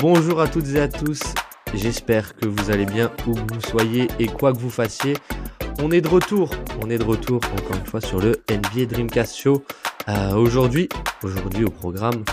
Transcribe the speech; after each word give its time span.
Bonjour, 0.00 0.40
à 0.40 0.48
toutes 0.48 0.68
et 0.68 0.80
à 0.80 0.88
tous. 0.88 1.20
J'espère 1.74 2.34
que 2.34 2.48
vous 2.48 2.70
allez 2.70 2.86
bien 2.86 3.12
où 3.26 3.34
que 3.34 3.54
vous 3.54 3.60
soyez 3.60 4.08
et 4.18 4.28
quoi 4.28 4.54
que 4.54 4.58
vous 4.58 4.70
fassiez. 4.70 5.14
On 5.82 5.90
est 5.90 6.00
de 6.00 6.08
retour, 6.08 6.50
on 6.82 6.88
est 6.88 6.96
de 6.96 7.04
retour 7.04 7.42
encore 7.52 7.76
une 7.76 7.84
fois 7.84 8.00
sur 8.00 8.18
le 8.18 8.42
NBA 8.50 8.86
Dreamcast 8.86 9.36
Show. 9.36 9.62
Euh, 10.08 10.34
aujourd'hui, 10.36 10.88
aujourd'hui 11.22 11.66
au 11.66 11.70
programme, 11.70 12.24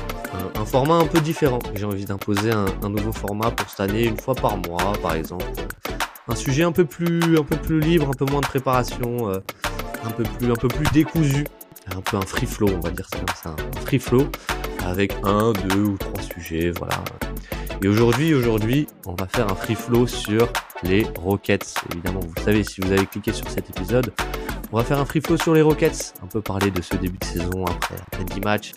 un, 0.55 0.63
format 0.63 0.95
un 0.95 1.07
peu 1.07 1.19
différent. 1.19 1.59
J'ai 1.75 1.83
envie 1.83 2.05
d'imposer 2.05 2.51
un, 2.51 2.89
nouveau 2.89 3.11
format 3.11 3.51
pour 3.51 3.69
cette 3.69 3.81
année, 3.81 4.05
une 4.05 4.17
fois 4.17 4.35
par 4.35 4.55
mois 4.55 4.93
par 5.01 5.15
exemple. 5.15 5.45
Un 6.29 6.35
sujet 6.35 6.63
un 6.63 6.71
peu 6.71 6.85
plus, 6.85 7.37
un 7.37 7.43
peu 7.43 7.57
plus 7.57 7.81
libre, 7.81 8.07
un 8.07 8.13
peu 8.13 8.25
moins 8.31 8.41
de 8.41 8.47
préparation, 8.47 9.29
euh, 9.29 9.39
un 10.05 10.11
peu 10.11 10.23
plus, 10.23 10.49
un 10.49 10.55
peu 10.55 10.69
plus 10.69 10.89
décousu, 10.93 11.43
un 11.95 12.01
peu 12.01 12.17
un 12.17 12.21
free 12.21 12.45
flow, 12.45 12.69
on 12.75 12.79
va 12.79 12.91
dire 12.91 13.07
ça 13.11 13.17
comme 13.19 13.35
ça, 13.35 13.55
un 13.75 13.81
free 13.81 13.99
flow 13.99 14.27
avec 14.85 15.13
un, 15.23 15.53
deux 15.53 15.81
ou 15.81 15.97
trois 15.97 16.21
sujets, 16.21 16.71
voilà. 16.71 17.03
Et 17.81 17.87
aujourd'hui, 17.87 18.33
aujourd'hui, 18.33 18.87
on 19.05 19.13
va 19.13 19.27
faire 19.27 19.51
un 19.51 19.55
free 19.55 19.75
flow 19.75 20.07
sur 20.07 20.51
les 20.83 21.05
Rockets. 21.19 21.75
Évidemment, 21.93 22.21
vous 22.21 22.43
savez, 22.43 22.63
si 22.63 22.81
vous 22.81 22.91
avez 22.91 23.05
cliqué 23.05 23.31
sur 23.33 23.47
cet 23.49 23.69
épisode, 23.69 24.11
on 24.71 24.77
va 24.77 24.83
faire 24.83 24.99
un 24.99 25.05
free 25.05 25.21
flow 25.21 25.37
sur 25.37 25.53
les 25.53 25.61
Rockets. 25.61 26.13
Un 26.23 26.27
peu 26.27 26.41
parler 26.41 26.71
de 26.71 26.81
ce 26.81 26.95
début 26.95 27.17
de 27.17 27.23
saison 27.23 27.65
après, 27.65 27.95
après 27.95 28.23
10 28.23 28.39
matchs. 28.41 28.71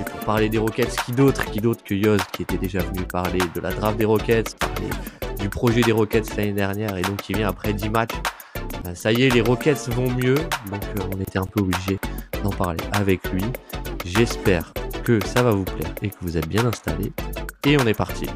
Et 0.00 0.04
pour 0.04 0.20
parler 0.20 0.48
des 0.48 0.58
Rockets, 0.58 0.96
qui 1.04 1.12
d'autre, 1.12 1.44
qui 1.44 1.60
d'autre 1.60 1.84
que 1.84 1.94
Yoz, 1.94 2.20
qui 2.32 2.42
était 2.42 2.58
déjà 2.58 2.80
venu 2.80 3.02
parler 3.04 3.40
de 3.54 3.60
la 3.60 3.70
draft 3.70 3.96
des 3.98 4.04
Rockets, 4.04 4.58
parler 4.58 4.90
du 5.38 5.48
projet 5.48 5.82
des 5.82 5.92
Rockets 5.92 6.36
l'année 6.36 6.52
dernière, 6.52 6.96
et 6.96 7.02
donc 7.02 7.18
qui 7.18 7.34
vient 7.34 7.48
après 7.48 7.72
10 7.72 7.88
matchs. 7.90 8.14
Ben, 8.84 8.94
ça 8.94 9.12
y 9.12 9.22
est, 9.22 9.30
les 9.30 9.40
Rockets 9.40 9.88
vont 9.88 10.10
mieux, 10.10 10.36
donc 10.70 10.84
euh, 10.98 11.08
on 11.14 11.20
était 11.20 11.38
un 11.38 11.46
peu 11.46 11.60
obligé 11.60 11.98
d'en 12.42 12.50
parler 12.50 12.82
avec 12.92 13.30
lui. 13.32 13.44
J'espère 14.04 14.72
que 15.04 15.24
ça 15.26 15.42
va 15.42 15.50
vous 15.50 15.64
plaire 15.64 15.94
et 16.02 16.08
que 16.08 16.16
vous 16.22 16.36
êtes 16.36 16.48
bien 16.48 16.64
installés. 16.64 17.12
Et 17.64 17.76
on 17.78 17.86
est 17.86 17.94
parti. 17.94 18.26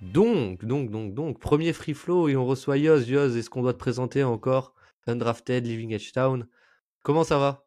Donc, 0.00 0.64
donc, 0.64 0.90
donc, 0.90 1.14
donc, 1.14 1.40
premier 1.40 1.72
free 1.72 1.94
flow 1.94 2.28
et 2.28 2.36
on 2.36 2.46
reçoit 2.46 2.78
Yoz. 2.78 3.08
Yoz, 3.08 3.36
est-ce 3.36 3.50
qu'on 3.50 3.62
doit 3.62 3.72
te 3.72 3.78
présenter 3.78 4.22
encore? 4.22 4.72
Undrafted, 5.06 5.66
Living 5.66 5.92
Edge 5.92 6.12
Town 6.12 6.46
Comment 7.02 7.24
ça 7.24 7.38
va? 7.38 7.64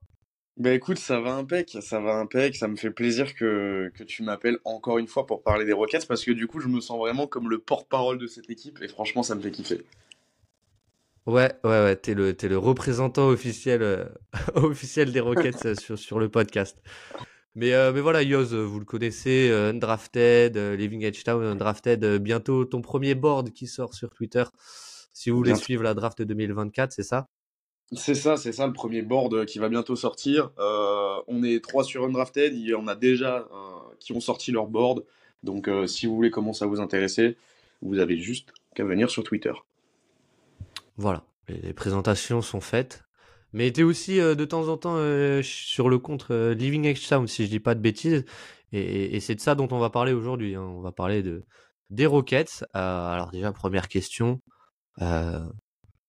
Bah 0.57 0.73
écoute, 0.73 0.97
ça 0.97 1.19
va 1.19 1.35
impec, 1.35 1.77
ça 1.81 1.99
va 1.99 2.15
impec, 2.15 2.55
ça 2.55 2.67
me 2.67 2.75
fait 2.75 2.89
plaisir 2.89 3.35
que, 3.35 3.91
que 3.93 4.03
tu 4.03 4.23
m'appelles 4.23 4.57
encore 4.65 4.97
une 4.97 5.05
fois 5.05 5.27
pour 5.27 5.43
parler 5.43 5.65
des 5.65 5.73
Rockets 5.73 6.07
parce 6.07 6.25
que 6.25 6.31
du 6.31 6.47
coup 6.47 6.59
je 6.59 6.67
me 6.67 6.81
sens 6.81 6.97
vraiment 6.97 7.27
comme 7.27 7.47
le 7.47 7.59
porte-parole 7.59 8.17
de 8.17 8.25
cette 8.25 8.49
équipe 8.49 8.81
et 8.81 8.87
franchement 8.87 9.21
ça 9.21 9.35
me 9.35 9.41
fait 9.41 9.51
kiffer. 9.51 9.85
Ouais, 11.27 11.53
ouais, 11.65 11.83
ouais, 11.83 11.95
t'es 11.97 12.13
le, 12.13 12.29
es 12.29 12.47
le 12.47 12.57
représentant 12.57 13.27
officiel, 13.27 13.83
euh, 13.83 14.05
officiel 14.55 15.11
des 15.11 15.19
Rockets 15.19 15.65
euh, 15.65 15.75
sur, 15.75 15.99
sur 15.99 16.19
le 16.19 16.29
podcast. 16.29 16.81
Mais, 17.53 17.73
euh, 17.73 17.91
mais 17.91 18.01
voilà, 18.01 18.23
Yoz, 18.23 18.55
vous 18.55 18.79
le 18.79 18.85
connaissez, 18.85 19.51
Undrafted, 19.51 20.57
Living 20.57 21.03
Edge 21.03 21.23
Town, 21.23 21.43
Undrafted, 21.43 22.17
bientôt 22.19 22.65
ton 22.65 22.81
premier 22.81 23.13
board 23.13 23.51
qui 23.51 23.67
sort 23.67 23.93
sur 23.93 24.13
Twitter. 24.13 24.45
Si 25.17 25.31
vous 25.31 25.37
voulez 25.37 25.55
suivre 25.55 25.81
la 25.81 25.95
draft 25.95 26.21
2024, 26.21 26.91
c'est 26.91 27.01
ça? 27.01 27.27
C'est 27.91 28.13
ça, 28.13 28.37
c'est 28.37 28.51
ça 28.51 28.67
le 28.67 28.73
premier 28.73 29.01
board 29.01 29.47
qui 29.47 29.57
va 29.57 29.67
bientôt 29.67 29.95
sortir. 29.95 30.51
Euh, 30.59 31.15
on 31.25 31.41
est 31.41 31.63
trois 31.63 31.83
sur 31.83 32.03
Undrafted, 32.03 32.53
il 32.53 32.67
y 32.67 32.75
en 32.75 32.85
a 32.85 32.93
déjà 32.93 33.37
euh, 33.37 33.47
qui 33.99 34.13
ont 34.13 34.19
sorti 34.19 34.51
leur 34.51 34.67
board. 34.67 35.05
Donc 35.41 35.69
euh, 35.69 35.87
si 35.87 36.05
vous 36.05 36.15
voulez 36.15 36.29
commencer 36.29 36.65
à 36.65 36.67
vous 36.67 36.81
intéresser, 36.81 37.35
vous 37.81 37.97
avez 37.97 38.19
juste 38.19 38.53
qu'à 38.75 38.83
venir 38.83 39.09
sur 39.09 39.23
Twitter. 39.23 39.53
Voilà, 40.97 41.23
les, 41.47 41.73
présentations 41.73 42.43
sont 42.43 42.61
faites. 42.61 43.03
Mais 43.53 43.71
tu 43.71 43.81
es 43.81 43.83
aussi 43.83 44.17
de 44.17 44.45
temps 44.45 44.67
en 44.67 44.77
temps 44.77 44.99
sur 45.41 45.89
le 45.89 45.97
compte 45.97 46.29
Living 46.29 46.95
Sound, 46.95 47.27
si 47.27 47.45
je 47.45 47.49
dis 47.49 47.59
pas 47.59 47.73
de 47.73 47.79
bêtises. 47.79 48.23
Et, 48.71 49.19
c'est 49.19 49.33
de 49.33 49.41
ça 49.41 49.55
dont 49.55 49.67
on 49.71 49.79
va 49.79 49.89
parler 49.89 50.13
aujourd'hui. 50.13 50.53
Hein. 50.53 50.61
On 50.61 50.81
va 50.81 50.91
parler 50.91 51.23
de, 51.23 51.43
des 51.89 52.05
Rockets. 52.05 52.65
alors 52.73 53.31
déjà, 53.31 53.51
première 53.51 53.87
question. 53.87 54.41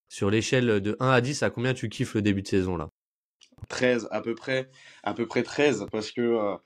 Sur 0.09 0.31
l'échelle 0.31 0.81
de 0.81 0.97
1 1.01 1.11
à 1.11 1.21
10, 1.21 1.43
à 1.43 1.51
combien 1.51 1.75
tu 1.75 1.89
kiffes 1.89 2.15
le 2.15 2.23
début 2.23 2.43
de 2.43 2.49
saison 2.49 2.77
là? 2.77 2.89
13 3.69 4.09
à 4.11 4.21
peu 4.21 4.35
près, 4.35 4.71
à 5.03 5.15
peu 5.15 5.27
près 5.27 5.43
13 5.43 5.87
parce 5.91 6.11
que 6.11 6.21
euh, 6.21 6.57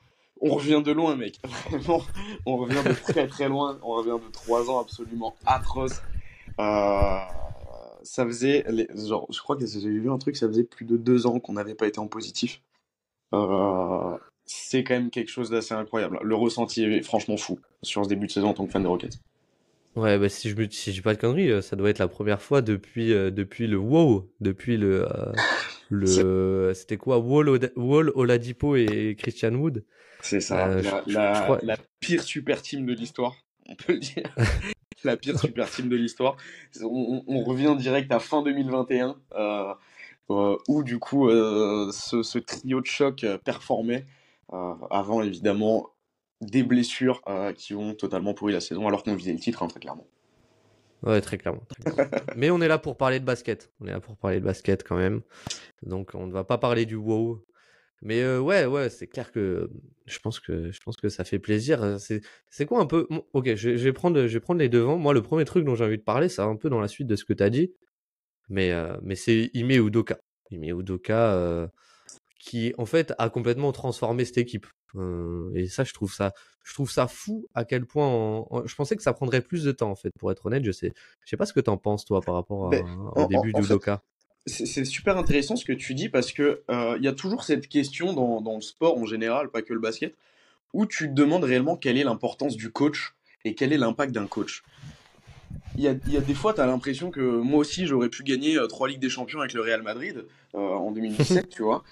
on 0.40 0.54
revient 0.54 0.82
de 0.84 0.92
loin 0.92 1.16
mec, 1.16 1.40
vraiment, 1.70 2.02
on 2.46 2.56
revient 2.56 2.82
de 2.84 2.92
très 2.92 3.26
très 3.26 3.48
loin, 3.48 3.78
on 3.82 3.94
revient 3.94 4.24
de 4.24 4.32
3 4.32 4.70
ans 4.70 4.80
absolument 4.80 5.34
atroces. 5.46 6.02
Euh, 6.60 7.18
ça 8.02 8.26
faisait, 8.26 8.64
genre, 8.94 9.26
je 9.30 9.38
crois 9.40 9.56
que 9.56 9.64
j'ai 9.66 9.80
vu 9.80 10.10
un 10.10 10.18
truc, 10.18 10.36
ça 10.36 10.48
faisait 10.48 10.64
plus 10.64 10.84
de 10.84 10.96
2 10.96 11.26
ans 11.26 11.40
qu'on 11.40 11.54
n'avait 11.54 11.74
pas 11.74 11.86
été 11.86 11.98
en 11.98 12.08
positif. 12.08 12.60
Euh, 13.32 14.18
c'est 14.44 14.84
quand 14.84 14.94
même 14.94 15.10
quelque 15.10 15.30
chose 15.30 15.50
d'assez 15.50 15.74
incroyable. 15.74 16.18
Le 16.22 16.34
ressenti 16.34 16.84
est 16.84 17.02
franchement 17.02 17.36
fou 17.36 17.58
sur 17.82 18.04
ce 18.04 18.08
début 18.08 18.26
de 18.26 18.32
saison 18.32 18.48
en 18.48 18.54
tant 18.54 18.66
que 18.66 18.72
fan 18.72 18.82
des 18.82 18.88
Rockets. 18.88 19.18
Ouais, 19.94 20.18
bah 20.18 20.30
si 20.30 20.48
je 20.48 20.56
me 20.56 20.68
si 20.70 20.92
j'ai 20.92 21.02
pas 21.02 21.14
de 21.14 21.20
conneries, 21.20 21.50
euh, 21.50 21.60
ça 21.60 21.76
doit 21.76 21.90
être 21.90 21.98
la 21.98 22.08
première 22.08 22.40
fois 22.40 22.62
depuis 22.62 23.12
euh, 23.12 23.30
depuis 23.30 23.66
le 23.66 23.76
WoW, 23.76 24.30
depuis 24.40 24.78
le 24.78 25.06
euh, 25.06 25.32
le 25.90 26.72
c'était 26.74 26.96
quoi 26.96 27.18
Wall 27.18 27.50
Wall 27.76 28.10
Oladipo 28.14 28.74
et 28.76 29.14
Christian 29.18 29.52
Wood. 29.54 29.84
C'est 30.22 30.40
ça, 30.40 30.68
la, 31.06 31.58
la, 31.62 31.76
pire 32.00 32.22
super 32.22 32.62
team 32.62 32.86
de 32.86 32.94
l'histoire, 32.94 33.34
on 33.68 33.74
peut 33.74 33.92
le 33.94 33.98
dire. 33.98 34.34
la 35.04 35.16
pire 35.18 35.38
super 35.38 35.68
team 35.68 35.90
de 35.90 35.96
l'histoire. 35.96 36.36
On, 36.80 37.22
on, 37.26 37.44
revient 37.44 37.74
direct 37.76 38.10
à 38.12 38.20
fin 38.20 38.42
2021 38.42 39.16
euh, 39.34 39.74
où 40.68 40.82
du 40.84 41.00
coup 41.00 41.28
ce, 41.28 42.22
ce, 42.22 42.38
trio 42.38 42.80
de 42.80 42.86
choc 42.86 43.26
performait 43.44 44.06
avant 44.48 45.22
évidemment 45.22 45.91
des 46.42 46.62
blessures 46.62 47.22
euh, 47.28 47.52
qui 47.52 47.74
ont 47.74 47.94
totalement 47.94 48.34
pourri 48.34 48.52
la 48.52 48.60
saison 48.60 48.86
alors 48.86 49.02
qu'on 49.02 49.14
visait 49.14 49.32
le 49.32 49.38
titre, 49.38 49.62
hein, 49.62 49.68
très 49.68 49.80
clairement. 49.80 50.06
Ouais, 51.02 51.20
très 51.20 51.36
clairement, 51.36 51.62
Mais 52.36 52.50
on 52.50 52.60
est 52.60 52.68
là 52.68 52.78
pour 52.78 52.96
parler 52.96 53.18
de 53.18 53.24
basket. 53.24 53.72
On 53.80 53.86
est 53.86 53.90
là 53.90 54.00
pour 54.00 54.16
parler 54.16 54.38
de 54.38 54.44
basket 54.44 54.84
quand 54.84 54.96
même. 54.96 55.22
Donc 55.82 56.10
on 56.14 56.26
ne 56.26 56.32
va 56.32 56.44
pas 56.44 56.58
parler 56.58 56.86
du 56.86 56.94
wow. 56.94 57.44
Mais 58.02 58.20
euh, 58.22 58.40
ouais, 58.40 58.66
ouais, 58.66 58.88
c'est 58.88 59.08
clair 59.08 59.32
que 59.32 59.70
je 60.06 60.18
pense 60.20 60.38
que 60.38 60.70
je 60.70 60.80
pense 60.80 60.96
que 60.96 61.08
ça 61.08 61.24
fait 61.24 61.38
plaisir. 61.40 61.96
C'est 62.50 62.66
quoi 62.66 62.80
un 62.80 62.86
peu 62.86 63.08
Ok, 63.32 63.54
je, 63.54 63.70
vais 63.70 63.92
prendre 63.92 64.26
je 64.26 64.32
vais 64.32 64.40
prendre 64.40 64.60
les 64.60 64.68
devants. 64.68 64.96
Moi, 64.96 65.12
le 65.12 65.22
premier 65.22 65.44
truc 65.44 65.64
dont 65.64 65.74
j'ai 65.74 65.84
envie 65.84 65.98
de 65.98 66.02
parler, 66.02 66.28
c'est 66.28 66.42
un 66.42 66.56
peu 66.56 66.68
dans 66.70 66.80
la 66.80 66.88
suite 66.88 67.08
de 67.08 67.16
ce 67.16 67.24
que 67.24 67.32
tu 67.32 67.42
as 67.42 67.50
dit. 67.50 67.72
Mais 68.48 68.72
euh, 68.72 68.96
mais 69.02 69.16
c'est 69.16 69.50
Ime 69.54 69.70
Udoka. 69.70 70.18
Ime 70.50 70.64
Udoka 70.64 71.70
qui 72.42 72.74
en 72.76 72.86
fait 72.86 73.14
a 73.18 73.30
complètement 73.30 73.70
transformé 73.70 74.24
cette 74.24 74.38
équipe. 74.38 74.66
Euh, 74.96 75.52
et 75.54 75.68
ça, 75.68 75.84
je 75.84 75.92
trouve 75.92 76.12
ça, 76.12 76.32
je 76.64 76.74
trouve 76.74 76.90
ça 76.90 77.06
fou 77.06 77.46
à 77.54 77.64
quel 77.64 77.86
point. 77.86 78.44
je 78.64 78.74
pensais 78.74 78.96
que 78.96 79.02
ça 79.02 79.12
prendrait 79.12 79.42
plus 79.42 79.62
de 79.62 79.70
temps, 79.70 79.90
en 79.90 79.94
fait, 79.94 80.10
pour 80.18 80.32
être 80.32 80.44
honnête. 80.44 80.64
Je 80.64 80.72
sais, 80.72 80.92
je 81.24 81.30
sais 81.30 81.36
pas 81.36 81.46
ce 81.46 81.52
que 81.52 81.60
tu 81.60 81.70
en 81.70 81.76
penses 81.76 82.04
toi 82.04 82.20
par 82.20 82.34
rapport 82.34 82.68
ben, 82.68 82.84
au 83.14 83.26
début 83.26 83.52
du 83.52 83.62
Doka. 83.68 84.02
C'est 84.46 84.84
super 84.84 85.16
intéressant 85.18 85.54
ce 85.54 85.64
que 85.64 85.72
tu 85.72 85.94
dis 85.94 86.08
parce 86.08 86.32
que 86.32 86.64
euh, 86.68 86.96
il 86.98 87.04
y 87.04 87.08
a 87.08 87.12
toujours 87.12 87.44
cette 87.44 87.68
question 87.68 88.12
dans, 88.12 88.40
dans, 88.40 88.56
le 88.56 88.60
sport 88.60 88.98
en 88.98 89.06
général, 89.06 89.48
pas 89.48 89.62
que 89.62 89.72
le 89.72 89.78
basket, 89.78 90.16
où 90.72 90.84
tu 90.84 91.06
te 91.08 91.14
demandes 91.14 91.44
réellement 91.44 91.76
quelle 91.76 91.96
est 91.96 92.02
l'importance 92.02 92.56
du 92.56 92.72
coach 92.72 93.14
et 93.44 93.54
quel 93.54 93.72
est 93.72 93.78
l'impact 93.78 94.12
d'un 94.12 94.26
coach. 94.26 94.64
Il 95.76 95.84
y, 95.84 95.86
a, 95.86 95.94
il 96.06 96.12
y 96.12 96.16
a, 96.16 96.20
des 96.20 96.34
fois, 96.34 96.54
tu 96.54 96.60
as 96.60 96.66
l'impression 96.66 97.12
que 97.12 97.20
moi 97.20 97.60
aussi, 97.60 97.86
j'aurais 97.86 98.08
pu 98.08 98.24
gagner 98.24 98.58
euh, 98.58 98.66
trois 98.66 98.88
Ligues 98.88 99.00
des 99.00 99.08
Champions 99.08 99.38
avec 99.38 99.52
le 99.52 99.60
Real 99.60 99.82
Madrid 99.82 100.26
en 100.54 100.90
2017, 100.90 101.48
tu 101.48 101.62
vois. 101.62 101.84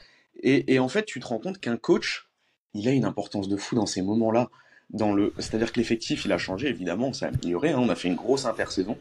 Et, 0.43 0.79
en 0.79 0.89
fait, 0.89 1.05
tu 1.05 1.21
te 1.21 1.27
rends 1.27 1.39
compte 1.39 1.59
qu'un 1.59 1.77
coach, 1.77 2.29
il 2.75 2.89
a 2.89 2.93
une 2.93 3.05
importance 3.05 3.49
de 3.49 3.57
fou 3.57 3.75
dans 3.75 3.87
ces 3.87 4.03
moments-là. 4.03 4.51
Dans 4.91 5.13
le, 5.13 5.33
c'est-à-dire 5.39 5.73
que 5.73 5.79
l'effectif, 5.79 6.25
il 6.25 6.33
a 6.33 6.39
changé, 6.39 6.69
évidemment, 6.69 7.09
on 7.09 7.13
s'est 7.13 7.27
amélioré. 7.27 7.71
Hein. 7.71 7.79
on 7.79 7.89
a 7.89 7.95
fait 7.95 8.09
une 8.09 8.17
grosse 8.17 8.47
intersaison. 8.47 8.97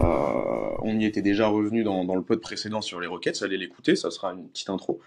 Euh, 0.00 0.70
on 0.82 0.98
y 0.98 1.04
était 1.04 1.20
déjà 1.20 1.48
revenu 1.48 1.82
dans, 1.82 2.14
le 2.14 2.22
pod 2.22 2.40
précédent 2.40 2.80
sur 2.80 3.00
les 3.00 3.06
Rockets. 3.06 3.42
Allez 3.42 3.58
l'écouter, 3.58 3.96
ça 3.96 4.10
sera 4.10 4.32
une 4.32 4.48
petite 4.48 4.70
intro. 4.70 5.00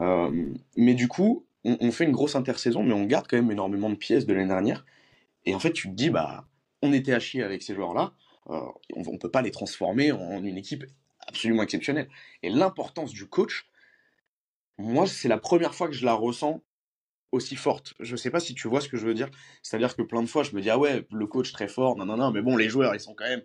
Euh, 0.00 0.30
mais 0.76 0.94
du 0.94 1.08
coup, 1.08 1.46
on, 1.64 1.92
fait 1.92 2.04
une 2.04 2.12
grosse 2.12 2.34
intersaison, 2.34 2.82
mais 2.82 2.92
on 2.92 3.04
garde 3.04 3.26
quand 3.28 3.36
même 3.36 3.50
énormément 3.50 3.88
de 3.88 3.94
pièces 3.94 4.26
de 4.26 4.34
l'année 4.34 4.48
dernière. 4.48 4.84
Et 5.46 5.54
en 5.54 5.58
fait, 5.58 5.72
tu 5.72 5.88
te 5.88 5.94
dis, 5.94 6.10
bah, 6.10 6.46
on 6.82 6.92
était 6.92 7.14
à 7.14 7.20
chier 7.20 7.42
avec 7.42 7.62
ces 7.62 7.74
joueurs-là. 7.74 8.12
Euh, 8.50 8.60
on, 8.96 9.02
on 9.06 9.18
peut 9.18 9.30
pas 9.30 9.40
les 9.40 9.50
transformer 9.50 10.12
en 10.12 10.44
une 10.44 10.58
équipe 10.58 10.84
absolument 11.26 11.62
exceptionnelle. 11.62 12.08
Et 12.42 12.50
l'importance 12.50 13.12
du 13.12 13.26
coach, 13.26 13.66
moi, 14.78 15.06
c'est 15.06 15.28
la 15.28 15.38
première 15.38 15.74
fois 15.74 15.88
que 15.88 15.94
je 15.94 16.04
la 16.04 16.14
ressens 16.14 16.62
aussi 17.32 17.56
forte. 17.56 17.94
Je 18.00 18.16
sais 18.16 18.30
pas 18.30 18.40
si 18.40 18.54
tu 18.54 18.68
vois 18.68 18.80
ce 18.80 18.88
que 18.88 18.96
je 18.96 19.06
veux 19.06 19.14
dire. 19.14 19.30
C'est-à-dire 19.62 19.96
que 19.96 20.02
plein 20.02 20.22
de 20.22 20.28
fois, 20.28 20.42
je 20.42 20.54
me 20.54 20.60
dis, 20.60 20.70
ah 20.70 20.78
ouais, 20.78 21.06
le 21.10 21.26
coach 21.26 21.52
très 21.52 21.68
fort, 21.68 21.96
non, 21.96 22.06
non, 22.06 22.16
non, 22.16 22.30
mais 22.30 22.42
bon, 22.42 22.56
les 22.56 22.68
joueurs, 22.68 22.94
ils 22.94 23.00
sont 23.00 23.14
quand 23.14 23.28
même. 23.28 23.42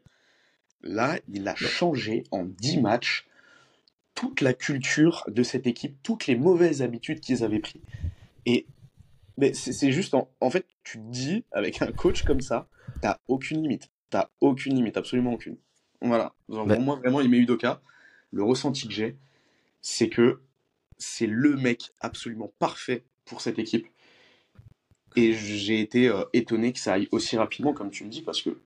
Là, 0.82 1.20
il 1.28 1.48
a 1.48 1.56
changé 1.56 2.24
en 2.32 2.46
10 2.46 2.82
matchs 2.82 3.28
toute 4.16 4.42
la 4.42 4.54
culture 4.54 5.24
de 5.28 5.44
cette 5.44 5.68
équipe, 5.68 5.98
toutes 6.04 6.28
les 6.28 6.36
mauvaises 6.36 6.82
habitudes 6.82 7.20
qu'ils 7.20 7.44
avaient 7.44 7.60
pris. 7.60 7.82
Et 8.46 8.66
mais 9.40 9.54
c'est 9.54 9.94
juste, 9.94 10.14
en, 10.14 10.50
fait, 10.50 10.66
tu 10.84 10.98
te 10.98 11.04
dis, 11.04 11.46
avec 11.54 11.82
un 11.82 11.94
coach 11.94 12.24
comme 12.24 12.42
ça, 12.42 12.68
t'as 13.02 13.20
aucune 13.30 13.62
limite. 13.62 13.90
T'as 14.10 14.28
aucune 14.42 14.76
limite, 14.76 14.98
absolument 14.98 15.32
aucune. 15.32 15.56
Voilà. 16.02 16.34
Genre, 16.50 16.66
Bah 16.66 16.76
pour 16.76 16.84
moi, 16.84 16.96
vraiment, 16.98 17.22
Ime 17.22 17.36
Udoka, 17.36 17.82
le 18.32 18.44
ressenti 18.44 18.86
que 18.86 18.94
j'ai, 18.94 19.16
c'est 19.82 20.10
que 20.10 20.42
c'est 21.00 21.28
le 21.28 21.56
mec 21.56 21.92
absolument 22.02 22.54
parfait 22.60 23.06
pour 23.26 23.42
cette 23.42 23.58
équipe. 23.58 23.88
Et 25.16 25.34
j'ai 25.34 25.80
été 25.80 26.08
euh, 26.08 26.24
étonné 26.34 26.72
que 26.72 26.80
ça 26.80 26.94
aille 26.94 27.08
aussi 27.12 27.38
rapidement, 27.38 27.74
comme 27.74 27.90
tu 27.90 28.04
le 28.04 28.10
dis, 28.10 28.22
parce 28.22 28.42
que, 28.42 28.50
euh, 28.50 28.58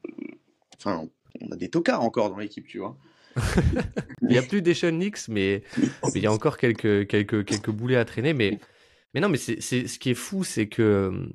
enfin, 0.78 1.08
on 1.40 1.52
a 1.52 1.56
des 1.56 1.70
tocards 1.70 2.02
encore 2.02 2.30
dans 2.30 2.38
l'équipe, 2.38 2.68
tu 2.68 2.80
vois. 2.80 2.98
Il 4.22 4.28
n'y 4.28 4.38
a 4.38 4.44
plus 4.44 4.62
des 4.62 4.74
Nix, 4.92 5.30
mais 5.30 5.64
mais 5.78 6.12
il 6.16 6.22
y 6.22 6.28
a 6.28 6.32
encore 6.32 6.58
quelques, 6.58 7.08
quelques, 7.08 7.46
quelques 7.46 7.72
boulets 7.72 7.96
à 7.96 8.06
traîner. 8.06 8.34
Mais, 8.34 8.60
mais 9.14 9.22
non, 9.22 9.30
mais 9.30 9.38
c'est, 9.38 9.60
c'est, 9.62 9.88
ce 9.88 9.98
qui 9.98 10.12
est 10.12 10.16
fou, 10.16 10.44
c'est 10.44 10.68
que, 10.68 11.28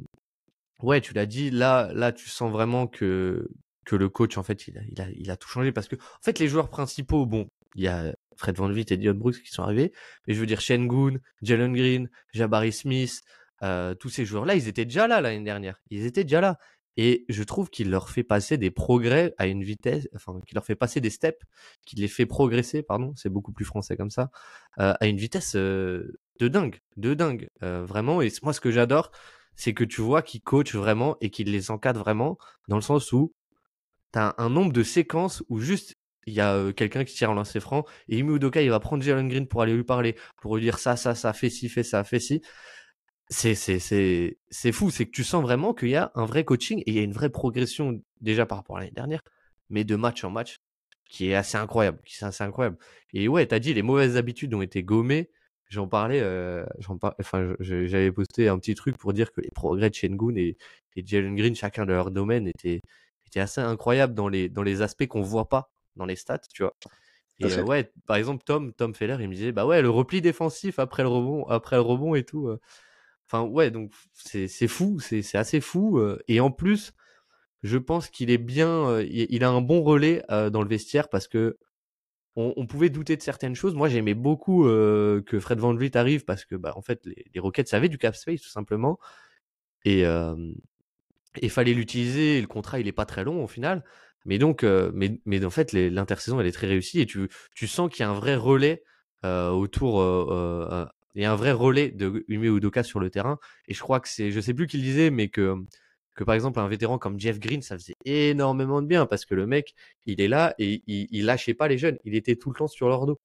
ouais, 0.83 1.01
tu 1.01 1.13
l'as 1.15 1.27
dit, 1.27 1.51
là, 1.51 1.91
là, 1.95 2.13
tu 2.13 2.29
sens 2.29 2.53
vraiment 2.53 2.87
que, 2.87 3.49
que 3.85 3.97
le 3.97 4.09
coach, 4.09 4.39
en 4.39 4.43
fait, 4.43 4.69
il 4.69 4.79
a, 4.79 4.83
il 4.89 5.01
a, 5.01 5.07
il 5.17 5.31
a 5.31 5.37
tout 5.37 5.49
changé 5.49 5.73
parce 5.73 5.89
que, 5.89 5.97
en 5.97 6.23
fait, 6.23 6.39
les 6.39 6.49
joueurs 6.49 6.71
principaux, 6.71 7.27
bon, 7.27 7.49
il 7.75 7.83
y 7.83 7.89
a 7.89 8.15
Fred 8.39 8.57
Van 8.57 8.69
Vliet 8.69 8.87
et 8.91 8.97
Dion 8.97 9.15
Brooks 9.15 9.43
qui 9.43 9.51
sont 9.51 9.63
arrivés, 9.65 9.93
mais 10.27 10.35
je 10.35 10.41
veux 10.41 10.47
dire, 10.47 10.61
Shengun, 10.61 11.19
Jalen 11.43 11.75
Green, 11.75 12.09
Jabari 12.33 12.73
Smith, 12.73 13.23
euh, 13.63 13.95
tous 13.95 14.09
ces 14.09 14.25
joueurs-là, 14.25 14.55
ils 14.55 14.69
étaient 14.69 14.85
déjà 14.85 15.09
là 15.09 15.21
l'année 15.21 15.45
dernière. 15.45 15.81
Ils 15.91 16.07
étaient 16.07 16.23
déjà 16.23 16.41
là. 16.41 16.59
Et 16.97 17.25
je 17.29 17.43
trouve 17.43 17.69
qu'il 17.69 17.91
leur 17.91 18.11
fait 18.11 18.25
passer 18.25 18.57
des 18.59 18.71
progrès 18.71 19.35
à 19.39 19.47
une 19.47 19.63
vitesse, 19.63 20.09
enfin, 20.15 20.41
qu'il 20.47 20.55
leur 20.57 20.65
fait 20.65 20.75
passer 20.75 21.01
des 21.01 21.11
steps, 21.11 21.45
qu'il 21.87 22.01
les 22.01 22.09
fait 22.09 22.27
progresser, 22.27 22.83
pardon, 22.83 23.13
c'est 23.17 23.29
beaucoup 23.29 23.53
plus 23.53 23.65
français 23.65 23.97
comme 23.97 24.11
ça, 24.11 24.31
euh, 24.81 24.95
à 24.99 25.07
une 25.07 25.17
vitesse 25.17 25.55
euh, 25.55 26.19
de 26.41 26.49
dingue, 26.49 26.81
de 26.97 27.15
dingue, 27.15 27.49
vraiment. 27.61 28.23
Et 28.23 28.33
moi, 28.43 28.53
ce 28.53 28.61
que 28.61 28.71
j'adore, 28.71 29.11
c'est 29.55 29.75
que 29.75 29.85
tu 29.85 30.01
vois 30.01 30.23
qu'ils 30.23 30.43
coachent 30.43 30.75
vraiment 30.75 31.17
et 31.21 31.31
qu'ils 31.31 31.51
les 31.51 31.71
encadrent 31.71 32.01
vraiment, 32.01 32.39
dans 32.69 32.77
le 32.77 32.83
sens 32.83 33.13
où 33.13 33.33
tu 34.13 34.19
as 34.19 34.35
un 34.39 34.49
nombre 34.49 34.73
de 34.73 34.83
séquences 34.85 35.43
où 35.49 35.59
juste 35.59 35.97
il 36.29 36.35
y 36.35 36.41
a 36.41 36.55
euh, 36.55 36.73
quelqu'un 36.73 37.05
qui 37.05 37.15
tire 37.15 37.31
en 37.31 37.35
lancer 37.35 37.61
franc 37.61 37.85
et 38.09 38.19
Imi 38.19 38.37
Udoka 38.37 38.63
il 38.63 38.71
va 38.71 38.81
prendre 38.81 39.03
Jalen 39.03 39.29
Green 39.29 39.47
pour 39.47 39.63
aller 39.63 39.75
lui 39.75 39.85
parler, 39.85 40.17
pour 40.41 40.57
lui 40.57 40.63
dire 40.63 40.79
ça, 40.79 40.97
ça, 40.97 41.15
ça, 41.15 41.33
fait 41.33 41.51
ci, 41.51 41.69
fait 41.69 41.83
ça, 41.83 42.05
fait 42.05 42.21
ci 42.21 42.43
c'est 43.31 43.55
c'est 43.55 43.79
c'est 43.79 44.39
c'est 44.51 44.73
fou, 44.73 44.91
c'est 44.91 45.07
que 45.07 45.11
tu 45.11 45.25
sens 45.25 45.43
vraiment 45.43 45.75
qu'il 45.75 45.91
y 45.91 45.97
a 45.97 46.11
un 46.15 46.25
vrai 46.25 46.45
coaching 46.45 46.81
et 46.81 46.91
il 46.91 46.95
y 46.95 46.99
a 46.99 47.03
une 47.03 47.13
vraie 47.13 47.31
progression 47.31 48.03
déjà 48.21 48.47
par 48.47 48.59
rapport 48.59 48.77
à 48.77 48.81
l'année 48.81 48.93
dernière, 48.93 49.23
mais 49.71 49.85
de 49.85 49.97
match 49.97 50.25
en 50.25 50.31
match 50.31 50.59
qui 51.09 51.31
est 51.31 51.35
assez 51.35 51.57
incroyable, 51.59 52.01
qui 52.05 52.17
est 52.23 52.27
assez 52.27 52.45
incroyable. 52.45 52.79
Et 53.15 53.29
ouais, 53.29 53.47
t'as 53.47 53.59
dit 53.59 53.75
les 53.75 53.83
mauvaises 53.83 54.17
habitudes 54.17 54.55
ont 54.55 54.63
été 54.63 54.83
gommées. 54.83 55.31
J'en 55.69 55.89
parlais, 55.89 56.21
euh, 56.21 56.65
j'en 56.79 56.99
par... 56.99 57.15
enfin 57.21 57.55
j'avais 57.61 58.13
posté 58.13 58.49
un 58.49 58.59
petit 58.59 58.75
truc 58.75 58.97
pour 58.99 59.13
dire 59.13 59.33
que 59.33 59.41
les 59.43 59.51
progrès 59.51 59.91
de 59.91 59.95
Shengun 59.95 60.37
et, 60.37 60.57
et 60.97 61.07
Jalen 61.07 61.37
Green, 61.37 61.55
chacun 61.55 61.85
de 61.87 61.93
leur 61.93 62.11
domaine, 62.11 62.49
étaient 62.49 62.81
étaient 63.27 63.41
assez 63.41 63.61
incroyables 63.61 64.15
dans 64.15 64.29
les 64.29 64.49
dans 64.49 64.63
les 64.63 64.83
aspects 64.83 65.07
qu'on 65.07 65.23
voit 65.23 65.49
pas 65.49 65.71
dans 65.99 66.07
les 66.07 66.17
stats, 66.17 66.41
tu 66.53 66.63
vois. 66.63 66.75
Et 67.41 67.53
euh, 67.53 67.63
ouais, 67.63 67.93
par 68.07 68.17
exemple 68.17 68.43
Tom 68.45 68.73
Tom 68.73 68.95
Feller, 68.95 69.17
il 69.21 69.29
me 69.29 69.35
disait 69.35 69.53
bah 69.53 69.65
ouais 69.65 69.81
le 69.81 69.91
repli 69.91 70.21
défensif 70.21 70.79
après 70.79 71.03
le 71.03 71.09
rebond 71.09 71.45
après 71.45 71.77
le 71.77 71.83
rebond 71.83 72.15
et 72.15 72.25
tout. 72.25 72.49
Euh, 72.49 72.59
Enfin, 73.31 73.43
ouais, 73.43 73.71
donc 73.71 73.93
c'est 74.15 74.49
fou, 74.69 75.01
c'est 75.01 75.35
assez 75.35 75.61
fou. 75.61 75.99
Euh, 75.99 76.19
et 76.29 76.41
en 76.41 76.51
plus, 76.51 76.95
je 77.63 77.77
pense 77.77 78.09
qu'il 78.09 78.31
est 78.31 78.39
bien, 78.39 79.01
il 79.03 79.45
a 79.45 79.51
un 79.51 79.61
bon 79.61 79.83
relais 79.83 80.23
dans 80.31 80.63
le 80.63 80.69
vestiaire 80.69 81.11
parce 81.11 81.29
que 81.29 81.59
on, 82.37 82.55
on, 82.57 82.67
pouvait 82.67 82.89
douter 82.89 83.19
de 83.19 83.23
certaines 83.23 83.55
choses. 83.55 83.75
Moi, 83.75 83.91
j'aimais 83.91 84.15
beaucoup 84.15 84.65
que 84.65 85.41
Fred 85.41 85.59
Van 85.59 85.75
Vliet 85.75 85.95
arrive 85.99 86.25
parce 86.25 86.47
que, 86.47 86.55
bah, 86.55 86.73
en 86.75 86.81
fait, 86.81 87.05
les, 87.05 87.27
les 87.35 87.41
Rockets 87.41 87.75
avaient 87.75 87.91
du 87.91 87.99
cap 87.99 88.17
space 88.17 88.41
tout 88.41 88.49
simplement. 88.49 88.99
Et 89.85 90.05
il 91.43 91.51
fallait 91.51 91.75
l'utiliser. 91.75 92.41
Le 92.41 92.47
contrat, 92.47 92.81
il 92.81 92.89
est 92.89 92.93
pas 92.93 93.07
très 93.07 93.25
long 93.25 93.45
au 93.45 93.47
final. 93.47 93.85
Mais 94.25 94.39
donc, 94.39 94.63
mais, 94.65 95.21
mais 95.25 95.45
en 95.45 95.51
fait, 95.51 95.73
l'intersaison, 95.73 96.41
elle 96.41 96.47
est 96.47 96.53
très 96.53 96.67
réussie 96.67 97.01
et 97.01 97.07
tu, 97.07 97.29
tu 97.55 97.67
sens 97.67 97.91
qu'il 97.91 98.01
y 98.01 98.03
a 98.05 98.11
un 98.11 98.15
vrai 98.15 98.37
relais 98.37 98.83
autour 99.25 100.03
il 101.15 101.23
y 101.23 101.25
a 101.25 101.33
un 101.33 101.37
vrai 101.37 101.53
relais 101.53 101.91
de 101.91 102.25
Ume 102.29 102.45
Udoka 102.45 102.83
sur 102.85 103.01
le 103.01 103.11
terrain. 103.11 103.39
Et 103.67 103.75
je 103.75 103.81
crois 103.81 104.01
que 104.01 104.09
c'est, 104.09 104.31
je 104.31 104.41
sais 104.41 104.55
plus 104.55 104.67
qui 104.69 104.77
le 104.77 104.85
disait, 104.85 105.11
mais 105.11 105.29
que, 105.29 105.57
que 106.15 106.25
par 106.25 106.35
exemple, 106.37 106.61
un 106.61 106.69
vétéran 106.69 106.99
comme 106.99 107.19
Jeff 107.19 107.41
Green, 107.41 107.61
ça 107.63 107.77
faisait 107.77 107.97
énormément 108.05 108.83
de 108.83 108.87
bien 108.87 109.05
parce 109.07 109.25
que 109.25 109.35
le 109.35 109.47
mec, 109.47 109.75
il 110.07 110.21
est 110.21 110.29
là 110.29 110.55
et 110.59 110.83
il, 110.87 111.09
il 111.11 111.25
lâchait 111.25 111.55
pas 111.55 111.67
les 111.69 111.79
jeunes. 111.79 111.99
Il 112.05 112.15
était 112.15 112.37
tout 112.37 112.51
le 112.51 112.57
temps 112.57 112.69
sur 112.69 112.89
leur 112.89 113.07
dos. 113.07 113.21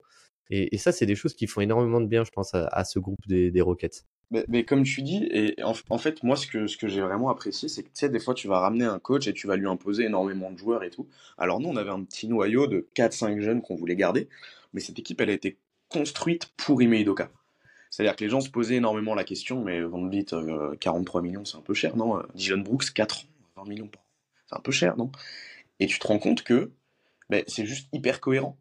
Et, 0.50 0.74
et 0.74 0.78
ça, 0.78 0.92
c'est 0.92 1.06
des 1.06 1.14
choses 1.16 1.34
qui 1.34 1.46
font 1.46 1.60
énormément 1.60 2.00
de 2.00 2.06
bien, 2.06 2.24
je 2.24 2.30
pense, 2.32 2.54
à, 2.54 2.66
à 2.66 2.84
ce 2.84 2.98
groupe 2.98 3.20
des, 3.28 3.50
des 3.52 3.60
Rockets. 3.60 4.04
Mais, 4.48 4.64
comme 4.64 4.82
tu 4.82 5.02
dis, 5.02 5.28
et 5.30 5.56
en, 5.62 5.98
fait, 5.98 6.22
moi, 6.22 6.36
ce 6.36 6.46
que, 6.46 6.66
ce 6.66 6.76
que 6.76 6.88
j'ai 6.88 7.00
vraiment 7.00 7.30
apprécié, 7.30 7.68
c'est 7.68 7.82
que 7.82 7.88
tu 7.88 7.94
sais, 7.94 8.08
des 8.08 8.18
fois, 8.18 8.34
tu 8.34 8.48
vas 8.48 8.58
ramener 8.58 8.84
un 8.84 8.98
coach 8.98 9.26
et 9.28 9.32
tu 9.32 9.46
vas 9.46 9.56
lui 9.56 9.68
imposer 9.68 10.04
énormément 10.04 10.50
de 10.50 10.58
joueurs 10.58 10.82
et 10.82 10.90
tout. 10.90 11.06
Alors, 11.38 11.60
nous, 11.60 11.68
on 11.68 11.76
avait 11.76 11.90
un 11.90 12.02
petit 12.02 12.26
noyau 12.26 12.66
de 12.66 12.88
4-5 12.96 13.40
jeunes 13.40 13.62
qu'on 13.62 13.76
voulait 13.76 13.96
garder, 13.96 14.28
mais 14.72 14.80
cette 14.80 14.98
équipe, 14.98 15.20
elle 15.20 15.30
a 15.30 15.34
été 15.34 15.58
construite 15.88 16.50
pour 16.56 16.82
Ime 16.82 16.94
Udoka. 16.94 17.30
C'est-à-dire 17.90 18.16
que 18.16 18.24
les 18.24 18.30
gens 18.30 18.40
se 18.40 18.50
posaient 18.50 18.74
énormément 18.76 19.14
la 19.14 19.22
question, 19.22 19.62
mais 19.62 19.80
Van 19.82 20.04
Vliet, 20.08 20.32
euh, 20.32 20.74
43 20.80 21.22
millions, 21.22 21.44
c'est 21.44 21.56
un 21.56 21.60
peu 21.60 21.74
cher, 21.74 21.96
non? 21.96 22.20
Dylan 22.34 22.62
Brooks, 22.62 22.92
4 22.92 23.18
ans, 23.18 23.62
20 23.62 23.68
millions. 23.68 23.90
C'est 24.48 24.56
un 24.56 24.60
peu 24.60 24.72
cher, 24.72 24.96
non? 24.96 25.12
Et 25.78 25.86
tu 25.86 26.00
te 26.00 26.06
rends 26.06 26.18
compte 26.18 26.42
que 26.42 26.72
ben, 27.30 27.44
c'est 27.46 27.66
juste 27.66 27.88
hyper 27.92 28.20
cohérent. 28.20 28.58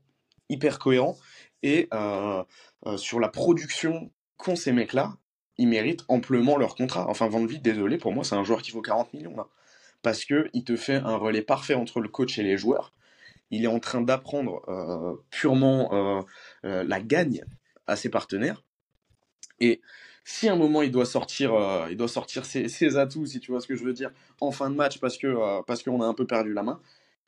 Hyper 0.50 0.80
cohérent. 0.80 1.18
Et 1.64 1.88
euh, 1.94 2.44
euh, 2.86 2.98
sur 2.98 3.20
la 3.20 3.30
production 3.30 4.12
qu'ont 4.38 4.56
ces 4.56 4.72
mecs-là, 4.72 5.16
ils 5.58 5.68
méritent 5.68 6.04
amplement 6.08 6.58
leur 6.58 6.76
contrat. 6.76 7.08
Enfin, 7.10 7.28
Van 7.28 7.46
Vliet, 7.46 7.60
désolé, 7.60 7.98
pour 7.98 8.12
moi, 8.14 8.24
c'est 8.24 8.36
un 8.36 8.44
joueur 8.44 8.62
qui 8.62 8.72
vaut 8.72 8.82
40 8.82 9.14
millions, 9.14 9.36
là. 9.36 9.48
Parce 10.02 10.26
qu'il 10.26 10.64
te 10.66 10.76
fait 10.76 10.96
un 10.96 11.16
relais 11.16 11.42
parfait 11.42 11.76
entre 11.76 12.02
le 12.02 12.10
coach 12.10 12.38
et 12.38 12.44
les 12.44 12.58
joueurs. 12.58 12.94
Il 13.52 13.64
est 13.64 13.68
en 13.68 13.80
train 13.80 14.02
d'apprendre 14.02 14.62
euh, 14.68 15.16
purement 15.30 16.26
la 16.64 17.00
gagne 17.00 17.44
à 17.88 17.96
ses 17.96 18.10
partenaires 18.10 18.64
et 19.64 19.82
si 20.26 20.48
à 20.48 20.54
un 20.54 20.56
moment 20.56 20.82
il 20.82 20.92
doit 20.92 21.06
sortir, 21.06 21.54
euh, 21.54 21.88
il 21.90 21.98
doit 21.98 22.08
sortir 22.08 22.46
ses, 22.46 22.98
atouts, 22.98 23.26
si 23.26 23.40
tu 23.40 23.52
vois 23.52 23.62
ce 23.62 23.68
que 23.68 23.76
je 23.76 23.84
veux 23.84 23.94
dire, 23.94 24.12
en 24.42 24.52
fin 24.52 24.70
de 24.70 24.76
match 24.76 25.00
parce 25.00 25.18
que 25.18 25.28
euh, 25.28 25.62
parce 25.66 25.84
qu'on 25.84 26.02
a 26.02 26.06
un 26.06 26.14
peu 26.14 26.26
perdu 26.26 26.54
la 26.54 26.64
main, 26.64 26.80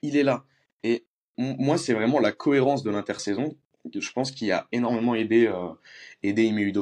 il 0.02 0.18
est 0.18 0.24
là. 0.24 0.46
Et 0.84 1.06
moi, 1.38 1.78
c'est 1.78 1.94
vraiment 1.94 2.20
la 2.20 2.32
cohérence 2.32 2.84
de 2.84 2.92
l'intersaison 2.92 3.56
je 3.94 4.12
pense 4.14 4.32
qui 4.32 4.52
a 4.52 4.68
énormément 4.72 5.14
aidé 5.14 5.48
euh, 5.48 5.70
aidé 6.24 6.44
Ime. 6.46 6.74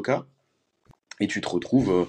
Et 1.19 1.27
tu 1.27 1.41
te 1.41 1.49
retrouves 1.49 2.07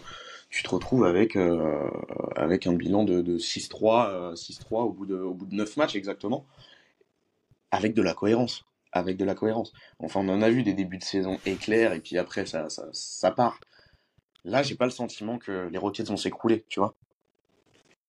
tu 0.50 0.62
te 0.62 0.68
retrouves 0.68 1.04
avec 1.04 1.36
euh, 1.36 1.90
avec 2.36 2.66
un 2.66 2.74
bilan 2.74 3.04
de, 3.04 3.22
de 3.22 3.38
6-3 3.38 4.34
6-3 4.34 4.84
au 4.84 4.92
bout 4.92 5.06
de 5.06 5.16
au 5.16 5.34
bout 5.34 5.46
de 5.46 5.54
9 5.54 5.76
matchs 5.76 5.96
exactement 5.96 6.46
avec 7.70 7.94
de 7.94 8.02
la 8.02 8.14
cohérence 8.14 8.64
avec 8.94 9.16
de 9.16 9.24
la 9.24 9.34
cohérence. 9.34 9.72
Enfin, 9.98 10.20
on 10.20 10.28
en 10.28 10.40
a 10.40 10.48
vu 10.48 10.62
des 10.62 10.72
débuts 10.72 10.98
de 10.98 11.04
saison 11.04 11.38
éclairs 11.44 11.92
et 11.92 12.00
puis 12.00 12.16
après 12.16 12.46
ça, 12.46 12.70
ça, 12.70 12.88
ça 12.92 13.30
part. 13.30 13.60
Là, 14.44 14.62
j'ai 14.62 14.76
pas 14.76 14.84
le 14.84 14.90
sentiment 14.90 15.38
que 15.38 15.68
les 15.70 15.78
Rockets 15.78 16.06
vont 16.06 16.16
s'écrouler, 16.16 16.64
tu 16.68 16.78
vois. 16.80 16.94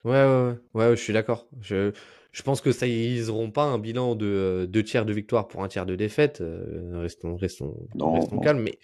Ouais, 0.03 0.11
ouais, 0.11 0.53
ouais, 0.73 0.89
ouais, 0.89 0.95
je 0.95 1.01
suis 1.01 1.13
d'accord. 1.13 1.47
Je, 1.61 1.91
je 2.31 2.43
pense 2.43 2.61
que 2.61 2.71
ça, 2.71 2.85
ils 2.85 3.27
n'auront 3.27 3.49
pas 3.49 3.63
un 3.63 3.79
bilan 3.79 4.15
de 4.15 4.67
deux 4.69 4.83
tiers 4.83 5.05
de 5.05 5.13
victoire 5.13 5.47
pour 5.47 5.63
un 5.63 5.67
tiers 5.67 5.85
de 5.85 5.95
défaite. 5.95 6.41
Euh, 6.41 6.99
restons, 6.99 7.35
restons, 7.35 7.75
non, 7.95 8.13
restons 8.13 8.35
non. 8.35 8.41
calmes. 8.41 8.61
Mais 8.61 8.77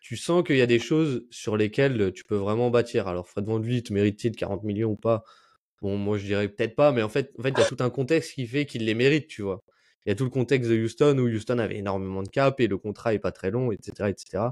tu 0.00 0.16
sens 0.16 0.44
qu'il 0.44 0.56
y 0.56 0.62
a 0.62 0.66
des 0.66 0.78
choses 0.78 1.26
sur 1.30 1.56
lesquelles 1.56 2.12
tu 2.12 2.24
peux 2.24 2.36
vraiment 2.36 2.70
bâtir. 2.70 3.08
Alors, 3.08 3.28
Fred 3.28 3.44
Van 3.44 3.58
Vliet 3.58 3.84
mérite-t-il 3.90 4.36
40 4.36 4.64
millions 4.64 4.90
ou 4.90 4.96
pas? 4.96 5.24
Bon, 5.82 5.96
moi, 5.96 6.18
je 6.18 6.24
dirais 6.26 6.48
peut-être 6.48 6.74
pas, 6.76 6.92
mais 6.92 7.02
en 7.02 7.08
fait, 7.08 7.32
en 7.38 7.42
fait, 7.42 7.50
il 7.50 7.58
y 7.58 7.62
a 7.62 7.66
tout 7.66 7.76
un 7.80 7.90
contexte 7.90 8.34
qui 8.34 8.46
fait 8.46 8.66
qu'il 8.66 8.84
les 8.84 8.94
mérite, 8.94 9.28
tu 9.28 9.42
vois 9.42 9.62
il 10.08 10.10
y 10.10 10.12
a 10.12 10.14
tout 10.14 10.24
le 10.24 10.30
contexte 10.30 10.70
de 10.70 10.82
Houston 10.82 11.18
où 11.18 11.28
Houston 11.28 11.58
avait 11.58 11.76
énormément 11.76 12.22
de 12.22 12.30
cap 12.30 12.60
et 12.60 12.66
le 12.66 12.78
contrat 12.78 13.12
est 13.12 13.18
pas 13.18 13.30
très 13.30 13.50
long, 13.50 13.72
etc., 13.72 14.08
etc. 14.08 14.44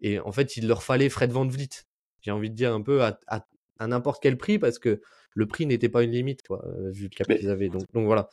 Et 0.00 0.18
en 0.18 0.32
fait, 0.32 0.56
il 0.56 0.66
leur 0.66 0.82
fallait 0.82 1.10
Fred 1.10 1.30
Van 1.30 1.46
Vliet. 1.46 1.84
J'ai 2.22 2.30
envie 2.30 2.48
de 2.48 2.54
dire 2.54 2.72
un 2.72 2.80
peu 2.80 3.02
à, 3.02 3.20
à, 3.26 3.44
à 3.78 3.86
n'importe 3.86 4.22
quel 4.22 4.38
prix 4.38 4.58
parce 4.58 4.78
que 4.78 5.02
le 5.34 5.46
prix 5.46 5.66
n'était 5.66 5.90
pas 5.90 6.04
une 6.04 6.12
limite, 6.12 6.42
quoi, 6.46 6.64
vu 6.90 7.02
le 7.02 7.08
cap 7.10 7.28
qu'ils 7.28 7.50
avaient. 7.50 7.68
Donc, 7.68 7.84
donc 7.92 8.06
voilà. 8.06 8.30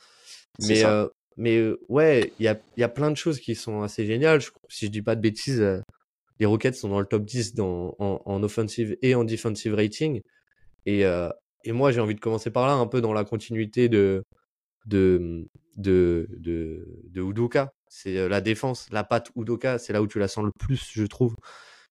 Mais, 0.66 0.82
euh, 0.86 1.06
mais 1.36 1.58
euh, 1.58 1.78
ouais, 1.90 2.32
il 2.38 2.44
y 2.44 2.48
a, 2.48 2.58
y 2.78 2.82
a 2.82 2.88
plein 2.88 3.10
de 3.10 3.18
choses 3.18 3.38
qui 3.38 3.54
sont 3.54 3.82
assez 3.82 4.06
géniales. 4.06 4.40
Je, 4.40 4.48
si 4.70 4.86
je 4.86 4.90
dis 4.90 5.02
pas 5.02 5.14
de 5.14 5.20
bêtises, 5.20 5.60
euh, 5.60 5.80
les 6.40 6.46
Rockets 6.46 6.74
sont 6.74 6.88
dans 6.88 7.00
le 7.00 7.06
top 7.06 7.24
10 7.24 7.54
dans, 7.54 7.94
en, 7.98 8.20
en 8.24 8.42
offensive 8.42 8.96
et 9.02 9.14
en 9.14 9.24
defensive 9.24 9.74
rating. 9.74 10.22
Et, 10.86 11.04
euh, 11.06 11.28
et 11.64 11.72
moi, 11.72 11.92
j'ai 11.92 12.00
envie 12.00 12.14
de 12.14 12.20
commencer 12.20 12.50
par 12.50 12.66
là, 12.66 12.74
un 12.74 12.86
peu 12.86 13.00
dans 13.00 13.12
la 13.12 13.24
continuité 13.24 13.88
de, 13.88 14.24
de, 14.86 15.46
de, 15.76 16.28
de, 16.38 16.86
de 17.10 17.22
Udoka. 17.22 17.72
C'est 17.88 18.28
la 18.28 18.40
défense, 18.40 18.88
la 18.90 19.04
patte 19.04 19.30
Udoka, 19.36 19.78
c'est 19.78 19.92
là 19.92 20.02
où 20.02 20.06
tu 20.06 20.18
la 20.18 20.28
sens 20.28 20.44
le 20.44 20.52
plus, 20.58 20.90
je 20.94 21.04
trouve. 21.04 21.36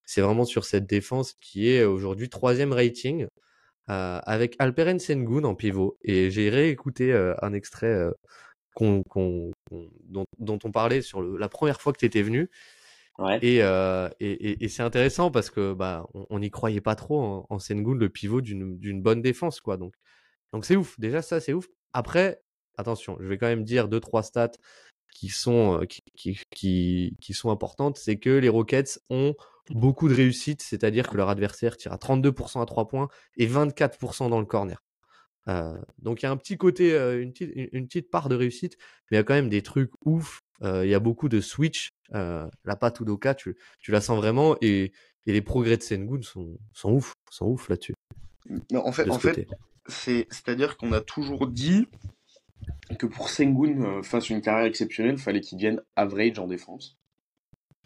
C'est 0.05 0.21
vraiment 0.21 0.45
sur 0.45 0.65
cette 0.65 0.87
défense 0.87 1.33
qui 1.39 1.69
est 1.69 1.83
aujourd'hui 1.83 2.29
troisième 2.29 2.73
rating 2.73 3.27
euh, 3.89 4.19
avec 4.23 4.55
Alperen 4.59 4.99
Sengun 4.99 5.43
en 5.43 5.55
pivot. 5.55 5.97
Et 6.03 6.31
j'ai 6.31 6.49
réécouté 6.49 7.11
euh, 7.13 7.33
un 7.41 7.53
extrait 7.53 7.87
euh, 7.87 8.11
dont, 8.79 10.59
on 10.63 10.71
parlait 10.71 11.01
sur 11.01 11.21
la 11.21 11.49
première 11.49 11.81
fois 11.81 11.93
que 11.93 11.99
tu 11.99 12.05
étais 12.05 12.21
venu. 12.21 12.49
Ouais. 13.17 13.39
Et, 13.41 14.67
c'est 14.69 14.83
intéressant 14.83 15.31
parce 15.31 15.49
que 15.49 15.73
bah 15.73 16.07
on 16.13 16.39
n'y 16.39 16.49
croyait 16.49 16.81
pas 16.81 16.95
trop 16.95 17.21
en, 17.21 17.45
en 17.49 17.59
Sengun, 17.59 17.95
le 17.95 18.09
pivot 18.09 18.41
d'une, 18.41 19.01
bonne 19.01 19.21
défense 19.21 19.59
quoi. 19.59 19.77
Donc 19.77 19.93
c'est 20.63 20.75
ouf. 20.75 20.99
Déjà 20.99 21.21
ça 21.21 21.39
c'est 21.39 21.53
ouf. 21.53 21.67
Après 21.93 22.41
attention, 22.77 23.17
je 23.19 23.27
vais 23.27 23.37
quand 23.37 23.47
même 23.47 23.63
dire 23.63 23.87
deux 23.87 23.99
trois 23.99 24.23
stats 24.23 24.51
qui 25.11 25.29
sont, 25.29 25.85
qui, 26.15 26.39
qui, 26.49 27.33
sont 27.33 27.51
importantes, 27.51 27.97
c'est 27.97 28.17
que 28.17 28.29
les 28.29 28.49
Rockets 28.49 28.99
ont 29.09 29.35
beaucoup 29.69 30.07
de 30.09 30.15
réussite, 30.15 30.61
c'est-à-dire 30.61 31.09
que 31.09 31.17
leur 31.17 31.29
adversaire 31.29 31.77
tire 31.77 31.93
à 31.93 31.97
32% 31.97 32.61
à 32.61 32.65
3 32.65 32.87
points 32.87 33.09
et 33.37 33.47
24% 33.47 34.29
dans 34.29 34.39
le 34.39 34.45
corner. 34.45 34.83
Euh, 35.47 35.77
donc 35.99 36.21
il 36.21 36.25
y 36.25 36.27
a 36.27 36.31
un 36.31 36.37
petit 36.37 36.57
côté, 36.57 36.95
une, 36.95 37.33
une, 37.71 37.87
petite 37.87 38.09
part 38.09 38.29
de 38.29 38.35
réussite, 38.35 38.77
mais 39.09 39.17
il 39.17 39.19
y 39.19 39.19
a 39.19 39.23
quand 39.23 39.33
même 39.33 39.49
des 39.49 39.61
trucs 39.61 39.91
ouf. 40.05 40.41
Il 40.63 40.89
y 40.89 40.95
a 40.95 40.99
beaucoup 40.99 41.29
de 41.29 41.41
switch. 41.41 41.89
la 42.11 42.75
patte 42.79 42.99
Udoka, 42.99 43.35
tu, 43.35 43.57
tu 43.79 43.91
la 43.91 44.01
sens 44.01 44.17
vraiment 44.17 44.55
et, 44.61 44.91
et 45.25 45.33
les 45.33 45.41
progrès 45.41 45.77
de 45.77 45.83
Sengun 45.83 46.21
sont, 46.21 46.57
sont 46.73 46.91
ouf, 46.91 47.15
sont 47.29 47.45
ouf 47.47 47.69
là-dessus. 47.69 47.93
En 48.73 48.91
fait, 48.91 49.09
en 49.09 49.19
fait 49.19 49.47
c'est, 49.87 50.27
c'est-à-dire 50.29 50.77
qu'on 50.77 50.91
a 50.93 51.01
toujours 51.01 51.47
dit 51.47 51.87
que 52.97 53.05
pour 53.05 53.29
Sengun 53.29 53.81
euh, 53.83 54.03
fasse 54.03 54.29
une 54.29 54.41
carrière 54.41 54.65
exceptionnelle, 54.65 55.15
il 55.15 55.21
fallait 55.21 55.41
qu'il 55.41 55.57
devienne 55.57 55.81
average 55.95 56.39
en 56.39 56.47
défense. 56.47 56.97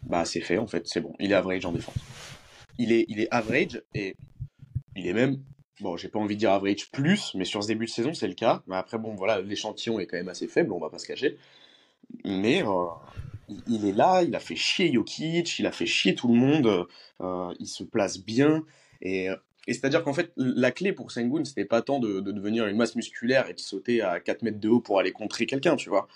Bah 0.03 0.25
c'est 0.25 0.41
fait 0.41 0.57
en 0.57 0.67
fait, 0.67 0.87
c'est 0.87 1.01
bon, 1.01 1.13
il 1.19 1.31
est 1.31 1.35
average 1.35 1.65
en 1.65 1.71
défense. 1.71 1.95
Il 2.77 2.91
est, 2.91 3.05
il 3.07 3.19
est 3.19 3.27
average 3.31 3.81
et 3.93 4.15
il 4.95 5.07
est 5.07 5.13
même, 5.13 5.41
bon 5.81 5.97
j'ai 5.97 6.09
pas 6.09 6.19
envie 6.19 6.35
de 6.35 6.39
dire 6.39 6.51
average 6.51 6.91
plus, 6.91 7.33
mais 7.35 7.45
sur 7.45 7.63
ce 7.63 7.67
début 7.67 7.85
de 7.85 7.91
saison 7.91 8.13
c'est 8.13 8.27
le 8.27 8.33
cas. 8.33 8.63
Mais 8.67 8.75
après 8.75 8.97
bon 8.97 9.15
voilà, 9.15 9.41
l'échantillon 9.41 9.99
est 9.99 10.05
quand 10.05 10.17
même 10.17 10.29
assez 10.29 10.47
faible, 10.47 10.73
on 10.73 10.79
va 10.79 10.89
pas 10.89 10.99
se 10.99 11.07
cacher. 11.07 11.37
Mais 12.23 12.63
euh, 12.63 12.85
il 13.67 13.85
est 13.85 13.93
là, 13.93 14.23
il 14.23 14.35
a 14.35 14.39
fait 14.39 14.55
chier 14.55 14.91
Jokic, 14.91 15.59
il 15.59 15.67
a 15.67 15.71
fait 15.71 15.85
chier 15.85 16.15
tout 16.15 16.27
le 16.27 16.35
monde, 16.35 16.87
euh, 17.21 17.53
il 17.59 17.67
se 17.67 17.83
place 17.83 18.19
bien 18.19 18.63
et 19.01 19.29
c'est-à-dire 19.67 20.03
qu'en 20.03 20.13
fait, 20.13 20.31
la 20.37 20.71
clé 20.71 20.93
pour 20.93 21.11
Sengun, 21.11 21.43
c'était 21.43 21.65
pas 21.65 21.81
tant 21.81 21.99
de, 21.99 22.19
devenir 22.19 22.67
une 22.67 22.77
masse 22.77 22.95
musculaire 22.95 23.49
et 23.49 23.53
de 23.53 23.59
sauter 23.59 24.01
à 24.01 24.19
4 24.19 24.43
mètres 24.43 24.59
de 24.59 24.69
haut 24.69 24.79
pour 24.79 24.99
aller 24.99 25.11
contrer 25.11 25.45
quelqu'un, 25.45 25.75
tu 25.75 25.89
vois. 25.89 26.07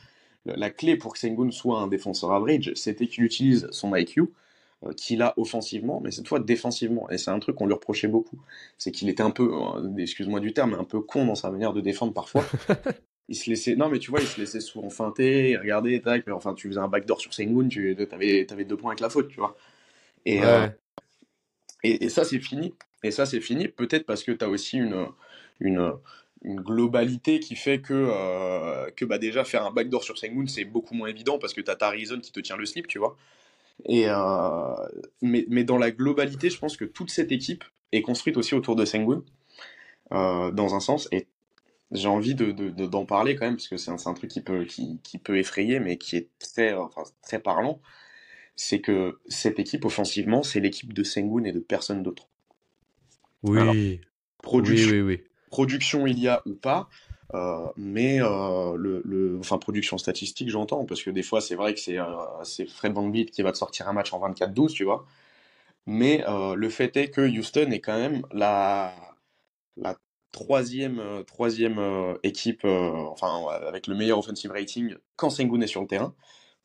La 0.45 0.69
clé 0.69 0.95
pour 0.95 1.13
que 1.13 1.19
Sengun 1.19 1.51
soit 1.51 1.79
un 1.79 1.87
défenseur 1.87 2.31
average, 2.31 2.71
c'était 2.75 3.07
qu'il 3.07 3.23
utilise 3.23 3.67
son 3.71 3.95
IQ, 3.95 4.25
euh, 4.85 4.93
qu'il 4.93 5.21
a 5.21 5.33
offensivement, 5.37 5.99
mais 5.99 6.11
cette 6.11 6.27
fois 6.27 6.39
défensivement. 6.39 7.09
Et 7.09 7.17
c'est 7.17 7.31
un 7.31 7.39
truc 7.39 7.55
qu'on 7.55 7.65
lui 7.65 7.73
reprochait 7.73 8.07
beaucoup. 8.07 8.39
C'est 8.77 8.91
qu'il 8.91 9.09
était 9.09 9.23
un 9.23 9.31
peu, 9.31 9.51
excuse-moi 9.97 10.39
du 10.39 10.53
terme, 10.53 10.75
un 10.75 10.83
peu 10.83 11.01
con 11.01 11.25
dans 11.25 11.35
sa 11.35 11.49
manière 11.49 11.73
de 11.73 11.81
défendre 11.81 12.13
parfois. 12.13 12.45
il 13.29 13.35
se 13.35 13.49
laissait, 13.49 13.75
non 13.75 13.89
mais 13.89 13.99
tu 13.99 14.11
vois, 14.11 14.19
il 14.19 14.27
se 14.27 14.39
laissait 14.39 14.59
souvent 14.59 14.89
feinter, 14.89 15.55
regarder, 15.57 16.01
tac, 16.01 16.25
mais 16.27 16.33
enfin 16.33 16.53
tu 16.53 16.67
faisais 16.67 16.79
un 16.79 16.87
backdoor 16.87 17.21
sur 17.21 17.33
Sengun, 17.33 17.67
tu 17.67 17.95
avais, 18.11 18.51
avais 18.51 18.65
deux 18.65 18.75
points 18.75 18.91
avec 18.91 18.99
la 18.99 19.09
faute, 19.09 19.29
tu 19.29 19.39
vois. 19.39 19.55
Et, 20.25 20.43
euh, 20.43 20.67
et, 21.83 22.05
et, 22.05 22.09
ça 22.09 22.25
c'est 22.25 22.39
fini. 22.39 22.73
Et 23.03 23.11
ça, 23.11 23.25
c'est 23.25 23.41
fini. 23.41 23.67
Peut-être 23.67 24.05
parce 24.05 24.23
que 24.23 24.31
tu 24.31 24.43
as 24.43 24.49
aussi 24.49 24.77
une, 24.77 25.07
une, 25.59 25.93
une, 26.43 26.59
globalité 26.61 27.39
qui 27.39 27.55
fait 27.55 27.79
que, 27.81 27.93
euh, 27.93 28.91
que 28.91 29.05
bah, 29.05 29.17
déjà 29.17 29.43
faire 29.45 29.65
un 29.65 29.71
backdoor 29.71 30.03
sur 30.03 30.17
Sengun, 30.17 30.47
c'est 30.47 30.65
beaucoup 30.65 30.95
moins 30.95 31.07
évident 31.07 31.39
parce 31.39 31.53
que 31.53 31.61
tu 31.61 31.71
as 31.71 31.75
Tarizon 31.75 32.19
qui 32.19 32.31
te 32.31 32.39
tient 32.39 32.57
le 32.57 32.65
slip, 32.65 32.87
tu 32.87 32.99
vois. 32.99 33.15
Et, 33.85 34.09
euh, 34.09 34.75
mais, 35.21 35.45
mais, 35.49 35.63
dans 35.63 35.77
la 35.77 35.91
globalité, 35.91 36.49
je 36.49 36.59
pense 36.59 36.75
que 36.75 36.85
toute 36.85 37.09
cette 37.09 37.31
équipe 37.31 37.63
est 37.93 38.01
construite 38.01 38.37
aussi 38.37 38.53
autour 38.53 38.75
de 38.75 38.83
Sengun, 38.85 39.23
euh, 40.11 40.51
dans 40.51 40.75
un 40.75 40.81
sens. 40.81 41.07
Et 41.11 41.27
j'ai 41.91 42.07
envie 42.07 42.35
d'en 42.35 42.45
de, 42.53 42.69
de, 42.69 43.05
parler 43.05 43.35
quand 43.35 43.45
même, 43.45 43.55
parce 43.55 43.67
que 43.67 43.77
c'est 43.77 43.91
un, 43.91 43.97
un, 44.05 44.13
truc 44.13 44.29
qui 44.29 44.41
peut, 44.41 44.65
qui, 44.65 44.99
qui, 45.03 45.17
peut 45.17 45.37
effrayer, 45.37 45.79
mais 45.79 45.97
qui 45.97 46.17
est 46.17 46.29
très, 46.39 46.73
enfin, 46.73 47.03
très 47.21 47.39
parlant. 47.39 47.81
C'est 48.55 48.79
que 48.79 49.19
cette 49.27 49.59
équipe, 49.59 49.85
offensivement, 49.85 50.43
c'est 50.43 50.59
l'équipe 50.59 50.93
de 50.93 51.03
Sengun 51.03 51.45
et 51.45 51.51
de 51.51 51.59
personne 51.59 52.03
d'autre. 52.03 52.27
Oui. 53.43 54.01
production, 54.41 54.91
oui, 54.91 55.01
oui, 55.01 55.23
production 55.49 56.05
il 56.05 56.19
y 56.19 56.27
a 56.27 56.41
ou 56.45 56.53
pas, 56.55 56.89
euh, 57.35 57.67
mais 57.77 58.19
euh, 58.21 58.75
le, 58.75 59.03
le, 59.05 59.37
enfin 59.39 59.59
production 59.59 59.99
statistique 59.99 60.49
j'entends 60.49 60.83
parce 60.85 61.03
que 61.03 61.11
des 61.11 61.21
fois 61.21 61.41
c'est 61.41 61.53
vrai 61.53 61.75
que 61.75 61.79
c'est 61.79 61.99
euh, 61.99 62.65
Fred 62.67 62.93
Van 62.93 63.07
Beat 63.07 63.29
qui 63.29 63.43
va 63.43 63.51
te 63.51 63.57
sortir 63.57 63.87
un 63.87 63.93
match 63.93 64.11
en 64.13 64.19
24-12 64.19 64.73
tu 64.73 64.83
vois 64.83 65.05
mais 65.85 66.23
le 66.27 66.69
fait 66.69 66.97
est 66.97 67.11
que 67.11 67.21
Houston 67.21 67.69
est 67.69 67.81
quand 67.81 67.97
même 67.97 68.23
la 68.31 68.95
la 69.77 69.95
troisième 70.31 71.23
troisième 71.25 71.79
équipe 72.23 72.63
enfin 72.63 73.47
avec 73.67 73.87
le 73.87 73.95
meilleur 73.95 74.19
offensive 74.19 74.51
rating 74.51 74.95
quand 75.15 75.29
Sengun 75.29 75.61
est 75.61 75.67
sur 75.67 75.81
le 75.81 75.87
terrain. 75.87 76.13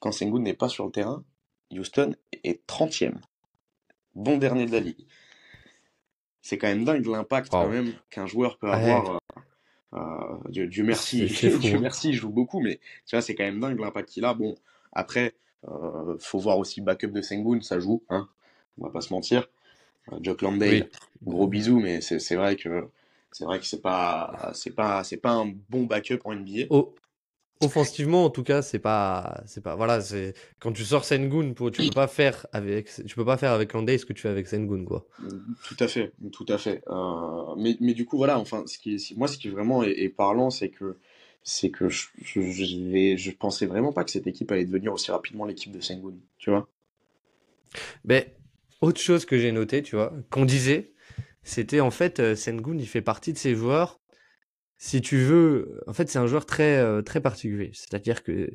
Quand 0.00 0.12
Sengun 0.12 0.40
n'est 0.40 0.54
pas 0.54 0.68
sur 0.68 0.85
le 0.85 0.92
terrain 0.92 1.25
Houston 1.73 2.14
est 2.42 2.66
30e 2.66 3.14
bon 4.14 4.38
dernier 4.38 4.66
de 4.66 4.73
la 4.73 4.80
ligue. 4.80 5.06
C'est 6.42 6.59
quand 6.59 6.68
même 6.68 6.85
dingue 6.85 7.06
l'impact 7.06 7.50
quand 7.50 7.68
même 7.68 7.94
qu'un 8.11 8.26
joueur 8.26 8.59
peut 8.59 8.71
avoir. 8.71 9.14
Euh, 9.14 9.18
euh, 9.94 10.66
Dieu, 10.68 10.85
merci, 10.85 11.25
Dieu 11.61 11.78
merci, 11.78 12.11
il 12.11 12.14
joue 12.14 12.30
beaucoup, 12.30 12.61
mais 12.61 12.80
tu 13.06 13.16
vois, 13.16 13.23
c'est 13.23 13.35
quand 13.35 13.44
même 13.44 13.61
dingue 13.61 13.80
l'impact 13.80 14.11
qu'il 14.11 14.25
a. 14.25 14.35
Bon, 14.35 14.54
après, 14.92 15.35
euh, 15.68 16.16
faut 16.18 16.38
voir 16.38 16.59
aussi 16.59 16.80
backup 16.80 17.09
de 17.09 17.23
Sengun, 17.23 17.61
ça 17.62 17.80
joue, 17.80 18.02
hein, 18.11 18.28
on 18.78 18.85
va 18.85 18.90
pas 18.90 19.00
se 19.00 19.12
mentir. 19.12 19.49
Euh, 20.12 20.18
Jock 20.21 20.42
Landale, 20.42 20.90
gros 21.23 21.47
bisous, 21.47 21.80
mais 21.80 22.00
c'est 22.02 22.37
vrai 22.37 22.56
que 22.56 22.88
c'est 23.35 23.45
vrai 23.45 23.59
que 23.59 23.67
c'est 23.67 23.83
pas 23.83 24.53
c'est 24.55 24.71
pas 24.71 25.03
c'est 25.03 25.17
pas 25.17 25.33
un 25.33 25.53
bon 25.69 25.85
backup 25.85 26.21
en 26.25 26.35
NBA. 26.37 26.67
Oh, 26.71 26.95
Offensivement, 27.61 28.25
en 28.25 28.31
tout 28.31 28.43
cas, 28.43 28.62
c'est 28.62 28.79
pas, 28.79 29.43
c'est 29.47 29.62
pas, 29.62 29.75
voilà, 29.75 30.00
c'est 30.00 30.35
quand 30.59 30.73
tu 30.73 30.85
sors 30.85 31.05
Sengun, 31.05 31.55
tu 31.55 31.71
peux 31.71 31.95
pas 31.95 32.09
faire 32.09 32.47
avec, 32.53 32.91
tu 33.07 33.14
peux 33.14 33.25
pas 33.25 33.37
faire 33.37 33.53
avec 33.53 33.73
Landé 33.73 33.97
ce 33.97 34.05
que 34.05 34.12
tu 34.12 34.23
fais 34.23 34.29
avec 34.29 34.47
Sengun, 34.47 34.85
quoi. 34.85 35.07
Tout 35.67 35.76
à 35.79 35.88
fait, 35.88 36.12
tout 36.33 36.45
à 36.49 36.59
fait. 36.59 36.83
Euh, 36.88 37.55
mais, 37.57 37.76
mais 37.81 37.95
du 37.95 38.05
coup, 38.05 38.19
voilà, 38.19 38.38
enfin, 38.38 38.64
ce 38.67 38.76
qui 38.76 38.97
est, 38.97 39.17
moi, 39.17 39.29
ce 39.29 39.38
qui 39.38 39.49
vraiment 39.49 39.83
est, 39.83 40.09
parlant, 40.11 40.50
c'est 40.50 40.69
que, 40.69 40.97
c'est 41.43 41.71
que 41.71 41.88
je, 41.88 42.09
je, 42.23 43.14
je, 43.17 43.31
pensais 43.31 43.67
vraiment 43.67 43.93
pas 43.93 44.05
que 44.05 44.11
cette 44.11 44.26
équipe 44.26 44.50
allait 44.53 44.67
devenir 44.67 44.93
aussi 44.93 45.11
rapidement 45.11 45.47
l'équipe 45.47 45.73
de 45.73 45.81
Sengun, 45.81 46.14
tu 46.38 46.50
vois. 46.50 46.69
Mais 48.05 48.35
autre 48.81 49.00
chose 49.00 49.25
que 49.25 49.38
j'ai 49.38 49.53
noté, 49.53 49.83
tu 49.83 49.97
vois, 49.97 50.12
qu'on 50.29 50.45
disait, 50.45 50.93
c'était 51.45 51.81
en 51.81 51.91
fait 51.91 52.21
euh, 52.21 52.35
Sengun, 52.37 52.79
il 52.79 52.89
fait 52.89 53.03
partie 53.03 53.33
de 53.33 53.39
ces 53.39 53.55
joueurs 53.55 53.99
si 54.79 55.01
tu 55.01 55.19
veux, 55.19 55.81
en 55.87 55.93
fait, 55.95 56.09
c'est 56.11 56.19
un 56.19 56.27
joueur 56.27 56.47
très 56.47 56.77
euh, 56.79 57.03
très 57.03 57.21
particulier. 57.21 57.71
C'est-à-dire 57.75 58.23
que 58.23 58.51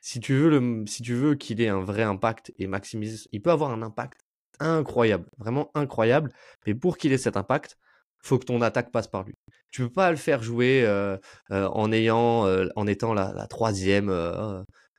si 0.00 0.20
tu 0.20 0.34
veux 0.34 0.50
le, 0.50 0.84
si 0.86 1.02
tu 1.02 1.14
veux 1.14 1.34
qu'il 1.36 1.60
ait 1.60 1.68
un 1.68 1.80
vrai 1.80 2.02
impact 2.02 2.52
et 2.58 2.66
maximise, 2.66 3.28
il 3.32 3.42
peut 3.42 3.50
avoir 3.50 3.70
un 3.70 3.82
impact 3.82 4.20
incroyable, 4.60 5.26
vraiment 5.38 5.70
incroyable. 5.74 6.32
Mais 6.66 6.74
pour 6.74 6.98
qu'il 6.98 7.12
ait 7.12 7.18
cet 7.18 7.36
impact, 7.36 7.76
faut 8.22 8.38
que 8.38 8.46
ton 8.46 8.60
attaque 8.62 8.90
passe 8.90 9.08
par 9.08 9.24
lui. 9.24 9.34
Tu 9.70 9.82
peux 9.82 9.92
pas 9.92 10.10
le 10.10 10.16
faire 10.16 10.42
jouer 10.42 10.84
euh, 10.84 11.16
euh, 11.52 11.68
en 11.68 11.92
ayant, 11.92 12.46
en 12.76 12.86
étant 12.86 13.14
la, 13.14 13.32
la 13.32 13.46
troisième 13.46 14.10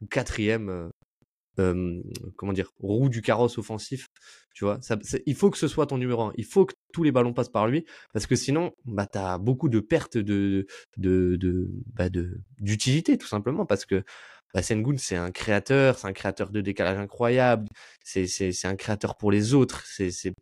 ou 0.02 0.08
quatrième 0.08 0.92
comment 2.38 2.54
dire, 2.54 2.72
roue 2.80 3.10
du 3.10 3.22
carrosse 3.22 3.58
offensif. 3.58 4.08
Tu 4.60 4.66
vois, 4.66 4.78
ça, 4.82 4.98
il 5.26 5.36
faut 5.36 5.50
que 5.50 5.58
ce 5.58 5.70
soit 5.70 5.86
ton 5.88 5.98
numéro 5.98 6.22
un. 6.22 6.34
Il 6.36 6.44
faut 6.44 6.66
que 6.66 6.74
tous 6.92 7.02
les 7.04 7.14
ballons 7.14 7.32
passent 7.32 7.48
par 7.48 7.66
lui 7.66 7.86
parce 8.12 8.28
que 8.28 8.36
sinon, 8.36 8.74
bah, 8.84 9.08
as 9.14 9.38
beaucoup 9.38 9.70
de 9.70 9.80
pertes 9.80 10.18
de, 10.18 10.68
de, 10.98 11.38
de, 11.38 11.72
bah, 11.94 12.10
de, 12.10 12.42
d'utilité 12.60 13.18
tout 13.18 13.26
simplement 13.26 13.66
parce 13.66 13.86
que 13.86 14.04
bah, 14.54 14.62
Sengun, 14.62 14.98
c'est 14.98 15.16
un 15.16 15.32
créateur, 15.32 15.98
c'est 15.98 16.08
un 16.08 16.12
créateur 16.12 16.50
de 16.50 16.60
décalage 16.60 16.98
incroyable, 16.98 17.70
c'est, 18.04 18.28
c'est, 18.28 18.52
c'est 18.52 18.68
un 18.68 18.76
créateur 18.76 19.16
pour 19.16 19.32
les 19.32 19.54
autres, 19.54 19.86
c'est, 19.86 20.12
c'est, 20.12 20.34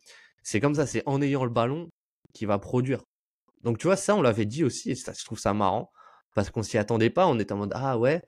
c'est 0.42 0.58
comme 0.58 0.74
ça, 0.74 0.84
c'est 0.84 1.04
en 1.06 1.22
ayant 1.22 1.44
le 1.44 1.52
ballon 1.52 1.88
qu'il 2.34 2.48
va 2.48 2.58
produire. 2.58 3.04
Donc, 3.62 3.78
tu 3.78 3.86
vois, 3.86 3.94
ça, 3.94 4.16
on 4.16 4.22
l'avait 4.22 4.46
dit 4.46 4.64
aussi, 4.64 4.90
et 4.90 4.94
ça, 4.96 5.12
je 5.16 5.24
trouve 5.24 5.38
ça 5.38 5.54
marrant, 5.54 5.92
parce 6.34 6.50
qu'on 6.50 6.64
s'y 6.64 6.76
attendait 6.76 7.10
pas, 7.10 7.28
on 7.28 7.38
était 7.38 7.52
en 7.52 7.58
mode, 7.58 7.72
ah 7.76 7.96
ouais. 7.98 8.20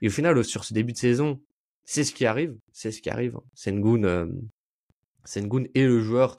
Et 0.00 0.08
au 0.08 0.10
final, 0.10 0.42
sur 0.42 0.64
ce 0.64 0.72
début 0.72 0.94
de 0.94 0.98
saison, 0.98 1.38
c'est 1.84 2.04
ce 2.04 2.14
qui 2.14 2.24
arrive, 2.24 2.56
c'est 2.72 2.92
ce 2.92 3.02
qui 3.02 3.10
arrive. 3.10 3.36
Sengun, 3.54 4.04
euh, 4.04 4.26
Sengun 5.24 5.64
est 5.74 5.84
le 5.84 6.00
joueur 6.00 6.36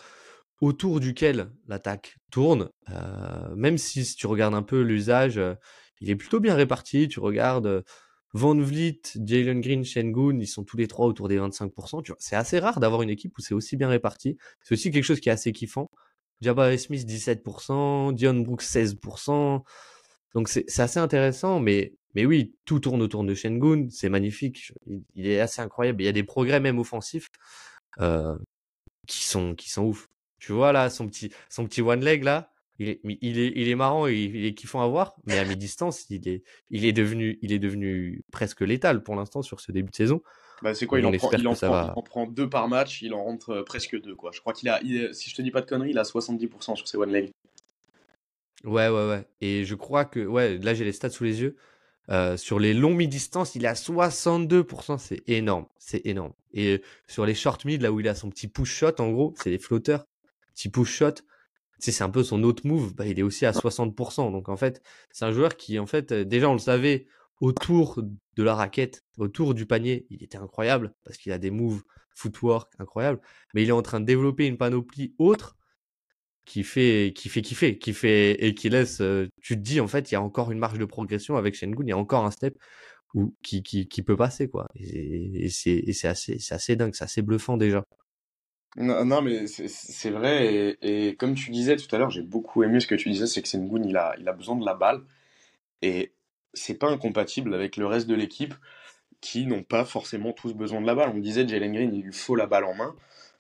autour 0.62 1.00
duquel 1.00 1.52
l'attaque 1.68 2.18
tourne. 2.32 2.70
Euh, 2.90 3.56
même 3.56 3.78
si, 3.78 4.06
si, 4.06 4.16
tu 4.16 4.28
regardes 4.28 4.56
un 4.56 4.64
peu 4.64 4.82
l'usage, 4.82 5.38
euh, 5.38 5.56
il 6.02 6.10
est 6.10 6.16
plutôt 6.16 6.40
bien 6.40 6.56
réparti. 6.56 7.08
Tu 7.08 7.20
regardes 7.20 7.68
euh, 7.68 7.82
Van 8.34 8.56
Vliet, 8.56 9.02
Jalen 9.16 9.62
Green, 9.62 9.84
Sengun, 9.84 10.40
ils 10.40 10.48
sont 10.48 10.64
tous 10.64 10.78
les 10.78 10.88
trois 10.88 11.08
autour 11.08 11.28
des 11.28 11.40
25%. 11.40 12.04
Tu 12.04 12.12
vois, 12.12 12.18
c'est 12.20 12.36
assez 12.36 12.60
rare 12.60 12.80
d'avoir 12.80 13.02
une 13.02 13.10
équipe 13.10 13.38
où 13.38 13.42
c'est 13.42 13.54
aussi 13.54 13.78
bien 13.78 13.90
réparti. 13.90 14.38
C'est 14.62 14.74
aussi 14.74 14.92
quelque 14.92 15.04
chose 15.04 15.20
qui 15.20 15.30
est 15.30 15.34
assez 15.34 15.52
kiffant. 15.52 15.90
Jabba 16.42 16.78
Smith 16.78 17.08
17%, 17.08 18.14
Dion 18.14 18.34
Brooks 18.36 18.64
16%. 18.64 19.62
Donc 20.34 20.50
c'est 20.50 20.80
assez 20.80 21.00
intéressant, 21.00 21.62
mais 21.62 21.94
mais 22.16 22.26
oui, 22.26 22.56
tout 22.66 22.80
tourne 22.80 23.02
autour 23.02 23.24
de 23.26 23.34
Shengun, 23.34 23.88
c'est 23.90 24.10
magnifique, 24.10 24.72
il, 25.16 25.28
est 25.28 25.42
assez 25.42 25.62
incroyable. 25.62 26.02
Il 26.02 26.06
y 26.06 26.08
a 26.08 26.14
des 26.14 26.24
progrès 26.24 26.62
même 26.62 26.80
offensifs 26.80 27.28
euh, 28.00 28.38
qui 29.06 29.24
sont 29.24 29.56
qui 29.56 29.70
sont 29.70 29.84
ouf. 29.84 30.10
Tu 30.40 30.52
vois 30.52 30.72
là 30.72 30.90
son 30.90 31.08
petit 31.08 31.32
son 31.50 31.66
petit 31.66 31.82
one 31.82 32.04
leg 32.04 32.24
là, 32.24 32.52
il 32.80 32.90
est 32.90 33.02
il 33.04 33.40
est 33.40 33.54
il 33.56 33.70
est 33.70 33.76
marrant, 33.76 34.08
il, 34.08 34.36
il 34.36 34.46
est 34.46 34.54
kiffant 34.54 34.82
à 34.82 34.88
voir, 34.88 35.16
mais 35.26 35.38
à 35.38 35.46
mi-distance, 35.46 36.10
il 36.10 36.28
est 36.28 36.44
il 36.70 36.86
est 36.86 36.94
devenu 36.94 37.40
il 37.42 37.52
est 37.54 37.60
devenu 37.60 38.24
presque 38.32 38.62
létal 38.62 39.04
pour 39.04 39.16
l'instant 39.16 39.42
sur 39.42 39.60
ce 39.60 39.72
début 39.72 39.92
de 39.92 39.96
saison. 39.96 40.22
Bah 40.62 40.74
c'est 40.74 40.86
quoi 40.86 41.00
il 41.00 41.06
en, 41.06 41.12
prend, 41.12 41.32
il, 41.32 41.48
en 41.48 41.54
prend, 41.54 41.68
il 41.68 41.92
en, 41.96 42.02
prend, 42.02 42.28
deux 42.28 42.50
par 42.50 42.68
match, 42.70 43.02
il 43.02 43.14
en 43.14 43.24
rentre 43.24 43.50
euh, 43.50 43.64
presque 43.64 44.00
deux 44.00 44.16
quoi. 44.16 44.32
Je 44.34 44.40
crois 44.40 44.54
qu'il 44.54 44.70
a 44.70 44.80
si 45.14 45.30
je 45.30 45.36
te 45.36 45.42
dis 45.42 45.52
pas 45.52 45.62
de 45.62 45.66
conneries, 45.66 45.90
il 45.92 45.98
a 45.98 46.04
70% 46.04 46.76
sur 46.76 46.88
ses 46.88 46.98
one 46.98 47.12
leg. 47.12 47.32
Ouais 48.64 48.88
ouais 48.88 49.08
ouais. 49.08 49.28
Et 49.42 49.66
je 49.66 49.76
crois 49.76 50.06
que 50.06 50.26
ouais, 50.26 50.58
là 50.58 50.74
j'ai 50.74 50.86
les 50.86 50.94
stats 50.94 51.10
sous 51.10 51.24
les 51.24 51.42
yeux. 51.42 51.56
Sur 52.38 52.60
les 52.60 52.74
longs 52.74 52.94
mi-distance, 52.94 53.56
il 53.56 53.66
est 53.66 53.70
à 53.70 53.74
62%, 53.74 54.98
c'est 54.98 55.24
énorme, 55.28 55.66
c'est 55.78 56.06
énorme. 56.06 56.34
Et 56.54 56.82
sur 57.08 57.26
les 57.26 57.36
short 57.36 57.66
mid, 57.66 57.82
là 57.82 57.92
où 57.92 58.00
il 58.00 58.08
a 58.08 58.16
son 58.16 58.30
petit 58.30 58.48
push 58.48 58.74
shot, 58.74 59.00
en 59.00 59.12
gros, 59.12 59.34
c'est 59.38 59.50
les 59.50 59.60
flotteurs, 59.60 60.06
petit 60.54 60.70
push 60.70 60.92
shot, 60.92 61.16
c'est 61.80 62.02
un 62.02 62.10
peu 62.10 62.24
son 62.24 62.44
autre 62.44 62.66
move, 62.66 62.96
bah, 62.96 63.06
il 63.06 63.20
est 63.20 63.24
aussi 63.24 63.46
à 63.46 63.52
60%. 63.52 64.32
Donc 64.32 64.50
en 64.50 64.58
fait, 64.58 64.82
c'est 65.12 65.26
un 65.26 65.32
joueur 65.32 65.58
qui, 65.58 65.78
en 65.78 65.86
fait, 65.86 66.14
déjà 66.14 66.50
on 66.50 66.54
le 66.54 66.60
savait, 66.60 67.08
autour 67.42 68.02
de 68.02 68.44
la 68.44 68.56
raquette, 68.56 69.04
autour 69.18 69.54
du 69.54 69.66
panier, 69.66 70.08
il 70.10 70.24
était 70.24 70.38
incroyable 70.38 70.94
parce 71.04 71.18
qu'il 71.18 71.32
a 71.32 71.38
des 71.38 71.52
moves 71.52 71.84
footwork 72.16 72.72
incroyables. 72.80 73.20
Mais 73.54 73.64
il 73.64 73.70
est 73.70 73.74
en 73.74 73.82
train 73.82 74.00
de 74.00 74.06
développer 74.06 74.48
une 74.48 74.58
panoplie 74.58 75.14
autre 75.18 75.58
qui 76.46 76.64
fait, 76.64 77.14
qui 77.16 77.30
fait 77.30 77.42
kiffer, 77.42 77.78
qui 77.78 77.94
fait 77.94 78.32
et 78.46 78.54
qui 78.54 78.70
laisse. 78.70 79.02
tu 79.42 79.56
te 79.56 79.62
dis 79.62 79.80
en 79.80 79.88
fait, 79.88 80.12
il 80.12 80.16
y 80.16 80.18
a 80.18 80.22
encore 80.22 80.52
une 80.52 80.60
marge 80.60 80.80
de 80.80 80.86
progression 80.86 81.38
avec 81.38 81.56
Shengun, 81.56 81.84
il 81.84 81.90
y 81.90 81.94
a 81.94 81.98
encore 81.98 82.26
un 82.26 82.32
step 82.32 82.56
où, 83.14 83.34
qui, 83.42 83.64
qui, 83.64 84.02
peut 84.04 84.18
passer 84.18 84.50
quoi. 84.50 84.68
Et, 84.76 85.46
et 85.46 85.50
c'est 85.50 86.08
assez, 86.08 86.38
c'est 86.40 86.56
assez 86.56 86.76
dingue, 86.76 86.94
c'est 86.94 87.06
assez 87.06 87.22
bluffant 87.22 87.58
déjà. 87.58 87.84
Non, 88.78 89.22
mais 89.22 89.48
c'est 89.48 90.10
vrai, 90.10 90.76
et, 90.82 91.08
et, 91.08 91.16
comme 91.16 91.34
tu 91.34 91.50
disais 91.50 91.78
tout 91.78 91.94
à 91.96 91.98
l'heure, 91.98 92.10
j'ai 92.10 92.22
beaucoup 92.22 92.62
aimé 92.62 92.82
ce 92.82 92.88
que 92.88 92.96
tu 92.96 93.10
disais, 93.10 93.26
c'est 93.26 93.42
que 93.42 93.48
Sengun, 93.48 93.82
il 93.88 93.96
a, 93.96 94.14
il 94.20 94.28
a 94.28 94.34
besoin 94.34 94.58
de 94.58 94.66
la 94.66 94.74
balle, 94.74 95.02
et 95.82 96.12
c'est 96.54 96.78
pas 96.78 96.90
incompatible 96.90 97.54
avec 97.54 97.78
le 97.78 97.86
reste 97.86 98.08
de 98.08 98.16
l'équipe 98.16 98.54
qui 99.22 99.48
n'ont 99.48 99.64
pas 99.64 99.86
forcément 99.86 100.34
tous 100.34 100.54
besoin 100.54 100.82
de 100.82 100.88
la 100.88 100.94
balle. 100.94 101.12
On 101.16 101.20
disait 101.20 101.48
Jalen 101.48 101.74
Green, 101.74 101.96
il 101.96 102.04
lui 102.04 102.14
faut 102.14 102.36
la 102.36 102.48
balle 102.48 102.66
en 102.66 102.74
main. 102.76 102.96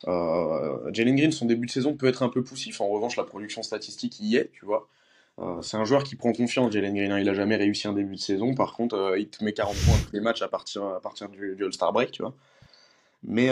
Euh, 0.07 0.91
Jalen 0.93 1.15
Green, 1.15 1.31
son 1.31 1.45
début 1.45 1.67
de 1.67 1.71
saison 1.71 1.95
peut 1.95 2.07
être 2.07 2.23
un 2.23 2.29
peu 2.29 2.43
poussif, 2.43 2.81
en 2.81 2.87
revanche, 2.87 3.17
la 3.17 3.23
production 3.23 3.63
statistique 3.63 4.19
y 4.19 4.35
est, 4.35 4.51
tu 4.51 4.65
vois. 4.65 4.87
Euh, 5.39 5.61
c'est 5.61 5.77
un 5.77 5.85
joueur 5.85 6.03
qui 6.03 6.15
prend 6.15 6.31
confiance, 6.31 6.71
Jalen 6.71 6.95
Green. 6.95 7.11
Hein. 7.11 7.19
Il 7.19 7.27
a 7.27 7.33
jamais 7.33 7.55
réussi 7.55 7.87
un 7.87 7.93
début 7.93 8.15
de 8.15 8.19
saison. 8.19 8.53
Par 8.55 8.73
contre, 8.73 8.95
euh, 8.95 9.19
il 9.19 9.27
te 9.27 9.43
met 9.43 9.53
40 9.53 9.75
points 9.75 9.95
tous 10.05 10.13
les 10.13 10.21
matchs 10.21 10.41
à 10.41 10.47
partir, 10.47 10.83
à 10.83 11.01
partir 11.01 11.29
du, 11.29 11.55
du 11.55 11.65
All-Star 11.65 11.91
Break, 11.91 12.11
tu 12.11 12.21
vois. 12.21 12.33
Mais, 13.27 13.49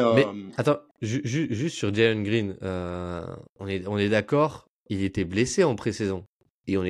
attends, 0.57 0.77
juste 1.01 1.75
sur 1.75 1.93
Jalen 1.93 2.23
Green, 2.23 2.55
on 2.61 3.67
est, 3.67 3.87
on 3.87 3.97
est 3.97 4.09
d'accord, 4.09 4.67
il 4.89 5.03
était 5.03 5.25
blessé 5.25 5.63
en 5.63 5.75
pré-saison. 5.75 6.25
Et 6.67 6.77
on 6.77 6.83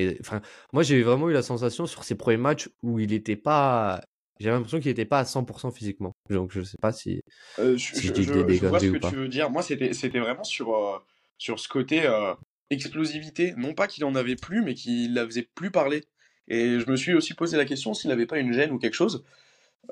moi 0.72 0.82
j'ai 0.82 1.02
vraiment 1.02 1.28
eu 1.28 1.32
la 1.32 1.42
sensation 1.42 1.86
sur 1.86 2.04
ses 2.04 2.14
premiers 2.14 2.36
matchs 2.36 2.68
où 2.82 3.00
il 3.00 3.10
n'était 3.10 3.36
pas, 3.36 4.02
j'avais 4.40 4.56
l'impression 4.56 4.80
qu'il 4.80 4.90
n'était 4.90 5.04
pas 5.04 5.20
à 5.20 5.24
100% 5.24 5.72
physiquement. 5.72 6.12
Donc 6.30 6.52
je 6.52 6.62
sais 6.62 6.78
pas 6.80 6.92
si, 6.92 7.20
euh, 7.58 7.76
je, 7.76 7.94
si 7.94 8.08
je, 8.08 8.12
dis 8.12 8.26
des 8.26 8.56
je 8.56 8.66
vois 8.66 8.80
ce 8.80 8.86
que 8.86 9.08
tu 9.08 9.16
veux 9.16 9.28
dire. 9.28 9.50
Moi 9.50 9.62
c'était, 9.62 9.92
c'était 9.92 10.20
vraiment 10.20 10.44
sur, 10.44 11.04
sur 11.38 11.58
ce 11.60 11.68
côté 11.68 12.02
explosivité. 12.70 13.54
Non 13.56 13.74
pas 13.74 13.86
qu'il 13.86 14.04
en 14.04 14.14
avait 14.14 14.36
plus, 14.36 14.62
mais 14.62 14.74
qu'il 14.74 15.14
la 15.14 15.24
faisait 15.24 15.48
plus 15.54 15.70
parler. 15.70 16.02
Et 16.48 16.78
je 16.78 16.90
me 16.90 16.96
suis 16.96 17.14
aussi 17.14 17.34
posé 17.34 17.56
la 17.56 17.64
question 17.64 17.94
s'il 17.94 18.10
n'avait 18.10 18.26
pas 18.26 18.38
une 18.38 18.52
gêne 18.52 18.70
ou 18.70 18.78
quelque 18.78 18.94
chose. 18.94 19.24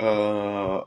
Euh, 0.00 0.80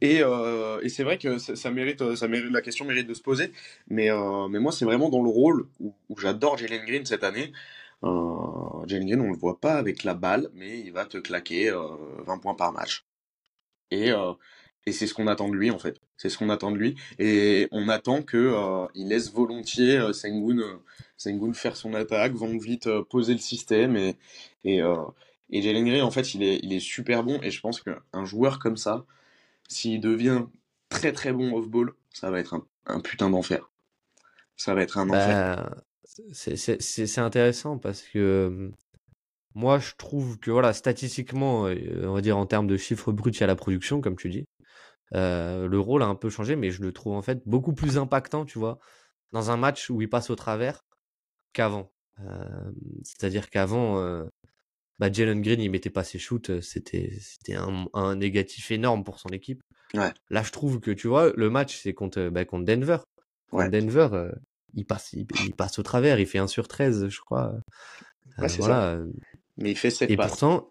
et, 0.00 0.20
euh, 0.22 0.80
et 0.82 0.88
c'est 0.88 1.02
vrai 1.02 1.18
que 1.18 1.38
ça, 1.38 1.70
mérite, 1.70 2.14
ça 2.14 2.28
mérite, 2.28 2.52
la 2.52 2.62
question 2.62 2.84
mérite 2.84 3.08
de 3.08 3.14
se 3.14 3.22
poser. 3.22 3.52
Mais, 3.88 4.10
euh, 4.10 4.48
mais 4.48 4.60
moi, 4.60 4.72
c'est 4.72 4.84
vraiment 4.84 5.08
dans 5.08 5.22
le 5.22 5.28
rôle 5.28 5.68
où, 5.80 5.94
j'adore 6.18 6.56
Jalen 6.56 6.84
Green 6.86 7.04
cette 7.04 7.24
année. 7.24 7.52
Euh, 8.04 8.86
Jalen 8.86 9.06
Green, 9.06 9.20
on 9.20 9.30
le 9.30 9.36
voit 9.36 9.60
pas 9.60 9.74
avec 9.74 10.04
la 10.04 10.14
balle, 10.14 10.48
mais 10.54 10.80
il 10.80 10.92
va 10.92 11.04
te 11.04 11.18
claquer 11.18 11.70
20 11.70 12.38
points 12.38 12.54
par 12.54 12.72
match. 12.72 13.04
Et, 13.90 14.10
et 14.86 14.92
c'est 14.92 15.06
ce 15.06 15.14
qu'on 15.14 15.26
attend 15.26 15.48
de 15.48 15.54
lui, 15.54 15.70
en 15.70 15.78
fait. 15.78 16.00
C'est 16.16 16.28
ce 16.28 16.38
qu'on 16.38 16.50
attend 16.50 16.70
de 16.70 16.76
lui. 16.76 16.96
Et 17.18 17.68
on 17.72 17.88
attend 17.88 18.22
que 18.22 18.86
il 18.94 19.08
laisse 19.08 19.32
volontiers 19.32 20.12
Sengun, 20.12 20.80
Sengun 21.16 21.52
faire 21.54 21.76
son 21.76 21.94
attaque, 21.94 22.32
Van 22.32 22.56
vite 22.56 22.88
poser 23.10 23.32
le 23.32 23.40
système. 23.40 23.96
Et, 23.96 24.16
et, 24.64 24.80
et 25.50 25.62
Jalen 25.62 25.84
Green, 25.84 26.02
en 26.02 26.10
fait, 26.10 26.34
il 26.34 26.42
est, 26.42 26.60
il 26.62 26.72
est 26.72 26.80
super 26.80 27.24
bon. 27.24 27.40
Et 27.42 27.50
je 27.50 27.60
pense 27.60 27.80
qu'un 27.80 28.24
joueur 28.24 28.58
comme 28.58 28.76
ça, 28.76 29.04
s'il 29.68 30.00
devient 30.00 30.44
très 30.88 31.12
très 31.12 31.32
bon 31.32 31.56
off-ball, 31.56 31.92
ça 32.12 32.30
va 32.30 32.40
être 32.40 32.60
un, 32.86 33.00
putain 33.00 33.30
d'enfer. 33.30 33.70
Ça 34.56 34.74
va 34.74 34.82
être 34.82 34.98
un 34.98 35.08
enfer. 35.08 35.56
Bah, 35.56 35.76
c'est 36.32 37.18
intéressant 37.18 37.78
parce 37.78 38.02
que 38.02 38.70
moi 39.54 39.78
je 39.78 39.92
trouve 39.96 40.38
que 40.38 40.50
voilà 40.50 40.72
statistiquement, 40.72 41.62
on 41.62 42.12
va 42.12 42.20
dire 42.20 42.36
en 42.36 42.46
termes 42.46 42.66
de 42.66 42.76
chiffres 42.76 43.12
bruts, 43.12 43.30
il 43.30 43.40
y 43.40 43.44
a 43.44 43.46
la 43.46 43.56
production, 43.56 44.00
comme 44.00 44.16
tu 44.16 44.28
dis. 44.28 44.44
le 45.12 45.76
rôle 45.78 46.02
a 46.02 46.06
un 46.06 46.14
peu 46.14 46.30
changé, 46.30 46.56
mais 46.56 46.70
je 46.70 46.82
le 46.82 46.92
trouve 46.92 47.14
en 47.14 47.22
fait 47.22 47.42
beaucoup 47.46 47.72
plus 47.72 47.98
impactant, 47.98 48.44
tu 48.44 48.58
vois, 48.58 48.78
dans 49.32 49.50
un 49.50 49.56
match 49.56 49.90
où 49.90 50.02
il 50.02 50.08
passe 50.08 50.30
au 50.30 50.36
travers 50.36 50.80
qu'avant. 51.52 51.90
C'est-à-dire 53.04 53.50
qu'avant, 53.50 54.24
bah, 54.98 55.12
Jalen 55.12 55.40
Green, 55.40 55.60
il 55.60 55.70
mettait 55.70 55.90
pas 55.90 56.04
ses 56.04 56.18
shoots, 56.18 56.60
c'était 56.60 57.16
c'était 57.20 57.54
un, 57.54 57.86
un, 57.94 58.16
négatif 58.16 58.70
énorme 58.70 59.04
pour 59.04 59.20
son 59.20 59.28
équipe. 59.28 59.62
Ouais. 59.94 60.12
Là, 60.28 60.42
je 60.42 60.50
trouve 60.50 60.80
que 60.80 60.90
tu 60.90 61.08
vois, 61.08 61.32
le 61.34 61.50
match 61.50 61.80
c'est 61.82 61.94
contre 61.94 62.28
bah, 62.28 62.44
contre 62.44 62.64
Denver. 62.64 62.98
Ouais. 63.52 63.70
Denver, 63.70 64.32
il 64.74 64.84
passe 64.84 65.12
il, 65.12 65.26
passe 65.54 65.78
au 65.78 65.82
travers, 65.82 66.20
il 66.20 66.26
fait 66.26 66.38
1 66.38 66.46
sur 66.46 66.68
13, 66.68 67.08
je 67.08 67.20
crois. 67.20 67.54
Euh, 68.38 68.46
voilà. 68.58 68.96
Ça. 68.96 68.98
Mais 69.56 69.72
il 69.72 69.76
fait 69.76 69.90
7 69.90 70.10
Et 70.10 70.16
pourtant 70.16 70.70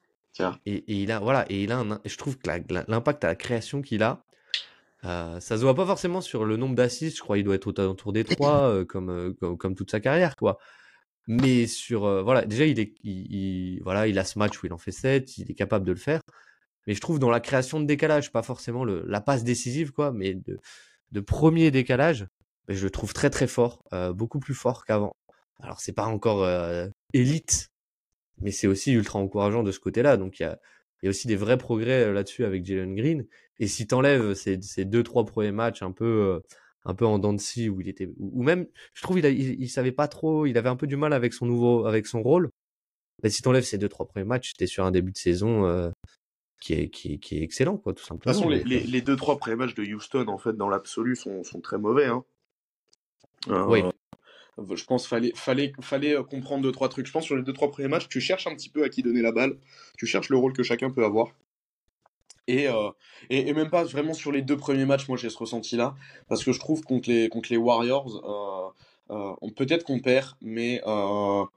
et, 0.66 0.76
et, 0.76 1.02
il 1.02 1.12
a 1.12 1.20
voilà, 1.20 1.46
et 1.50 1.64
il 1.64 1.72
a 1.72 1.80
un, 1.80 2.00
je 2.06 2.16
trouve 2.16 2.38
que 2.38 2.48
l'impact 2.88 3.24
à 3.24 3.28
la 3.28 3.36
création 3.36 3.82
qu'il 3.82 4.04
a 4.04 4.24
euh, 5.06 5.40
ça 5.40 5.58
se 5.58 5.62
voit 5.62 5.76
pas 5.76 5.86
forcément 5.86 6.22
sur 6.22 6.46
le 6.46 6.58
nombre 6.58 6.76
d'assists, 6.76 7.18
je 7.18 7.22
crois 7.22 7.38
qu'il 7.38 7.46
doit 7.46 7.56
être 7.56 7.68
autour 7.68 8.14
des 8.14 8.24
3 8.24 8.86
comme, 8.88 9.36
comme, 9.40 9.58
comme 9.58 9.76
toute 9.76 9.92
sa 9.92 10.00
carrière 10.00 10.36
quoi. 10.36 10.58
Mais 11.28 11.68
sur 11.68 12.06
euh, 12.06 12.22
voilà, 12.24 12.46
déjà 12.46 12.66
il 12.66 12.80
est 12.80 12.94
il, 13.04 13.82
voilà, 13.84 14.08
il 14.08 14.18
a 14.18 14.24
ce 14.24 14.40
match 14.40 14.62
où 14.62 14.66
il 14.66 14.74
en 14.74 14.78
fait 14.78 14.92
7, 14.92 15.38
il 15.38 15.52
est 15.52 15.56
capable 15.56 15.86
de 15.86 15.92
le 15.92 15.98
faire. 15.98 16.22
Mais 16.88 16.94
je 16.94 17.02
trouve 17.02 17.20
dans 17.20 17.30
la 17.30 17.42
création 17.42 17.80
de 17.80 17.86
décalage, 17.86 18.32
pas 18.32 18.44
forcément 18.44 18.86
le, 18.86 19.04
la 19.08 19.20
passe 19.22 19.44
décisive 19.44 19.92
quoi, 19.92 20.12
mais 20.12 20.34
de, 20.34 20.58
de 21.12 21.20
premier 21.20 21.70
décalage, 21.70 22.28
je 22.76 22.84
le 22.84 22.90
trouve 22.90 23.14
très 23.14 23.30
très 23.30 23.48
fort, 23.48 23.84
euh, 23.94 24.14
beaucoup 24.14 24.40
plus 24.40 24.54
fort 24.54 24.86
qu'avant. 24.86 25.16
Alors 25.60 25.80
c'est 25.80 25.94
pas 25.94 26.06
encore 26.06 26.44
euh, 26.44 26.88
élite, 27.14 27.70
mais 28.42 28.52
c'est 28.52 28.68
aussi 28.68 28.94
ultra 28.94 29.20
encourageant 29.20 29.64
de 29.64 29.72
ce 29.72 29.80
côté-là. 29.80 30.18
Donc 30.18 30.40
il 30.40 30.44
y 30.44 30.46
a, 30.46 30.60
y 31.04 31.08
a 31.08 31.10
aussi 31.10 31.28
des 31.28 31.36
vrais 31.36 31.58
progrès 31.58 32.12
là-dessus 32.12 32.46
avec 32.46 32.66
Jalen 32.66 32.96
Green. 32.96 33.26
Et 33.60 33.68
si 33.68 33.88
t'enlèves 33.88 34.34
ces, 34.34 34.62
ces 34.62 34.86
deux 34.86 35.04
trois 35.04 35.26
premiers 35.26 35.52
matchs 35.52 35.82
un 35.82 35.92
peu 35.92 36.42
un 36.88 36.96
peu 36.96 37.06
en 37.06 37.20
dents 37.20 37.34
de 37.34 37.40
scie 37.40 37.70
où 37.70 37.82
il 37.82 37.90
était 37.90 38.10
ou 38.18 38.42
même 38.42 38.66
je 38.94 39.02
trouve 39.02 39.20
il, 39.20 39.26
il, 39.26 39.70
savait 39.70 39.92
pas 39.92 40.08
trop 40.08 40.46
il 40.46 40.58
avait 40.58 40.70
un 40.70 40.78
peu 40.78 40.88
du 40.88 40.96
mal 40.96 41.14
avec 41.14 41.34
son 41.34 41.46
nouveau 41.46 41.86
avec 41.86 42.08
son 42.08 42.24
rôle 42.24 42.50
mais 43.22 43.30
si 43.30 43.42
t'enlèves 43.42 43.66
ces 43.66 43.78
deux 43.78 43.90
trois 43.90 44.08
premiers 44.08 44.26
matchs 44.26 44.54
t'es 44.54 44.68
sur 44.68 44.86
un 44.86 44.92
début 44.92 45.12
de 45.12 45.18
saison 45.18 45.66
euh, 45.66 45.90
qui 46.62 46.74
est 46.74 46.90
qui, 46.90 47.20
qui 47.20 47.38
est 47.38 47.44
excellent 47.44 47.78
quoi 47.78 47.94
tout 47.94 48.04
simplement 48.04 48.34
de 48.34 48.40
toute 48.40 48.54
façon 48.54 48.66
les, 48.66 48.80
les, 48.80 49.02
deux 49.02 49.18
trois 49.18 49.38
premiers 49.38 49.58
matchs 49.58 49.76
de 49.76 49.84
Houston 49.84 50.28
en 50.30 50.38
fait 50.38 50.54
dans 50.54 50.70
l'absolu 50.70 51.18
sont, 51.18 51.44
sont 51.44 51.60
très 51.60 51.78
mauvais 51.78 52.06
hein. 52.06 52.24
Euh, 53.50 53.66
oui 53.66 53.84
je 54.74 54.86
pense 54.86 55.06
fallait 55.06 55.34
fallait 55.36 55.72
fallait 55.82 56.16
euh, 56.16 56.24
comprendre 56.24 56.64
deux 56.64 56.72
trois 56.72 56.90
trucs 56.90 57.06
je 57.06 57.12
pense 57.12 57.24
sur 57.24 57.36
les 57.36 57.44
deux 57.44 57.54
trois 57.54 57.70
premiers 57.70 57.90
matchs 57.90 58.08
tu 58.08 58.20
cherches 58.20 58.48
un 58.48 58.56
petit 58.56 58.70
peu 58.70 58.84
à 58.84 58.90
qui 58.90 59.04
donner 59.04 59.22
la 59.22 59.32
balle 59.32 59.58
tu 59.98 60.08
cherches 60.08 60.30
le 60.30 60.38
rôle 60.38 60.54
que 60.54 60.64
chacun 60.64 60.90
peut 60.90 61.06
avoir 61.06 61.32
euh, 62.50 62.92
et, 63.30 63.50
et, 63.50 63.54
même 63.54 63.70
pas 63.70 63.84
vraiment 63.84 64.14
sur 64.14 64.32
les 64.32 64.42
deux 64.42 64.58
premiers 64.58 64.86
matchs, 64.86 65.08
moi 65.08 65.18
j'ai 65.18 65.30
ce 65.30 65.38
ressenti-là, 65.38 65.96
parce 66.30 66.44
que 66.44 66.52
je 66.52 66.60
trouve 66.60 66.82
contre 66.84 67.10
les, 67.10 67.30
contre 67.30 67.50
les 67.52 67.58
Warriors, 67.58 68.74
euh, 69.12 69.34
euh, 69.44 69.52
peut-être 69.56 69.84
qu'on 69.84 70.00
perd, 70.00 70.36
mais 70.42 70.82
on, 70.86 71.48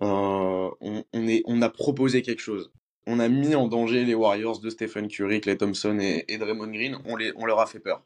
on, 0.00 0.72
est, 1.14 1.42
on 1.46 1.62
a 1.62 1.68
proposé 1.70 2.22
quelque 2.22 2.40
chose. 2.40 2.70
On 3.06 3.20
a 3.20 3.28
mis 3.28 3.54
en 3.54 3.68
danger 3.68 4.04
les 4.04 4.14
Warriors 4.14 4.60
de 4.60 4.68
Stephen 4.68 5.08
Curry, 5.08 5.40
Clay 5.40 5.56
Thompson 5.56 5.98
et, 5.98 6.24
et 6.28 6.36
Draymond 6.36 6.70
Green. 6.70 6.98
On, 7.06 7.16
les, 7.16 7.32
on 7.36 7.46
leur 7.46 7.58
a 7.60 7.66
fait 7.66 7.80
peur. 7.80 8.02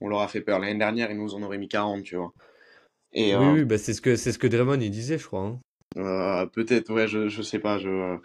On 0.00 0.08
leur 0.08 0.20
a 0.20 0.28
fait 0.28 0.40
peur. 0.40 0.58
L'année 0.58 0.78
dernière, 0.78 1.10
ils 1.10 1.18
nous 1.18 1.34
en 1.34 1.42
auraient 1.42 1.58
mis 1.58 1.68
40, 1.68 2.02
tu 2.02 2.16
vois. 2.16 2.32
Et, 3.20 3.34
oui, 3.34 3.46
oui 3.46 3.64
bah 3.64 3.78
c'est 3.78 3.94
ce 3.94 4.00
que 4.00 4.14
c'est 4.14 4.30
ce 4.30 4.38
que 4.38 4.46
Draymond 4.46 4.80
il 4.80 4.90
disait, 4.90 5.18
je 5.18 5.26
crois. 5.26 5.58
Hein. 5.96 6.46
peut-être, 6.54 6.92
ouais, 6.92 7.08
je, 7.08 7.28
je 7.28 7.42
sais 7.42 7.58
pas. 7.58 7.78
Je, 7.78 8.16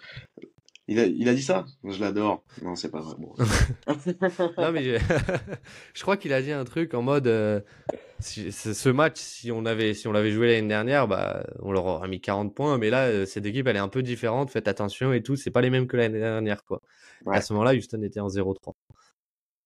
il 0.87 0.99
a, 0.99 1.05
il 1.05 1.29
a 1.29 1.33
dit 1.33 1.41
ça? 1.41 1.65
Je 1.83 1.99
l'adore. 1.99 2.43
Non, 2.61 2.75
c'est 2.75 2.91
pas 2.91 2.99
vrai. 2.99 3.15
Bon. 3.17 3.33
non, 4.57 4.71
mais 4.71 4.83
je, 4.83 4.97
je 5.93 6.01
crois 6.01 6.17
qu'il 6.17 6.33
a 6.33 6.41
dit 6.41 6.51
un 6.51 6.65
truc 6.65 6.93
en 6.93 7.01
mode 7.01 7.25
euh, 7.27 7.61
si, 8.19 8.51
ce 8.51 8.89
match, 8.89 9.17
si 9.17 9.51
on 9.51 9.65
avait, 9.65 9.93
si 9.93 10.07
on 10.07 10.11
l'avait 10.11 10.31
joué 10.31 10.53
l'année 10.53 10.67
dernière, 10.67 11.07
bah, 11.07 11.45
on 11.61 11.71
leur 11.71 11.85
aurait 11.85 12.09
mis 12.09 12.19
40 12.19 12.53
points. 12.53 12.77
Mais 12.77 12.89
là, 12.89 13.05
euh, 13.05 13.25
cette 13.25 13.45
équipe, 13.45 13.65
elle 13.67 13.77
est 13.77 13.79
un 13.79 13.87
peu 13.87 14.03
différente. 14.03 14.51
Faites 14.51 14.67
attention 14.67 15.13
et 15.13 15.23
tout. 15.23 15.37
C'est 15.37 15.51
pas 15.51 15.61
les 15.61 15.69
mêmes 15.69 15.87
que 15.87 15.97
l'année 15.97 16.19
dernière, 16.19 16.63
quoi. 16.65 16.81
À 17.27 17.41
ce 17.41 17.53
moment-là, 17.53 17.73
Houston 17.73 18.01
était 18.01 18.19
en 18.19 18.27
0-3. 18.27 18.73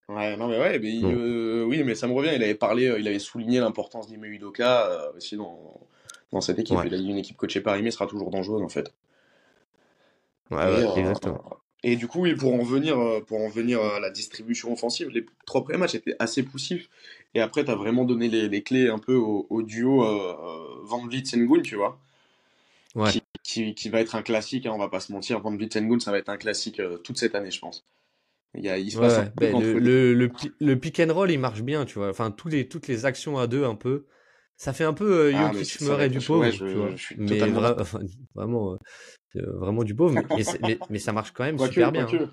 Ouais, 0.09 0.37
non, 0.37 0.47
mais 0.47 0.57
ouais, 0.57 0.79
mais 0.79 1.01
euh, 1.03 1.65
oui, 1.65 1.83
mais 1.83 1.93
ça 1.93 2.07
me 2.07 2.13
revient. 2.13 2.31
Il 2.33 2.43
avait 2.43 2.55
parlé, 2.55 2.95
il 2.97 3.07
avait 3.07 3.19
souligné 3.19 3.59
l'importance 3.59 4.07
d'Ime 4.07 4.23
Udoka 4.23 5.11
aussi 5.17 5.35
dans, 5.35 5.81
dans 6.31 6.41
cette 6.41 6.59
équipe. 6.59 6.77
Il 6.85 6.93
a 6.93 6.97
dit 6.97 7.09
une 7.09 7.17
équipe 7.17 7.37
coachée 7.37 7.61
par 7.61 7.77
Ime 7.77 7.91
sera 7.91 8.07
toujours 8.07 8.29
dangereuse, 8.29 8.61
en 8.61 8.69
fait. 8.69 8.93
Ouais, 10.51 10.81
et, 10.81 10.99
exactement. 10.99 11.43
et 11.83 11.95
du 11.95 12.07
coup, 12.07 12.25
pour 12.37 12.53
en 12.53 12.63
venir, 12.63 12.97
euh, 12.99 13.21
pour 13.21 13.41
en 13.41 13.49
venir 13.49 13.81
à 13.81 13.99
la 13.99 14.09
distribution 14.09 14.71
offensive, 14.71 15.09
les 15.09 15.25
trois 15.45 15.63
premiers 15.63 15.77
matchs 15.77 15.95
étaient 15.95 16.15
assez 16.19 16.43
poussifs. 16.43 16.89
Et 17.33 17.41
après, 17.41 17.65
tu 17.65 17.71
as 17.71 17.75
vraiment 17.75 18.05
donné 18.05 18.29
les, 18.29 18.47
les, 18.47 18.63
clés 18.63 18.89
un 18.89 18.99
peu 18.99 19.15
au, 19.15 19.61
duo 19.61 20.03
euh, 20.05 20.81
Van 20.83 21.05
Vliet 21.05 21.25
Sengun, 21.25 21.61
tu 21.61 21.75
vois. 21.75 21.99
Ouais. 22.95 23.11
Qui, 23.11 23.21
qui, 23.43 23.75
qui, 23.75 23.89
va 23.89 23.99
être 23.99 24.15
un 24.15 24.21
classique, 24.21 24.65
hein, 24.65 24.71
on 24.73 24.77
va 24.77 24.87
pas 24.87 25.01
se 25.01 25.11
mentir. 25.11 25.39
Van 25.39 25.51
Vliet 25.51 25.69
Sengun, 25.71 25.99
ça 25.99 26.11
va 26.11 26.17
être 26.17 26.29
un 26.29 26.37
classique 26.37 26.79
euh, 26.79 26.97
toute 26.97 27.17
cette 27.17 27.35
année, 27.35 27.51
je 27.51 27.59
pense. 27.59 27.85
Il, 28.57 28.63
y 28.63 28.69
a, 28.69 28.77
il 28.77 28.91
se 28.91 28.97
passe 28.97 29.31
ben, 29.35 29.59
le, 29.59 30.13
le, 30.13 30.29
le, 30.59 30.79
pick 30.79 30.99
and 30.99 31.13
roll, 31.13 31.31
il 31.31 31.39
marche 31.39 31.61
bien, 31.61 31.85
tu 31.85 31.99
vois. 31.99 32.09
Enfin, 32.09 32.31
tous 32.31 32.47
les, 32.47 32.67
toutes 32.67 32.87
les 32.87 33.05
actions 33.05 33.37
à 33.37 33.47
deux, 33.47 33.63
un 33.63 33.75
peu. 33.75 34.05
Ça 34.55 34.73
fait 34.73 34.83
un 34.83 34.93
peu 34.93 35.27
euh, 35.27 35.31
ah, 35.35 35.51
Jokic 35.53 35.81
Murray 35.81 36.09
du 36.09 36.19
pauvre, 36.19 36.49
tu 36.49 36.73
vois. 36.73 36.89
mais 37.17 37.39
vraiment, 38.33 38.77
euh, 39.35 39.57
vraiment 39.59 39.83
du 39.83 39.93
pauvre, 39.93 40.15
mais, 40.63 40.79
mais, 40.89 40.99
ça 40.99 41.13
marche 41.13 41.31
quand 41.31 41.43
même 41.43 41.59
super 41.59 41.91
bien. 41.91 42.07
Hein. 42.11 42.29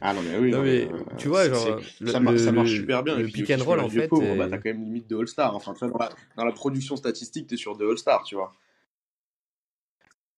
ah 0.00 0.14
non 0.14 0.22
mais 0.22 0.38
oui, 0.38 0.54
mais, 0.62 0.88
tu 1.18 1.28
vois, 1.28 1.48
genre, 1.48 1.80
ça, 2.06 2.20
marche 2.20 2.70
super 2.70 3.02
bien. 3.02 3.16
Le 3.16 3.28
pick 3.28 3.50
and 3.50 3.64
roll, 3.64 3.80
en 3.80 3.88
fait, 3.88 4.08
pauvre, 4.08 4.36
bah, 4.36 4.48
t'as 4.48 4.58
quand 4.58 4.70
même 4.70 4.84
limite 4.84 5.08
de 5.08 5.16
All-Star. 5.16 5.54
Enfin, 5.54 5.74
dans 5.80 5.98
la, 5.98 6.10
dans 6.36 6.44
la 6.44 6.52
production 6.52 6.96
statistique, 6.96 7.46
t'es 7.46 7.56
sur 7.56 7.76
de 7.76 7.86
All-Star, 7.86 8.24
tu 8.24 8.34
vois. 8.34 8.52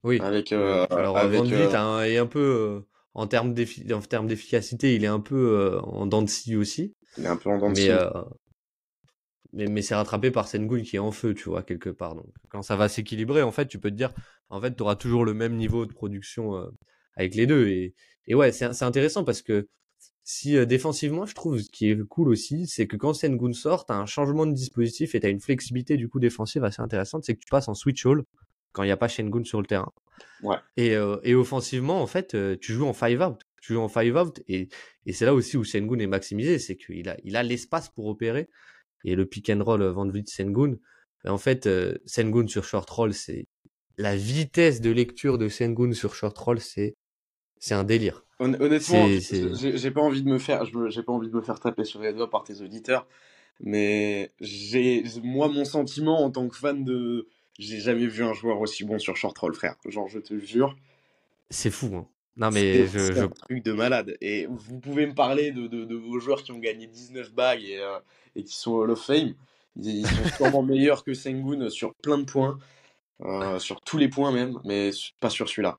Oui. 0.07 0.21
Avec, 0.21 0.53
euh, 0.53 0.87
Alors, 0.90 1.19
avec, 1.19 1.40
Van 1.40 1.51
euh... 1.51 2.03
est 2.05 2.16
un 2.16 2.27
peu, 2.27 2.38
euh, 2.38 2.81
en 3.14 3.27
termes 3.27 3.53
d'efficacité, 3.53 4.95
il 4.95 5.05
est 5.05 5.09
un 5.09 5.21
peu 5.21 5.35
euh, 5.35 5.81
en 5.81 6.07
dents 6.07 6.23
de 6.23 6.29
scie 6.29 6.55
aussi. 6.55 6.95
Il 7.19 7.25
est 7.25 7.29
un 7.29 7.37
peu 7.37 7.51
en 7.51 7.59
dents 7.59 7.71
de 7.71 7.77
scie. 7.77 7.90
Mais, 9.53 9.66
mais 9.66 9.83
c'est 9.83 9.95
rattrapé 9.95 10.31
par 10.31 10.49
Sengun 10.49 10.83
qui 10.83 10.97
est 10.97 11.01
en 11.01 11.11
feu, 11.12 11.35
tu 11.35 11.49
vois, 11.49 11.62
quelque 11.62 11.90
part. 11.90 12.14
Donc, 12.14 12.27
quand 12.51 12.62
ça 12.62 12.77
va 12.77 12.88
s'équilibrer, 12.88 13.42
en 13.42 13.53
fait, 13.53 13.66
tu 13.66 13.79
peux 13.79 13.90
te 13.90 13.97
dire, 13.97 14.12
en 14.49 14.61
fait, 14.61 14.77
tu 14.77 14.83
auras 14.83 14.97
toujours 14.97 15.25
le 15.25 15.35
même 15.35 15.57
niveau 15.57 15.87
de 15.87 15.92
production 15.92 16.71
avec 17.16 17.35
les 17.35 17.47
deux. 17.47 17.66
Et, 17.69 17.95
et 18.27 18.35
ouais, 18.35 18.53
c'est 18.53 18.83
intéressant 18.83 19.25
parce 19.25 19.42
que 19.42 19.69
si 20.29 20.57
euh, 20.57 20.66
défensivement, 20.66 21.25
je 21.25 21.35
trouve 21.35 21.61
ce 21.61 21.71
qui 21.71 21.88
est 21.88 22.03
cool 22.09 22.29
aussi, 22.29 22.66
c'est 22.66 22.88
que 22.88 22.97
quand 22.97 23.14
Sengun 23.14 23.53
sort, 23.53 23.87
t'as 23.87 23.95
un 23.95 24.07
changement 24.07 24.45
de 24.45 24.53
dispositif 24.53 25.14
et 25.14 25.21
t'as 25.21 25.31
une 25.31 25.40
flexibilité 25.40 25.97
du 25.97 26.09
coup 26.09 26.19
défensive 26.19 26.64
assez 26.64 26.83
intéressante, 26.83 27.25
c'est 27.25 27.35
que 27.35 27.40
tu 27.40 27.49
passes 27.49 27.69
en 27.69 27.75
switch 27.75 28.05
all 28.05 28.25
quand 28.77 28.83
il 28.83 28.87
n'y 28.89 28.93
a 28.93 28.99
pas 28.99 29.09
Sengun 29.09 29.43
sur 29.43 29.62
le 29.62 29.67
terrain. 29.67 29.91
Ouais. 30.43 30.57
Et, 30.77 30.95
euh, 30.95 31.17
et 31.23 31.35
offensivement, 31.35 32.03
en 32.03 32.07
fait, 32.07 32.35
euh, 32.35 32.57
tu 32.61 32.75
joues 32.75 32.85
en 32.85 32.93
five 32.93 33.23
out. 33.23 33.41
Tu 33.62 33.73
joues 33.73 33.81
en 33.81 33.89
five 33.89 34.15
out 34.15 34.43
et, 34.49 34.69
et 35.07 35.12
c'est 35.15 35.25
là 35.25 35.33
aussi 35.33 35.57
où 35.57 35.65
Sengun 35.65 35.99
est 35.99 36.07
maximisé, 36.07 36.59
c'est 36.59 36.77
qu'il 36.77 37.09
a, 37.09 37.17
il 37.25 37.37
a 37.37 37.43
l'espace 37.43 37.89
pour 37.89 38.07
opérer. 38.07 38.51
Et 39.05 39.15
le 39.15 39.25
pick 39.25 39.49
and 39.49 39.65
roll 39.65 39.83
Van 39.83 40.07
Vliet 40.07 40.27
Sengun, 40.27 40.77
en 41.25 41.39
fait, 41.39 41.67
Sengun 42.05 42.47
sur 42.49 42.65
short 42.65 42.89
roll, 42.91 43.15
c'est 43.15 43.47
la 43.97 44.15
vitesse 44.15 44.83
de 44.83 44.91
lecture 44.91 45.39
de 45.39 45.49
Sengun 45.49 45.93
sur 45.93 46.15
short 46.15 46.37
roll, 46.37 46.61
c'est 46.61 46.97
c'est 47.59 47.75
un 47.75 47.85
délire. 47.85 48.25
Honnêtement, 48.39 49.09
j'ai 49.09 49.91
pas 49.91 50.03
envie 50.03 50.23
de 50.23 50.29
me 50.29 50.39
faire, 50.39 50.65
j'ai 50.67 51.03
pas 51.03 51.12
envie 51.12 51.31
de 51.31 51.35
me 51.35 51.41
faire 51.41 51.59
taper 51.59 51.85
sur 51.85 52.03
les 52.03 52.12
doigts 52.12 52.29
par 52.29 52.45
tes 52.45 52.61
auditeurs, 52.61 53.07
mais 53.61 54.33
j'ai, 54.41 55.05
moi, 55.23 55.49
mon 55.49 55.65
sentiment 55.65 56.23
en 56.23 56.31
tant 56.31 56.47
que 56.49 56.57
fan 56.57 56.85
de, 56.85 57.29
j'ai 57.59 57.81
jamais 57.81 58.07
vu 58.07 58.25
un 58.25 58.33
joueur 58.33 58.61
aussi 58.61 58.85
bon 58.85 58.99
sur 58.99 59.16
short 59.16 59.37
roll, 59.38 59.55
frère. 59.55 59.77
Genre, 59.87 60.09
je 60.09 60.19
te 60.19 60.38
jure. 60.38 60.77
C'est 61.51 61.71
fou, 61.71 61.95
hein. 61.97 62.09
Non, 62.37 62.51
mais 62.51 62.87
je, 62.87 62.99
je... 62.99 63.21
un 63.21 63.29
truc 63.29 63.64
de 63.64 63.73
malade. 63.73 64.16
Et 64.21 64.47
vous 64.47 64.79
pouvez 64.79 65.07
me 65.07 65.14
parler 65.14 65.53
de, 65.53 65.66
de, 65.66 65.85
de 65.85 65.95
vos 65.95 66.21
joueurs 66.21 66.42
qui 66.42 66.53
ont 66.53 66.59
gagné 66.59 66.87
19 66.87 67.33
bagues 67.33 67.64
et, 67.64 67.79
euh, 67.79 67.99
et 68.35 68.45
qui 68.45 68.55
sont 68.55 68.73
Hall 68.73 68.90
of 68.90 69.03
Fame. 69.03 69.35
Ils, 69.77 70.07
sont 70.07 70.37
sûrement 70.37 70.62
meilleurs 70.62 71.03
que 71.03 71.14
Sengun 71.14 71.71
sur 71.71 71.95
plein 71.95 72.19
de 72.19 72.25
points, 72.25 72.59
euh, 73.23 73.59
sur 73.59 73.81
tous 73.81 73.97
les 73.97 74.09
points 74.09 74.33
même, 74.33 74.59
mais 74.64 74.90
pas 75.21 75.31
sur 75.31 75.49
celui-là. 75.49 75.79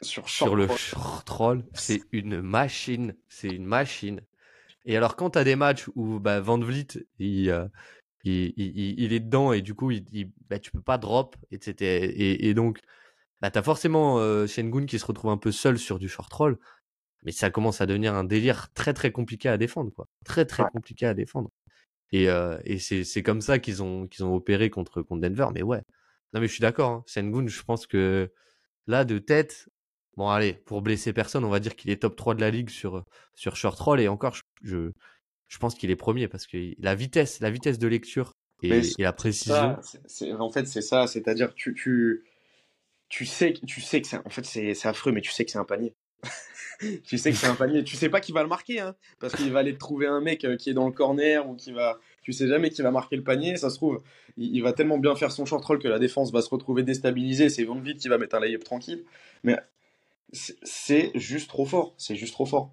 Sur, 0.00 0.56
le 0.56 0.66
short 0.68 1.28
roll, 1.28 1.64
c'est 1.74 2.00
une 2.10 2.40
machine. 2.40 3.14
C'est 3.28 3.48
une 3.48 3.66
machine. 3.66 4.20
Et 4.84 4.96
alors, 4.96 5.14
quand 5.14 5.30
tu 5.30 5.38
as 5.38 5.44
des 5.44 5.54
matchs 5.54 5.88
où 5.94 6.18
bah, 6.18 6.40
Van 6.40 6.58
Vliet, 6.58 6.88
euh, 7.20 7.68
il, 8.24 8.52
il, 8.56 9.00
il, 9.00 9.12
est 9.12 9.20
dedans 9.20 9.52
et 9.52 9.62
du 9.62 9.74
coup, 9.74 9.90
il, 9.90 10.30
bah, 10.48 10.58
tu 10.58 10.70
peux 10.70 10.80
pas 10.80 10.98
drop, 10.98 11.36
etc. 11.50 11.74
Et, 11.80 12.48
et 12.48 12.54
donc, 12.54 12.80
bah, 13.40 13.50
tu 13.50 13.58
as 13.58 13.62
forcément 13.62 14.18
euh, 14.18 14.46
Shengun 14.46 14.86
qui 14.86 14.98
se 14.98 15.06
retrouve 15.06 15.30
un 15.30 15.36
peu 15.36 15.52
seul 15.52 15.78
sur 15.78 15.98
du 15.98 16.08
short 16.08 16.32
roll. 16.32 16.58
Mais 17.24 17.32
ça 17.32 17.50
commence 17.50 17.80
à 17.80 17.86
devenir 17.86 18.14
un 18.14 18.24
délire 18.24 18.72
très 18.74 18.94
très 18.94 19.12
compliqué 19.12 19.48
à 19.48 19.56
défendre. 19.58 19.92
quoi. 19.92 20.08
Très 20.24 20.44
très 20.44 20.64
compliqué 20.72 21.06
à 21.06 21.14
défendre. 21.14 21.50
Et, 22.12 22.28
euh, 22.28 22.58
et 22.64 22.78
c'est 22.78 23.22
comme 23.22 23.40
ça 23.40 23.58
qu'ils 23.58 23.82
ont, 23.82 24.06
qu'ils 24.08 24.24
ont 24.24 24.34
opéré 24.34 24.70
contre, 24.70 25.02
contre 25.02 25.22
Denver. 25.22 25.46
Mais 25.54 25.62
ouais. 25.62 25.82
Non, 26.34 26.40
mais 26.40 26.48
je 26.48 26.52
suis 26.52 26.62
d'accord. 26.62 26.90
Hein. 26.90 27.04
Sengun, 27.06 27.46
je 27.46 27.62
pense 27.62 27.86
que 27.86 28.32
là, 28.86 29.04
de 29.04 29.18
tête, 29.18 29.68
Bon, 30.16 30.28
allez, 30.28 30.52
pour 30.52 30.82
blesser 30.82 31.12
personne, 31.12 31.44
on 31.44 31.48
va 31.48 31.60
dire 31.60 31.74
qu'il 31.74 31.90
est 31.90 32.02
top 32.02 32.16
3 32.16 32.34
de 32.34 32.40
la 32.40 32.50
ligue 32.50 32.68
sur, 32.68 33.04
sur 33.34 33.56
short 33.56 33.78
roll. 33.80 34.00
Et 34.00 34.08
encore, 34.08 34.34
je, 34.34 34.42
je, 34.62 34.92
pense 35.58 35.74
qu'il 35.74 35.90
est 35.90 35.96
premier 35.96 36.28
parce 36.28 36.46
que 36.46 36.74
la 36.78 36.94
vitesse, 36.94 37.40
la 37.40 37.50
vitesse 37.50 37.78
de 37.78 37.88
lecture 37.88 38.32
et, 38.62 38.82
la 38.98 39.12
précision. 39.12 39.76
en 40.38 40.50
fait, 40.50 40.66
c'est 40.66 40.82
ça. 40.82 41.06
C'est-à-dire, 41.06 41.54
tu, 41.54 41.74
tu, 41.74 42.24
tu, 43.08 43.26
sais, 43.26 43.52
tu 43.66 43.80
sais 43.80 44.00
que 44.00 44.06
c'est, 44.06 44.18
en 44.24 44.30
fait, 44.30 44.44
c'est 44.44 44.86
affreux, 44.86 45.12
mais 45.12 45.20
tu 45.20 45.30
sais 45.30 45.44
que 45.44 45.50
c'est 45.50 45.58
un 45.58 45.64
panier. 45.64 45.94
tu 47.04 47.18
sais 47.18 47.30
que 47.30 47.36
c'est 47.36 47.48
un 47.48 47.54
panier. 47.54 47.84
Tu 47.84 47.96
sais 47.96 48.08
pas 48.08 48.20
qui 48.20 48.32
va 48.32 48.42
le 48.42 48.48
marquer, 48.48 48.80
hein, 48.80 48.94
parce 49.18 49.34
qu'il 49.34 49.50
va 49.52 49.60
aller 49.60 49.76
trouver 49.76 50.06
un 50.06 50.20
mec 50.20 50.44
euh, 50.44 50.56
qui 50.56 50.70
est 50.70 50.74
dans 50.74 50.86
le 50.86 50.92
corner 50.92 51.48
ou 51.48 51.54
qui 51.54 51.72
va. 51.72 51.98
Tu 52.22 52.32
sais 52.32 52.46
jamais 52.46 52.70
qui 52.70 52.82
va 52.82 52.92
marquer 52.92 53.16
le 53.16 53.24
panier. 53.24 53.56
Ça 53.56 53.68
se 53.68 53.76
trouve, 53.76 54.00
il, 54.36 54.62
va 54.62 54.72
tellement 54.72 54.98
bien 54.98 55.16
faire 55.16 55.32
son 55.32 55.44
short 55.44 55.64
roll 55.64 55.80
que 55.80 55.88
la 55.88 55.98
défense 55.98 56.32
va 56.32 56.40
se 56.40 56.48
retrouver 56.48 56.84
déstabilisée. 56.84 57.48
C'est 57.48 57.64
Van 57.64 57.74
Vliet 57.74 57.96
qui 57.96 58.08
va 58.08 58.18
mettre 58.18 58.36
un 58.36 58.40
layup 58.40 58.62
tranquille. 58.62 59.04
Mais 59.42 59.58
c'est 60.32 61.10
juste 61.16 61.48
trop 61.48 61.66
fort. 61.66 61.94
C'est 61.98 62.14
juste 62.14 62.32
trop 62.32 62.46
fort. 62.46 62.72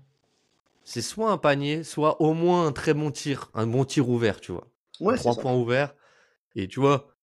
C'est 0.84 1.02
soit 1.02 1.32
un 1.32 1.38
panier, 1.38 1.84
soit 1.84 2.22
au 2.22 2.34
moins 2.34 2.68
un 2.68 2.72
très 2.72 2.94
bon 2.94 3.12
tir, 3.12 3.52
un 3.54 3.68
bon 3.68 3.86
tir 3.86 4.10
ouvert, 4.10 4.42
tu 4.42 4.52
vois. 4.52 4.68
Ouais, 5.00 5.16
trois 5.16 5.36
points 5.36 5.54
ouverts. 5.54 5.96
Et 6.56 6.68
tu 6.68 6.80
vois, 6.80 7.16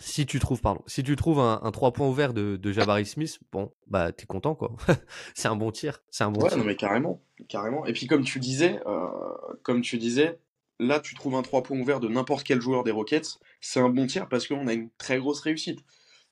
si 0.00 0.26
tu 0.26 0.38
trouves, 0.38 0.60
pardon, 0.60 0.82
si 0.86 1.02
tu 1.02 1.16
trouves 1.16 1.40
un, 1.40 1.60
un 1.62 1.70
3 1.70 1.92
points 1.92 2.08
ouvert 2.08 2.32
de, 2.32 2.56
de 2.56 2.72
Jabari 2.72 3.06
Smith, 3.06 3.38
bon, 3.52 3.72
bah 3.86 4.12
t'es 4.12 4.26
content 4.26 4.54
quoi. 4.54 4.72
c'est 5.34 5.48
un 5.48 5.56
bon 5.56 5.70
tir, 5.70 6.02
c'est 6.10 6.24
un 6.24 6.30
bon 6.30 6.42
ouais, 6.42 6.48
tir. 6.48 6.58
non 6.58 6.64
mais 6.64 6.76
carrément, 6.76 7.20
carrément. 7.48 7.84
Et 7.86 7.92
puis 7.92 8.06
comme 8.06 8.24
tu 8.24 8.38
disais, 8.38 8.80
euh, 8.86 9.08
comme 9.62 9.80
tu 9.80 9.98
disais, 9.98 10.38
là 10.78 11.00
tu 11.00 11.14
trouves 11.14 11.34
un 11.34 11.42
3 11.42 11.62
points 11.62 11.78
ouvert 11.78 12.00
de 12.00 12.08
n'importe 12.08 12.44
quel 12.44 12.60
joueur 12.60 12.84
des 12.84 12.90
Rockets, 12.90 13.38
c'est 13.60 13.80
un 13.80 13.88
bon 13.88 14.06
tir 14.06 14.28
parce 14.28 14.46
qu'on 14.46 14.66
a 14.66 14.72
une 14.72 14.90
très 14.98 15.18
grosse 15.18 15.40
réussite. 15.40 15.80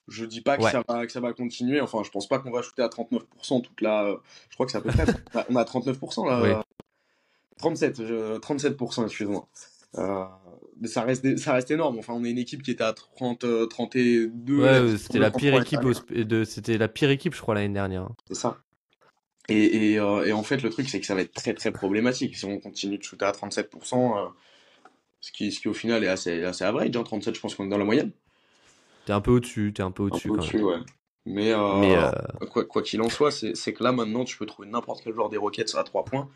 Je 0.08 0.24
dis 0.24 0.40
pas 0.40 0.56
que, 0.56 0.62
ça 0.62 0.82
va, 0.88 1.06
que 1.06 1.12
ça 1.12 1.20
va 1.20 1.32
continuer. 1.32 1.80
Enfin, 1.80 2.02
je 2.04 2.10
pense 2.10 2.28
pas 2.28 2.38
qu'on 2.38 2.50
va 2.50 2.62
shooter 2.62 2.82
à 2.82 2.88
39% 2.88 3.62
toute 3.62 3.80
la. 3.80 4.16
Je 4.48 4.54
crois 4.54 4.66
que 4.66 4.72
c'est 4.72 4.78
à 4.78 4.80
peu 4.80 4.90
près. 4.90 5.04
on 5.50 5.56
a 5.56 5.64
39% 5.64 6.28
là. 6.28 6.64
37, 7.58 8.00
37%, 8.00 9.04
excuse-moi. 9.04 9.48
Euh, 9.98 10.24
mais 10.80 10.88
ça 10.88 11.02
reste, 11.02 11.38
ça 11.38 11.54
reste 11.54 11.70
énorme. 11.70 11.98
Enfin, 11.98 12.12
on 12.12 12.24
est 12.24 12.30
une 12.30 12.38
équipe 12.38 12.62
qui 12.62 12.70
était 12.70 12.84
à 12.84 12.92
30, 12.92 13.68
32. 13.68 14.30
Ouais, 14.48 14.98
c'était 14.98 15.18
la 15.18 15.30
pire 15.30 15.60
équipe. 15.60 15.80
De, 16.10 16.44
c'était 16.44 16.78
la 16.78 16.88
pire 16.88 17.10
équipe, 17.10 17.34
je 17.34 17.40
crois, 17.40 17.54
l'année 17.54 17.72
dernière. 17.72 18.02
Hein. 18.02 18.16
C'est 18.28 18.34
ça. 18.34 18.58
Et, 19.48 19.92
et, 19.92 19.98
euh, 19.98 20.24
et, 20.24 20.32
en 20.32 20.42
fait, 20.42 20.62
le 20.62 20.70
truc, 20.70 20.88
c'est 20.88 21.00
que 21.00 21.06
ça 21.06 21.14
va 21.14 21.20
être 21.22 21.32
très 21.32 21.54
très 21.54 21.70
problématique 21.70 22.36
si 22.36 22.44
on 22.44 22.58
continue 22.58 22.98
de 22.98 23.02
shooter 23.02 23.24
à 23.24 23.32
37%, 23.32 23.64
euh, 24.18 24.28
ce, 25.20 25.30
qui, 25.30 25.52
ce 25.52 25.60
qui 25.60 25.68
au 25.68 25.74
final 25.74 26.02
est 26.02 26.08
assez, 26.08 26.42
assez 26.42 26.64
average. 26.64 26.96
Hein, 26.96 27.02
37, 27.04 27.34
je 27.34 27.40
pense 27.40 27.54
qu'on 27.54 27.66
est 27.66 27.70
dans 27.70 27.78
la 27.78 27.84
moyenne. 27.84 28.10
T'es 29.06 29.12
un 29.12 29.20
peu 29.20 29.30
au-dessus, 29.30 29.72
t'es 29.72 29.82
un 29.82 29.92
peu 29.92 30.02
au-dessus. 30.02 30.30
ouais. 30.30 30.76
Mais, 31.26 31.52
euh, 31.52 32.10
euh, 32.40 32.46
quoi 32.46 32.82
qu'il 32.82 33.00
en 33.00 33.08
soit, 33.08 33.30
c'est 33.30 33.72
que 33.72 33.82
là 33.82 33.92
maintenant, 33.92 34.24
tu 34.24 34.36
peux 34.36 34.46
trouver 34.46 34.68
n'importe 34.68 35.02
quel 35.02 35.14
joueur 35.14 35.28
des 35.28 35.36
Rockets 35.36 35.74
à 35.74 35.84
3 35.84 36.04
points. 36.04 36.28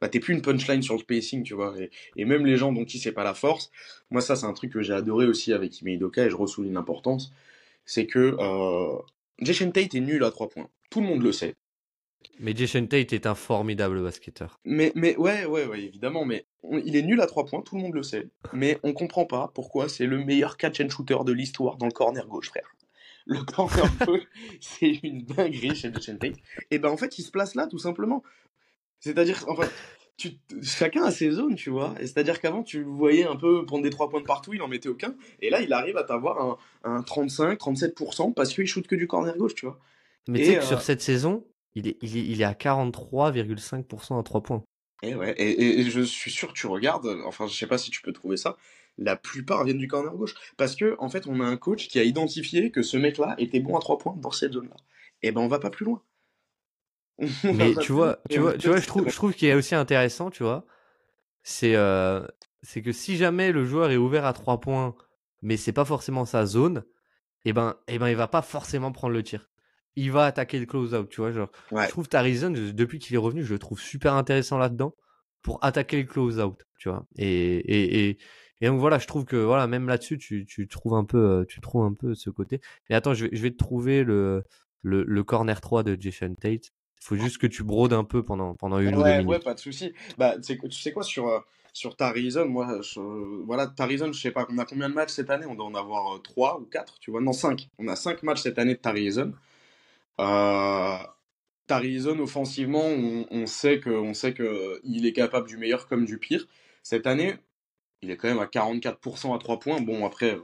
Bah, 0.00 0.08
t'es 0.08 0.20
plus 0.20 0.34
une 0.34 0.42
punchline 0.42 0.82
sur 0.82 0.94
le 0.94 1.00
spacing, 1.00 1.42
tu 1.42 1.54
vois. 1.54 1.74
Et, 2.16 2.24
même 2.24 2.46
les 2.46 2.56
gens 2.56 2.72
dont 2.72 2.84
qui 2.84 2.98
c'est 2.98 3.12
pas 3.12 3.24
la 3.24 3.34
force, 3.34 3.70
moi, 4.10 4.20
ça, 4.20 4.36
c'est 4.36 4.46
un 4.46 4.52
truc 4.52 4.72
que 4.72 4.82
j'ai 4.82 4.92
adoré 4.92 5.26
aussi 5.26 5.52
avec 5.52 5.80
Ime 5.80 5.88
Idoka 5.88 6.24
et 6.24 6.30
je 6.30 6.36
ressouligne 6.36 6.74
l'importance. 6.74 7.32
C'est 7.84 8.06
que 8.06 8.36
euh, 8.38 8.98
Jason 9.40 9.70
Tate 9.70 9.94
est 9.94 10.00
nul 10.00 10.22
à 10.22 10.30
3 10.30 10.48
points. 10.48 10.68
Tout 10.90 11.00
le 11.00 11.06
monde 11.06 11.22
le 11.22 11.32
sait. 11.32 11.56
Mais 12.40 12.54
Jason 12.54 12.86
Tate 12.86 13.12
est 13.12 13.26
un 13.26 13.34
formidable 13.34 14.02
basketteur. 14.02 14.60
Mais, 14.64 14.92
mais 14.94 15.16
ouais, 15.16 15.44
ouais, 15.44 15.66
ouais, 15.66 15.82
évidemment. 15.82 16.24
Mais 16.24 16.46
il 16.84 16.96
est 16.96 17.02
nul 17.02 17.20
à 17.20 17.26
3 17.26 17.46
points, 17.46 17.62
tout 17.62 17.76
le 17.76 17.82
monde 17.82 17.94
le 17.94 18.02
sait. 18.02 18.28
Mais 18.52 18.78
on 18.82 18.92
comprend 18.92 19.26
pas 19.26 19.50
pourquoi 19.54 19.88
c'est 19.88 20.06
le 20.06 20.24
meilleur 20.24 20.56
catch 20.56 20.80
and 20.80 20.88
shooter 20.88 21.18
de 21.24 21.32
l'histoire 21.32 21.76
dans 21.76 21.86
le 21.86 21.92
corner 21.92 22.26
gauche, 22.26 22.48
frère. 22.48 22.74
Le 23.26 23.42
corner 23.42 23.90
gauche, 24.06 24.26
c'est 24.60 25.00
une 25.02 25.22
dinguerie 25.22 25.74
chez 25.74 25.92
Jason 25.92 26.16
Tate. 26.16 26.36
Et 26.70 26.78
ben 26.78 26.90
en 26.90 26.96
fait, 26.96 27.18
il 27.18 27.22
se 27.22 27.30
place 27.30 27.54
là, 27.54 27.66
tout 27.66 27.78
simplement. 27.78 28.22
C'est-à-dire, 29.00 29.44
enfin, 29.48 29.68
tu, 30.16 30.30
chacun 30.62 31.04
a 31.04 31.10
ses 31.10 31.32
zones, 31.32 31.56
tu 31.56 31.70
vois. 31.70 31.94
C'est-à-dire 32.00 32.40
qu'avant, 32.40 32.62
tu 32.62 32.82
voyais 32.82 33.24
un 33.24 33.36
peu 33.36 33.64
prendre 33.66 33.82
des 33.82 33.90
3 33.90 34.08
points 34.10 34.20
de 34.20 34.26
partout, 34.26 34.54
il 34.54 34.62
en 34.62 34.68
mettait 34.68 34.88
aucun. 34.88 35.14
Et 35.40 35.50
là, 35.50 35.60
il 35.60 35.72
arrive 35.72 35.96
à 35.96 36.04
t'avoir 36.04 36.40
un, 36.40 36.56
un 36.84 37.02
35, 37.02 37.58
37% 37.58 38.32
parce 38.34 38.54
qu'il 38.54 38.66
shoot 38.66 38.86
que 38.86 38.96
du 38.96 39.08
corner 39.08 39.36
gauche, 39.36 39.54
tu 39.54 39.66
vois. 39.66 39.78
Mais 40.28 40.40
tu 40.40 40.44
sais 40.46 40.56
que 40.56 40.64
sur 40.64 40.78
euh, 40.78 40.80
cette 40.80 41.00
saison, 41.00 41.44
il 41.78 41.88
est, 41.88 41.96
il 42.02 42.40
est, 42.40 42.44
à 42.44 42.52
43,5% 42.52 44.18
à 44.18 44.22
3 44.22 44.42
points. 44.42 44.64
Et 45.02 45.14
ouais, 45.14 45.34
et, 45.38 45.82
je 45.84 46.00
suis 46.00 46.30
sûr 46.30 46.48
que 46.48 46.58
tu 46.58 46.66
regardes, 46.66 47.06
enfin 47.24 47.46
je 47.46 47.54
sais 47.54 47.66
pas 47.66 47.78
si 47.78 47.90
tu 47.90 48.02
peux 48.02 48.12
trouver 48.12 48.36
ça, 48.36 48.56
la 48.96 49.16
plupart 49.16 49.64
viennent 49.64 49.78
du 49.78 49.86
corner 49.86 50.12
gauche. 50.14 50.34
Parce 50.56 50.74
que 50.74 50.96
en 50.98 51.08
fait 51.08 51.26
on 51.26 51.40
a 51.40 51.44
un 51.44 51.56
coach 51.56 51.88
qui 51.88 51.98
a 51.98 52.02
identifié 52.02 52.70
que 52.70 52.82
ce 52.82 52.96
mec-là 52.96 53.34
était 53.38 53.60
bon 53.60 53.76
à 53.76 53.80
3 53.80 53.98
points 53.98 54.16
dans 54.16 54.32
cette 54.32 54.52
zone-là. 54.52 54.76
Et 55.22 55.32
ben 55.32 55.40
on 55.40 55.48
va 55.48 55.58
pas 55.58 55.70
plus 55.70 55.84
loin. 55.84 56.02
Mais 57.44 57.74
tu 57.74 57.92
vois, 57.92 58.18
tu 58.28 58.38
vois, 58.38 58.56
tu 58.56 58.68
vois, 58.68 58.78
je 58.78 58.86
trouve, 58.86 59.08
je 59.08 59.14
trouve 59.14 59.34
qu'il 59.34 59.48
est 59.48 59.54
aussi 59.54 59.74
intéressant, 59.74 60.30
tu 60.30 60.42
vois, 60.42 60.64
c'est 61.42 61.74
euh, 61.74 62.26
c'est 62.62 62.82
que 62.82 62.92
si 62.92 63.16
jamais 63.16 63.52
le 63.52 63.64
joueur 63.64 63.90
est 63.90 63.96
ouvert 63.96 64.24
à 64.24 64.32
3 64.32 64.60
points 64.60 64.94
mais 65.42 65.56
c'est 65.56 65.72
pas 65.72 65.84
forcément 65.84 66.24
sa 66.24 66.46
zone, 66.46 66.84
et 67.44 67.50
eh 67.50 67.52
ben, 67.52 67.76
et 67.86 67.94
eh 67.94 67.98
ben, 67.98 68.08
il 68.08 68.16
va 68.16 68.28
pas 68.28 68.42
forcément 68.42 68.92
prendre 68.92 69.14
le 69.14 69.22
tir. 69.22 69.48
Il 69.98 70.12
va 70.12 70.26
attaquer 70.26 70.60
le 70.60 70.66
close-out, 70.66 71.08
tu 71.08 71.20
vois. 71.20 71.32
Genre, 71.32 71.50
Je 71.72 71.88
trouve 71.88 72.08
Tarizon, 72.08 72.50
depuis 72.50 72.98
qu'il 72.98 73.14
est 73.14 73.18
revenu, 73.18 73.42
je 73.42 73.52
le 73.52 73.58
trouve 73.58 73.80
super 73.80 74.14
intéressant 74.14 74.56
là-dedans 74.56 74.94
pour 75.42 75.58
attaquer 75.64 75.96
le 75.96 76.04
close-out, 76.04 76.66
tu 76.78 76.88
vois. 76.88 77.04
Et, 77.16 77.26
et, 77.26 78.08
et, 78.08 78.18
et, 78.60 78.66
donc 78.66 78.78
voilà, 78.78 78.98
je 78.98 79.06
trouve 79.06 79.24
que 79.24 79.36
voilà, 79.36 79.66
même 79.66 79.88
là-dessus, 79.88 80.18
tu, 80.18 80.46
tu, 80.46 80.68
trouves 80.68 80.94
un 80.94 81.04
peu, 81.04 81.18
euh, 81.18 81.44
tu 81.48 81.60
trouves 81.60 81.84
un 81.84 81.94
peu 81.94 82.14
ce 82.14 82.30
côté. 82.30 82.60
Mais 82.88 82.96
attends, 82.96 83.14
je 83.14 83.26
vais, 83.26 83.36
je 83.36 83.42
vais 83.42 83.50
te 83.50 83.56
trouver 83.56 84.04
le, 84.04 84.44
le, 84.82 85.02
le 85.02 85.24
corner 85.24 85.60
3 85.60 85.82
de 85.82 85.96
Jason 85.98 86.34
Tate. 86.34 86.66
Il 87.00 87.04
faut 87.04 87.16
juste 87.16 87.38
que 87.38 87.46
tu 87.46 87.64
brodes 87.64 87.92
un 87.92 88.04
peu 88.04 88.24
pendant, 88.24 88.54
pendant 88.54 88.78
une 88.78 88.94
ou 88.94 89.02
deux 89.02 89.10
minutes. 89.10 89.26
Ouais, 89.26 89.38
pas 89.38 89.54
de 89.54 89.60
souci. 89.60 89.92
Bah, 90.16 90.36
tu 90.38 90.58
sais 90.70 90.92
quoi, 90.92 91.02
sur, 91.02 91.28
euh, 91.28 91.40
sur 91.72 91.96
Tarizon, 91.96 92.46
moi, 92.46 92.80
je, 92.82 93.00
voilà, 93.44 93.66
Tarizon, 93.66 94.12
je 94.12 94.20
sais 94.20 94.30
pas, 94.30 94.46
on 94.50 94.58
a 94.58 94.64
combien 94.64 94.88
de 94.88 94.94
matchs 94.94 95.10
cette 95.10 95.30
année? 95.30 95.46
On 95.46 95.54
doit 95.54 95.66
en 95.66 95.74
avoir 95.74 96.20
3 96.22 96.56
euh, 96.56 96.62
ou 96.62 96.64
4, 96.66 96.98
tu 96.98 97.10
vois? 97.10 97.20
Non, 97.20 97.32
5. 97.32 97.68
On 97.78 97.88
a 97.88 97.96
5 97.96 98.22
matchs 98.22 98.42
cette 98.42 98.58
année 98.58 98.74
de 98.74 98.80
Tarizon. 98.80 99.32
Euh, 100.20 100.96
Tarizon, 101.66 102.18
offensivement, 102.18 102.84
on, 102.84 103.26
on 103.30 103.46
sait 103.46 103.80
que, 103.80 104.12
sait 104.14 104.32
que 104.34 104.80
il 104.84 105.06
est 105.06 105.12
capable 105.12 105.46
du 105.46 105.56
meilleur 105.56 105.86
comme 105.86 106.04
du 106.04 106.18
pire. 106.18 106.46
Cette 106.82 107.06
année, 107.06 107.36
il 108.02 108.10
est 108.10 108.16
quand 108.16 108.28
même 108.28 108.38
à 108.38 108.46
44% 108.46 109.34
à 109.34 109.38
3 109.38 109.58
points. 109.58 109.80
Bon, 109.80 110.06
après, 110.06 110.38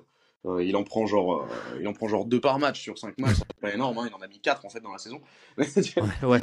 euh, 0.47 0.63
il 0.63 0.77
en 0.77 0.85
prend 0.85 1.07
genre, 1.07 1.43
euh, 1.43 1.79
il 1.81 1.89
en 1.89 1.93
prend 1.93 2.09
genre 2.09 2.27
2 2.27 2.41
par 2.41 2.59
match 2.59 2.81
sur 2.81 2.99
5 2.99 3.19
matchs. 3.19 3.39
C'est 3.39 3.61
pas 3.61 3.73
énorme, 3.73 3.99
hein. 3.99 4.09
il 4.09 4.15
en 4.15 4.21
a 4.21 4.29
mis 4.29 4.41
4 4.41 4.65
en 4.65 4.69
fait 4.69 4.81
dans 4.81 4.93
la 4.93 4.99
saison. 4.99 5.21
ouais, 5.57 6.41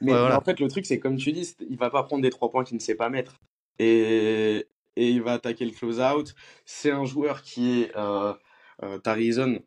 Mais, 0.00 0.14
en 0.14 0.40
fait, 0.40 0.60
le 0.60 0.68
truc, 0.68 0.86
c'est 0.86 1.00
comme 1.00 1.16
tu 1.16 1.32
dis, 1.32 1.54
il 1.68 1.76
va 1.76 1.90
pas 1.90 2.04
prendre 2.04 2.22
des 2.22 2.30
3 2.30 2.50
points 2.50 2.64
qu'il 2.64 2.76
ne 2.76 2.82
sait 2.82 2.94
pas 2.94 3.10
mettre. 3.10 3.40
Et, 3.80 4.66
et 4.96 5.10
il 5.10 5.22
va 5.22 5.32
attaquer 5.32 5.64
le 5.64 5.72
close-out. 5.72 6.34
C'est 6.64 6.90
un 6.90 7.04
joueur 7.04 7.42
qui 7.42 7.82
est 7.82 7.96
euh, 7.96 8.34
euh, 8.82 8.98
Tarizon, 8.98 9.60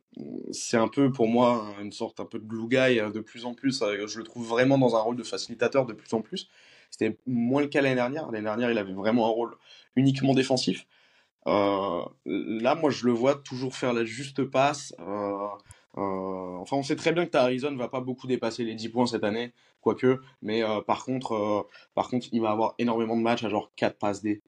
c'est 0.52 0.78
un 0.78 0.88
peu 0.88 1.12
pour 1.12 1.28
moi 1.28 1.74
une 1.82 1.92
sorte 1.92 2.20
un 2.20 2.26
peu 2.26 2.40
de 2.40 2.46
glue 2.46 2.68
guy 2.68 3.00
euh, 3.00 3.10
de 3.10 3.20
plus 3.20 3.46
en 3.46 3.54
plus. 3.54 3.82
Euh, 3.82 4.08
je 4.08 4.18
le 4.18 4.24
trouve 4.24 4.48
vraiment 4.48 4.78
dans 4.78 4.96
un 4.96 5.00
rôle 5.00 5.16
de 5.16 5.24
facilitateur 5.24 5.86
de 5.86 5.94
plus 5.94 6.14
en 6.14 6.22
plus. 6.22 6.50
C'était 6.90 7.18
moins 7.26 7.62
le 7.62 7.68
cas 7.68 7.82
l'année 7.82 7.96
dernière. 7.96 8.32
L'année 8.32 8.46
dernière, 8.46 8.72
il 8.72 8.78
avait 8.78 8.94
vraiment 8.94 9.28
un 9.28 9.32
rôle 9.32 9.56
uniquement 9.96 10.34
défensif. 10.34 10.86
Euh, 11.48 12.02
là, 12.26 12.76
moi, 12.76 12.90
je 12.90 13.06
le 13.06 13.12
vois 13.12 13.36
toujours 13.36 13.76
faire 13.76 13.94
la 13.94 14.06
juste 14.06 14.44
passe. 14.44 14.94
Enfin, 15.00 16.78
on 16.78 16.84
sait 16.84 16.96
très 16.96 17.12
bien 17.12 17.26
que 17.26 17.32
Tarizon 17.32 17.76
va 17.76 17.88
pas 17.88 18.02
beaucoup 18.02 18.28
dépasser 18.28 18.64
les 18.64 18.76
10 18.76 18.90
points 18.90 19.08
cette 19.08 19.24
année, 19.24 19.54
quoique. 19.82 20.20
Mais 20.42 20.62
par 20.86 21.04
contre, 21.04 21.68
par 21.96 22.10
contre, 22.10 22.28
il 22.32 22.42
va 22.42 22.52
avoir 22.52 22.76
énormément 22.78 23.18
de 23.18 23.22
matchs 23.22 23.44
à 23.44 23.50
genre 23.50 23.72
4 23.76 23.98
passes 23.98 24.22
D. 24.22 24.42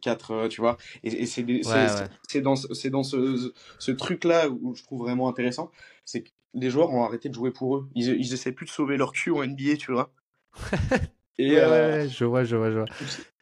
4, 0.00 0.48
tu 0.48 0.60
vois. 0.60 0.76
Et, 1.02 1.26
c'est 1.26 1.42
dans, 2.40 2.54
dans 2.54 3.02
ce, 3.02 3.52
ce 3.78 3.90
truc-là 3.90 4.48
où 4.48 4.74
je 4.74 4.82
trouve 4.82 5.00
vraiment 5.00 5.28
intéressant. 5.28 5.70
C'est 6.04 6.22
que 6.22 6.30
les 6.54 6.70
joueurs 6.70 6.92
ont 6.92 7.04
arrêté 7.04 7.28
de 7.28 7.34
jouer 7.34 7.50
pour 7.50 7.76
eux. 7.76 7.88
Ils, 7.94 8.08
ils 8.08 8.32
essaient 8.32 8.52
plus 8.52 8.66
de 8.66 8.70
sauver 8.70 8.96
leur 8.96 9.12
cul 9.12 9.30
en 9.30 9.44
NBA, 9.44 9.76
tu 9.78 9.92
vois. 9.92 10.12
Et 11.38 11.52
ouais, 11.56 12.08
je 12.08 12.24
vois, 12.24 12.44
je 12.44 12.56
vois, 12.56 12.70
je 12.70 12.78
vois. 12.78 12.86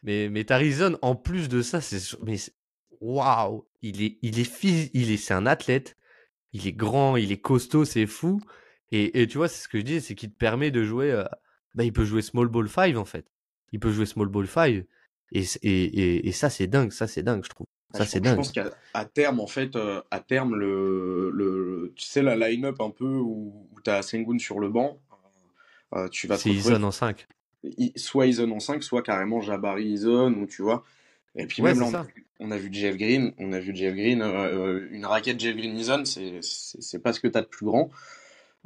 Mais, 0.03 0.27
mais 0.29 0.43
Tarizon, 0.43 0.97
en 1.01 1.15
plus 1.15 1.47
de 1.47 1.61
ça, 1.61 1.79
c'est. 1.79 2.17
Mais 2.23 2.35
waouh 2.99 3.65
Il 3.81 4.03
est, 4.03 4.17
il 4.21 4.39
est, 4.39 4.63
il 4.93 5.11
est, 5.11 5.17
c'est 5.17 5.33
un 5.33 5.45
athlète. 5.45 5.95
Il 6.51 6.67
est 6.67 6.73
grand, 6.73 7.15
il 7.15 7.31
est 7.31 7.41
costaud, 7.41 7.85
c'est 7.85 8.05
fou. 8.05 8.41
Et, 8.91 9.21
et, 9.21 9.27
tu 9.27 9.37
vois, 9.37 9.47
c'est 9.47 9.63
ce 9.63 9.67
que 9.67 9.79
je 9.79 9.83
dis, 9.83 10.01
c'est 10.01 10.15
qu'il 10.15 10.31
te 10.31 10.37
permet 10.37 10.71
de 10.71 10.83
jouer. 10.83 11.23
bah, 11.73 11.83
il 11.85 11.93
peut 11.93 12.05
jouer 12.05 12.21
Small 12.21 12.47
Ball 12.47 12.67
5 12.67 12.97
en 12.97 13.05
fait. 13.05 13.25
Il 13.71 13.79
peut 13.79 13.91
jouer 13.91 14.05
Small 14.05 14.27
Ball 14.27 14.47
5. 14.47 14.85
Et, 15.31 15.43
et, 15.63 16.27
et, 16.27 16.31
ça, 16.31 16.49
c'est 16.49 16.67
dingue, 16.67 16.91
ça, 16.91 17.07
c'est 17.07 17.23
dingue, 17.23 17.43
je 17.43 17.49
trouve. 17.49 17.67
Ça, 17.93 18.05
c'est 18.05 18.19
dingue. 18.19 18.33
Je 18.33 18.37
pense 18.37 18.51
qu'à 18.51 19.05
terme, 19.05 19.39
en 19.39 19.47
fait, 19.47 19.77
à 20.11 20.19
terme, 20.19 20.55
le, 20.55 21.31
le, 21.31 21.93
tu 21.95 22.05
sais, 22.05 22.21
la 22.21 22.35
line-up 22.35 22.79
un 22.79 22.91
peu 22.91 23.17
où, 23.17 23.67
où 23.71 23.81
tu 23.83 23.89
as 23.89 24.01
Sengun 24.01 24.37
sur 24.39 24.59
le 24.59 24.69
banc, 24.69 24.99
tu 26.11 26.27
vas 26.27 26.37
C'est 26.37 26.51
Ison 26.51 26.83
en 26.83 26.91
5 26.91 27.27
soit 27.95 28.27
Ison 28.27 28.51
en 28.51 28.59
5, 28.59 28.83
soit 28.83 29.01
carrément 29.01 29.41
Jabari 29.41 29.85
Ison, 29.85 30.33
ou 30.33 30.47
tu 30.47 30.61
vois. 30.61 30.83
Et 31.35 31.47
puis 31.47 31.61
même 31.61 31.79
là, 31.79 32.05
on, 32.39 32.51
a 32.51 32.57
vu 32.57 32.69
Jeff 32.71 32.95
Green, 32.97 33.33
on 33.37 33.51
a 33.51 33.59
vu 33.59 33.75
Jeff 33.75 33.93
Green, 33.93 34.21
euh, 34.21 34.87
une 34.91 35.05
raquette 35.05 35.39
Jeff 35.39 35.55
Green 35.55 35.77
Ison, 35.77 36.03
c'est 36.05 36.99
pas 36.99 37.13
ce 37.13 37.19
que 37.19 37.27
t'as 37.27 37.41
de 37.41 37.47
plus 37.47 37.65
grand. 37.65 37.89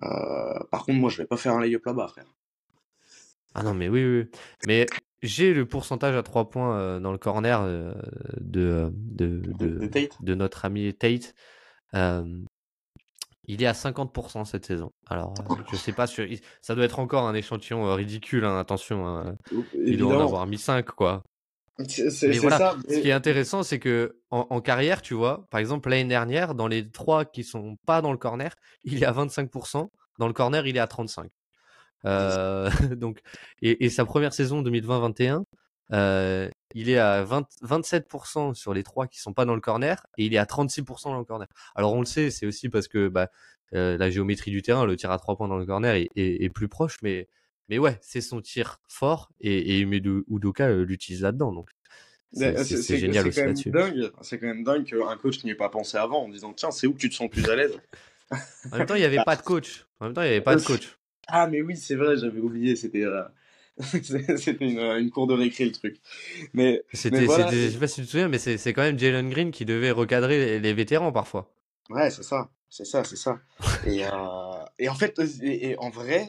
Euh, 0.03 0.59
par 0.71 0.85
contre, 0.85 0.99
moi, 0.99 1.09
je 1.09 1.17
vais 1.17 1.25
pas 1.25 1.37
faire 1.37 1.53
un 1.53 1.61
lay-up 1.61 1.85
là-bas, 1.85 2.07
frère. 2.09 2.25
Ah 3.55 3.63
non, 3.63 3.73
mais 3.73 3.89
oui, 3.89 4.05
oui. 4.05 4.25
Mais 4.67 4.85
j'ai 5.21 5.53
le 5.53 5.65
pourcentage 5.65 6.15
à 6.15 6.23
3 6.23 6.49
points 6.49 6.77
euh, 6.77 6.99
dans 6.99 7.11
le 7.11 7.17
corner 7.17 7.65
de, 7.65 7.93
de, 8.39 8.91
de, 9.59 10.09
de, 10.21 10.35
notre 10.35 10.65
ami 10.65 10.93
Tate. 10.93 11.33
Il 13.49 13.63
est 13.63 13.65
à 13.65 13.71
50% 13.71 14.45
cette 14.45 14.67
saison. 14.67 14.91
Alors, 15.07 15.33
euh, 15.49 15.55
je 15.71 15.75
sais 15.75 15.91
pas, 15.91 16.05
sur... 16.05 16.23
ça 16.61 16.75
doit 16.75 16.85
être 16.85 16.99
encore 16.99 17.27
un 17.27 17.33
échantillon 17.33 17.87
euh, 17.87 17.95
ridicule, 17.95 18.45
hein, 18.45 18.59
attention. 18.59 19.07
Hein. 19.07 19.37
Il 19.73 19.97
doit 19.97 20.17
en 20.17 20.21
avoir 20.21 20.45
mis 20.45 20.59
5, 20.59 20.85
quoi. 20.85 21.23
C'est 21.87 22.37
voilà, 22.37 22.57
ça. 22.59 22.77
Ce 22.87 22.99
qui 22.99 23.09
est 23.09 23.11
intéressant, 23.11 23.63
c'est 23.63 23.79
que 23.79 24.19
en, 24.29 24.61
carrière, 24.61 25.01
tu 25.01 25.15
vois, 25.15 25.47
par 25.49 25.59
exemple, 25.59 25.89
l'année 25.89 26.07
dernière, 26.07 26.53
dans 26.53 26.67
les 26.67 26.87
trois 26.91 27.25
qui 27.25 27.43
sont 27.43 27.77
pas 27.87 28.03
dans 28.03 28.11
le 28.11 28.19
corner, 28.19 28.53
il 28.83 29.01
est 29.01 29.05
à 29.07 29.13
25%. 29.13 29.87
Dans 30.19 30.27
le 30.27 30.33
corner, 30.33 30.67
il 30.67 30.77
est 30.77 30.81
à 30.81 30.85
35%. 30.85 31.29
Euh, 32.05 32.69
donc, 32.95 33.19
et, 33.61 33.85
et, 33.85 33.89
sa 33.89 34.05
première 34.05 34.33
saison 34.33 34.63
2020-21, 34.63 35.43
euh, 35.91 36.49
il 36.75 36.89
est 36.89 36.97
à 36.97 37.23
20, 37.23 37.47
27% 37.63 38.53
sur 38.53 38.73
les 38.73 38.83
trois 38.83 39.07
qui 39.07 39.19
sont 39.19 39.33
pas 39.33 39.45
dans 39.45 39.55
le 39.55 39.61
corner 39.61 40.05
et 40.17 40.25
il 40.25 40.33
est 40.33 40.37
à 40.37 40.45
36% 40.45 41.05
dans 41.05 41.17
le 41.17 41.25
corner. 41.25 41.47
Alors 41.75 41.93
on 41.93 41.99
le 41.99 42.05
sait, 42.05 42.29
c'est 42.29 42.45
aussi 42.45 42.69
parce 42.69 42.87
que 42.87 43.07
bah, 43.07 43.29
euh, 43.73 43.97
la 43.97 44.09
géométrie 44.09 44.51
du 44.51 44.61
terrain, 44.61 44.85
le 44.85 44.95
tir 44.95 45.11
à 45.11 45.17
trois 45.17 45.35
points 45.35 45.47
dans 45.47 45.57
le 45.57 45.65
corner 45.65 45.95
est, 45.95 46.09
est, 46.15 46.49
plus 46.49 46.67
proche, 46.67 46.97
mais 47.01 47.27
mais 47.69 47.77
ouais, 47.77 47.97
c'est 48.01 48.21
son 48.21 48.41
tir 48.41 48.79
fort 48.87 49.29
et, 49.41 49.79
et 49.79 49.81
Udoka 49.81 50.71
l'utilise 50.71 51.21
là-dedans. 51.21 51.53
Donc 51.53 51.69
c'est 52.33 52.97
génial 52.97 53.27
aussi 53.27 53.39
là-dessus. 53.39 53.71
C'est 54.21 54.39
quand 54.39 54.47
même 54.47 54.63
dingue 54.63 54.85
qu'un 54.85 55.17
coach 55.17 55.43
n'y 55.43 55.51
ait 55.51 55.55
pas 55.55 55.69
pensé 55.69 55.97
avant 55.97 56.23
en 56.23 56.29
disant 56.29 56.53
tiens, 56.53 56.71
c'est 56.71 56.87
où 56.87 56.93
que 56.93 56.99
tu 56.99 57.09
te 57.09 57.15
sens 57.15 57.29
plus 57.29 57.47
à 57.49 57.55
l'aise? 57.55 57.79
en 58.71 58.77
même 58.77 58.85
temps, 58.85 58.95
il 58.95 58.99
n'y 58.99 59.05
avait 59.05 59.23
pas 59.25 59.35
de 59.35 59.41
coach. 59.41 59.87
En 59.99 60.05
même 60.05 60.13
temps, 60.13 60.21
il 60.21 60.25
n'y 60.25 60.31
avait 60.31 60.41
pas 60.41 60.55
de 60.55 60.61
coach. 60.65 60.98
Ah 61.31 61.47
mais 61.47 61.61
oui, 61.61 61.77
c'est 61.77 61.95
vrai, 61.95 62.17
j'avais 62.17 62.39
oublié. 62.39 62.75
C'était 62.75 63.03
euh, 63.03 63.23
c'était 63.79 64.65
une, 64.65 64.79
une, 64.79 65.09
cour 65.09 65.27
de 65.27 65.33
récré 65.33 65.65
le 65.65 65.71
truc. 65.71 65.97
Mais, 66.53 66.83
voilà, 67.25 67.49
je 67.49 67.69
sais 67.69 67.77
pas 67.77 67.87
si 67.87 68.01
tu 68.01 68.07
te 68.07 68.11
souviens, 68.11 68.27
mais 68.27 68.37
c'est 68.37 68.73
quand 68.73 68.81
même 68.81 68.99
Jalen 68.99 69.29
Green 69.29 69.51
qui 69.51 69.65
devait 69.65 69.91
recadrer 69.91 70.59
les, 70.59 70.73
vétérans 70.73 71.11
parfois. 71.11 71.49
Ouais, 71.89 72.11
c'est 72.11 72.23
ça, 72.23 72.49
c'est 72.69 72.85
ça, 72.85 73.03
c'est 73.03 73.15
ça. 73.15 73.39
et, 73.85 74.05
euh, 74.05 74.09
et 74.77 74.89
en 74.89 74.95
fait, 74.95 75.19
et, 75.41 75.77
en 75.77 75.89
vrai, 75.89 76.27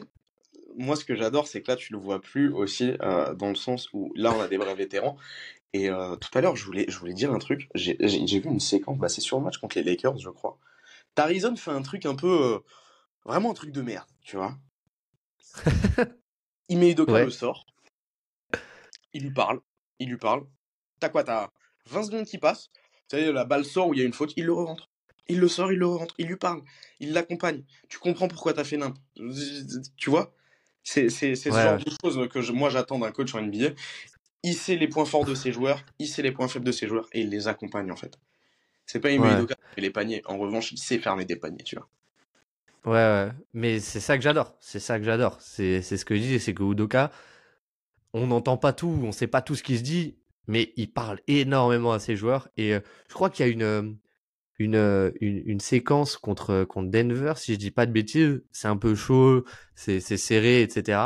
moi 0.77 0.95
ce 0.95 1.05
que 1.05 1.15
j'adore, 1.15 1.47
c'est 1.47 1.61
que 1.61 1.71
là 1.71 1.75
tu 1.75 1.93
le 1.93 1.99
vois 1.99 2.21
plus 2.21 2.53
aussi 2.53 2.93
euh, 3.01 3.33
dans 3.35 3.49
le 3.49 3.55
sens 3.55 3.89
où 3.93 4.11
là 4.15 4.33
on 4.33 4.41
a 4.41 4.47
des 4.47 4.57
vrais 4.57 4.75
vétérans. 4.75 5.17
Et 5.73 5.89
euh, 5.89 6.15
tout 6.17 6.29
à 6.37 6.41
l'heure, 6.41 6.55
je 6.55 6.65
voulais, 6.65 6.85
je 6.89 6.97
voulais 6.97 7.13
dire 7.13 7.31
un 7.31 7.39
truc. 7.39 7.69
J'ai 7.75 7.95
vu 8.39 8.49
une 8.49 8.59
séquence, 8.59 8.97
bah, 8.97 9.09
c'est 9.09 9.21
sur 9.21 9.37
le 9.37 9.43
match 9.43 9.57
contre 9.57 9.77
les 9.77 9.83
Lakers, 9.83 10.17
je 10.17 10.29
crois. 10.29 10.57
Tarizon 11.15 11.55
fait 11.55 11.71
un 11.71 11.81
truc 11.81 12.05
un 12.05 12.15
peu, 12.15 12.55
euh, 12.55 12.59
vraiment 13.25 13.51
un 13.51 13.53
truc 13.53 13.71
de 13.71 13.81
merde, 13.81 14.07
tu 14.21 14.35
vois. 14.35 14.57
Il 16.69 16.77
met 16.77 16.91
Udoka 16.91 17.23
le 17.23 17.29
sort. 17.29 17.65
Il 19.13 19.23
lui 19.23 19.31
parle. 19.31 19.59
Il 19.99 20.09
lui 20.09 20.17
parle. 20.17 20.45
T'as 20.99 21.09
quoi 21.09 21.23
T'as 21.23 21.49
20 21.87 22.03
secondes 22.03 22.25
qui 22.25 22.37
passent. 22.37 22.69
Tu 23.09 23.17
sais, 23.17 23.31
la 23.31 23.45
balle 23.45 23.65
sort 23.65 23.89
où 23.89 23.93
il 23.93 23.99
y 23.99 24.03
a 24.03 24.05
une 24.05 24.13
faute. 24.13 24.33
Il 24.37 24.45
le 24.45 24.53
rentre. 24.53 24.89
Il 25.27 25.39
le 25.39 25.47
sort, 25.47 25.71
il 25.71 25.79
le 25.79 25.87
rentre. 25.87 26.15
Il 26.17 26.27
lui 26.27 26.37
parle. 26.37 26.61
Il 26.99 27.13
l'accompagne. 27.13 27.63
Tu 27.89 27.99
comprends 27.99 28.27
pourquoi 28.27 28.53
t'as 28.53 28.63
fait 28.63 28.77
nimp. 28.77 28.97
Tu 29.97 30.09
vois? 30.09 30.33
C'est 30.83 31.09
ce 31.09 31.49
genre 31.49 31.77
de 31.77 31.91
choses 32.01 32.29
que 32.29 32.51
moi 32.51 32.69
j'attends 32.69 32.99
d'un 32.99 33.11
coach 33.11 33.35
en 33.35 33.41
NBA. 33.41 33.71
Il 34.43 34.55
sait 34.55 34.75
les 34.75 34.87
points 34.87 35.05
forts 35.05 35.25
de 35.25 35.35
ses 35.35 35.51
joueurs. 35.51 35.83
Il 35.99 36.07
sait 36.07 36.21
les 36.21 36.31
points 36.31 36.47
faibles 36.47 36.65
de 36.65 36.71
ses 36.71 36.87
joueurs. 36.87 37.07
Et 37.11 37.21
il 37.21 37.29
les 37.29 37.47
accompagne 37.47 37.91
en 37.91 37.95
fait. 37.95 38.17
C'est 38.85 38.99
pas 38.99 39.11
Ime 39.11 39.25
Udoka 39.25 39.55
qui 39.55 39.75
fait 39.75 39.81
les 39.81 39.91
paniers. 39.91 40.21
En 40.25 40.37
revanche, 40.37 40.71
il 40.71 40.77
sait 40.77 40.97
fermer 40.97 41.25
des 41.25 41.35
paniers, 41.35 41.63
tu 41.63 41.75
vois. 41.75 41.87
Ouais, 42.85 42.91
ouais. 42.93 43.31
Mais 43.53 43.79
c'est 43.79 43.99
ça 43.99 44.17
que 44.17 44.23
j'adore. 44.23 44.55
C'est 44.59 44.79
ça 44.79 44.97
que 44.97 45.05
j'adore. 45.05 45.37
C'est 45.41 45.81
ce 45.81 46.03
que 46.05 46.15
je 46.15 46.21
dis, 46.21 46.39
c'est 46.39 46.53
que 46.53 46.63
Udoka, 46.63 47.11
on 48.13 48.27
n'entend 48.27 48.57
pas 48.57 48.73
tout, 48.73 48.99
on 49.03 49.11
sait 49.11 49.27
pas 49.27 49.41
tout 49.41 49.55
ce 49.55 49.63
qui 49.63 49.77
se 49.77 49.83
dit, 49.83 50.17
mais 50.47 50.73
il 50.75 50.91
parle 50.91 51.19
énormément 51.27 51.93
à 51.93 51.99
ses 51.99 52.15
joueurs. 52.15 52.49
Et 52.57 52.73
euh, 52.73 52.79
je 53.09 53.13
crois 53.13 53.29
qu'il 53.29 53.45
y 53.45 53.49
a 53.49 53.51
une, 53.51 53.63
euh, 53.63 53.83
une, 54.59 54.75
euh, 54.75 55.11
une, 55.21 55.43
une, 55.45 55.59
séquence 55.59 56.17
contre, 56.17 56.63
contre 56.65 56.89
Denver, 56.89 57.33
si 57.37 57.53
je 57.53 57.59
dis 57.59 57.71
pas 57.71 57.85
de 57.85 57.91
bêtises. 57.91 58.41
C'est 58.51 58.67
un 58.67 58.77
peu 58.77 58.95
chaud, 58.95 59.45
c'est 59.75 59.99
serré, 59.99 60.61
etc. 60.63 60.99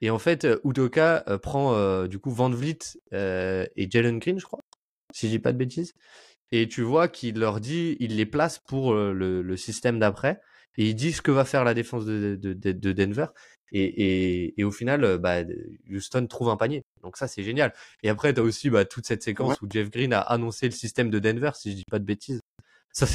Et 0.00 0.10
en 0.10 0.18
fait, 0.18 0.46
Udoka 0.64 1.24
prend 1.42 2.06
du 2.06 2.18
coup 2.20 2.30
Van 2.30 2.50
Vliet 2.50 2.78
et 3.12 3.88
Jalen 3.90 4.18
Green, 4.20 4.38
je 4.38 4.44
crois, 4.46 4.60
si 5.12 5.26
je 5.26 5.32
dis 5.32 5.38
pas 5.40 5.52
de 5.52 5.58
bêtises. 5.58 5.94
Et 6.52 6.68
tu 6.68 6.82
vois 6.82 7.08
qu'il 7.08 7.38
leur 7.38 7.60
dit, 7.60 7.96
il 7.98 8.16
les 8.16 8.26
place 8.26 8.60
pour 8.60 8.94
le, 8.94 9.42
le 9.42 9.56
système 9.56 9.98
d'après 9.98 10.40
et 10.78 10.90
il 10.90 10.94
dit 10.94 11.12
ce 11.12 11.20
que 11.20 11.32
va 11.32 11.44
faire 11.44 11.64
la 11.64 11.74
défense 11.74 12.06
de, 12.06 12.36
de, 12.40 12.52
de, 12.54 12.92
Denver. 12.92 13.26
Et, 13.72 13.82
et, 13.82 14.60
et, 14.60 14.64
au 14.64 14.70
final, 14.70 15.04
euh, 15.04 15.18
bah, 15.18 15.38
Houston 15.90 16.26
trouve 16.28 16.48
un 16.48 16.56
panier. 16.56 16.84
Donc 17.02 17.16
ça, 17.16 17.26
c'est 17.26 17.42
génial. 17.42 17.74
Et 18.04 18.08
après, 18.08 18.32
tu 18.32 18.40
as 18.40 18.44
aussi 18.44 18.70
bah, 18.70 18.84
toute 18.84 19.04
cette 19.04 19.24
séquence 19.24 19.60
où 19.60 19.66
Jeff 19.68 19.90
Green 19.90 20.12
a 20.12 20.20
annoncé 20.20 20.66
le 20.66 20.72
système 20.72 21.10
de 21.10 21.18
Denver, 21.18 21.50
si 21.54 21.72
je 21.72 21.76
dis 21.76 21.84
pas 21.90 21.98
de 21.98 22.04
bêtises. 22.04 22.40
Ça, 22.94 23.06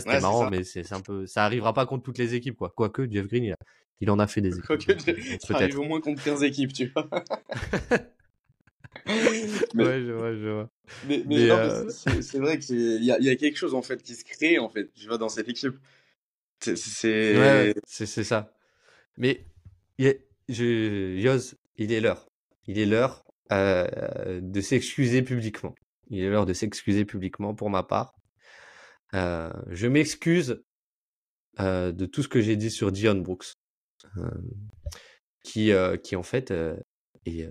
c'était 0.00 0.20
marrant, 0.20 0.50
mais 0.50 0.64
c'est 0.64 0.90
un 0.92 1.00
peu, 1.00 1.26
ça 1.26 1.44
arrivera 1.44 1.72
pas 1.74 1.86
contre 1.86 2.02
toutes 2.02 2.18
les 2.18 2.34
équipes, 2.34 2.56
quoi. 2.56 2.72
Quoique, 2.74 3.06
Jeff 3.08 3.28
Green, 3.28 3.54
il, 4.00 4.10
en 4.10 4.18
a 4.18 4.26
fait 4.26 4.40
des 4.40 4.58
équipes. 4.58 4.66
Quoique, 4.66 4.92
ça 5.38 5.54
arrive 5.54 5.78
au 5.78 5.84
moins 5.84 6.00
contre 6.00 6.24
15 6.24 6.42
équipes, 6.42 6.72
tu 6.72 6.90
vois. 6.92 7.08
mais, 9.06 9.84
ouais, 9.84 10.00
je 10.00 10.12
vois, 10.12 10.34
je 10.34 10.48
vois. 10.48 10.70
Mais, 11.06 11.50
euh, 11.50 11.88
c'est 11.88 12.38
vrai 12.38 12.58
qu'il 12.58 13.04
y 13.04 13.12
a, 13.12 13.20
y 13.20 13.28
a 13.28 13.36
quelque 13.36 13.58
chose, 13.58 13.74
en 13.74 13.82
fait, 13.82 14.02
qui 14.02 14.14
se 14.14 14.24
crée, 14.24 14.58
en 14.58 14.70
fait, 14.70 14.92
tu 14.94 15.06
vois, 15.06 15.18
dans 15.18 15.28
cette 15.28 15.48
équipe. 15.48 15.76
C'est 16.62 17.74
c'est 17.84 18.24
ça. 18.24 18.54
Mais 19.16 19.44
je, 20.48 21.16
Yoz, 21.16 21.56
il 21.76 21.92
est 21.92 22.00
l'heure. 22.00 22.28
Il 22.66 22.78
est 22.78 22.86
l'heure 22.86 23.24
euh, 23.52 24.40
de 24.40 24.60
s'excuser 24.60 25.22
publiquement. 25.22 25.74
Il 26.10 26.20
est 26.20 26.30
l'heure 26.30 26.46
de 26.46 26.52
s'excuser 26.52 27.04
publiquement 27.04 27.54
pour 27.54 27.70
ma 27.70 27.82
part. 27.82 28.14
Euh, 29.14 29.52
je 29.68 29.86
m'excuse 29.86 30.62
euh, 31.60 31.92
de 31.92 32.06
tout 32.06 32.22
ce 32.22 32.28
que 32.28 32.40
j'ai 32.40 32.56
dit 32.56 32.70
sur 32.70 32.92
Dion 32.92 33.16
Brooks, 33.16 33.54
qui, 35.42 35.72
qui 36.02 36.16
en 36.16 36.22
fait 36.22 36.52
est, 37.26 37.48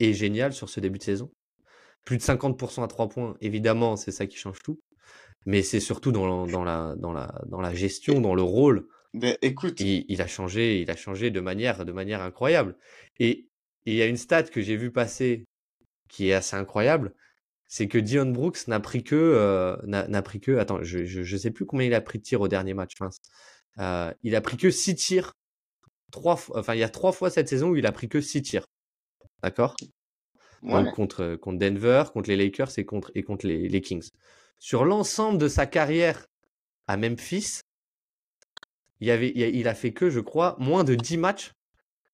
est 0.00 0.12
génial 0.12 0.52
sur 0.52 0.68
ce 0.68 0.80
début 0.80 0.98
de 0.98 1.04
saison. 1.04 1.30
Plus 2.04 2.18
de 2.18 2.22
50% 2.22 2.84
à 2.84 2.86
3 2.86 3.08
points, 3.08 3.36
évidemment, 3.40 3.96
c'est 3.96 4.12
ça 4.12 4.26
qui 4.26 4.36
change 4.36 4.58
tout. 4.62 4.78
Mais 5.46 5.62
c'est 5.62 5.80
surtout 5.80 6.12
dans, 6.12 6.46
dans, 6.46 6.64
la, 6.64 6.94
dans, 6.96 7.12
la, 7.12 7.42
dans 7.46 7.60
la 7.60 7.74
gestion, 7.74 8.20
dans 8.20 8.34
le 8.34 8.42
rôle. 8.42 8.86
Ben, 9.12 9.36
écoute, 9.42 9.80
il, 9.80 10.04
il, 10.08 10.22
a 10.22 10.26
changé, 10.26 10.80
il 10.80 10.90
a 10.90 10.96
changé 10.96 11.30
de 11.30 11.40
manière, 11.40 11.84
de 11.84 11.92
manière 11.92 12.22
incroyable. 12.22 12.76
Et 13.18 13.48
il 13.84 13.94
y 13.94 14.02
a 14.02 14.06
une 14.06 14.16
stat 14.16 14.44
que 14.44 14.60
j'ai 14.60 14.76
vu 14.76 14.90
passer 14.90 15.44
qui 16.08 16.30
est 16.30 16.34
assez 16.34 16.56
incroyable, 16.56 17.14
c'est 17.66 17.88
que 17.88 17.98
Dion 17.98 18.26
Brooks 18.26 18.68
n'a 18.68 18.80
pris 18.80 19.02
que, 19.02 19.16
euh, 19.16 19.76
n'a 19.84 20.22
pris 20.22 20.40
que, 20.40 20.58
attends, 20.58 20.82
je, 20.82 21.04
je, 21.04 21.22
je, 21.22 21.36
sais 21.36 21.50
plus 21.50 21.66
combien 21.66 21.86
il 21.86 21.94
a 21.94 22.00
pris 22.00 22.18
de 22.18 22.22
tirs 22.22 22.40
au 22.40 22.48
dernier 22.48 22.74
match. 22.74 22.94
Euh, 23.78 24.12
il 24.22 24.36
a 24.36 24.40
pris 24.40 24.56
que 24.56 24.70
6 24.70 24.94
tirs. 24.94 25.32
Trois 26.12 26.40
enfin, 26.54 26.74
il 26.74 26.80
y 26.80 26.84
a 26.84 26.88
trois 26.88 27.10
fois 27.10 27.30
cette 27.30 27.48
saison 27.48 27.70
où 27.70 27.76
il 27.76 27.86
a 27.86 27.92
pris 27.92 28.08
que 28.08 28.20
6 28.20 28.42
tirs. 28.42 28.66
D'accord? 29.42 29.74
Ouais. 30.62 30.90
contre, 30.94 31.34
contre 31.34 31.58
Denver, 31.58 32.04
contre 32.12 32.30
les 32.30 32.36
Lakers 32.36 32.78
et 32.78 32.84
contre, 32.86 33.10
et 33.14 33.22
contre 33.22 33.46
les, 33.46 33.68
les 33.68 33.80
Kings. 33.80 34.08
Sur 34.58 34.84
l'ensemble 34.84 35.38
de 35.38 35.48
sa 35.48 35.66
carrière 35.66 36.26
à 36.86 36.96
Memphis, 36.96 37.60
il, 39.00 39.68
a 39.68 39.74
fait 39.74 39.92
que, 39.92 40.08
je 40.08 40.20
crois, 40.20 40.56
moins 40.58 40.84
de 40.84 40.94
10 40.94 41.18
matchs 41.18 41.52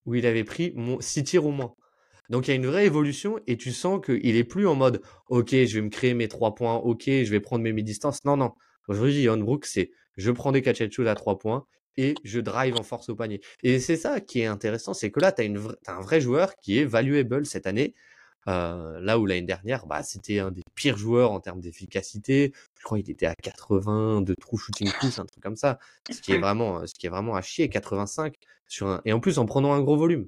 où 0.07 0.15
il 0.15 0.27
avait 0.27 0.45
pris 0.45 0.75
6 1.01 1.25
tirs 1.25 1.47
ou 1.47 1.51
moins. 1.51 1.75
Donc 2.31 2.47
il 2.47 2.51
y 2.51 2.53
a 2.53 2.57
une 2.57 2.67
vraie 2.67 2.87
évolution 2.87 3.41
et 3.47 3.57
tu 3.57 3.73
sens 3.73 4.01
qu'il 4.05 4.37
est 4.37 4.45
plus 4.45 4.67
en 4.67 4.77
mode 4.77 5.03
OK, 5.29 5.51
je 5.51 5.75
vais 5.75 5.83
me 5.83 5.91
créer 5.91 6.15
mes 6.15 6.29
trois 6.29 6.55
points, 6.55 6.77
OK, 6.77 7.05
je 7.07 7.31
vais 7.31 7.41
prendre 7.41 7.63
mes 7.63 7.73
mi-distances. 7.73 8.25
Non, 8.25 8.37
non. 8.37 8.53
Aujourd'hui, 8.89 9.23
Yon 9.23 9.39
Brook, 9.39 9.67
c'est 9.67 9.91
je 10.17 10.31
prends 10.31 10.53
des 10.53 10.63
catch 10.63 10.81
à 10.81 11.15
trois 11.15 11.39
points 11.39 11.67
et 11.97 12.15
je 12.25 12.41
drive 12.41 12.77
en 12.77 12.83
force 12.83 13.09
au 13.09 13.17
panier. 13.17 13.41
Et 13.63 13.81
c'est 13.81 13.97
ça 13.97 14.21
qui 14.21 14.41
est 14.41 14.47
intéressant, 14.47 14.95
c'est 14.95 15.11
que 15.11 15.21
là, 15.21 15.33
tu 15.33 15.43
as, 15.43 15.93
un 15.93 16.01
vrai 16.01 16.21
joueur 16.21 16.55
qui 16.57 16.79
est 16.79 16.85
valuable 16.85 17.45
cette 17.45 17.67
année. 17.67 17.95
Euh, 18.49 19.01
là 19.01 19.19
où 19.19 19.27
l'année 19.27 19.43
dernière, 19.43 19.87
bah, 19.87 20.03
c'était 20.03 20.39
un 20.39 20.51
des 20.51 20.63
pires 20.75 20.97
joueurs 20.97 21.33
en 21.33 21.41
termes 21.41 21.61
d'efficacité. 21.61 22.53
Je 22.79 22.85
crois 22.85 22.99
qu'il 22.99 23.11
était 23.11 23.27
à 23.27 23.35
80 23.35 24.23
de 24.23 24.35
true 24.35 24.59
shooting 24.59 24.91
plus, 24.99 25.19
un 25.19 25.27
truc 25.27 25.43
comme 25.43 25.57
ça. 25.57 25.79
Ce 26.11 26.21
qui 26.21 26.33
est 26.33 26.39
vraiment, 26.39 26.87
ce 26.87 26.95
qui 26.95 27.07
est 27.07 27.11
vraiment 27.11 27.35
à 27.35 27.43
chier, 27.43 27.69
85 27.69 28.35
sur 28.67 28.89
un, 28.89 29.03
et 29.05 29.13
en 29.13 29.21
plus 29.21 29.39
en 29.39 29.47
prenant 29.47 29.73
un 29.73 29.81
gros 29.81 29.97
volume. 29.97 30.27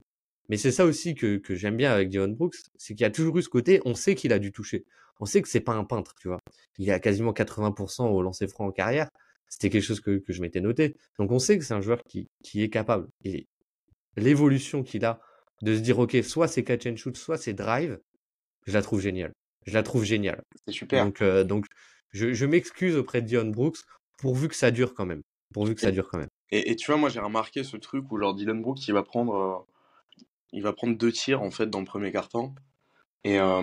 Mais 0.49 0.57
c'est 0.57 0.73
ça 0.73 0.85
aussi 0.85 1.15
que, 1.15 1.39
que 1.39 1.55
j'aime 1.55 1.77
bien 1.77 1.93
avec 1.93 2.11
Dion 2.11 2.29
Brooks, 2.29 2.57
c'est 2.77 2.95
qu'il 2.95 3.03
y 3.03 3.07
a 3.07 3.11
toujours 3.11 3.39
eu 3.39 3.43
ce 3.43 3.49
côté, 3.49 3.81
on 3.85 3.95
sait 3.95 4.15
qu'il 4.15 4.33
a 4.33 4.39
dû 4.39 4.53
toucher. 4.53 4.85
On 5.21 5.25
sait 5.25 5.41
que 5.41 5.49
c'est 5.49 5.61
pas 5.61 5.73
un 5.73 5.85
peintre, 5.85 6.15
tu 6.21 6.29
vois. 6.29 6.41
Il 6.79 6.89
est 6.89 6.93
à 6.93 6.99
quasiment 6.99 7.33
80% 7.33 8.09
au 8.11 8.23
lancer 8.23 8.49
franc 8.49 8.67
en 8.67 8.73
carrière. 8.73 9.09
C'était 9.49 9.71
quelque 9.71 9.85
chose 9.85 10.01
que, 10.01 10.19
que 10.19 10.33
je 10.33 10.43
m'étais 10.43 10.61
noté. 10.61 10.97
Donc 11.19 11.31
on 11.31 11.39
sait 11.39 11.59
que 11.59 11.65
c'est 11.65 11.75
un 11.75 11.81
joueur 11.81 12.03
qui, 12.09 12.29
qui 12.43 12.63
est 12.63 12.71
capable. 12.71 13.09
Et 13.25 13.47
l'évolution 14.17 14.83
qu'il 14.83 15.05
a 15.05 15.21
de 15.63 15.75
se 15.77 15.81
dire, 15.81 15.99
OK, 15.99 16.17
soit 16.23 16.49
c'est 16.49 16.65
catch 16.65 16.87
and 16.87 16.97
shoot, 16.97 17.17
soit 17.17 17.39
c'est 17.39 17.55
drive, 17.55 17.99
je 18.67 18.73
la 18.73 18.83
trouve 18.83 19.01
géniale. 19.01 19.33
Je 19.67 19.75
la 19.75 19.83
trouve 19.83 20.05
géniale. 20.05 20.43
C'est 20.67 20.73
super. 20.73 21.05
Donc, 21.05 21.23
euh, 21.23 21.45
donc 21.45 21.67
je, 22.11 22.33
je 22.33 22.47
m'excuse 22.47 22.97
auprès 22.97 23.23
de 23.23 23.27
Dion 23.27 23.47
Brooks 23.47 23.79
pourvu 24.19 24.49
que 24.49 24.57
ça 24.57 24.71
dure 24.71 24.95
quand 24.95 25.07
même. 25.07 25.23
Pourvu 25.55 25.75
que 25.75 25.81
ça 25.81 25.91
dure 25.91 26.09
quand 26.09 26.19
même. 26.19 26.29
Et, 26.51 26.71
et 26.71 26.77
tu 26.77 26.87
vois, 26.87 26.97
moi 26.97 27.09
j'ai 27.09 27.21
remarqué 27.21 27.65
ce 27.65 27.77
truc 27.77 28.11
où 28.11 28.19
genre 28.19 28.35
Dylan 28.35 28.61
Brooks 28.61 28.87
il 28.87 28.95
va 28.95 29.03
prendre 29.03 29.35
euh, 29.35 30.25
il 30.53 30.63
va 30.63 30.73
prendre 30.73 30.97
deux 30.97 31.13
tirs 31.13 31.43
en 31.43 31.51
fait 31.51 31.67
dans 31.67 31.81
le 31.81 31.87
premier 31.87 32.13
carton. 32.13 32.55
Et 33.25 33.39
euh, 33.39 33.63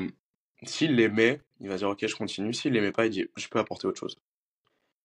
s'il 0.63 0.95
les 0.95 1.09
met, 1.09 1.41
il 1.59 1.69
va 1.69 1.77
dire 1.77 1.89
ok 1.89 2.05
je 2.05 2.15
continue. 2.15 2.53
S'il 2.53 2.73
les 2.73 2.81
met 2.81 2.91
pas, 2.91 3.05
il 3.05 3.11
dit 3.11 3.27
je 3.35 3.47
peux 3.47 3.59
apporter 3.59 3.87
autre 3.87 3.99
chose. 3.99 4.17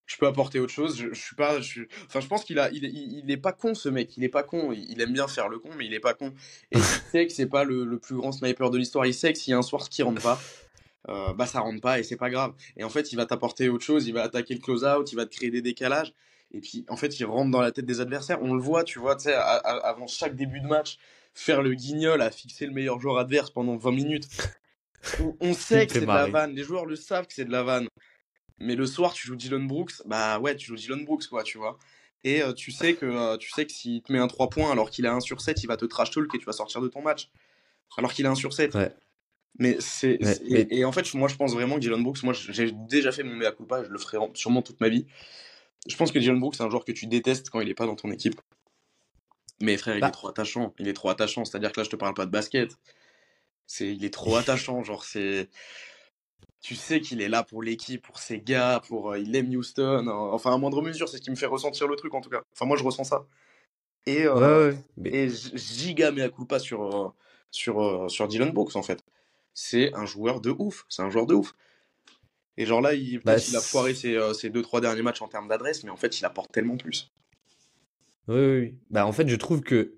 Je 0.05 0.17
peux 0.17 0.27
apporter 0.27 0.59
autre 0.59 0.73
chose. 0.73 0.97
Je, 0.97 1.13
je 1.13 1.19
suis 1.19 1.35
pas, 1.35 1.59
je, 1.61 1.83
enfin 2.05 2.19
je 2.19 2.27
pense 2.27 2.43
qu'il 2.43 2.59
a, 2.59 2.69
il, 2.71 2.83
il, 2.83 3.23
il, 3.23 3.31
est 3.31 3.37
pas 3.37 3.53
con 3.53 3.73
ce 3.73 3.89
mec. 3.89 4.15
Il 4.17 4.23
est 4.23 4.29
pas 4.29 4.43
con. 4.43 4.71
Il, 4.71 5.01
aime 5.01 5.13
bien 5.13 5.27
faire 5.27 5.49
le 5.49 5.59
con, 5.59 5.69
mais 5.77 5.85
il 5.85 5.93
est 5.93 5.99
pas 5.99 6.13
con. 6.13 6.33
Et 6.71 6.77
il 6.77 6.83
sait 7.11 7.25
que 7.25 7.33
c'est 7.33 7.47
pas 7.47 7.63
le, 7.63 7.85
le, 7.85 7.97
plus 7.97 8.15
grand 8.15 8.31
sniper 8.31 8.69
de 8.69 8.77
l'histoire. 8.77 9.05
Il 9.05 9.13
sait 9.13 9.33
que 9.33 9.39
s'il 9.39 9.51
y 9.51 9.53
a 9.53 9.57
un 9.57 9.63
soir 9.63 9.89
qui 9.89 10.03
rentre 10.03 10.21
pas, 10.21 10.39
euh, 11.09 11.33
bah 11.33 11.45
ça 11.45 11.59
rentre 11.59 11.81
pas 11.81 11.99
et 11.99 12.03
c'est 12.03 12.17
pas 12.17 12.29
grave. 12.29 12.53
Et 12.77 12.83
en 12.83 12.89
fait 12.89 13.11
il 13.11 13.15
va 13.15 13.25
t'apporter 13.25 13.69
autre 13.69 13.83
chose. 13.83 14.07
Il 14.07 14.13
va 14.13 14.23
attaquer 14.23 14.53
le 14.53 14.59
close 14.59 14.83
out. 14.83 15.11
Il 15.11 15.15
va 15.15 15.25
te 15.25 15.35
créer 15.35 15.49
des 15.49 15.61
décalages. 15.61 16.13
Et 16.51 16.61
puis 16.61 16.85
en 16.89 16.97
fait 16.97 17.19
il 17.19 17.25
rentre 17.25 17.51
dans 17.51 17.61
la 17.61 17.71
tête 17.71 17.85
des 17.85 17.99
adversaires. 17.99 18.39
On 18.41 18.53
le 18.53 18.61
voit, 18.61 18.83
tu 18.83 18.99
vois, 18.99 19.15
tu 19.15 19.23
sais, 19.23 19.33
avant 19.33 20.07
chaque 20.07 20.35
début 20.35 20.61
de 20.61 20.67
match 20.67 20.97
faire 21.35 21.61
le 21.61 21.73
guignol 21.73 22.21
à 22.21 22.31
fixer 22.31 22.65
le 22.65 22.71
meilleur 22.71 22.99
joueur 22.99 23.19
adverse 23.19 23.51
pendant 23.51 23.75
20 23.75 23.91
minutes. 23.91 24.27
On, 25.39 25.53
sait 25.53 25.85
que 25.85 25.93
c'est 25.93 26.01
de 26.01 26.07
la 26.07 26.25
vanne, 26.25 26.55
les 26.55 26.63
joueurs 26.63 26.87
le 26.87 26.95
savent 26.95 27.27
que 27.27 27.33
c'est 27.33 27.45
de 27.45 27.51
la 27.51 27.61
vanne. 27.61 27.87
Mais 28.59 28.75
le 28.75 28.85
soir, 28.85 29.13
tu 29.13 29.27
joues 29.27 29.35
Dylan 29.35 29.67
Brooks, 29.67 29.93
bah 30.05 30.39
ouais, 30.39 30.55
tu 30.55 30.67
joues 30.67 30.75
Dylan 30.75 31.03
Brooks, 31.05 31.27
quoi, 31.27 31.43
tu 31.43 31.57
vois. 31.57 31.77
Et 32.23 32.41
euh, 32.41 32.53
tu 32.53 32.71
sais 32.71 32.95
que 32.95 33.05
euh, 33.05 33.37
tu 33.37 33.51
sais 33.51 33.65
que 33.65 33.71
s'il 33.71 34.01
te 34.01 34.11
met 34.11 34.19
un 34.19 34.27
3 34.27 34.49
points 34.49 34.71
alors 34.71 34.89
qu'il 34.89 35.05
a 35.05 35.13
1 35.13 35.19
sur 35.19 35.41
7, 35.41 35.61
il 35.63 35.67
va 35.67 35.77
te 35.77 35.85
trash 35.85 36.11
talk 36.11 36.33
et 36.33 36.39
tu 36.39 36.45
vas 36.45 36.53
sortir 36.53 36.81
de 36.81 36.87
ton 36.87 37.01
match. 37.01 37.29
Alors 37.97 38.13
qu'il 38.13 38.25
a 38.25 38.31
1 38.31 38.35
sur 38.35 38.53
7. 38.53 38.73
Ouais. 38.73 38.91
Mais 39.59 39.77
c'est. 39.79 40.23
Ouais, 40.23 40.37
et, 40.47 40.79
et, 40.79 40.85
en 40.85 40.91
fait, 40.91 41.13
moi, 41.13 41.27
je 41.27 41.35
pense 41.35 41.53
vraiment 41.53 41.75
que 41.75 41.81
Dylan 41.81 42.01
Brooks, 42.01 42.23
moi, 42.23 42.33
j'ai 42.33 42.71
déjà 42.71 43.11
fait 43.11 43.23
mon 43.23 43.35
mea 43.35 43.51
culpa, 43.51 43.83
je 43.83 43.89
le 43.89 43.97
ferai 43.99 44.17
sûrement 44.33 44.61
toute 44.61 44.81
ma 44.81 44.89
vie. 44.89 45.05
Je 45.87 45.95
pense 45.95 46.11
que 46.11 46.19
Dylan 46.19 46.39
Brooks, 46.39 46.55
c'est 46.55 46.63
un 46.63 46.69
joueur 46.69 46.83
que 46.83 46.91
tu 46.91 47.05
détestes 47.05 47.49
quand 47.49 47.61
il 47.61 47.69
est 47.69 47.75
pas 47.75 47.85
dans 47.85 47.95
ton 47.95 48.11
équipe. 48.11 48.41
Mais 49.61 49.77
frère, 49.77 49.95
il 49.95 50.01
bah. 50.01 50.07
est 50.07 50.11
trop 50.11 50.27
attachant. 50.27 50.73
Il 50.79 50.87
est 50.87 50.93
trop 50.93 51.09
attachant. 51.09 51.45
C'est-à-dire 51.45 51.71
que 51.71 51.79
là, 51.79 51.83
je 51.83 51.89
te 51.89 51.95
parle 51.95 52.13
pas 52.13 52.25
de 52.25 52.31
basket. 52.31 52.75
C'est, 53.67 53.93
il 53.93 54.03
est 54.03 54.13
trop 54.13 54.35
attachant. 54.35 54.83
Genre, 54.83 55.05
c'est, 55.05 55.49
tu 56.61 56.75
sais 56.75 57.01
qu'il 57.01 57.21
est 57.21 57.29
là 57.29 57.43
pour 57.43 57.61
l'équipe, 57.61 58.01
pour 58.01 58.19
ses 58.19 58.39
gars, 58.39 58.81
pour, 58.87 59.11
euh, 59.11 59.19
il 59.19 59.35
aime 59.35 59.49
Houston. 59.55 60.07
Enfin, 60.07 60.53
à 60.53 60.57
moindre 60.57 60.81
mesure, 60.81 61.07
c'est 61.09 61.17
ce 61.17 61.21
qui 61.21 61.31
me 61.31 61.35
fait 61.35 61.45
ressentir 61.45 61.87
le 61.87 61.95
truc, 61.95 62.13
en 62.13 62.21
tout 62.21 62.29
cas. 62.29 62.41
Enfin, 62.53 62.65
moi, 62.65 62.77
je 62.77 62.83
ressens 62.83 63.05
ça. 63.05 63.25
Et, 64.05 64.25
euh, 64.25 64.35
ouais, 64.35 64.71
ouais, 64.71 64.77
mais... 64.97 65.09
et 65.09 65.29
giga 65.29 66.11
mea 66.11 66.29
culpa 66.29 66.59
sur, 66.59 66.83
euh, 66.83 67.09
sur, 67.51 67.83
euh, 67.83 68.07
sur 68.07 68.27
Dylan 68.27 68.51
Brooks, 68.51 68.75
en 68.75 68.83
fait. 68.83 69.03
C'est 69.53 69.93
un 69.95 70.05
joueur 70.05 70.41
de 70.41 70.49
ouf. 70.51 70.85
C'est 70.89 71.01
un 71.01 71.09
joueur 71.09 71.25
de 71.25 71.33
ouf. 71.33 71.55
Et 72.57 72.65
genre 72.65 72.81
là, 72.81 72.93
il, 72.93 73.19
bah, 73.19 73.35
il 73.37 73.55
a 73.55 73.61
foiré 73.61 73.93
ses, 73.93 74.15
euh, 74.15 74.33
ses 74.33 74.49
deux, 74.49 74.61
trois 74.61 74.79
derniers 74.79 75.01
matchs 75.01 75.21
en 75.21 75.27
termes 75.27 75.47
d'adresse, 75.47 75.83
mais 75.83 75.89
en 75.89 75.97
fait, 75.97 76.19
il 76.19 76.25
apporte 76.25 76.51
tellement 76.51 76.77
plus. 76.77 77.11
Oui, 78.27 78.45
oui. 78.45 78.75
Bah, 78.89 79.05
en 79.05 79.11
fait, 79.11 79.27
je 79.27 79.35
trouve 79.35 79.61
que 79.61 79.95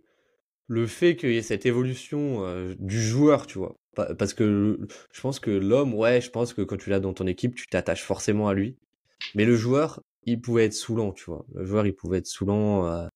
le 0.67 0.87
fait 0.87 1.15
qu'il 1.15 1.31
y 1.31 1.37
ait 1.37 1.41
cette 1.41 1.65
évolution 1.65 2.43
euh, 2.43 2.75
du 2.79 3.01
joueur, 3.01 3.47
tu 3.47 3.57
vois, 3.57 3.75
parce 4.17 4.33
que 4.33 4.79
je 5.11 5.21
pense 5.21 5.39
que 5.39 5.51
l'homme, 5.51 5.93
ouais, 5.93 6.21
je 6.21 6.29
pense 6.29 6.53
que 6.53 6.61
quand 6.61 6.77
tu 6.77 6.89
l'as 6.89 6.99
dans 6.99 7.13
ton 7.13 7.27
équipe, 7.27 7.55
tu 7.55 7.67
t'attaches 7.67 8.03
forcément 8.03 8.47
à 8.47 8.53
lui. 8.53 8.77
Mais 9.35 9.45
le 9.45 9.55
joueur, 9.55 10.01
il 10.25 10.41
pouvait 10.41 10.65
être 10.65 10.73
saoulant, 10.73 11.11
tu 11.13 11.25
vois. 11.25 11.45
Le 11.55 11.65
joueur, 11.65 11.85
il 11.87 11.95
pouvait 11.95 12.19
être 12.19 12.27
saoulant. 12.27 12.87
Euh, 12.87 13.07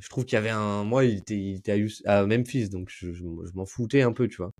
je 0.00 0.08
trouve 0.08 0.24
qu'il 0.24 0.34
y 0.34 0.38
avait 0.38 0.50
un. 0.50 0.84
Moi, 0.84 1.04
il 1.06 1.18
était, 1.18 1.36
il 1.36 1.56
était 1.56 1.86
à, 2.06 2.26
Memphis, 2.26 2.68
donc 2.70 2.88
je, 2.90 3.08
m'en 3.54 3.66
foutais 3.66 4.02
un 4.02 4.12
peu, 4.12 4.28
tu 4.28 4.38
vois. 4.38 4.52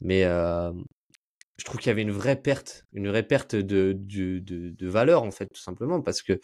Mais 0.00 0.24
euh, 0.24 0.72
je 1.58 1.64
trouve 1.64 1.80
qu'il 1.80 1.88
y 1.88 1.92
avait 1.92 2.02
une 2.02 2.12
vraie 2.12 2.40
perte, 2.40 2.84
une 2.92 3.08
vraie 3.08 3.22
perte 3.24 3.54
de, 3.56 3.94
de, 3.96 4.38
de, 4.40 4.70
de 4.70 4.88
valeur, 4.88 5.22
en 5.22 5.30
fait, 5.30 5.46
tout 5.46 5.60
simplement, 5.62 6.02
parce 6.02 6.22
que 6.22 6.40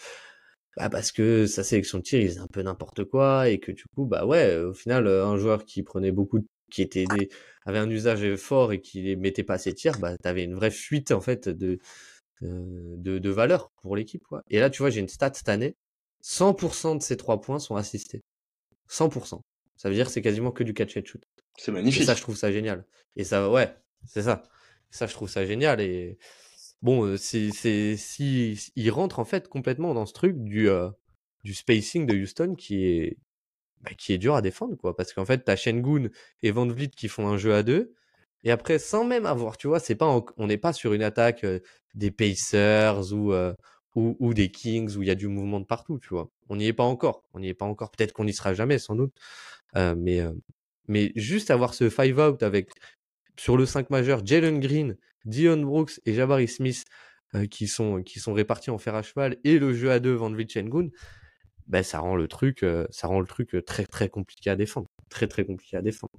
bah 0.77 0.89
parce 0.89 1.13
que 1.13 1.47
sa 1.47 1.65
sélection 1.65 1.99
de 1.99 2.05
tir, 2.05 2.21
il 2.21 2.29
faisait 2.29 2.41
un 2.41 2.47
peu 2.47 2.63
n'importe 2.63 3.05
quoi 3.05 3.49
et 3.49 3.59
que 3.59 3.73
du 3.73 3.85
coup, 3.95 4.07
bah 4.07 4.25
ouais, 4.25 4.57
au 4.57 4.73
final, 4.75 5.09
un 5.09 5.37
joueur 5.37 5.65
qui 5.65 5.83
prenait 5.83 6.13
beaucoup, 6.13 6.47
qui 6.71 6.83
était 6.83 7.05
des, 7.05 7.29
avait 7.65 7.79
un 7.79 7.91
usage 7.91 8.37
fort 8.37 8.73
et 8.73 8.81
qui 8.81 9.17
mettait 9.17 9.45
pas 9.45 9.59
ses 9.59 9.75
tirs, 9.75 9.99
bah 9.99 10.17
t'avais 10.19 10.45
une 10.45 10.55
vraie 10.55 10.71
fuite 10.71 11.13
en 11.13 11.21
fait 11.21 11.49
de 11.49 11.79
de, 12.41 13.19
de 13.19 13.31
valeur 13.31 13.71
pour 13.83 13.97
l'équipe. 13.97 14.23
Quoi. 14.25 14.43
Et 14.49 14.61
là, 14.61 14.71
tu 14.71 14.83
vois, 14.83 14.91
j'ai 14.91 15.01
une 15.01 15.09
stat 15.09 15.33
cette 15.35 15.49
année, 15.49 15.77
100% 16.25 16.99
de 16.99 17.03
ces 17.03 17.17
trois 17.17 17.41
points 17.41 17.59
sont 17.59 17.77
assistés. 17.77 18.23
100%. 18.89 19.41
Ça 19.77 19.89
veut 19.89 19.95
dire 19.95 20.07
que 20.07 20.13
c'est 20.13 20.23
quasiment 20.23 20.51
que 20.51 20.65
du 20.65 20.75
catch 20.75 20.97
and 20.97 21.05
shoot. 21.05 21.23
C'est 21.57 21.73
magnifique. 21.73 22.03
Et 22.03 22.07
ça, 22.07 22.15
je 22.15 22.23
trouve 22.23 22.37
ça 22.37 22.53
génial. 22.53 22.87
Et 23.17 23.25
ça, 23.25 23.51
ouais, 23.51 23.75
c'est 24.07 24.23
ça. 24.23 24.43
Ça, 24.91 25.07
je 25.07 25.13
trouve 25.13 25.29
ça 25.29 25.45
génial 25.47 25.81
et 25.81 26.19
bon, 26.83 27.17
c'est, 27.17 27.51
c'est, 27.51 27.97
si, 27.97 28.73
il 28.75 28.91
rentre 28.91 29.19
en 29.19 29.25
fait 29.25 29.49
complètement 29.49 29.95
dans 29.95 30.07
ce 30.07 30.13
truc 30.13 30.37
du, 30.37 30.69
euh, 30.69 30.91
du 31.45 31.55
spacing 31.55 32.07
de 32.07 32.15
Houston 32.17 32.55
qui 32.57 32.85
est, 32.87 33.17
bah, 33.83 33.93
qui 33.97 34.13
est 34.13 34.19
dur 34.19 34.35
à 34.35 34.43
défendre, 34.43 34.77
quoi. 34.77 34.97
Parce 34.97 35.13
qu'en 35.13 35.25
fait, 35.25 35.45
t'as 35.45 35.57
Shengun 35.57 36.09
et 36.43 36.51
Van 36.51 36.67
Vliet 36.67 36.89
qui 36.89 37.09
font 37.09 37.29
un 37.29 37.37
jeu 37.37 37.55
à 37.55 37.63
deux. 37.63 37.95
Et 38.45 38.51
après, 38.51 38.79
sans 38.79 39.05
même 39.05 39.27
avoir, 39.27 39.57
tu 39.57 39.69
vois, 39.69 39.81
c'est 39.81 39.95
pas, 39.95 40.23
on 40.37 40.47
n'est 40.47 40.59
pas 40.59 40.73
sur 40.73 40.93
une 40.95 41.03
attaque 41.03 41.45
euh, 41.45 41.61
des 41.95 42.11
Pacers 42.11 43.13
ou, 43.13 43.33
euh, 43.33 43.53
ou, 43.95 44.35
des 44.35 44.51
Kings 44.51 44.97
où 44.97 45.03
il 45.03 45.09
y 45.09 45.11
a 45.11 45.15
du 45.15 45.29
mouvement 45.29 45.61
de 45.61 45.67
partout, 45.67 45.99
tu 45.99 46.09
vois. 46.11 46.31
On 46.49 46.57
n'y 46.57 46.67
est 46.67 46.73
pas 46.73 46.85
encore. 46.85 47.25
On 47.35 47.41
n'y 47.41 47.49
est 47.49 47.55
pas 47.55 47.67
encore. 47.67 47.91
Peut-être 47.91 48.13
qu'on 48.13 48.25
n'y 48.25 48.35
sera 48.35 48.55
jamais, 48.55 48.79
sans 48.79 48.95
doute. 48.95 49.13
Euh, 49.77 49.95
mais, 49.97 50.21
euh, 50.21 50.33
mais 50.89 51.13
juste 51.17 51.51
avoir 51.51 51.75
ce 51.75 51.91
five 51.91 52.19
out 52.19 52.43
avec 52.43 52.71
sur 53.39 53.57
le 53.57 53.67
5 53.67 53.91
majeur 53.91 54.25
Jalen 54.25 54.61
Green, 54.61 54.97
Dion 55.25 55.59
Brooks 55.59 56.01
et 56.07 56.15
Jabari 56.15 56.49
Smith 56.49 56.85
euh, 57.35 57.47
qui, 57.47 57.69
sont, 57.69 58.03
qui 58.03 58.21
sont 58.21 58.33
répartis 58.33 58.71
en 58.71 58.79
fer 58.79 58.95
à 58.95 59.03
cheval 59.03 59.39
et 59.45 59.59
le 59.59 59.73
jeu 59.73 59.91
à 59.91 60.01
deux 60.01 60.15
Van 60.15 60.31
Vliet 60.31 60.49
ben, 61.71 61.83
ça 61.83 62.01
rend 62.01 62.17
le 62.17 62.29
truc, 62.29 62.65
ça 62.91 63.07
rend 63.07 63.21
le 63.21 63.27
truc 63.27 63.57
très 63.65 63.87
très 63.87 64.09
compliqué 64.09 64.51
à 64.51 64.57
défendre. 64.57 64.89
Très 65.09 65.29
très 65.29 65.45
compliqué 65.45 65.77
à 65.77 65.83
défendre. 65.83 66.13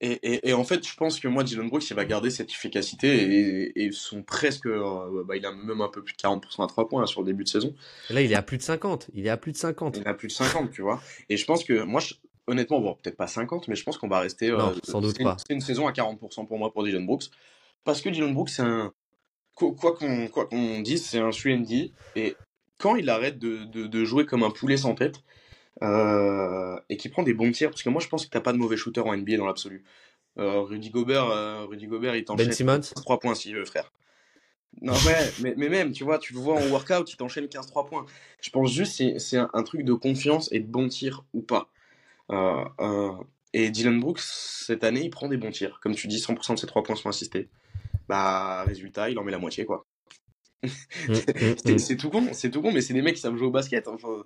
Et, 0.00 0.48
et, 0.48 0.52
en 0.52 0.64
fait, 0.64 0.86
je 0.86 0.94
pense 0.96 1.18
que 1.18 1.28
moi, 1.28 1.44
Dylan 1.44 1.68
Brooks, 1.68 1.88
il 1.88 1.94
va 1.94 2.04
garder 2.04 2.28
cette 2.28 2.50
efficacité 2.50 3.08
et, 3.08 3.84
et 3.84 3.92
sont 3.92 4.22
presque. 4.22 4.68
bah, 4.68 5.36
il 5.36 5.46
a 5.46 5.52
même 5.52 5.80
un 5.80 5.88
peu 5.88 6.02
plus 6.02 6.14
de 6.14 6.18
40% 6.18 6.62
à 6.62 6.66
3 6.66 6.88
points 6.88 7.06
sur 7.06 7.22
le 7.22 7.26
début 7.26 7.44
de 7.44 7.48
saison. 7.48 7.74
là, 8.10 8.20
il 8.20 8.30
est 8.30 8.34
à 8.34 8.42
plus 8.42 8.58
de 8.58 8.62
50. 8.62 9.08
Il 9.14 9.26
est 9.26 9.30
à 9.30 9.36
plus 9.38 9.52
de 9.52 9.56
50. 9.56 9.96
Il 9.96 10.02
est 10.02 10.06
à 10.06 10.14
plus 10.14 10.28
de 10.28 10.32
50, 10.32 10.72
tu 10.72 10.82
vois. 10.82 11.00
Et 11.30 11.36
je 11.38 11.44
pense 11.46 11.64
que 11.64 11.84
moi, 11.84 12.02
honnêtement, 12.46 12.80
bon, 12.80 12.98
peut-être 13.02 13.16
pas 13.16 13.28
50, 13.28 13.68
mais 13.68 13.76
je 13.76 13.84
pense 13.84 13.96
qu'on 13.96 14.08
va 14.08 14.20
rester. 14.20 14.50
Non, 14.50 14.74
sans 14.82 15.00
doute 15.00 15.22
pas. 15.22 15.36
C'est 15.46 15.54
une 15.54 15.62
saison 15.62 15.86
à 15.86 15.92
40% 15.92 16.46
pour 16.46 16.58
moi 16.58 16.70
pour 16.72 16.84
Dylan 16.84 17.06
Brooks. 17.06 17.30
Parce 17.84 18.02
que 18.02 18.10
Dylan 18.10 18.34
Brooks, 18.34 18.50
c'est 18.50 18.62
un. 18.62 18.92
Quoi 19.54 19.96
qu'on 19.96 20.26
qu'on 20.28 20.80
dise, 20.80 21.06
c'est 21.06 21.20
un 21.20 21.30
3D. 21.30 21.92
Et 22.16 22.36
quand 22.78 22.96
il 22.96 23.08
arrête 23.10 23.38
de, 23.38 23.64
de, 23.64 23.86
de, 23.86 24.04
jouer 24.04 24.26
comme 24.26 24.42
un 24.42 24.50
poulet 24.50 24.76
sans 24.76 24.94
tête, 24.94 25.22
euh, 25.82 26.78
et 26.88 26.96
qui 26.96 27.08
prend 27.08 27.22
des 27.22 27.34
bons 27.34 27.50
tirs, 27.50 27.70
parce 27.70 27.82
que 27.82 27.88
moi 27.88 28.00
je 28.00 28.08
pense 28.08 28.24
que 28.24 28.30
t'as 28.30 28.40
pas 28.40 28.52
de 28.52 28.58
mauvais 28.58 28.76
shooter 28.76 29.00
en 29.00 29.16
NBA 29.16 29.36
dans 29.36 29.46
l'absolu. 29.46 29.84
Euh, 30.38 30.60
Rudy 30.60 30.90
Gobert, 30.90 31.28
euh, 31.28 31.64
Rudy 31.66 31.86
Gobert, 31.86 32.16
il 32.16 32.24
t'enchaîne 32.24 32.66
ben 32.66 32.80
3 32.80 33.18
points 33.18 33.34
s'il 33.34 33.56
veut, 33.56 33.64
frère. 33.64 33.92
Non, 34.82 34.92
ouais, 34.92 35.32
mais, 35.40 35.54
mais, 35.56 35.68
même, 35.68 35.92
tu 35.92 36.02
vois, 36.02 36.18
tu 36.18 36.32
le 36.32 36.40
vois 36.40 36.56
en 36.56 36.66
workout, 36.68 37.10
il 37.12 37.16
t'enchaîne 37.16 37.46
15-3 37.46 37.86
points. 37.86 38.06
Je 38.40 38.50
pense 38.50 38.72
juste 38.72 38.96
c'est 38.96 39.18
c'est 39.20 39.36
un, 39.36 39.48
un, 39.54 39.62
truc 39.62 39.82
de 39.84 39.92
confiance 39.92 40.48
et 40.52 40.58
de 40.58 40.66
bons 40.66 40.88
tirs 40.88 41.24
ou 41.32 41.42
pas. 41.42 41.70
et 43.52 43.70
Dylan 43.70 44.00
Brooks, 44.00 44.20
cette 44.20 44.82
année, 44.82 45.02
il 45.04 45.10
prend 45.10 45.28
des 45.28 45.36
bons 45.36 45.52
tirs. 45.52 45.78
Comme 45.80 45.94
tu 45.94 46.08
dis, 46.08 46.18
100% 46.18 46.54
de 46.54 46.58
ses 46.58 46.66
3 46.66 46.82
points 46.82 46.96
sont 46.96 47.08
assistés. 47.08 47.48
Bah, 48.08 48.64
résultat, 48.64 49.10
il 49.10 49.18
en 49.18 49.24
met 49.24 49.32
la 49.32 49.38
moitié, 49.38 49.64
quoi. 49.64 49.86
Mm, 50.64 51.12
mm, 51.12 51.54
mm. 51.74 51.78
c'est 51.78 51.96
tout 51.96 52.10
con, 52.10 52.28
c'est 52.32 52.50
tout 52.50 52.62
con, 52.62 52.72
mais 52.72 52.80
c'est 52.80 52.94
des 52.94 53.02
mecs 53.02 53.14
qui 53.14 53.20
savent 53.20 53.36
jouer 53.36 53.46
au 53.46 53.50
basket. 53.50 53.88
Enfin, 53.88 54.24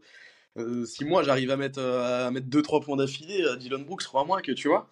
euh, 0.56 0.84
si 0.86 1.04
moi 1.04 1.22
j'arrive 1.22 1.50
à 1.50 1.56
mettre 1.56 1.78
euh, 1.80 2.26
à 2.26 2.30
mettre 2.30 2.46
deux 2.46 2.62
trois 2.62 2.80
points 2.80 2.96
d'affilée, 2.96 3.42
euh, 3.42 3.56
Dylan 3.56 3.84
Brooks 3.84 4.04
crois-moi 4.04 4.42
que 4.42 4.52
tu 4.52 4.68
vois. 4.68 4.88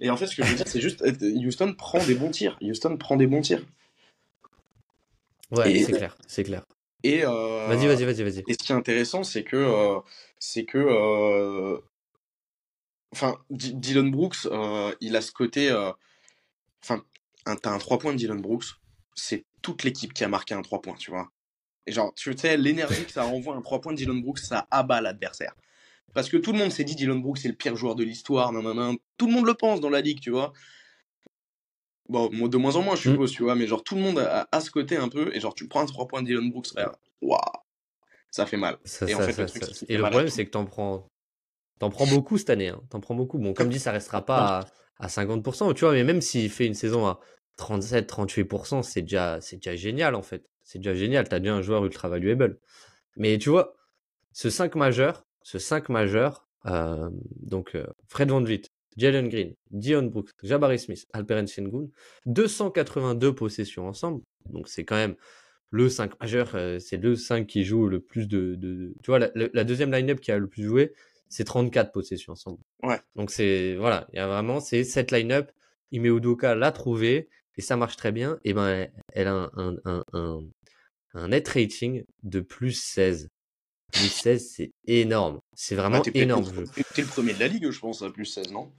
Et 0.00 0.10
en 0.10 0.16
fait, 0.16 0.26
ce 0.26 0.36
que 0.36 0.44
je 0.44 0.50
veux 0.50 0.56
dire, 0.56 0.68
c'est 0.68 0.80
juste 0.80 1.02
Houston 1.22 1.74
prend 1.74 2.04
des 2.04 2.14
bons 2.14 2.30
tirs. 2.30 2.58
Houston 2.60 2.96
prend 2.96 3.16
des 3.16 3.26
bons 3.26 3.40
tirs. 3.40 3.64
Ouais, 5.52 5.82
c'est 5.82 5.92
clair, 5.92 6.16
c'est 6.26 6.44
clair. 6.44 6.64
Et 7.02 7.22
vas-y, 7.22 7.86
vas-y, 7.86 8.04
vas-y, 8.04 8.22
vas-y. 8.22 8.44
Et 8.48 8.52
ce 8.52 8.58
qui 8.58 8.72
est 8.72 8.74
intéressant, 8.74 9.22
c'est 9.22 9.44
que 9.44 10.00
c'est 10.38 10.64
que 10.64 11.80
enfin 13.12 13.38
Dylan 13.50 14.10
Brooks, 14.10 14.48
il 15.00 15.16
a 15.16 15.20
ce 15.22 15.32
côté 15.32 15.72
enfin 16.82 17.02
t'as 17.62 17.70
un 17.70 17.78
3 17.78 17.98
points 17.98 18.12
de 18.12 18.18
Dylan 18.18 18.40
Brooks, 18.40 18.66
c'est 19.14 19.46
toute 19.66 19.82
l'équipe 19.82 20.14
qui 20.14 20.22
a 20.22 20.28
marqué 20.28 20.54
un 20.54 20.62
3 20.62 20.80
points, 20.80 20.94
tu 20.94 21.10
vois. 21.10 21.28
Et 21.88 21.92
genre, 21.92 22.14
tu 22.14 22.32
sais, 22.38 22.56
l'énergie 22.56 23.04
que 23.04 23.10
ça 23.10 23.24
renvoie 23.24 23.56
un 23.56 23.60
3 23.60 23.80
points 23.80 23.92
de 23.92 23.96
Dylan 23.96 24.22
Brooks, 24.22 24.38
ça 24.38 24.68
abat 24.70 25.00
l'adversaire. 25.00 25.56
Parce 26.14 26.28
que 26.28 26.36
tout 26.36 26.52
le 26.52 26.58
monde 26.58 26.70
s'est 26.70 26.84
dit 26.84 26.94
Dylan 26.94 27.20
Brooks 27.20 27.38
c'est 27.38 27.48
le 27.48 27.54
pire 27.54 27.74
joueur 27.74 27.96
de 27.96 28.04
l'histoire, 28.04 28.52
nan, 28.52 28.96
Tout 29.16 29.26
le 29.26 29.32
monde 29.32 29.44
le 29.44 29.54
pense 29.54 29.80
dans 29.80 29.90
la 29.90 30.00
ligue, 30.00 30.20
tu 30.20 30.30
vois. 30.30 30.52
Bon, 32.08 32.28
de 32.28 32.56
moins 32.56 32.76
en 32.76 32.82
moins, 32.82 32.94
je 32.94 33.10
suppose, 33.10 33.32
mm. 33.32 33.34
tu 33.34 33.42
vois, 33.42 33.56
mais 33.56 33.66
genre, 33.66 33.82
tout 33.82 33.96
le 33.96 34.02
monde 34.02 34.20
a, 34.20 34.60
ce 34.60 34.70
côté 34.70 34.96
un 34.96 35.08
peu, 35.08 35.34
et 35.34 35.40
genre, 35.40 35.54
tu 35.54 35.66
prends 35.66 35.80
un 35.80 35.86
3 35.86 36.06
points 36.06 36.22
de 36.22 36.28
Dylan 36.28 36.48
Brooks, 36.48 36.68
waouh, 37.20 37.40
ça 38.30 38.46
fait 38.46 38.56
mal. 38.56 38.78
et 39.08 39.14
en 39.16 39.20
fait, 39.20 39.36
le, 39.36 39.46
truc, 39.46 39.64
et 39.88 39.96
le 39.96 40.02
problème, 40.04 40.28
c'est 40.28 40.44
que 40.44 40.50
t'en 40.50 40.64
prends, 40.64 41.08
t'en 41.80 41.90
prends 41.90 42.06
beaucoup 42.06 42.38
cette 42.38 42.50
année, 42.50 42.68
hein. 42.68 42.80
t'en 42.88 43.00
prends 43.00 43.16
beaucoup. 43.16 43.38
Bon, 43.38 43.52
comme 43.52 43.68
dit, 43.68 43.80
ça 43.80 43.90
restera 43.90 44.24
pas 44.24 44.60
à, 45.00 45.06
à 45.06 45.08
50%, 45.08 45.74
tu 45.74 45.80
vois, 45.80 45.92
mais 45.92 46.04
même 46.04 46.20
s'il 46.20 46.50
fait 46.50 46.66
une 46.66 46.74
saison 46.74 47.04
à 47.04 47.18
37-38%, 47.58 48.82
c'est 48.82 49.02
déjà, 49.02 49.40
c'est 49.40 49.56
déjà 49.56 49.76
génial, 49.76 50.14
en 50.14 50.22
fait 50.22 50.48
c'est 50.66 50.80
déjà 50.80 50.94
génial, 50.94 51.28
tu 51.28 51.34
as 51.34 51.38
déjà 51.38 51.54
un 51.54 51.62
joueur 51.62 51.84
ultra 51.84 52.08
valuable. 52.08 52.58
Mais 53.16 53.38
tu 53.38 53.48
vois, 53.48 53.76
ce 54.32 54.50
5 54.50 54.74
majeur, 54.74 55.24
ce 55.42 55.58
5 55.58 55.88
majeur, 55.88 56.48
euh, 56.66 57.08
donc 57.36 57.76
euh, 57.76 57.86
Fred 58.08 58.28
Van 58.30 58.42
Vliet, 58.42 58.62
Jalen 58.96 59.28
Green, 59.28 59.54
Dion 59.70 60.02
Brooks, 60.02 60.30
Jabari 60.42 60.80
Smith, 60.80 61.06
Alperen 61.12 61.46
Sengun, 61.46 61.86
282 62.26 63.32
possessions 63.34 63.86
ensemble. 63.86 64.22
Donc 64.46 64.66
c'est 64.68 64.84
quand 64.84 64.96
même 64.96 65.14
le 65.70 65.88
5 65.88 66.20
majeur, 66.20 66.50
euh, 66.56 66.80
c'est 66.80 66.96
le 66.96 67.14
5 67.14 67.46
qui 67.46 67.64
joue 67.64 67.86
le 67.86 68.00
plus 68.00 68.26
de. 68.26 68.58
tu 69.04 69.10
vois, 69.10 69.20
la, 69.20 69.64
deuxième 69.64 69.92
line-up 69.92 70.18
qui 70.18 70.32
a 70.32 70.38
le 70.38 70.48
plus 70.48 70.64
joué, 70.64 70.94
c'est 71.28 71.44
34 71.44 71.92
possessions 71.92 72.32
ensemble. 72.32 72.58
Ouais. 72.82 72.98
Donc 73.14 73.30
c'est. 73.30 73.76
Voilà, 73.76 74.08
il 74.12 74.16
y 74.16 74.18
a 74.18 74.26
vraiment, 74.26 74.58
c'est 74.58 74.82
cette 74.82 75.12
line-up. 75.12 75.52
Ime 75.92 76.06
Udoka 76.06 76.56
l'a 76.56 76.72
trouvé 76.72 77.28
et 77.56 77.62
ça 77.62 77.76
marche 77.76 77.96
très 77.96 78.12
bien. 78.12 78.38
Et 78.44 78.54
ben, 78.54 78.88
elle 79.12 79.28
a 79.28 79.50
un, 79.56 79.76
un, 79.84 80.04
un, 80.12 80.40
un 81.14 81.28
net 81.28 81.48
rating 81.48 82.04
de 82.22 82.40
plus 82.40 82.72
16. 82.72 83.28
Plus 83.92 84.08
16, 84.08 84.50
c'est 84.50 84.72
énorme. 84.86 85.40
C'est 85.54 85.74
vraiment 85.74 86.02
énorme. 86.02 86.44
T'es 86.94 87.02
le 87.02 87.08
premier 87.08 87.34
de 87.34 87.40
la 87.40 87.48
ligue, 87.48 87.70
je 87.70 87.80
pense, 87.80 88.02
à 88.02 88.10
plus 88.10 88.26
16, 88.26 88.50
non? 88.50 88.72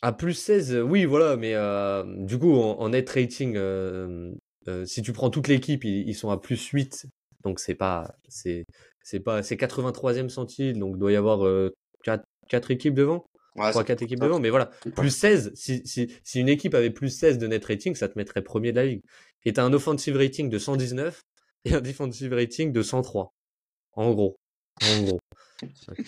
À 0.00 0.12
plus 0.12 0.34
16, 0.34 0.82
oui, 0.84 1.04
voilà, 1.04 1.36
mais 1.36 1.54
euh, 1.54 2.04
du 2.24 2.38
coup, 2.38 2.54
en, 2.54 2.88
net 2.88 3.08
rating, 3.10 3.54
euh, 3.56 4.32
euh, 4.68 4.84
si 4.84 5.02
tu 5.02 5.12
prends 5.12 5.30
toute 5.30 5.48
l'équipe, 5.48 5.84
ils, 5.84 6.14
sont 6.14 6.30
à 6.30 6.40
plus 6.40 6.64
8. 6.64 7.06
Donc, 7.44 7.60
c'est 7.60 7.74
pas. 7.74 8.16
C'est 8.28 8.64
pas. 9.24 9.42
C'est 9.42 9.56
83e 9.56 10.28
centile, 10.28 10.78
donc 10.78 10.94
il 10.96 10.98
doit 10.98 11.12
y 11.12 11.16
avoir 11.16 11.70
4, 12.04 12.24
4 12.48 12.70
équipes 12.70 12.94
devant? 12.94 13.24
3-4 13.56 14.04
équipes 14.04 14.20
devant, 14.20 14.40
mais 14.40 14.50
voilà. 14.50 14.70
Plus 14.96 15.10
16, 15.10 15.52
si, 15.54 15.82
si, 15.84 16.12
si 16.22 16.40
une 16.40 16.48
équipe 16.48 16.74
avait 16.74 16.90
plus 16.90 17.10
16 17.10 17.38
de 17.38 17.46
net 17.46 17.64
rating, 17.64 17.94
ça 17.94 18.08
te 18.08 18.18
mettrait 18.18 18.42
premier 18.42 18.72
de 18.72 18.76
la 18.76 18.86
ligue 18.86 19.02
et 19.44 19.52
t'as 19.52 19.64
un 19.64 19.72
offensive 19.72 20.16
rating 20.16 20.48
de 20.48 20.58
119 20.58 21.22
et 21.64 21.74
un 21.74 21.80
defensive 21.80 22.32
rating 22.32 22.72
de 22.72 22.82
103. 22.82 23.32
En 23.92 24.12
gros. 24.12 24.36
En 24.82 25.02
gros. 25.02 25.20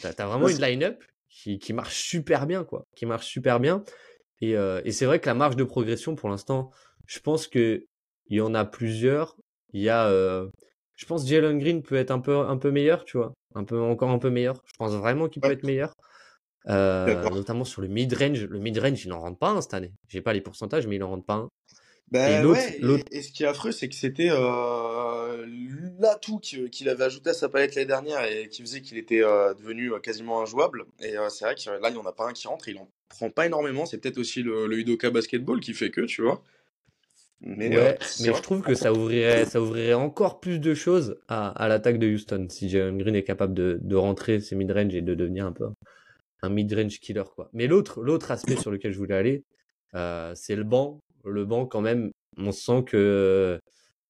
T'as 0.01 0.11
as 0.18 0.26
vraiment 0.26 0.49
une 0.49 0.61
line-up 0.61 1.03
qui, 1.28 1.59
qui, 1.59 1.72
marche 1.72 1.97
super 1.97 2.47
bien, 2.47 2.64
quoi. 2.64 2.86
Qui 2.97 3.07
marche 3.07 3.26
super 3.26 3.61
bien. 3.61 3.84
Et, 4.40 4.57
euh, 4.57 4.80
et 4.84 4.92
c'est 4.92 5.07
vrai 5.07 5.20
que 5.20 5.26
la 5.26 5.34
marge 5.34 5.57
de 5.57 5.64
progression, 5.64 6.16
pour 6.16 6.28
l'instant, 6.28 6.70
je 7.07 7.20
pense 7.20 7.47
que 7.47 7.86
il 8.28 8.38
y 8.38 8.40
en 8.40 8.55
a 8.55 8.64
plusieurs. 8.64 9.36
Il 9.72 9.82
y 9.82 9.88
a, 9.88 10.09
euh, 10.09 10.49
je 10.97 11.07
pense, 11.07 11.26
Jalen 11.26 11.59
Green 11.59 11.82
peut 11.82 11.97
être 11.97 12.11
un 12.11 12.20
peu, 12.20 12.38
un 12.38 12.57
peu 12.57 12.70
meilleur, 12.70 13.05
tu 13.05 13.18
vois. 13.18 13.32
Un 13.55 13.64
peu, 13.64 13.80
encore 13.80 14.11
un 14.11 14.18
peu 14.18 14.30
meilleur. 14.30 14.57
Je 14.64 14.72
pense 14.78 14.92
vraiment 14.92 15.28
qu'il 15.28 15.42
peut 15.42 15.53
être 15.53 15.62
meilleur. 15.62 15.95
Euh, 16.68 17.28
notamment 17.30 17.64
sur 17.64 17.82
le 17.82 17.88
mid-range. 17.88 18.46
Le 18.46 18.58
mid-range, 18.58 19.04
il 19.04 19.08
n'en 19.08 19.20
rentre 19.20 19.38
pas 19.38 19.50
un 19.50 19.60
cette 19.60 19.74
année. 19.74 19.92
J'ai 20.08 20.22
pas 20.22 20.32
les 20.32 20.40
pourcentages, 20.40 20.86
mais 20.86 20.96
il 20.96 21.00
n'en 21.00 21.08
rentre 21.08 21.26
pas 21.26 21.34
un. 21.34 21.50
Ben 22.10 22.46
et, 23.10 23.22
ce 23.22 23.32
qui 23.32 23.42
est 23.42 23.46
affreux, 23.46 23.72
c'est 23.72 23.88
que 23.88 23.94
c'était 23.94 24.28
euh, 24.30 25.46
l'atout 25.98 26.38
qu'il 26.38 26.88
avait 26.88 27.04
ajouté 27.04 27.30
à 27.30 27.34
sa 27.34 27.48
palette 27.48 27.74
l'année 27.74 27.88
dernière 27.88 28.24
et 28.24 28.48
qui 28.48 28.62
faisait 28.62 28.82
qu'il 28.82 28.98
était 28.98 29.22
euh, 29.22 29.54
devenu 29.54 29.92
euh, 29.92 29.98
quasiment 29.98 30.42
injouable. 30.42 30.84
Et 31.00 31.16
euh, 31.16 31.28
c'est 31.28 31.44
vrai 31.44 31.54
que 31.54 31.68
là, 31.68 31.88
il 31.88 31.92
n'y 31.92 31.98
en 31.98 32.06
a 32.06 32.12
pas 32.12 32.28
un 32.28 32.32
qui 32.32 32.46
rentre, 32.46 32.68
il 32.68 32.78
en 32.78 32.88
prend 33.08 33.30
pas 33.30 33.46
énormément. 33.46 33.86
C'est 33.86 33.98
peut-être 33.98 34.18
aussi 34.18 34.42
le, 34.42 34.66
le 34.66 34.78
Udoka 34.78 35.10
Basketball 35.10 35.60
qui 35.60 35.72
fait 35.72 35.90
que, 35.90 36.02
tu 36.02 36.22
vois. 36.22 36.42
Mais, 37.40 37.68
mais 37.68 37.98
je 38.20 38.42
trouve 38.42 38.62
que 38.62 38.74
ça 38.74 38.92
ouvrirait, 38.92 39.44
ça 39.44 39.60
ouvrirait 39.60 39.92
encore 39.94 40.40
plus 40.40 40.60
de 40.60 40.72
choses 40.72 41.20
à, 41.28 41.48
à 41.48 41.68
l'attaque 41.68 41.98
de 41.98 42.06
Houston 42.06 42.46
si 42.48 42.70
Jalen 42.70 42.96
Green 42.96 43.14
est 43.16 43.24
capable 43.24 43.52
de, 43.52 43.78
de 43.82 43.96
rentrer 43.96 44.40
ses 44.40 44.54
mid-range 44.54 44.94
et 44.94 45.02
de 45.02 45.14
devenir 45.14 45.44
un 45.44 45.52
peu 45.52 45.66
un 46.45 46.51
mid-range 46.51 47.01
killer. 47.01 47.24
Quoi. 47.34 47.49
Mais 47.53 47.66
l'autre, 47.66 48.03
l'autre 48.03 48.30
aspect 48.30 48.57
sur 48.57 48.70
lequel 48.70 48.92
je 48.92 48.99
voulais 48.99 49.16
aller, 49.16 49.45
c'est 50.34 50.57
le 50.57 50.64
banc 50.64 51.01
le 51.30 51.45
banc, 51.45 51.66
quand 51.66 51.80
même, 51.80 52.12
on 52.36 52.53
sent 52.53 52.84
que 52.86 53.61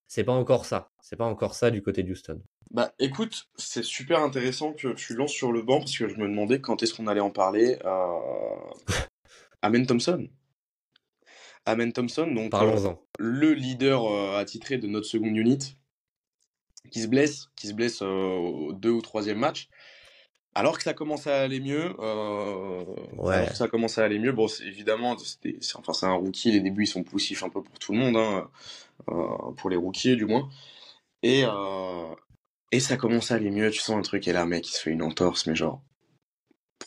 c'est 0.07 0.25
pas 0.25 0.33
encore 0.33 0.67
ça. 0.67 0.91
C'est 1.01 1.17
pas 1.17 1.25
encore 1.25 1.55
ça 1.55 1.71
du 1.71 1.83
côté 1.83 2.03
de 2.03 2.13
Houston. 2.13 2.41
Bah 2.71 2.93
écoute, 2.99 3.45
c'est 3.57 3.85
super 3.85 4.21
intéressant 4.21 4.73
que 4.73 4.95
tu 4.95 5.15
lances 5.15 5.33
sur 5.33 5.53
le 5.53 5.63
banc 5.63 5.79
parce 5.79 5.97
que 5.97 6.09
je 6.09 6.17
me 6.17 6.27
demandais 6.27 6.61
quand 6.61 6.83
est-ce 6.83 6.95
qu'on 6.95 7.07
allait 7.07 7.21
en 7.21 7.31
parler. 7.31 7.79
Euh... 7.85 8.59
Amen 9.63 9.87
Thompson. 9.87 10.29
Amen 11.67 11.93
Thompson, 11.93 12.27
donc 12.27 12.53
euh, 12.53 12.93
le 13.19 13.55
leader 13.55 14.05
euh, 14.05 14.37
attitré 14.37 14.77
de 14.77 14.87
notre 14.87 15.07
seconde 15.07 15.35
unit, 15.35 15.79
qui 16.91 17.01
se 17.01 17.07
blesse, 17.07 17.47
qui 17.57 17.69
se 17.69 17.73
blesse 17.73 18.03
euh, 18.03 18.07
au 18.07 18.75
deux 18.75 18.91
ou 18.91 19.01
troisième 19.01 19.39
match. 19.39 19.69
Alors 20.57 20.77
que 20.77 20.85
ça 20.85 20.95
commence 20.95 21.27
à 21.27 21.43
aller 21.43 21.59
mieux, 21.59 21.95
euh, 21.99 22.85
ouais. 23.17 23.53
ça 23.55 23.67
commence 23.67 23.99
à 23.99 24.05
aller 24.05 24.21
mieux. 24.21 24.31
Bon, 24.31 24.47
évidemment, 24.65 25.17
c'est 25.19 25.57
enfin 25.75 25.93
c'est 25.93 26.07
un 26.07 26.13
rookie. 26.13 26.53
Les 26.53 26.61
débuts 26.61 26.85
ils 26.85 26.87
sont 26.87 27.03
poussifs 27.03 27.43
un 27.43 27.49
peu 27.49 27.61
pour 27.61 27.77
tout 27.81 27.93
le 27.93 27.99
monde, 27.99 28.17
hein, 28.17 28.49
euh, 29.11 29.53
pour 29.57 29.69
les 29.69 29.77
rookies 29.77 30.15
du 30.15 30.27
moins. 30.27 30.49
Et 31.25 31.45
euh, 31.45 32.15
et 32.71 32.79
ça 32.79 32.97
commence 32.97 33.33
à 33.33 33.35
aller 33.35 33.51
mieux. 33.51 33.71
Tu 33.71 33.81
sens 33.81 33.97
un 33.97 34.03
truc 34.03 34.29
et 34.29 34.33
là, 34.33 34.47
mec, 34.47 34.69
il 34.69 34.73
se 34.73 34.81
fait 34.81 34.91
une 34.91 35.03
entorse, 35.03 35.47
mais 35.49 35.57
genre, 35.57 35.83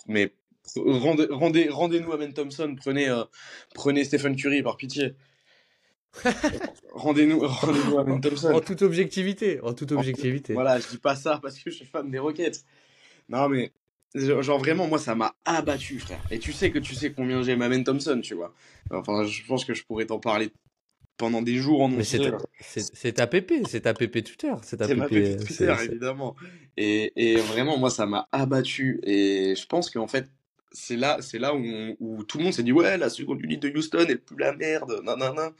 mais 0.08 0.34
rendez 0.76 1.28
rendez 1.30 1.70
rendez-nous 1.70 2.18
Ben 2.18 2.34
Thompson. 2.34 2.74
Prenez 2.78 3.10
euh, 3.10 3.24
prenez 3.74 4.06
Stephen 4.06 4.36
Curry 4.36 4.64
par 4.64 4.78
pitié. 4.78 5.16
rendez-nous 6.94 7.46
rendez-nous 7.46 7.98
Amen 8.00 8.22
Thompson. 8.22 8.54
En 8.54 8.62
toute 8.62 8.82
objectivité, 8.82 9.60
en 9.62 9.74
toute 9.74 9.92
objectivité. 9.92 10.54
Voilà, 10.54 10.80
je 10.80 10.88
dis 10.88 10.98
pas 10.98 11.16
ça 11.16 11.40
parce 11.42 11.60
que 11.60 11.70
je 11.70 11.76
suis 11.76 11.86
fan 11.86 12.10
des 12.10 12.20
Rockets. 12.20 12.64
Non, 13.30 13.50
mais 13.50 13.72
genre 14.16 14.60
vraiment, 14.60 14.88
moi, 14.88 15.00
ça 15.00 15.16
m'a 15.16 15.36
abattu, 15.46 16.00
frère. 16.00 16.22
Et 16.32 16.40
tu 16.40 16.54
sais 16.54 16.72
que 16.72 16.80
tu 16.80 16.96
sais 16.96 17.12
combien 17.12 17.42
j'aime 17.44 17.62
Amen 17.62 17.84
Thompson, 17.84 18.20
tu 18.24 18.34
vois. 18.36 18.54
Enfin, 18.92 19.26
je 19.26 19.44
pense 19.46 19.66
que 19.66 19.74
je 19.74 19.84
pourrais 19.84 20.06
t'en 20.06 20.20
parler 20.20 20.52
pendant 21.18 21.42
des 21.42 21.56
jours 21.58 21.82
en 21.82 21.90
Mais 21.90 22.04
c'est 22.04 22.20
ta, 22.20 22.38
c'est- 22.94 23.12
ta 23.14 23.28
PP, 23.28 23.64
c'est 23.68 23.82
ta 23.82 23.94
PP 23.94 24.24
Twitter, 24.24 24.54
c'est 24.62 24.78
ta 24.78 24.88
petite 24.88 25.14
euh, 25.18 25.38
Twitter, 25.46 25.66
évidemment. 25.90 26.36
Et, 26.78 27.12
et 27.16 27.36
vraiment, 27.38 27.78
moi, 27.78 27.90
ça 27.90 28.06
m'a 28.06 28.28
abattu. 28.32 29.00
Et 29.04 29.56
je 29.56 29.66
pense 29.66 29.90
qu'en 29.90 30.08
fait, 30.08 30.30
c'est 30.72 30.96
là, 30.96 31.18
c'est 31.22 31.40
là 31.40 31.56
où, 31.56 31.58
on- 31.64 31.96
où 32.00 32.24
tout 32.24 32.38
le 32.38 32.44
monde 32.46 32.54
s'est 32.54 32.64
dit, 32.64 32.72
ouais, 32.72 32.98
la 32.98 33.10
seconde 33.10 33.42
unité 33.44 33.72
de 33.72 33.78
Houston, 33.78 34.06
elle 34.08 34.22
pue 34.22 34.36
la 34.38 34.54
merde, 34.54 35.02
nanana. 35.04 35.52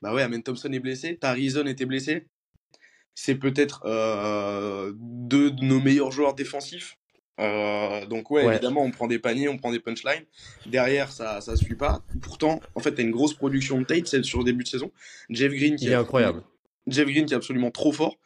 Bah 0.00 0.14
ouais, 0.14 0.22
Amen 0.22 0.42
Thompson 0.42 0.72
est 0.72 0.80
blessé, 0.80 1.16
Tarizon 1.18 1.66
était 1.66 1.86
blessé. 1.86 2.26
C'est 3.14 3.34
peut-être 3.34 3.82
euh, 3.84 4.92
deux 4.96 5.50
de 5.50 5.62
nos 5.64 5.78
meilleurs 5.80 6.10
joueurs 6.10 6.34
défensifs. 6.34 6.96
Euh, 7.40 8.04
donc 8.06 8.30
ouais, 8.30 8.44
Ouais. 8.44 8.52
évidemment, 8.54 8.82
on 8.82 8.90
prend 8.90 9.06
des 9.06 9.18
paniers, 9.18 9.48
on 9.48 9.56
prend 9.56 9.72
des 9.72 9.80
punchlines. 9.80 10.24
Derrière, 10.66 11.10
ça, 11.10 11.40
ça 11.40 11.56
suit 11.56 11.74
pas. 11.74 12.02
Pourtant, 12.20 12.60
en 12.74 12.80
fait, 12.80 12.92
t'as 12.94 13.02
une 13.02 13.10
grosse 13.10 13.34
production 13.34 13.78
de 13.80 13.84
Tate 13.84 14.06
c'est 14.06 14.22
sur 14.22 14.38
le 14.38 14.44
début 14.44 14.64
de 14.64 14.68
saison. 14.68 14.92
Jeff 15.30 15.52
Green 15.52 15.76
qui 15.76 15.86
Il 15.86 15.92
est 15.92 15.94
incroyable. 15.94 16.42
Jeff 16.86 17.06
Green 17.06 17.24
qui 17.26 17.32
est 17.32 17.36
absolument 17.36 17.70
trop 17.70 17.92
fort. 17.92 18.16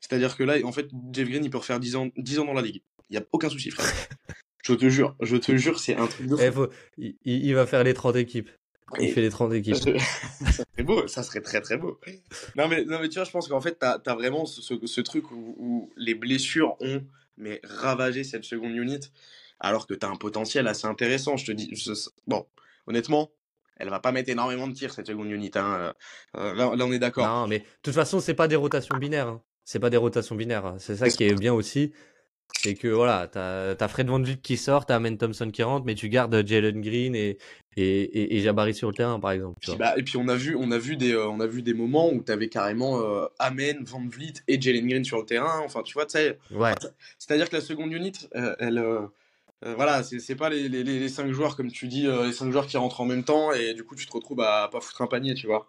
C'est-à-dire 0.00 0.36
que 0.36 0.44
là, 0.44 0.56
en 0.64 0.70
fait, 0.72 0.86
Jeff 1.12 1.28
Green, 1.28 1.44
il 1.44 1.50
peut 1.50 1.58
refaire 1.58 1.80
10 1.80 1.96
ans, 1.96 2.08
10 2.16 2.38
ans 2.38 2.44
dans 2.44 2.52
la 2.54 2.62
ligue. 2.62 2.82
Il 3.10 3.16
n'y 3.16 3.22
a 3.22 3.26
aucun 3.32 3.48
souci, 3.48 3.70
frère. 3.70 3.86
je 4.64 4.74
te 4.74 4.88
jure, 4.88 5.16
je 5.20 5.36
te 5.36 5.56
jure, 5.56 5.80
c'est 5.80 5.96
un 5.96 6.06
truc 6.06 6.26
de 6.28 6.36
fou. 6.36 6.42
Eh, 6.42 6.52
faut- 6.52 6.68
il, 7.24 7.52
va 7.54 7.66
faire 7.66 7.82
les 7.82 7.94
30 7.94 8.14
équipes. 8.16 8.50
Il 9.00 9.06
Et- 9.06 9.08
fait 9.12 9.20
les 9.20 9.30
30 9.30 9.52
équipes. 9.54 9.74
ça 9.74 9.82
serait 10.52 10.82
beau, 10.84 11.06
ça 11.08 11.22
serait 11.22 11.40
très 11.40 11.60
très 11.60 11.76
beau. 11.76 11.98
Non 12.56 12.68
mais, 12.68 12.84
non 12.84 13.00
mais 13.00 13.08
tu 13.08 13.16
vois, 13.16 13.24
je 13.24 13.30
pense 13.30 13.48
qu'en 13.48 13.60
fait, 13.60 13.78
t'as 13.80 13.98
as 14.06 14.14
vraiment 14.14 14.46
ce, 14.46 14.62
ce- 14.62 14.86
ce 14.86 15.00
truc 15.00 15.30
où, 15.32 15.54
où 15.58 15.90
les 15.96 16.14
blessures 16.14 16.76
ont 16.80 17.02
mais 17.38 17.60
ravagé 17.64 18.24
cette 18.24 18.44
seconde 18.44 18.72
unit, 18.76 19.00
alors 19.60 19.86
que 19.86 19.94
t'as 19.94 20.08
un 20.08 20.16
potentiel 20.16 20.66
assez 20.68 20.86
intéressant. 20.86 21.36
Je 21.36 21.46
te 21.46 21.52
dis, 21.52 21.68
je- 21.74 21.92
bon, 22.26 22.46
honnêtement, 22.86 23.30
elle 23.76 23.90
va 23.90 24.00
pas 24.00 24.12
mettre 24.12 24.28
énormément 24.30 24.66
de 24.68 24.74
tirs 24.74 24.92
cette 24.92 25.06
seconde 25.06 25.30
unit. 25.30 25.50
Hein. 25.54 25.94
Euh, 26.36 26.52
là, 26.54 26.74
là, 26.76 26.84
on 26.84 26.92
est 26.92 26.98
d'accord. 26.98 27.26
Non, 27.26 27.46
mais 27.46 27.60
de 27.60 27.64
toute 27.82 27.94
façon, 27.94 28.20
c'est 28.20 28.34
pas 28.34 28.48
des 28.48 28.56
rotations 28.56 28.96
binaires. 28.98 29.28
hein. 29.28 29.42
C'est 29.64 29.78
pas 29.78 29.90
des 29.90 29.96
rotations 29.96 30.34
binaires. 30.34 30.66
hein. 30.66 30.76
C'est 30.78 30.96
ça 30.96 31.08
qui 31.10 31.24
est 31.24 31.34
bien 31.34 31.52
aussi. 31.54 31.92
C'est 32.56 32.74
que 32.74 32.88
voilà, 32.88 33.28
t'as 33.28 33.74
as 33.78 33.88
Fred 33.88 34.08
Van 34.08 34.20
Vliet 34.20 34.38
qui 34.42 34.56
sort, 34.56 34.84
t'as 34.84 34.96
Amen 34.96 35.16
Thompson 35.16 35.48
qui 35.50 35.62
rentre, 35.62 35.86
mais 35.86 35.94
tu 35.94 36.08
gardes 36.08 36.44
Jalen 36.44 36.80
Green 36.80 37.14
et, 37.14 37.38
et, 37.76 38.00
et, 38.02 38.36
et 38.36 38.40
Jabari 38.40 38.74
sur 38.74 38.88
le 38.88 38.94
terrain, 38.94 39.20
par 39.20 39.30
exemple. 39.30 39.58
tu 39.60 39.70
Puis, 39.70 39.76
vois. 39.76 39.86
bah, 39.86 39.94
et 39.96 40.02
puis 40.02 40.16
on 40.16 40.26
a 40.28 40.34
vu, 40.34 40.56
on 40.56 40.70
a 40.72 40.78
vu 40.78 40.96
des, 40.96 41.12
euh, 41.12 41.28
on 41.28 41.38
a 41.38 41.46
vu 41.46 41.62
des 41.62 41.74
moments 41.74 42.10
où 42.12 42.20
t'avais 42.22 42.48
carrément 42.48 43.00
euh, 43.00 43.26
Amen, 43.38 43.84
Van 43.84 44.04
Vliet 44.08 44.34
et 44.48 44.60
Jalen 44.60 44.88
Green 44.88 45.04
sur 45.04 45.18
le 45.18 45.24
terrain. 45.24 45.60
Enfin, 45.64 45.82
tu 45.84 45.94
vois, 45.94 46.04
tu 46.06 46.12
sais, 46.18 46.38
Ouais, 46.50 46.72
C'est-à-dire 47.18 47.48
que 47.48 47.54
la 47.54 47.62
seconde 47.62 47.92
unit, 47.92 48.12
euh, 48.34 48.56
elle, 48.58 48.78
euh, 48.78 49.02
euh, 49.64 49.74
voilà, 49.76 50.02
c'est 50.02 50.34
pas 50.36 50.50
les, 50.50 50.68
les, 50.68 50.82
les 50.82 51.08
cinq 51.08 51.30
joueurs 51.30 51.54
comme 51.56 51.70
tu 51.70 51.86
dis, 51.86 52.06
euh, 52.08 52.26
les 52.26 52.32
cinq 52.32 52.50
joueurs 52.50 52.66
qui 52.66 52.76
rentrent 52.76 53.00
en 53.00 53.04
même 53.06 53.24
temps 53.24 53.52
et 53.52 53.74
du 53.74 53.84
coup 53.84 53.94
tu 53.94 54.06
te 54.06 54.12
retrouves 54.12 54.40
à 54.40 54.68
pas 54.72 54.80
foutre 54.80 55.02
un 55.02 55.06
panier, 55.06 55.34
tu 55.34 55.46
vois. 55.46 55.68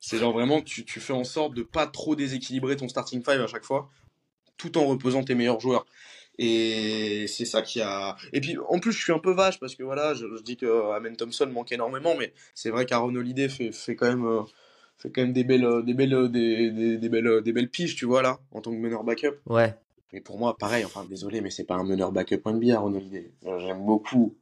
C'est 0.00 0.18
genre 0.18 0.32
vraiment 0.32 0.60
tu, 0.60 0.84
tu 0.84 1.00
fais 1.00 1.12
en 1.12 1.24
sorte 1.24 1.54
de 1.54 1.62
pas 1.62 1.86
trop 1.86 2.14
déséquilibrer 2.14 2.76
ton 2.76 2.88
starting 2.88 3.22
five 3.24 3.40
à 3.40 3.46
chaque 3.46 3.64
fois, 3.64 3.88
tout 4.56 4.76
en 4.78 4.86
reposant 4.86 5.22
tes 5.24 5.34
meilleurs 5.34 5.60
joueurs. 5.60 5.86
Et 6.38 7.26
c'est 7.28 7.44
ça 7.44 7.62
qui 7.62 7.80
a. 7.80 8.16
Et 8.32 8.40
puis 8.40 8.56
en 8.68 8.80
plus 8.80 8.92
je 8.92 9.00
suis 9.02 9.12
un 9.12 9.18
peu 9.20 9.32
vache 9.32 9.60
parce 9.60 9.74
que 9.76 9.84
voilà, 9.84 10.14
je, 10.14 10.26
je 10.36 10.42
dis 10.42 10.56
que 10.56 10.92
Amen 10.92 11.16
Thompson 11.16 11.46
manque 11.52 11.70
énormément, 11.72 12.16
mais 12.18 12.32
c'est 12.54 12.70
vrai 12.70 12.86
qu'Aaron 12.86 13.14
Holiday 13.14 13.48
fait, 13.48 13.70
fait 13.72 13.94
quand 13.96 14.06
même. 14.08 14.26
euh, 14.26 14.42
fait 14.96 15.10
quand 15.10 15.22
même 15.22 15.32
des 15.32 15.44
belles, 15.44 15.64
euh, 15.64 15.82
des 15.82 15.92
belles, 15.94 16.14
euh, 16.14 16.28
des, 16.28 16.70
des, 16.70 16.98
des 16.98 17.08
belles, 17.08 17.26
euh, 17.26 17.40
des 17.40 17.52
belles 17.52 17.68
piges, 17.68 17.96
tu 17.96 18.04
vois 18.06 18.22
là, 18.22 18.38
en 18.52 18.60
tant 18.60 18.70
que 18.70 18.76
meneur 18.76 19.04
backup. 19.04 19.34
ouais. 19.46 19.74
Mais 20.12 20.20
pour 20.20 20.38
moi, 20.38 20.56
pareil, 20.56 20.84
enfin, 20.84 21.04
désolé, 21.10 21.40
mais 21.40 21.50
c'est 21.50 21.64
pas 21.64 21.74
un 21.74 21.82
meneur 21.82 22.12
backup 22.12 22.40
NBA, 22.46 22.78
Ron 22.78 22.94
Holiday. 22.94 23.32
Euh, 23.46 23.58
J'aime 23.58 23.84
beaucoup. 23.84 24.36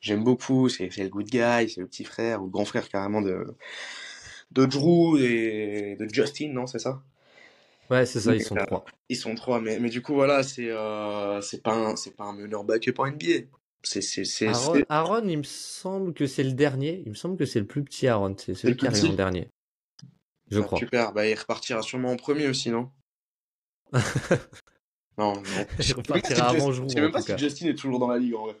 J'aime 0.00 0.22
beaucoup, 0.24 0.68
c'est 0.68 0.90
c'est 0.90 1.02
le 1.04 1.08
good 1.08 1.26
guy, 1.26 1.68
c'est 1.70 1.80
le 1.80 1.86
petit 1.86 2.04
frère, 2.04 2.42
ou 2.42 2.46
le 2.46 2.50
grand 2.50 2.66
frère 2.66 2.88
carrément 2.88 3.22
de, 3.22 3.46
de 4.52 4.66
Drew 4.66 5.18
et 5.18 5.96
de 5.98 6.06
Justin, 6.12 6.52
non, 6.52 6.66
c'est 6.66 6.78
ça? 6.78 7.02
Ouais, 7.90 8.06
c'est 8.06 8.20
ça, 8.20 8.34
ils 8.34 8.40
sont 8.42 8.56
euh, 8.56 8.64
trois. 8.66 8.84
Ils 9.08 9.16
sont 9.16 9.34
trois, 9.34 9.60
mais, 9.60 9.80
mais 9.80 9.90
du 9.90 10.02
coup, 10.02 10.14
voilà, 10.14 10.42
c'est 10.42 10.70
euh, 10.70 11.40
c'est 11.40 11.62
pas, 11.62 11.74
un- 11.74 11.94
pas 12.16 12.24
un 12.24 12.32
meneur 12.32 12.64
backup 12.64 12.94
en 12.98 13.06
NBA. 13.06 13.46
C'est, 13.82 14.02
c'est, 14.02 14.24
Aaron, 14.46 14.74
c'est- 14.74 14.86
Aaron, 14.88 15.26
il 15.26 15.38
me 15.38 15.42
semble 15.42 16.14
que 16.14 16.26
c'est 16.26 16.44
le 16.44 16.52
dernier. 16.52 17.02
Il 17.04 17.10
me 17.10 17.14
semble 17.14 17.36
que 17.36 17.46
c'est 17.46 17.60
le 17.60 17.66
plus 17.66 17.82
petit 17.82 18.06
Aaron. 18.06 18.36
C'est 18.38 18.54
celui 18.54 18.76
qui 18.76 18.86
arrive 18.86 19.04
en 19.08 19.14
dernier. 19.14 19.48
Je 20.50 20.60
Ah, 20.60 20.64
crois. 20.64 20.78
Super, 20.78 21.12
bah, 21.12 21.26
il 21.26 21.34
repartira 21.34 21.82
sûrement 21.82 22.10
en 22.12 22.16
premier 22.16 22.46
aussi, 22.48 22.70
non? 22.70 22.90
Non, 25.18 25.34
non. 25.34 25.66
Il 25.80 25.92
repartira 25.92 26.50
si 26.50 26.56
avant 26.56 26.72
je 26.72 26.82
sais 26.88 27.00
même 27.00 27.10
pas 27.10 27.20
si. 27.20 27.36
Justin 27.36 27.66
est 27.68 27.74
toujours 27.74 27.98
dans 27.98 28.08
la 28.08 28.18
ligue, 28.18 28.34
en 28.34 28.44
vrai. 28.46 28.56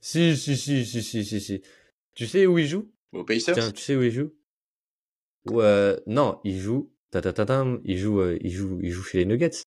Si, 0.00 0.36
si, 0.36 0.56
si, 0.56 0.84
si, 0.86 1.02
si, 1.02 1.24
si, 1.24 1.40
si. 1.40 1.62
Tu 2.14 2.26
sais 2.26 2.46
où 2.46 2.58
il 2.58 2.66
joue? 2.66 2.90
Au 3.12 3.24
Pacers? 3.24 3.54
Tiens, 3.54 3.70
tu 3.70 3.82
sais 3.82 3.96
où 3.96 4.02
il 4.02 4.10
joue? 4.10 4.32
Ou, 5.46 5.60
euh, 5.60 5.96
non, 6.06 6.40
il 6.44 6.58
joue. 6.58 6.90
Ta, 7.10 7.20
ta, 7.22 7.32
ta, 7.32 7.64
il 7.84 7.98
joue, 7.98 8.20
euh, 8.20 8.38
il 8.40 8.50
joue, 8.50 8.78
il 8.82 8.90
joue 8.90 9.02
chez 9.02 9.18
les 9.18 9.24
Nuggets. 9.24 9.62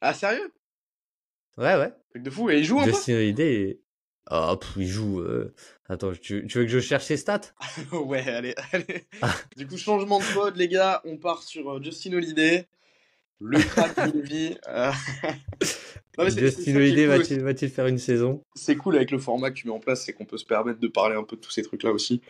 Ah, 0.00 0.14
sérieux? 0.14 0.52
Ouais, 1.56 1.76
ouais. 1.76 1.92
Truc 2.10 2.22
de 2.22 2.30
fou, 2.30 2.50
et 2.50 2.58
il 2.58 2.64
joue 2.64 2.80
un 2.80 2.84
peu? 2.84 2.90
Justin 2.90 3.14
Holiday. 3.14 3.80
Ah, 4.26 4.56
pff, 4.58 4.72
il 4.76 4.86
joue. 4.86 5.20
euh, 5.20 5.52
Attends, 5.88 6.12
tu, 6.12 6.46
tu 6.46 6.58
veux 6.58 6.64
que 6.64 6.70
je 6.70 6.78
cherche 6.80 7.04
ses 7.04 7.16
stats? 7.16 7.40
Ouais, 7.92 8.26
allez, 8.28 8.54
allez. 8.72 9.06
Ah. 9.22 9.34
Du 9.56 9.66
coup, 9.66 9.76
changement 9.76 10.20
de 10.20 10.34
code, 10.34 10.56
les 10.56 10.68
gars. 10.68 11.00
On 11.04 11.16
part 11.16 11.42
sur 11.42 11.68
euh, 11.70 11.82
Justin 11.82 12.12
Holiday, 12.12 12.68
le 13.40 13.58
crack 13.58 14.12
de 14.12 14.20
vie. 14.20 14.56
euh. 14.68 14.92
Non, 16.18 16.24
mais 16.24 16.30
Justin 16.30 16.76
Holiday 16.76 17.06
va-t-il 17.06 17.70
faire 17.70 17.86
une 17.86 17.98
saison? 17.98 18.42
C'est 18.54 18.76
cool 18.76 18.96
avec 18.96 19.10
le 19.10 19.18
format 19.18 19.50
que 19.50 19.56
tu 19.56 19.66
mets 19.66 19.72
en 19.72 19.80
place, 19.80 20.04
c'est 20.04 20.12
qu'on 20.12 20.26
peut 20.26 20.36
se 20.38 20.44
permettre 20.44 20.78
de 20.80 20.88
parler 20.88 21.16
un 21.16 21.22
peu 21.24 21.36
de 21.36 21.40
tous 21.40 21.50
ces 21.50 21.62
trucs-là 21.62 21.92
aussi. 21.92 22.20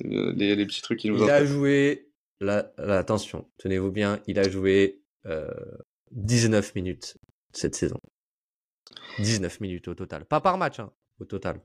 Les, 0.00 0.54
les 0.54 0.66
petits 0.66 0.80
trucs 0.82 1.00
qui 1.00 1.10
nous 1.10 1.22
Il 1.24 1.28
a 1.30 1.44
joué, 1.44 2.08
là, 2.42 2.72
là, 2.78 2.98
attention, 2.98 3.48
tenez-vous 3.58 3.90
bien, 3.90 4.20
il 4.26 4.38
a 4.38 4.48
joué 4.48 5.02
euh, 5.26 5.48
19 6.10 6.74
minutes 6.74 7.16
cette 7.52 7.74
saison. 7.74 7.98
19 9.18 9.60
minutes 9.60 9.88
au 9.88 9.94
total. 9.94 10.24
Pas 10.24 10.40
par 10.40 10.58
match, 10.58 10.80
hein, 10.80 10.92
au 11.20 11.24
total. 11.24 11.60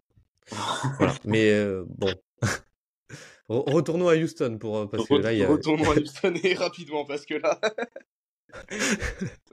Voilà. 0.98 1.14
Mais 1.26 1.52
euh, 1.52 1.84
bon. 1.88 2.14
Re- 3.50 3.72
Retournons 3.72 4.10
à 4.10 4.16
Houston 4.16 4.58
pour, 4.60 4.78
euh, 4.78 4.86
parce 4.88 5.08
que 5.08 5.16
là, 5.16 5.34
il 5.34 5.40
y 5.40 5.44
a... 5.44 5.48
Retournons 5.48 5.92
à 5.92 5.96
Houston 6.00 6.34
et 6.44 6.54
rapidement 6.54 7.06
parce 7.06 7.26
que 7.26 7.36
là. 7.36 7.60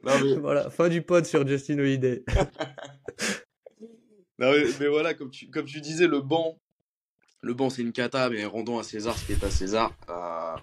non, 0.03 0.13
mais, 0.23 0.35
Voilà, 0.37 0.71
fin 0.71 0.89
du 0.89 1.03
pod 1.03 1.25
sur 1.25 1.47
Justin 1.47 1.79
Holiday. 1.79 2.25
non, 4.39 4.53
mais, 4.53 4.65
mais 4.81 4.89
voilà, 4.89 5.15
comme 5.15 5.31
tu, 5.31 5.49
comme 5.49 5.67
tu 5.67 5.81
disais, 5.81 6.07
le 6.09 6.21
banc, 6.21 6.59
le 7.41 7.55
banc 7.55 7.71
c'est 7.71 7.83
une 7.83 7.93
cata, 7.93 8.31
mais 8.31 8.45
rendons 8.45 8.79
à 8.79 8.83
César 8.83 9.17
ce 9.17 9.27
qui 9.27 9.33
est 9.33 9.45
à 9.45 9.51
César. 9.51 9.93
Euh, 10.09 10.13
euh, 10.13 10.57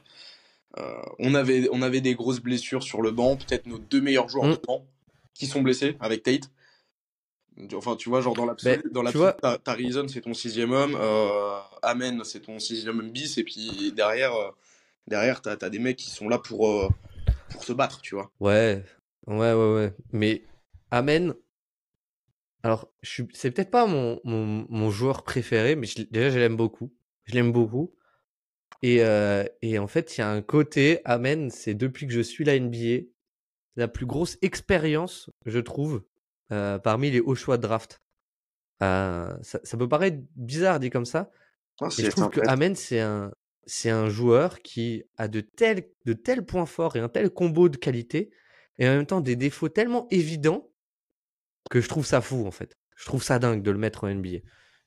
on, 1.20 1.36
avait, 1.36 1.68
on 1.72 1.82
avait 1.82 2.02
des 2.02 2.16
grosses 2.16 2.40
blessures 2.40 2.84
sur 2.84 3.02
le 3.02 3.12
banc, 3.12 3.36
peut-être 3.38 3.66
nos 3.66 3.78
deux 3.78 4.02
meilleurs 4.02 4.30
joueurs 4.30 4.48
Mm. 4.48 4.52
de 4.54 4.62
banc 4.66 4.86
qui 5.34 5.48
sont 5.48 5.62
blessés 5.62 5.98
avec 6.00 6.24
Tate. 6.24 6.50
Enfin, 7.76 7.96
tu 7.96 8.10
vois, 8.10 8.22
genre 8.22 8.34
dans 8.34 8.46
l'absolu, 8.46 8.82
Mais, 8.84 8.92
dans 8.92 9.04
l'absolu, 9.04 9.32
Reason, 9.68 10.08
c'est 10.08 10.22
ton 10.22 10.34
sixième 10.34 10.72
homme, 10.72 10.96
euh, 11.00 11.60
Amen, 11.82 12.24
c'est 12.24 12.42
ton 12.42 12.60
sixième 12.60 13.00
homme 13.00 13.12
bis, 13.12 13.38
et 13.38 13.44
puis 13.44 13.92
derrière, 13.96 14.34
euh, 14.34 14.50
derrière 15.08 15.42
t'as 15.42 15.58
as 15.62 15.70
des 15.70 15.80
mecs 15.80 15.98
qui 15.98 16.10
sont 16.10 16.30
là 16.30 16.38
pour, 16.40 16.70
euh, 16.70 16.90
pour 17.50 17.64
se 17.64 17.74
battre, 17.74 18.02
tu 18.02 18.16
vois. 18.16 18.32
Ouais, 18.40 18.84
ouais, 19.28 19.54
ouais, 19.54 19.74
ouais. 19.74 19.94
Mais 20.12 20.44
Amen, 20.92 21.34
alors, 22.64 22.88
suis... 23.04 23.28
c'est 23.34 23.52
peut-être 23.52 23.72
pas 23.72 23.86
mon, 23.86 24.20
mon, 24.24 24.66
mon 24.70 24.90
joueur 24.92 25.24
préféré, 25.24 25.76
mais 25.76 25.88
je- 25.88 26.04
déjà, 26.04 26.30
je 26.30 26.40
l'aime 26.40 26.56
beaucoup. 26.58 26.92
Je 27.26 27.34
l'aime 27.34 27.52
beaucoup. 27.52 27.92
Et, 28.82 29.04
euh, 29.04 29.46
et 29.62 29.78
en 29.80 29.88
fait, 29.88 30.18
il 30.18 30.22
y 30.22 30.24
a 30.24 30.30
un 30.30 30.42
côté, 30.42 31.02
Amen, 31.06 31.50
c'est 31.52 31.74
depuis 31.74 32.08
que 32.08 32.14
je 32.14 32.22
suis 32.22 32.44
la 32.44 32.60
NBA, 32.60 33.06
la 33.76 33.88
plus 33.88 34.06
grosse 34.06 34.38
expérience, 34.42 35.30
je 35.46 35.60
trouve, 35.60 36.04
euh, 36.52 36.80
parmi 36.80 37.12
les 37.12 37.20
hauts 37.20 37.36
choix 37.36 37.58
de 37.58 37.62
draft. 37.62 38.02
Euh, 38.82 39.36
ça, 39.44 39.60
ça 39.64 39.78
peut 39.78 39.88
paraître 39.88 40.18
bizarre 40.36 40.80
dit 40.80 40.90
comme 40.90 41.06
ça, 41.06 41.32
mais 41.82 41.90
je 41.90 42.10
trouve 42.10 42.30
que. 42.30 42.42
Amen, 42.48 42.76
c'est 42.76 43.00
un, 43.00 43.32
c'est 43.68 43.92
un 43.92 44.10
joueur 44.10 44.60
qui 44.60 45.04
a 45.18 45.28
de 45.28 45.42
tels, 45.42 45.88
de 46.06 46.14
tels 46.14 46.44
points 46.44 46.66
forts 46.66 46.96
et 46.96 47.00
un 47.00 47.10
tel 47.10 47.30
combo 47.30 47.70
de 47.70 47.78
qualité, 47.78 48.32
et 48.80 48.88
en 48.88 48.96
même 48.96 49.06
temps 49.06 49.22
des 49.22 49.36
défauts 49.36 49.70
tellement 49.70 50.08
évidents 50.10 50.72
que 51.70 51.80
je 51.80 51.88
trouve 51.88 52.06
ça 52.06 52.22
fou, 52.22 52.48
en 52.48 52.52
fait. 52.52 52.76
Je 52.96 53.06
trouve 53.06 53.24
ça 53.24 53.38
dingue 53.38 53.62
de 53.62 53.72
le 53.72 53.78
mettre 53.78 54.04
en 54.04 54.14
NBA. 54.14 54.40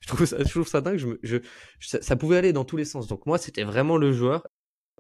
Je 0.05 0.09
trouve 0.09 0.27
ça, 0.27 0.37
je 0.39 0.51
trouve 0.51 0.69
ça 0.69 0.81
dingue. 0.83 0.99
Je, 0.99 1.07
me- 1.07 1.21
je, 1.23 1.37
je- 1.79 1.89
ça, 1.89 2.03
ça 2.03 2.15
pouvait 2.17 2.37
aller 2.37 2.53
dans 2.53 2.65
tous 2.65 2.77
les 2.77 2.85
sens. 2.85 3.07
Donc 3.07 3.25
moi, 3.27 3.39
c'était 3.39 3.65
vraiment 3.65 3.97
le 3.97 4.13
joueur 4.13 4.47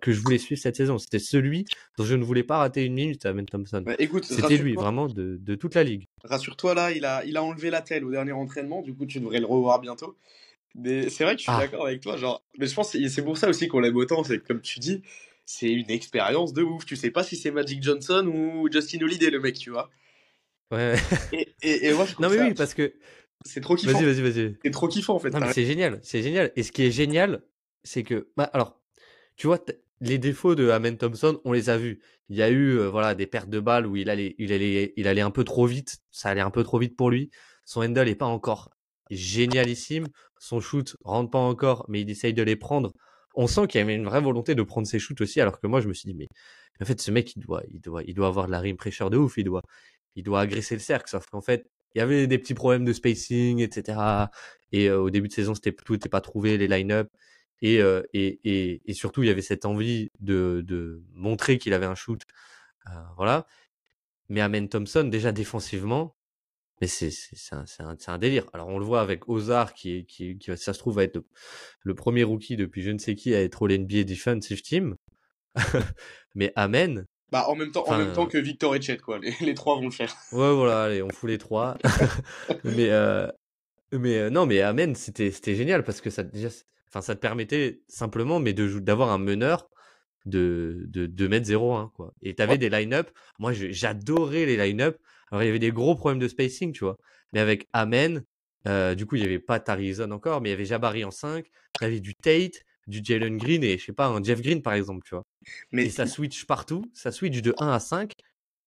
que 0.00 0.12
je 0.12 0.20
voulais 0.20 0.38
suivre 0.38 0.60
cette 0.60 0.76
saison. 0.76 0.98
C'était 0.98 1.18
celui 1.18 1.64
dont 1.98 2.04
je 2.04 2.14
ne 2.14 2.24
voulais 2.24 2.42
pas 2.42 2.58
rater 2.58 2.84
une 2.84 2.94
minute 2.94 3.24
à 3.26 3.30
Amen 3.30 3.46
Thompson. 3.46 3.82
Bah, 3.84 3.94
écoute, 3.98 4.24
C'était 4.24 4.56
lui, 4.56 4.74
vraiment, 4.74 5.06
de, 5.06 5.36
de 5.40 5.54
toute 5.54 5.74
la 5.74 5.84
ligue. 5.84 6.04
Rassure-toi, 6.24 6.74
là, 6.74 6.90
il 6.92 7.04
a, 7.04 7.24
il 7.24 7.36
a 7.36 7.42
enlevé 7.42 7.70
la 7.70 7.80
telle 7.82 8.04
au 8.04 8.10
dernier 8.10 8.32
entraînement, 8.32 8.82
du 8.82 8.94
coup, 8.94 9.06
tu 9.06 9.20
devrais 9.20 9.40
le 9.40 9.46
revoir 9.46 9.80
bientôt. 9.80 10.16
Mais 10.74 11.08
c'est 11.10 11.24
vrai 11.24 11.34
que 11.34 11.38
je 11.40 11.44
suis 11.44 11.52
Ah. 11.54 11.60
d'accord 11.60 11.86
avec 11.86 12.00
toi. 12.00 12.16
Genre, 12.16 12.42
mais 12.58 12.66
je 12.66 12.74
pense 12.74 12.92
que 12.92 13.08
c'est 13.08 13.22
pour 13.22 13.38
ça 13.38 13.48
aussi 13.48 13.68
qu'on 13.68 13.80
l'aime 13.80 13.96
autant. 13.96 14.24
C'est 14.24 14.40
comme 14.42 14.60
tu 14.60 14.80
dis, 14.80 15.02
c'est 15.46 15.70
une 15.70 15.90
expérience 15.90 16.52
de 16.52 16.62
ouf. 16.62 16.84
Tu 16.84 16.96
sais 16.96 17.10
pas 17.10 17.22
si 17.22 17.36
c'est 17.36 17.50
Magic 17.52 17.82
Johnson 17.82 18.26
ou 18.34 18.68
Justin 18.72 19.00
Holiday, 19.02 19.30
le 19.30 19.38
mec, 19.40 19.54
tu 19.56 19.70
vois. 19.70 19.88
Ouais. 20.72 20.96
Et, 21.32 21.54
et, 21.62 21.86
et 21.88 21.92
moi, 21.92 22.04
je 22.06 22.14
non 22.20 22.28
mais 22.30 22.36
ça- 22.38 22.44
oui, 22.48 22.54
parce 22.54 22.74
que 22.74 22.92
c'est 23.44 23.60
trop 23.60 23.76
kiffant. 23.76 23.92
vas-y, 23.92 24.04
vas-y, 24.04 24.22
vas-y. 24.22 24.56
C'est 24.62 24.70
trop 24.70 24.88
kiffant, 24.88 25.14
en 25.14 25.18
fait. 25.18 25.30
Mais 25.30 25.52
c'est 25.52 25.66
génial, 25.66 26.00
c'est 26.02 26.22
génial. 26.22 26.52
Et 26.56 26.62
ce 26.62 26.72
qui 26.72 26.82
est 26.84 26.90
génial, 26.90 27.42
c'est 27.82 28.02
que, 28.02 28.28
bah, 28.36 28.50
alors, 28.52 28.80
tu 29.36 29.46
vois, 29.46 29.58
les 30.00 30.18
défauts 30.18 30.54
de 30.54 30.70
Amen 30.70 30.96
Thompson, 30.96 31.40
on 31.44 31.52
les 31.52 31.70
a 31.70 31.76
vus. 31.76 32.00
Il 32.28 32.36
y 32.36 32.42
a 32.42 32.48
eu, 32.48 32.78
euh, 32.78 32.88
voilà, 32.88 33.14
des 33.14 33.26
pertes 33.26 33.50
de 33.50 33.60
balles 33.60 33.86
où 33.86 33.96
il 33.96 34.08
allait, 34.08 34.34
il 34.38 34.52
allait, 34.52 34.94
il 34.96 35.08
allait 35.08 35.20
un 35.20 35.30
peu 35.30 35.44
trop 35.44 35.66
vite. 35.66 35.98
Ça 36.10 36.30
allait 36.30 36.40
un 36.40 36.50
peu 36.50 36.62
trop 36.62 36.78
vite 36.78 36.96
pour 36.96 37.10
lui. 37.10 37.30
Son 37.64 37.82
handle 37.82 38.08
est 38.08 38.14
pas 38.14 38.26
encore 38.26 38.70
génialissime. 39.10 40.08
Son 40.38 40.60
shoot 40.60 40.96
rentre 41.04 41.30
pas 41.30 41.38
encore, 41.38 41.84
mais 41.88 42.00
il 42.00 42.10
essaye 42.10 42.32
de 42.32 42.42
les 42.42 42.56
prendre. 42.56 42.92
On 43.34 43.46
sent 43.46 43.66
qu'il 43.66 43.78
y 43.78 43.82
avait 43.82 43.94
une 43.94 44.04
vraie 44.04 44.20
volonté 44.20 44.54
de 44.54 44.62
prendre 44.62 44.86
ses 44.86 44.98
shoots 44.98 45.20
aussi, 45.20 45.40
alors 45.40 45.60
que 45.60 45.66
moi, 45.66 45.80
je 45.80 45.88
me 45.88 45.92
suis 45.92 46.08
dit, 46.08 46.14
mais 46.14 46.28
en 46.80 46.84
fait, 46.84 47.00
ce 47.00 47.10
mec, 47.10 47.34
il 47.36 47.40
doit, 47.40 47.62
il 47.70 47.80
doit, 47.80 48.02
il 48.04 48.14
doit 48.14 48.28
avoir 48.28 48.46
de 48.46 48.52
la 48.52 48.60
rim 48.60 48.76
pressure 48.76 49.10
de 49.10 49.16
ouf. 49.16 49.36
Il 49.36 49.44
doit, 49.44 49.62
il 50.16 50.22
doit 50.22 50.40
agresser 50.40 50.74
le 50.74 50.80
cercle. 50.80 51.10
Sauf 51.10 51.26
qu'en 51.26 51.40
fait, 51.40 51.66
il 51.94 51.98
y 51.98 52.02
avait 52.02 52.26
des 52.26 52.38
petits 52.38 52.54
problèmes 52.54 52.84
de 52.84 52.92
spacing, 52.92 53.60
etc. 53.60 54.28
Et 54.72 54.88
euh, 54.88 55.00
au 55.00 55.10
début 55.10 55.28
de 55.28 55.32
saison, 55.32 55.54
c'était 55.54 55.72
tout 55.72 55.92
n'était 55.94 56.08
pas 56.08 56.20
trouvé, 56.20 56.58
les 56.58 56.68
line-up. 56.68 57.08
Et, 57.62 57.80
euh, 57.80 58.02
et, 58.12 58.40
et, 58.44 58.82
et 58.84 58.94
surtout, 58.94 59.22
il 59.22 59.26
y 59.28 59.30
avait 59.30 59.42
cette 59.42 59.64
envie 59.64 60.10
de, 60.20 60.62
de 60.66 61.02
montrer 61.12 61.58
qu'il 61.58 61.72
avait 61.72 61.86
un 61.86 61.94
shoot. 61.94 62.20
Euh, 62.88 62.90
voilà. 63.16 63.46
Mais 64.28 64.40
Amen 64.40 64.68
Thompson, 64.68 65.04
déjà 65.04 65.32
défensivement, 65.32 66.16
mais 66.80 66.86
c'est 66.88 67.10
un, 67.52 67.64
un, 67.80 67.96
un 68.06 68.18
délire. 68.18 68.46
Alors 68.52 68.68
on 68.68 68.78
le 68.78 68.84
voit 68.84 69.00
avec 69.00 69.28
Ozar 69.28 69.74
qui, 69.74 70.06
qui, 70.06 70.38
qui 70.38 70.56
ça 70.56 70.72
se 70.72 70.78
trouve 70.78 70.96
va 70.96 71.04
être 71.04 71.16
le, 71.16 71.24
le 71.82 71.94
premier 71.94 72.24
rookie 72.24 72.56
depuis 72.56 72.82
je 72.82 72.90
ne 72.90 72.98
sais 72.98 73.14
qui 73.14 73.34
à 73.34 73.42
être 73.42 73.62
au 73.62 73.68
NBA 73.68 74.04
Defensive 74.04 74.62
Team. 74.62 74.96
mais 76.34 76.52
Amen, 76.56 77.06
Bah, 77.32 77.46
en 77.48 77.56
même 77.56 77.70
temps, 77.72 77.84
en 77.88 77.98
même 77.98 78.12
temps 78.12 78.26
que 78.26 78.38
Victor 78.38 78.76
et 78.76 78.80
Chet, 78.80 78.98
quoi. 78.98 79.18
Les, 79.18 79.32
les 79.40 79.54
trois 79.54 79.76
vont 79.76 79.86
le 79.86 79.90
faire. 79.90 80.14
Ouais, 80.32 80.52
voilà, 80.54 80.84
allez, 80.84 81.02
on 81.02 81.08
fout 81.10 81.28
les 81.28 81.38
trois. 81.38 81.76
mais 82.64 82.90
euh, 82.90 83.26
mais 83.92 84.18
euh, 84.18 84.30
non, 84.30 84.46
mais 84.46 84.60
Amen, 84.60 84.94
c'était 84.94 85.30
c'était 85.30 85.54
génial 85.54 85.84
parce 85.84 86.00
que 86.00 86.10
ça 86.10 86.22
déjà, 86.22 86.48
enfin 86.88 87.00
ça 87.00 87.14
te 87.14 87.20
permettait 87.20 87.80
simplement, 87.88 88.40
mais 88.40 88.52
de 88.52 88.78
d'avoir 88.78 89.10
un 89.10 89.18
meneur 89.18 89.68
de 90.26 90.84
de 90.88 91.06
de 91.06 91.28
mettre 91.28 91.46
0-1 91.48 91.90
quoi. 91.94 92.12
Et 92.22 92.34
t'avais 92.34 92.52
Ouais. 92.52 92.58
des 92.58 92.70
line-up. 92.70 93.10
Moi, 93.38 93.52
j'adorais 93.52 94.46
les 94.46 94.56
line-up. 94.56 94.98
Alors 95.30 95.42
il 95.42 95.46
y 95.46 95.48
avait 95.50 95.58
des 95.58 95.72
gros 95.72 95.96
problèmes 95.96 96.20
de 96.20 96.28
spacing, 96.28 96.72
tu 96.72 96.84
vois. 96.84 96.96
Mais 97.32 97.40
avec 97.40 97.66
Amen, 97.72 98.22
euh, 98.68 98.94
du 98.94 99.06
coup 99.06 99.16
il 99.16 99.22
y 99.22 99.24
avait 99.24 99.38
pas 99.40 99.60
Tarizon 99.60 100.10
encore, 100.12 100.40
mais 100.40 100.50
il 100.50 100.52
y 100.52 100.54
avait 100.54 100.64
Jabari 100.64 101.04
en 101.04 101.10
5. 101.10 101.46
T'avais 101.80 102.00
du 102.00 102.14
Tate, 102.14 102.62
du 102.86 103.00
Jalen 103.02 103.36
Green 103.38 103.62
et 103.64 103.78
je 103.78 103.84
sais 103.86 103.92
pas 103.92 104.06
un 104.08 104.22
Jeff 104.22 104.40
Green 104.42 104.62
par 104.62 104.74
exemple, 104.74 105.06
tu 105.06 105.14
vois. 105.14 105.24
Mais 105.72 105.86
Et 105.86 105.90
ça 105.90 106.06
switch 106.06 106.44
partout, 106.46 106.84
ça 106.92 107.10
switch 107.12 107.40
de 107.42 107.54
1 107.58 107.68
à 107.68 107.80
5. 107.80 108.12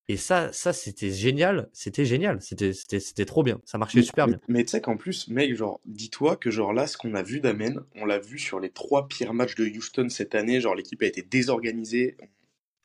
Et 0.09 0.15
ça, 0.15 0.53
ça 0.53 0.71
c'était 0.71 1.11
génial, 1.11 1.69
c'était 1.73 2.05
génial, 2.05 2.41
c'était, 2.41 2.71
c'était, 2.71 3.01
c'était 3.01 3.25
trop 3.25 3.43
bien, 3.43 3.59
ça 3.65 3.77
marchait 3.77 3.99
Mais- 3.99 4.05
super 4.05 4.25
bien. 4.27 4.39
Mais 4.47 4.63
tu 4.63 4.69
sais 4.69 4.79
qu'en 4.79 4.95
plus, 4.95 5.27
mec, 5.27 5.53
genre, 5.53 5.81
dis-toi 5.85 6.37
que 6.37 6.49
genre 6.49 6.71
là, 6.71 6.87
ce 6.87 6.95
qu'on 6.97 7.13
a 7.13 7.21
vu 7.23 7.41
d'Amen, 7.41 7.83
on 7.95 8.05
l'a 8.05 8.17
vu 8.17 8.39
sur 8.39 8.61
les 8.61 8.69
trois 8.69 9.09
pires 9.09 9.33
matchs 9.33 9.55
de 9.55 9.65
Houston 9.65 10.07
cette 10.07 10.33
année. 10.33 10.61
Genre, 10.61 10.75
l'équipe 10.75 11.01
a 11.01 11.05
été 11.07 11.23
désorganisée. 11.23 12.15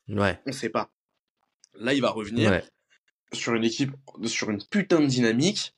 Ouais, 0.09 0.37
On 0.45 0.51
sait 0.51 0.67
pas. 0.67 0.91
Là, 1.75 1.93
il 1.93 2.01
va 2.01 2.09
revenir 2.09 2.51
ouais. 2.51 2.63
sur 3.31 3.55
une 3.55 3.63
équipe, 3.63 3.91
sur 4.25 4.49
une 4.49 4.61
putain 4.61 4.99
de 4.99 5.05
dynamique. 5.07 5.73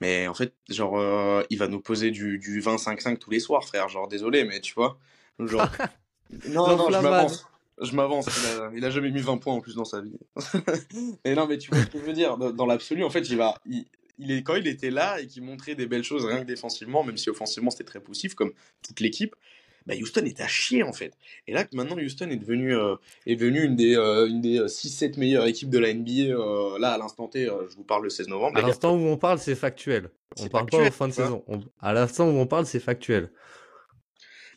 Mais 0.00 0.26
en 0.28 0.34
fait, 0.34 0.54
genre, 0.68 0.98
euh, 0.98 1.42
il 1.50 1.58
va 1.58 1.68
nous 1.68 1.80
poser 1.80 2.10
du, 2.10 2.38
du 2.38 2.60
20-5-5 2.60 3.18
tous 3.18 3.30
les 3.30 3.40
soirs, 3.40 3.64
frère. 3.64 3.88
Genre, 3.88 4.08
désolé, 4.08 4.44
mais 4.44 4.60
tu 4.60 4.74
vois. 4.74 4.98
Genre, 5.38 5.68
non, 6.48 6.76
non, 6.76 6.90
je 6.90 6.98
m'avance. 6.98 7.46
Je 7.80 7.94
m'avance. 7.94 8.26
Il 8.26 8.60
a, 8.60 8.70
il 8.76 8.84
a 8.84 8.90
jamais 8.90 9.10
mis 9.10 9.20
20 9.20 9.38
points 9.38 9.54
en 9.54 9.60
plus 9.60 9.74
dans 9.74 9.84
sa 9.84 10.00
vie. 10.00 10.18
mais 11.24 11.34
non, 11.34 11.46
mais 11.46 11.58
tu 11.58 11.70
vois 11.70 11.80
ce 11.82 11.86
que 11.86 11.98
je 11.98 12.04
veux 12.04 12.12
dire. 12.12 12.36
Dans, 12.38 12.50
dans 12.50 12.66
l'absolu, 12.66 13.04
en 13.04 13.10
fait, 13.10 13.28
il 13.28 13.36
va. 13.36 13.54
Il, 13.66 13.84
il 14.20 14.30
est, 14.30 14.42
quand 14.42 14.54
il 14.54 14.66
était 14.66 14.90
là 14.90 15.20
et 15.20 15.26
qu'il 15.26 15.42
montrait 15.42 15.74
des 15.74 15.86
belles 15.86 16.04
choses 16.04 16.24
rien 16.24 16.40
que 16.40 16.46
défensivement, 16.46 17.02
même 17.02 17.16
si 17.16 17.30
offensivement 17.30 17.70
c'était 17.70 17.84
très 17.84 18.00
poussif, 18.00 18.34
comme 18.34 18.52
toute 18.86 19.00
l'équipe, 19.00 19.34
bah 19.86 19.94
Houston 20.00 20.24
était 20.24 20.42
à 20.42 20.48
chier 20.48 20.82
en 20.82 20.92
fait. 20.92 21.12
Et 21.46 21.52
là, 21.52 21.64
que 21.64 21.74
maintenant 21.74 21.96
Houston 21.96 22.28
est 22.30 22.36
devenu, 22.36 22.74
euh, 22.76 22.96
est 23.26 23.36
devenu 23.36 23.64
une 23.64 23.76
des, 23.76 23.96
euh, 23.96 24.26
une 24.28 24.40
des 24.40 24.68
6-7 24.68 25.16
meilleures 25.16 25.46
équipes 25.46 25.70
de 25.70 25.78
la 25.78 25.88
NBA, 25.94 26.32
euh, 26.34 26.78
là 26.78 26.92
à 26.92 26.98
l'instant 26.98 27.28
T, 27.28 27.48
euh, 27.48 27.68
je 27.70 27.76
vous 27.76 27.84
parle 27.84 28.04
le 28.04 28.10
16 28.10 28.28
novembre. 28.28 28.58
À 28.58 28.62
l'instant 28.62 28.94
où 28.96 29.00
on 29.06 29.16
parle, 29.16 29.38
c'est 29.38 29.54
factuel. 29.54 30.10
On 30.38 30.48
parle 30.48 30.64
factuel, 30.64 30.80
pas 30.82 30.86
en 30.88 30.90
fin 30.92 31.08
de 31.08 31.12
saison. 31.12 31.44
On- 31.48 31.60
À 31.80 31.92
l'instant 31.92 32.28
où 32.28 32.34
on 32.36 32.46
parle, 32.46 32.66
c'est 32.66 32.80
factuel. 32.80 33.30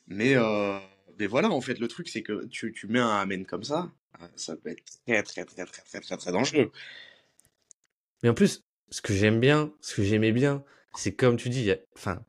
Mais, 0.07 0.35
euh, 0.35 0.77
mais 1.19 1.27
voilà, 1.27 1.49
en 1.49 1.61
fait, 1.61 1.79
le 1.79 1.87
truc, 1.87 2.07
c'est 2.09 2.21
que 2.23 2.45
tu, 2.47 2.73
tu 2.73 2.87
mets 2.87 2.99
un 2.99 3.09
amen 3.09 3.45
comme 3.45 3.63
ça, 3.63 3.91
euh, 4.21 4.25
ça 4.35 4.55
peut 4.55 4.69
être 4.69 4.83
très, 5.05 5.23
très, 5.23 5.45
très, 5.45 5.65
très, 5.65 5.81
très, 5.81 5.99
très, 6.01 6.17
très 6.17 6.31
dangereux. 6.31 6.71
Mais 8.21 8.29
en 8.29 8.33
plus, 8.33 8.63
ce 8.89 9.01
que 9.01 9.13
j'aime 9.13 9.39
bien, 9.39 9.73
ce 9.81 9.95
que 9.95 10.03
j'aimais 10.03 10.31
bien, 10.31 10.63
c'est 10.95 11.13
comme 11.15 11.37
tu 11.37 11.49
dis, 11.49 11.71
a- 11.71 11.77
enfin, 11.95 12.23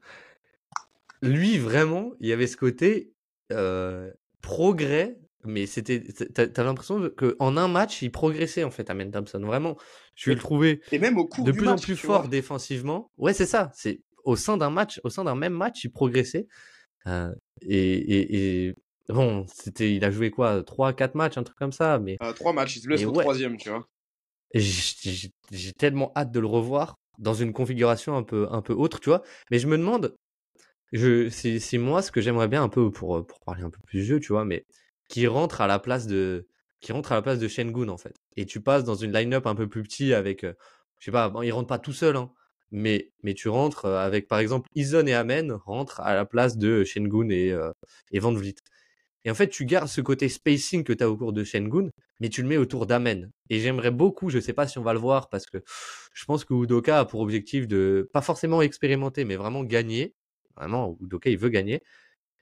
lui 1.25 1.59
vraiment, 1.59 2.13
il 2.21 2.29
y 2.29 2.33
avait 2.33 2.47
ce 2.47 2.57
côté 2.57 3.13
euh, 3.53 4.11
progrès, 4.43 5.19
mais 5.45 5.67
c'était, 5.67 6.01
t'as, 6.33 6.47
t'as 6.47 6.65
l'impression 6.65 7.11
que 7.11 7.37
en 7.39 7.57
un 7.57 7.69
match, 7.69 8.03
il 8.03 8.11
progressait 8.11 8.65
en 8.65 8.71
fait, 8.71 8.89
Amen 8.91 9.11
Thompson. 9.11 9.41
Vraiment, 9.41 9.77
je 10.15 10.31
vais 10.31 10.35
le 10.35 10.41
trouver 10.41 10.81
Et 10.93 10.99
même 10.99 11.19
au 11.19 11.27
cours 11.27 11.45
de 11.45 11.53
plus 11.53 11.65
match, 11.67 11.81
en 11.81 11.83
plus 11.83 11.97
fort 11.97 12.21
vois? 12.23 12.29
défensivement. 12.29 13.11
Ouais, 13.19 13.35
c'est 13.35 13.47
ça. 13.47 13.71
C'est 13.75 14.01
au 14.25 14.37
sein 14.37 14.57
d'un 14.57 14.71
match, 14.71 15.01
au 15.05 15.11
sein 15.11 15.25
d'un 15.25 15.35
même 15.35 15.53
match, 15.53 15.85
il 15.85 15.91
progressait. 15.93 16.47
Euh, 17.07 17.35
et, 17.61 17.93
et, 17.95 18.67
et 18.69 18.75
bon, 19.11 19.45
c'était, 19.53 19.95
il 19.95 20.05
a 20.05 20.11
joué 20.11 20.31
quoi, 20.31 20.63
trois, 20.63 20.95
quatre 20.95 21.15
matchs, 21.15 21.37
un 21.37 21.43
truc 21.43 21.59
comme 21.59 21.73
ça. 21.73 21.99
Mais 21.99 22.17
Euh, 22.23 22.33
trois 22.33 22.55
matchs, 22.55 22.77
il 22.77 22.81
se 22.81 22.87
blesse 22.87 23.05
au 23.05 23.11
ouais. 23.11 23.23
troisième, 23.23 23.59
tu 23.59 23.69
vois? 23.69 23.87
j'ai 24.55 25.73
tellement 25.73 26.13
hâte 26.17 26.31
de 26.31 26.41
le 26.41 26.47
revoir 26.47 26.95
dans 27.19 27.35
une 27.35 27.53
configuration 27.53 28.17
un 28.17 28.23
peu, 28.23 28.47
un 28.51 28.63
peu 28.63 28.73
autre, 28.73 29.01
tu 29.01 29.09
vois? 29.09 29.23
Mais 29.51 29.59
je 29.59 29.67
me 29.67 29.77
demande, 29.77 30.15
je, 30.95 31.29
c'est, 31.29 31.79
moi 31.79 32.03
ce 32.03 32.11
que 32.11 32.21
j'aimerais 32.21 32.49
bien 32.49 32.63
un 32.63 32.69
peu 32.69 32.91
pour, 32.91 33.27
pour 33.27 33.41
parler 33.41 33.63
un 33.63 33.71
peu 33.71 33.81
plus 33.87 34.03
jeu, 34.05 34.21
tu 34.21 34.33
vois, 34.33 34.45
mais 34.45 34.65
qui 35.09 35.27
rentre 35.27 35.61
à 35.61 35.67
la 35.67 35.79
place 35.79 36.07
de, 36.07 36.47
qui 36.81 36.93
rentre 36.93 37.13
à 37.13 37.17
la 37.17 37.23
place 37.23 37.39
de 37.39 37.49
Shengun 37.49 37.89
en 37.89 37.99
fait. 37.99 38.15
Et 38.37 38.47
tu 38.47 38.61
passes 38.61 38.85
dans 38.85 38.95
une 38.95 39.13
line-up 39.13 39.47
un 39.47 39.55
peu 39.55 39.69
plus 39.69 39.83
petit 39.83 40.15
avec, 40.15 40.45
euh, 40.45 40.55
je 41.01 41.07
sais 41.07 41.13
pas, 41.13 41.29
bon, 41.29 41.43
il 41.43 41.51
rentre 41.51 41.69
pas 41.69 41.79
tout 41.79 41.93
seul, 41.93 42.17
hein, 42.17 42.31
mais, 42.71 43.11
mais 43.23 43.35
tu 43.35 43.49
rentres 43.49 43.87
euh, 43.87 43.99
avec 43.99 44.29
par 44.29 44.39
exemple 44.39 44.69
Ison 44.75 45.07
et 45.07 45.15
Amen 45.15 45.53
rentrent 45.53 46.01
à 46.01 46.15
la 46.15 46.25
place 46.25 46.57
de 46.59 46.85
Shengun 46.85 47.29
et, 47.31 47.53
euh, 47.53 47.73
et 48.13 48.21
Van 48.21 48.33
Vliet. 48.33 48.57
Et 49.25 49.31
en 49.31 49.35
fait, 49.35 49.49
tu 49.49 49.65
gardes 49.65 49.89
ce 49.89 50.01
côté 50.01 50.29
spacing 50.29 50.85
que 50.85 50.93
tu 50.93 51.03
as 51.03 51.11
au 51.11 51.17
cours 51.17 51.33
de 51.33 51.45
Shengun, 51.45 51.89
mais 52.21 52.29
tu 52.29 52.43
le 52.43 52.49
mets 52.49 52.59
autour 52.59 52.87
d'Amen. 52.87 53.31
Et 53.51 53.59
j'aimerais 53.61 53.91
beaucoup, 53.91 54.29
je 54.29 54.39
sais 54.39 54.53
pas 54.53 54.69
si 54.69 54.79
on 54.79 54.83
va 54.83 54.93
le 54.93 54.99
voir, 54.99 55.29
parce 55.31 55.47
que 55.47 55.59
je 56.13 56.25
pense 56.27 56.45
que 56.45 56.55
Udoka 56.55 57.01
a 57.01 57.05
pour 57.07 57.21
objectif 57.21 57.67
de, 57.67 58.09
pas 58.13 58.21
forcément 58.21 58.61
expérimenter, 58.63 59.25
mais 59.25 59.37
vraiment 59.37 59.65
gagner. 59.65 60.15
Vraiment, 60.57 60.97
Udoka, 61.01 61.31
il 61.31 61.39
veut 61.39 61.49
gagner. 61.49 61.83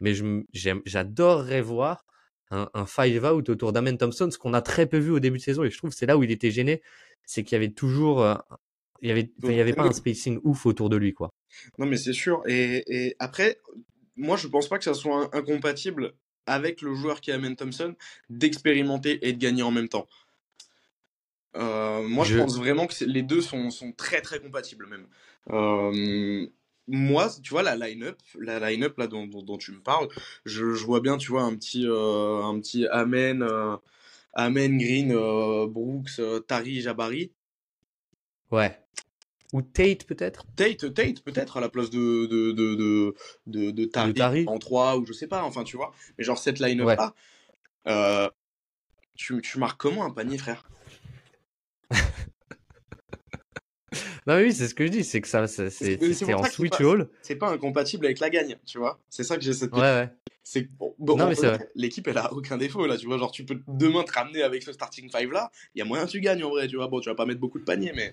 Mais 0.00 0.14
j'adorerais 0.52 1.62
voir 1.62 2.04
un, 2.50 2.68
un 2.74 2.86
five 2.86 3.24
out 3.24 3.48
autour 3.48 3.72
d'Amen 3.72 3.96
Thompson, 3.96 4.28
ce 4.30 4.38
qu'on 4.38 4.52
a 4.54 4.62
très 4.62 4.86
peu 4.86 4.98
vu 4.98 5.10
au 5.10 5.20
début 5.20 5.38
de 5.38 5.42
saison. 5.42 5.62
Et 5.64 5.70
je 5.70 5.78
trouve 5.78 5.90
que 5.90 5.96
c'est 5.96 6.06
là 6.06 6.16
où 6.16 6.22
il 6.22 6.30
était 6.30 6.50
gêné, 6.50 6.82
c'est 7.24 7.44
qu'il 7.44 7.54
y 7.54 7.56
avait 7.56 7.70
toujours, 7.72 8.22
euh, 8.22 8.34
il 9.00 9.08
y 9.08 9.12
avait, 9.12 9.30
il 9.44 9.52
y 9.52 9.60
avait 9.60 9.72
pas 9.72 9.84
un 9.84 9.92
spacing 9.92 10.40
ouf 10.42 10.66
autour 10.66 10.88
de 10.90 10.96
lui, 10.96 11.14
quoi. 11.14 11.32
Non, 11.78 11.86
mais 11.86 11.96
c'est 11.96 12.12
sûr. 12.12 12.42
Et, 12.46 12.82
et 12.86 13.16
après, 13.18 13.58
moi, 14.16 14.36
je 14.36 14.48
pense 14.48 14.68
pas 14.68 14.78
que 14.78 14.84
ça 14.84 14.94
soit 14.94 15.30
incompatible 15.34 16.12
avec 16.46 16.82
le 16.82 16.94
joueur 16.94 17.20
qui 17.20 17.30
est 17.30 17.34
Amen 17.34 17.54
Thompson 17.54 17.94
d'expérimenter 18.28 19.26
et 19.26 19.32
de 19.32 19.38
gagner 19.38 19.62
en 19.62 19.70
même 19.70 19.88
temps. 19.88 20.08
Euh, 21.56 22.02
moi, 22.02 22.24
je... 22.24 22.34
Je- 22.34 22.38
pense 22.40 22.58
vraiment 22.58 22.86
que 22.86 23.04
les 23.04 23.22
deux 23.22 23.40
sont, 23.40 23.70
sont 23.70 23.92
très 23.92 24.20
très 24.20 24.40
compatibles 24.40 24.86
même. 24.86 25.06
Euh, 25.50 26.46
moi, 26.88 27.30
tu 27.42 27.50
vois 27.50 27.62
la 27.62 27.76
line-up, 27.76 28.18
la 28.38 28.58
line-up 28.58 28.98
là 28.98 29.06
dont, 29.06 29.26
dont, 29.26 29.42
dont 29.42 29.58
tu 29.58 29.72
me 29.72 29.80
parles, 29.80 30.08
je, 30.44 30.74
je 30.74 30.84
vois 30.84 31.00
bien, 31.00 31.16
tu 31.16 31.30
vois 31.30 31.42
un 31.42 31.54
petit 31.54 31.86
euh, 31.86 32.42
un 32.42 32.58
petit 32.60 32.86
Amen, 32.88 33.42
euh, 33.42 33.76
Amen 34.34 34.76
Green, 34.78 35.12
euh, 35.12 35.66
Brooks, 35.66 36.18
euh, 36.18 36.40
Tari, 36.40 36.80
Jabari. 36.80 37.32
Ouais. 38.50 38.78
Ou 39.52 39.62
Tate, 39.62 40.04
peut-être? 40.04 40.46
Tate, 40.56 40.92
Tate 40.94 41.22
peut-être 41.22 41.58
à 41.58 41.60
la 41.60 41.68
place 41.68 41.90
de 41.90 42.26
de 42.26 42.52
de 42.52 42.74
de 42.74 43.14
de, 43.46 43.70
de 43.70 43.84
Tari, 43.84 44.44
en 44.46 44.58
3 44.58 44.96
ou 44.96 45.06
je 45.06 45.12
sais 45.12 45.26
pas, 45.26 45.44
enfin 45.44 45.62
tu 45.62 45.76
vois. 45.76 45.92
Mais 46.16 46.24
genre 46.24 46.38
cette 46.38 46.58
line-up 46.58 46.98
là, 47.86 48.32
tu, 49.14 49.40
tu 49.42 49.58
marques 49.58 49.80
comment 49.80 50.04
un 50.04 50.10
panier, 50.10 50.38
frère? 50.38 50.64
Non, 54.26 54.36
mais 54.36 54.44
oui, 54.44 54.52
c'est 54.52 54.68
ce 54.68 54.74
que 54.74 54.86
je 54.86 54.90
dis, 54.90 55.04
c'est 55.04 55.20
que 55.20 55.28
ça, 55.28 55.46
c'est, 55.46 55.68
C'est- 55.70 55.98
c'est 56.00 56.14
c'est 56.14 56.24
pour 56.26 56.40
en 56.40 56.44
switch 56.44 56.70
pas- 56.78 56.84
all. 56.92 57.08
C'est 57.22 57.36
pas 57.36 57.50
incompatible 57.50 58.06
avec 58.06 58.20
la 58.20 58.30
gagne, 58.30 58.56
tu 58.66 58.78
vois. 58.78 59.00
C'est 59.08 59.24
ça 59.24 59.36
que 59.36 59.42
j'essaie 59.42 59.66
de 59.68 59.74
Ouais, 59.74 59.80
ouais. 59.80 60.10
C'est 60.44 60.62
bon, 60.76 60.94
bon, 60.98 61.16
Non, 61.16 61.28
mais 61.28 61.34
c'est 61.36 61.46
vrai, 61.46 61.68
l'équipe 61.76 62.06
elle 62.08 62.18
a 62.18 62.32
aucun 62.32 62.56
défaut 62.58 62.84
là, 62.86 62.96
tu 62.96 63.06
vois. 63.06 63.16
Genre 63.18 63.30
tu 63.30 63.44
peux 63.44 63.60
demain 63.68 64.02
te 64.02 64.12
ramener 64.12 64.42
avec 64.42 64.62
ce 64.62 64.72
starting 64.72 65.08
five 65.08 65.30
là, 65.30 65.50
il 65.74 65.78
y 65.78 65.82
a 65.82 65.84
moyen 65.84 66.04
que 66.04 66.10
tu 66.10 66.20
gagnes 66.20 66.42
en 66.42 66.50
vrai, 66.50 66.66
tu 66.66 66.76
vois. 66.76 66.88
Bon, 66.88 66.98
tu 67.00 67.08
vas 67.08 67.14
pas 67.14 67.26
mettre 67.26 67.38
beaucoup 67.40 67.60
de 67.60 67.64
paniers, 67.64 67.92
mais 67.94 68.12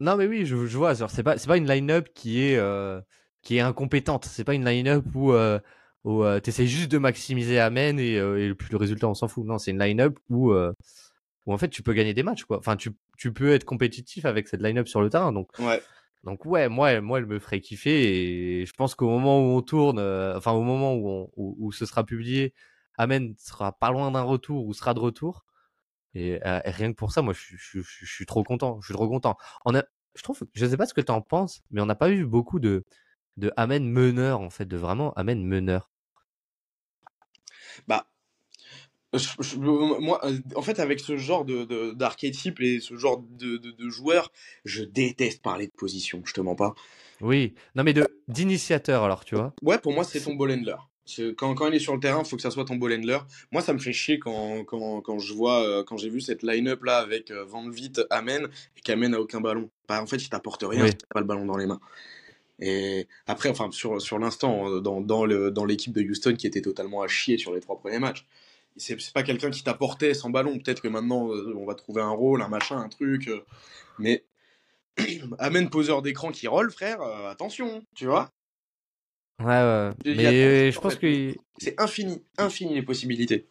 Non, 0.00 0.16
mais 0.16 0.26
oui, 0.26 0.46
je, 0.46 0.66
je 0.66 0.76
vois. 0.78 0.94
genre, 0.94 1.10
C'est 1.10 1.22
pas, 1.22 1.36
c'est 1.38 1.46
pas 1.46 1.56
une 1.58 1.68
line-up 1.68 2.08
qui 2.14 2.42
est, 2.42 2.56
euh, 2.56 3.00
qui 3.42 3.56
est 3.56 3.60
incompétente. 3.60 4.24
C'est 4.24 4.44
pas 4.44 4.54
une 4.54 4.64
line-up 4.64 5.04
où, 5.14 5.32
euh, 5.32 5.58
où 6.04 6.24
euh, 6.24 6.40
t'essayes 6.40 6.66
juste 6.68 6.90
de 6.90 6.98
maximiser 6.98 7.58
Amen 7.60 8.00
et, 8.00 8.16
euh, 8.18 8.38
et 8.38 8.48
le 8.48 8.76
résultat 8.76 9.08
on 9.08 9.14
s'en 9.14 9.28
fout. 9.28 9.44
Non, 9.44 9.58
c'est 9.58 9.70
une 9.72 9.78
line-up 9.78 10.18
où, 10.30 10.52
euh, 10.52 10.72
où 11.46 11.52
en 11.52 11.58
fait 11.58 11.68
tu 11.70 11.82
peux 11.82 11.92
gagner 11.94 12.14
des 12.14 12.22
matchs 12.22 12.44
quoi. 12.44 12.58
Enfin 12.58 12.76
tu, 12.76 12.90
tu 13.18 13.32
peux 13.32 13.52
être 13.52 13.64
compétitif 13.64 14.24
avec 14.24 14.48
cette 14.48 14.62
line-up 14.62 14.88
sur 14.88 15.00
le 15.00 15.10
terrain. 15.10 15.32
Donc 15.32 15.48
Ouais. 15.58 15.82
donc 16.24 16.44
ouais, 16.44 16.68
moi, 16.68 17.00
moi, 17.00 17.18
elle 17.18 17.26
me 17.26 17.38
ferait 17.38 17.60
kiffer 17.60 18.60
et 18.62 18.66
je 18.66 18.72
pense 18.74 18.94
qu'au 18.94 19.08
moment 19.08 19.38
où 19.40 19.56
on 19.56 19.62
tourne, 19.62 19.98
euh, 19.98 20.36
enfin 20.36 20.52
au 20.52 20.62
moment 20.62 20.94
où, 20.94 21.08
on- 21.08 21.30
où, 21.36 21.56
où 21.58 21.72
ce 21.72 21.86
sera 21.86 22.04
publié, 22.04 22.54
Amen 22.98 23.34
sera 23.38 23.72
pas 23.72 23.90
loin 23.90 24.10
d'un 24.10 24.22
retour 24.22 24.66
ou 24.66 24.74
sera 24.74 24.92
de 24.94 25.00
retour. 25.00 25.46
Et, 26.14 26.40
euh, 26.46 26.60
et 26.64 26.70
rien 26.70 26.90
que 26.92 26.96
pour 26.96 27.12
ça, 27.12 27.22
moi, 27.22 27.32
je, 27.34 27.40
suis- 27.40 27.56
je, 27.58 27.64
suis- 27.64 27.82
je, 27.82 28.06
je 28.06 28.12
suis 28.12 28.26
trop 28.26 28.44
content. 28.44 28.80
Je 28.80 28.86
suis 28.86 28.94
trop 28.94 29.08
content. 29.08 29.36
On 29.64 29.74
a, 29.74 29.84
je 30.16 30.22
trouve, 30.22 30.40
je 30.54 30.66
sais 30.66 30.76
pas 30.76 30.86
ce 30.86 30.94
que 30.94 31.00
tu 31.00 31.12
en 31.12 31.22
penses, 31.22 31.62
mais 31.70 31.80
on 31.80 31.86
n'a 31.86 31.94
pas 31.94 32.10
eu 32.10 32.26
beaucoup 32.26 32.60
de 32.60 32.84
de 33.36 33.52
Amen 33.56 33.88
meneur 33.88 34.40
en 34.40 34.50
fait, 34.50 34.66
de 34.66 34.76
vraiment 34.76 35.12
Amen 35.14 35.44
meneur. 35.44 35.90
Bah, 37.86 38.06
je- 39.14 39.28
je- 39.40 39.56
moi, 39.56 40.24
euh, 40.24 40.38
en 40.54 40.62
fait, 40.62 40.78
avec 40.78 41.00
ce 41.00 41.16
genre 41.16 41.44
de, 41.44 41.92
d'archétype 41.92 42.60
et 42.60 42.80
ce 42.80 42.96
genre 42.96 43.18
de, 43.18 43.56
de, 43.56 43.70
de 43.70 43.88
joueur, 43.88 44.30
je 44.64 44.82
déteste 44.84 45.42
parler 45.42 45.66
de 45.66 45.72
position, 45.72 46.22
je 46.24 46.32
te 46.32 46.40
mens 46.40 46.54
pas. 46.54 46.74
Oui, 47.20 47.54
non 47.74 47.82
mais 47.84 47.92
de 47.92 48.06
d'initiateur 48.28 49.02
alors, 49.02 49.24
tu 49.24 49.34
vois. 49.34 49.52
Ouais, 49.62 49.78
pour 49.78 49.92
moi, 49.92 50.04
c'est 50.04 50.20
ton 50.20 50.34
ball 50.34 50.52
handler. 50.52 50.76
Quand, 51.36 51.54
quand 51.54 51.66
il 51.66 51.74
est 51.74 51.80
sur 51.80 51.92
le 51.94 51.98
terrain, 52.00 52.22
il 52.24 52.28
faut 52.28 52.36
que 52.36 52.42
ça 52.42 52.52
soit 52.52 52.64
ton 52.64 52.76
ball 52.76 52.92
handler. 52.92 53.18
Moi, 53.50 53.62
ça 53.62 53.72
me 53.72 53.78
fait 53.80 53.92
chier 53.92 54.20
quand, 54.20 54.62
quand, 54.64 55.00
quand 55.00 55.18
je 55.18 55.32
vois, 55.34 55.60
euh, 55.64 55.82
quand 55.82 55.96
j'ai 55.96 56.08
vu 56.08 56.20
cette 56.20 56.44
line-up 56.44 56.84
là 56.84 56.98
avec 56.98 57.32
euh, 57.32 57.44
Van 57.44 57.68
Vliet, 57.68 57.92
Amen, 58.10 58.48
et 58.76 58.80
qu'Amen 58.80 59.12
a 59.14 59.18
aucun 59.18 59.40
ballon. 59.40 59.70
Bah, 59.88 60.00
en 60.00 60.06
fait, 60.06 60.18
il 60.18 60.28
t'apporte 60.28 60.62
rien 60.62 60.84
Oui. 60.84 60.90
si 60.90 60.96
t'as 60.98 61.06
pas 61.12 61.20
le 61.20 61.26
ballon 61.26 61.46
dans 61.46 61.56
les 61.56 61.66
mains. 61.66 61.80
Et 62.60 63.08
après, 63.26 63.48
enfin, 63.48 63.70
sur, 63.72 64.00
sur 64.00 64.18
l'instant, 64.20 64.68
euh, 64.70 64.80
dans, 64.80 65.00
dans, 65.00 65.24
le, 65.24 65.50
dans 65.50 65.64
l'équipe 65.64 65.92
de 65.92 66.02
Houston 66.02 66.34
qui 66.38 66.46
était 66.46 66.60
totalement 66.60 67.02
à 67.02 67.08
chier 67.08 67.38
sur 67.38 67.52
les 67.52 67.60
trois 67.60 67.76
premiers 67.78 67.98
matchs, 67.98 68.24
c'est, 68.80 69.12
pas 69.12 69.22
quelqu'un 69.22 69.50
qui 69.50 69.62
t'apportait 69.62 70.14
sans 70.14 70.30
ballon. 70.30 70.58
Peut-être 70.58 70.80
que 70.80 70.88
maintenant, 70.88 71.30
euh, 71.30 71.54
on 71.56 71.66
va 71.66 71.74
trouver 71.74 72.02
un 72.02 72.10
rôle, 72.10 72.42
un 72.42 72.48
machin, 72.48 72.78
un 72.78 72.88
truc. 72.88 73.28
euh, 73.28 73.44
mais 73.98 74.24
Amen 75.38 75.70
poseur 75.70 76.02
d'écran 76.02 76.30
qui 76.30 76.48
roll, 76.48 76.70
frère, 76.70 77.00
euh, 77.00 77.30
attention, 77.30 77.84
tu 77.94 78.06
vois. 78.06 78.30
Ouais, 79.40 79.46
ouais. 79.46 79.90
Mais 80.04 80.72
je 80.72 80.78
en 80.78 80.82
pense 80.82 80.94
fait, 80.94 81.32
que 81.34 81.40
C'est 81.58 81.80
infini, 81.80 82.22
infini 82.38 82.74
les 82.74 82.82
possibilités. 82.82 83.48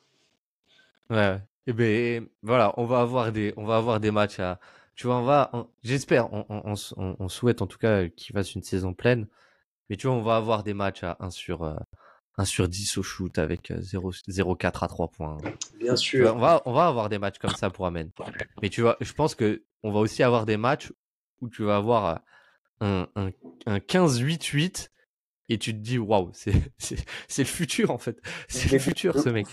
Ouais. 1.10 1.40
Et 1.68 1.74
ben 1.74 2.28
voilà, 2.42 2.74
on 2.78 2.86
va 2.86 3.02
avoir 3.02 3.32
des, 3.32 3.54
on 3.58 3.66
va 3.66 3.78
avoir 3.78 4.00
des 4.00 4.12
matchs 4.12 4.40
à. 4.40 4.60
Tu 4.96 5.08
vois, 5.08 5.18
on 5.18 5.24
va, 5.24 5.50
on- 5.54 5.68
j'espère, 5.84 6.32
on, 6.34 6.46
on, 6.50 7.30
souhaite 7.30 7.62
en 7.62 7.68
tout 7.68 7.78
cas 7.78 8.10
qu'il 8.10 8.34
fasse 8.34 8.54
une 8.56 8.64
saison 8.64 8.94
pleine. 8.94 9.28
Mais 9.90 9.98
tu 9.98 10.08
vois, 10.08 10.16
on 10.16 10.22
va 10.22 10.36
avoir 10.36 10.64
des 10.64 10.74
matchs 10.74 11.04
à 11.04 11.18
1 11.20 11.30
sur, 11.30 11.64
euh, 11.64 11.76
1 12.40 12.46
sur 12.46 12.68
10 12.68 12.98
au 12.98 13.04
shoot 13.04 13.38
avec 13.38 13.72
euh, 13.72 13.82
0, 13.82 14.12
0,4 14.12 14.84
à 14.84 14.88
3 14.88 15.08
points. 15.10 15.38
Bien 15.80 15.96
vois, 16.22 16.36
on 16.36 16.40
va, 16.40 16.62
on 16.66 16.74
va 16.74 16.88
avoir 16.88 17.10
des 17.10 17.20
matchs 17.20 17.38
comme 17.40 17.56
ça 17.56 17.70
pour 17.70 17.86
Amen. 17.86 18.10
Mais 18.62 18.70
tu 18.70 18.82
vois, 18.82 18.98
je 19.02 19.14
pense 19.14 19.36
que 19.36 19.64
on 19.84 19.92
va 19.92 20.00
aussi 20.00 20.24
avoir 20.24 20.46
des 20.46 20.58
matchs 20.58 20.92
où 21.42 21.50
tu 21.50 21.64
vas 21.64 21.78
avoir 21.78 22.22
un, 22.82 23.08
un, 23.16 23.32
un 23.66 23.78
15-8-8 23.78 24.90
et 25.50 25.58
tu 25.58 25.74
te 25.74 25.80
dis, 25.80 25.98
waouh, 25.98 26.32
c'est, 26.34 26.54
le 27.38 27.44
futur 27.44 27.92
en 27.92 27.98
fait. 27.98 28.22
C'est 28.48 28.72
le 28.72 28.80
futur 28.80 29.20
ce 29.20 29.30
mec. 29.30 29.48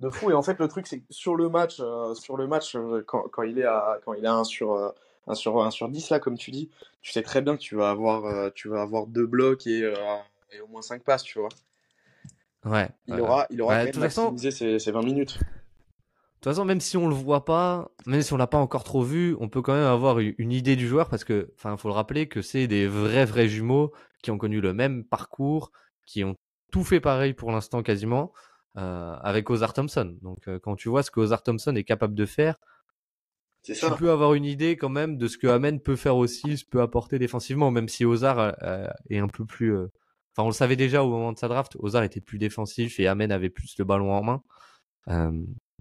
De 0.00 0.10
fou. 0.10 0.30
Et 0.30 0.34
en 0.34 0.42
fait, 0.42 0.58
le 0.58 0.68
truc, 0.68 0.86
c'est 0.86 1.00
que 1.00 1.06
sur 1.10 1.36
le 1.36 1.48
match, 1.48 1.76
euh, 1.80 2.14
sur 2.14 2.36
le 2.36 2.46
match 2.46 2.74
euh, 2.74 3.02
quand, 3.06 3.22
quand 3.30 3.42
il 3.42 3.58
est 3.58 3.64
à, 3.64 3.98
quand 4.04 4.12
il 4.14 4.24
est 4.24 4.28
à 4.28 4.34
1 4.34 4.44
sur, 4.44 4.72
euh, 4.72 4.90
1 5.26 5.34
sur, 5.34 5.62
1 5.62 5.70
sur 5.70 5.88
10, 5.88 6.10
là, 6.10 6.20
comme 6.20 6.36
tu 6.36 6.50
dis, 6.50 6.70
tu 7.00 7.12
sais 7.12 7.22
très 7.22 7.42
bien 7.42 7.56
que 7.56 7.62
tu 7.62 7.76
vas 7.76 7.90
avoir, 7.90 8.24
euh, 8.24 8.50
tu 8.54 8.68
vas 8.68 8.82
avoir 8.82 9.06
deux 9.06 9.26
blocs 9.26 9.66
et, 9.66 9.82
euh, 9.82 9.94
et 10.52 10.60
au 10.60 10.66
moins 10.66 10.82
5 10.82 11.02
passes, 11.02 11.22
tu 11.22 11.38
vois. 11.38 11.48
Ouais. 12.64 12.88
Il 13.06 13.20
aura, 13.20 13.46
il 13.50 13.60
aura 13.62 13.72
Ouais, 13.74 13.78
quand 13.80 13.84
même 13.84 13.92
toute 13.92 14.02
façon- 14.02 14.22
maximisé 14.32 14.50
ses, 14.50 14.78
ses 14.78 14.90
20 14.92 15.02
minutes. 15.02 15.38
De 15.38 15.44
toute 16.50 16.52
façon, 16.52 16.64
même 16.66 16.80
si 16.80 16.96
on 16.98 17.08
le 17.08 17.14
voit 17.14 17.44
pas, 17.46 17.90
même 18.06 18.20
si 18.20 18.32
on 18.34 18.36
l'a 18.36 18.46
pas 18.46 18.58
encore 18.58 18.84
trop 18.84 19.02
vu, 19.02 19.34
on 19.40 19.48
peut 19.48 19.62
quand 19.62 19.72
même 19.74 19.86
avoir 19.86 20.18
une 20.18 20.52
idée 20.52 20.76
du 20.76 20.86
joueur 20.86 21.08
parce 21.08 21.24
que, 21.24 21.50
enfin, 21.56 21.76
faut 21.78 21.88
le 21.88 21.94
rappeler 21.94 22.28
que 22.28 22.42
c'est 22.42 22.66
des 22.66 22.86
vrais 22.86 23.24
vrais 23.24 23.48
jumeaux 23.48 23.92
qui 24.22 24.30
ont 24.30 24.36
connu 24.38 24.60
le 24.60 24.74
même 24.74 25.04
parcours, 25.04 25.72
qui 26.04 26.22
ont 26.22 26.36
tout 26.70 26.84
fait 26.84 27.00
pareil 27.00 27.32
pour 27.32 27.50
l'instant 27.50 27.82
quasiment, 27.82 28.32
euh, 28.76 29.14
avec 29.22 29.48
Ozar 29.48 29.72
Thompson. 29.72 30.16
Donc, 30.20 30.46
euh, 30.48 30.58
quand 30.58 30.76
tu 30.76 30.88
vois 30.90 31.02
ce 31.02 31.10
que 31.10 31.20
Ozar 31.20 31.42
Thompson 31.42 31.74
est 31.76 31.84
capable 31.84 32.14
de 32.14 32.26
faire, 32.26 32.56
tu 33.62 33.74
ça. 33.74 33.92
peux 33.92 34.10
avoir 34.10 34.34
une 34.34 34.44
idée 34.44 34.76
quand 34.76 34.90
même 34.90 35.16
de 35.16 35.26
ce 35.28 35.38
que 35.38 35.46
Amen 35.46 35.80
peut 35.80 35.96
faire 35.96 36.16
aussi, 36.16 36.58
ce 36.58 36.64
peut 36.66 36.82
apporter 36.82 37.18
défensivement, 37.18 37.70
même 37.70 37.88
si 37.88 38.04
Ozar 38.04 38.54
euh, 38.62 38.86
est 39.08 39.18
un 39.18 39.28
peu 39.28 39.46
plus. 39.46 39.74
Enfin, 40.36 40.44
on 40.44 40.48
le 40.48 40.54
savait 40.54 40.76
déjà 40.76 41.04
au 41.04 41.08
moment 41.10 41.32
de 41.32 41.38
sa 41.38 41.46
draft, 41.48 41.76
Ozar 41.78 42.02
était 42.02 42.20
plus 42.20 42.38
défensif 42.38 42.98
et 42.98 43.06
Amen 43.06 43.30
avait 43.30 43.50
plus 43.50 43.76
le 43.78 43.84
ballon 43.84 44.12
en 44.12 44.22
main. 44.22 44.42
Euh, 45.08 45.30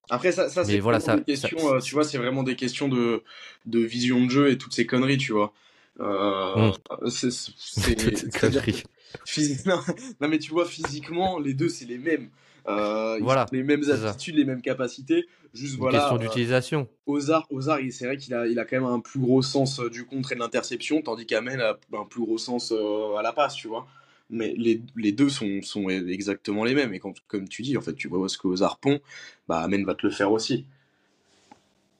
Après, 0.09 0.31
ça, 0.31 0.47
c'est 0.49 0.79
voilà, 0.79 0.99
vraiment 0.99 1.17
ça- 1.17 1.23
des 1.23 1.35
ça- 1.35 1.49
questions, 1.49 1.73
euh, 1.73 1.79
tu 1.79 1.95
vois, 1.95 2.03
c'est 2.03 2.17
vraiment 2.19 2.43
des 2.43 2.55
questions 2.55 2.87
de, 2.87 3.23
de 3.65 3.79
vision 3.79 4.23
de 4.23 4.29
jeu 4.29 4.51
et 4.51 4.57
toutes 4.57 4.73
ces 4.73 4.85
conneries, 4.85 5.17
tu 5.17 5.31
vois. 5.31 5.53
Euh, 5.99 6.71
c'est, 7.09 7.31
c'est-. 7.31 7.95
Physi- 9.25 9.61
non, 9.67 9.79
non, 10.21 10.27
mais 10.27 10.39
tu 10.39 10.51
vois, 10.51 10.65
physiquement, 10.65 11.39
les 11.39 11.53
deux, 11.53 11.69
c'est 11.69 11.85
les 11.85 11.97
mêmes. 11.97 12.29
Euh, 12.67 13.17
ils 13.19 13.23
Voilà, 13.23 13.43
ont 13.43 13.47
les 13.51 13.63
mêmes 13.63 13.83
attitudes, 13.89 14.35
les 14.35 14.45
mêmes 14.45 14.61
capacités. 14.61 15.27
Juste 15.53 15.73
Une 15.75 15.81
voilà. 15.81 15.99
question 15.99 16.15
euh, 16.15 16.19
d'utilisation. 16.19 16.87
Ozar, 17.05 17.45
Ozar, 17.49 17.79
il- 17.79 17.91
c'est 17.91 18.05
vrai 18.05 18.17
qu'il 18.17 18.33
a, 18.33 18.47
il 18.47 18.57
a 18.59 18.65
quand 18.65 18.77
même 18.77 18.85
un 18.89 18.99
plus 18.99 19.19
gros 19.19 19.41
sens 19.41 19.79
du 19.79 20.05
contre 20.05 20.31
et 20.31 20.35
de 20.35 20.39
l'interception, 20.39 21.01
tandis 21.01 21.25
qu'Amen 21.25 21.59
a 21.59 21.77
un 21.93 22.05
plus 22.05 22.21
gros 22.21 22.37
sens 22.37 22.71
euh, 22.71 23.15
à 23.15 23.21
la 23.21 23.33
passe, 23.33 23.55
tu 23.55 23.67
vois. 23.67 23.87
Mais 24.33 24.53
les, 24.57 24.81
les 24.95 25.11
deux 25.11 25.29
sont, 25.29 25.61
sont 25.61 25.89
exactement 25.89 26.63
les 26.63 26.73
mêmes. 26.75 26.93
Et 26.93 26.99
quand, 26.99 27.13
comme 27.27 27.47
tu 27.47 27.61
dis, 27.61 27.77
en 27.77 27.81
fait, 27.81 27.93
tu 27.93 28.07
vois 28.07 28.27
ce 28.27 28.37
que 28.37 28.47
Ozar 28.47 28.79
pond, 28.79 28.99
bah 29.47 29.59
Amen 29.59 29.85
va 29.85 29.95
te 29.95 30.05
le 30.05 30.11
faire 30.11 30.31
aussi. 30.31 30.65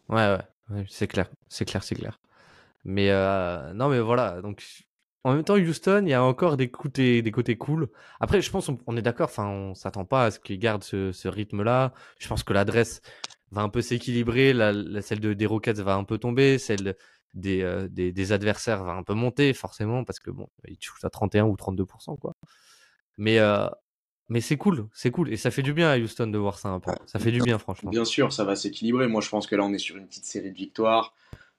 Ouais, 0.10 0.38
ouais, 0.70 0.86
c'est 0.90 1.08
clair, 1.08 1.30
c'est 1.50 1.66
clair, 1.66 1.84
c'est 1.84 1.96
clair. 1.96 2.20
Mais 2.86 3.10
euh, 3.12 3.74
non, 3.74 3.90
mais 3.90 4.00
voilà. 4.00 4.42
Donc, 4.42 4.64
en 5.24 5.34
même 5.34 5.44
temps, 5.44 5.56
Houston, 5.56 6.04
il 6.06 6.10
y 6.10 6.14
a 6.14 6.24
encore 6.24 6.58
des 6.58 6.70
côtés, 6.70 7.22
des 7.22 7.32
côtés 7.32 7.56
cool. 7.58 7.90
Après, 8.20 8.42
je 8.42 8.52
pense, 8.52 8.68
on, 8.70 8.78
on 8.88 8.98
est 8.98 9.02
d'accord. 9.02 9.30
Enfin, 9.30 9.48
on 9.48 9.74
s'attend 9.76 10.06
pas 10.06 10.26
à 10.26 10.32
ce 10.32 10.40
qu'ils 10.40 10.60
gardent 10.60 10.84
ce, 10.84 11.28
rythme-là. 11.28 11.94
Je 12.20 12.28
pense 12.28 12.44
que 12.44 12.54
l'adresse 12.54 13.02
va 13.52 13.62
un 13.62 13.70
peu 13.70 13.82
s'équilibrer. 13.82 14.54
La- 14.54 15.02
celle 15.02 15.22
de, 15.22 15.34
des 15.34 15.46
Rockets 15.46 15.80
va 15.80 15.96
un 15.96 16.04
peu 16.04 16.18
tomber. 16.18 16.58
Celle 16.58 16.96
des, 17.34 17.62
euh, 17.62 17.88
des, 17.90 18.12
des 18.12 18.32
adversaires 18.32 18.84
va 18.84 18.94
un 18.94 19.04
peu 19.04 19.14
monter, 19.14 19.54
forcément, 19.54 20.04
parce 20.04 20.20
que 20.20 20.32
bon, 20.32 20.48
ils 20.68 20.78
shootent 20.80 21.06
à 21.06 21.10
31 21.10 21.46
ou 21.46 21.56
32%, 21.56 22.18
quoi. 22.18 22.36
Mais, 23.18 23.40
euh, 23.40 23.68
mais 24.30 24.42
c'est 24.42 24.58
cool, 24.58 24.88
c'est 24.94 25.12
cool. 25.12 25.32
Et 25.32 25.38
ça 25.38 25.52
fait 25.52 25.62
du 25.62 25.74
bien 25.74 25.90
à 25.90 25.98
Houston 25.98 26.28
de 26.28 26.38
voir 26.38 26.60
ça 26.60 26.70
un 26.70 26.80
peu. 26.80 26.92
Ça 27.06 27.20
fait 27.20 27.32
du 27.32 27.42
bien, 27.42 27.58
franchement. 27.58 27.92
Bien 27.92 28.06
sûr, 28.06 28.32
ça 28.34 28.44
va 28.44 28.56
s'équilibrer. 28.56 29.08
Moi, 29.08 29.22
je 29.22 29.30
pense 29.30 29.48
que 29.48 29.56
là, 29.56 29.64
on 29.64 29.74
est 29.74 29.80
sur 29.80 29.98
une 29.98 30.08
petite 30.08 30.26
série 30.26 30.52
de 30.52 30.58
victoires. 30.58 31.14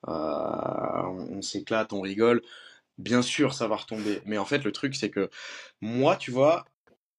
Euh, 0.08 0.12
on 0.12 1.38
on 1.38 1.42
s'éclate, 1.42 1.92
on 1.92 2.00
rigole. 2.00 2.42
Bien 2.98 3.22
sûr, 3.22 3.54
ça 3.54 3.66
va 3.66 3.76
retomber. 3.76 4.20
Mais 4.24 4.38
en 4.38 4.44
fait, 4.44 4.64
le 4.64 4.72
truc, 4.72 4.94
c'est 4.94 5.10
que 5.10 5.30
moi, 5.80 6.16
tu 6.16 6.30
vois, 6.30 6.64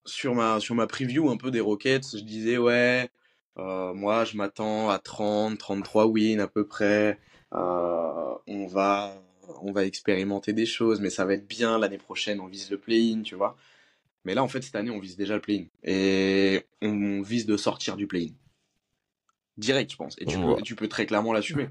sur 0.04 0.34
ma, 0.34 0.60
sur 0.60 0.74
ma 0.74 0.86
preview 0.86 1.30
un 1.30 1.36
peu 1.36 1.50
des 1.50 1.60
Rockets, 1.60 2.16
je 2.16 2.22
disais, 2.22 2.58
ouais, 2.58 3.10
euh, 3.58 3.92
moi, 3.94 4.24
je 4.24 4.36
m'attends 4.36 4.90
à 4.90 4.98
30, 4.98 5.58
33 5.58 6.06
wins 6.06 6.40
à 6.40 6.48
peu 6.48 6.66
près. 6.66 7.18
Euh, 7.54 8.34
on 8.46 8.66
va, 8.66 9.14
on 9.62 9.72
va 9.72 9.84
expérimenter 9.84 10.52
des 10.52 10.66
choses, 10.66 11.00
mais 11.00 11.10
ça 11.10 11.24
va 11.24 11.34
être 11.34 11.46
bien. 11.46 11.78
L'année 11.78 11.98
prochaine, 11.98 12.40
on 12.40 12.46
vise 12.46 12.70
le 12.70 12.78
play-in, 12.78 13.22
tu 13.22 13.34
vois. 13.34 13.56
Mais 14.24 14.34
là, 14.34 14.42
en 14.42 14.48
fait, 14.48 14.62
cette 14.62 14.74
année, 14.74 14.90
on 14.90 14.98
vise 14.98 15.16
déjà 15.16 15.34
le 15.34 15.40
play-in. 15.40 15.66
Et 15.84 16.66
on 16.82 17.22
vise 17.22 17.46
de 17.46 17.56
sortir 17.56 17.96
du 17.96 18.06
play-in. 18.06 18.32
Direct, 19.56 19.92
je 19.92 19.96
pense. 19.96 20.16
Et 20.18 20.26
tu, 20.26 20.36
Ouais. 20.36 20.56
peux, 20.56 20.62
tu 20.62 20.74
peux 20.74 20.88
très 20.88 21.06
clairement 21.06 21.32
l'assumer. 21.32 21.68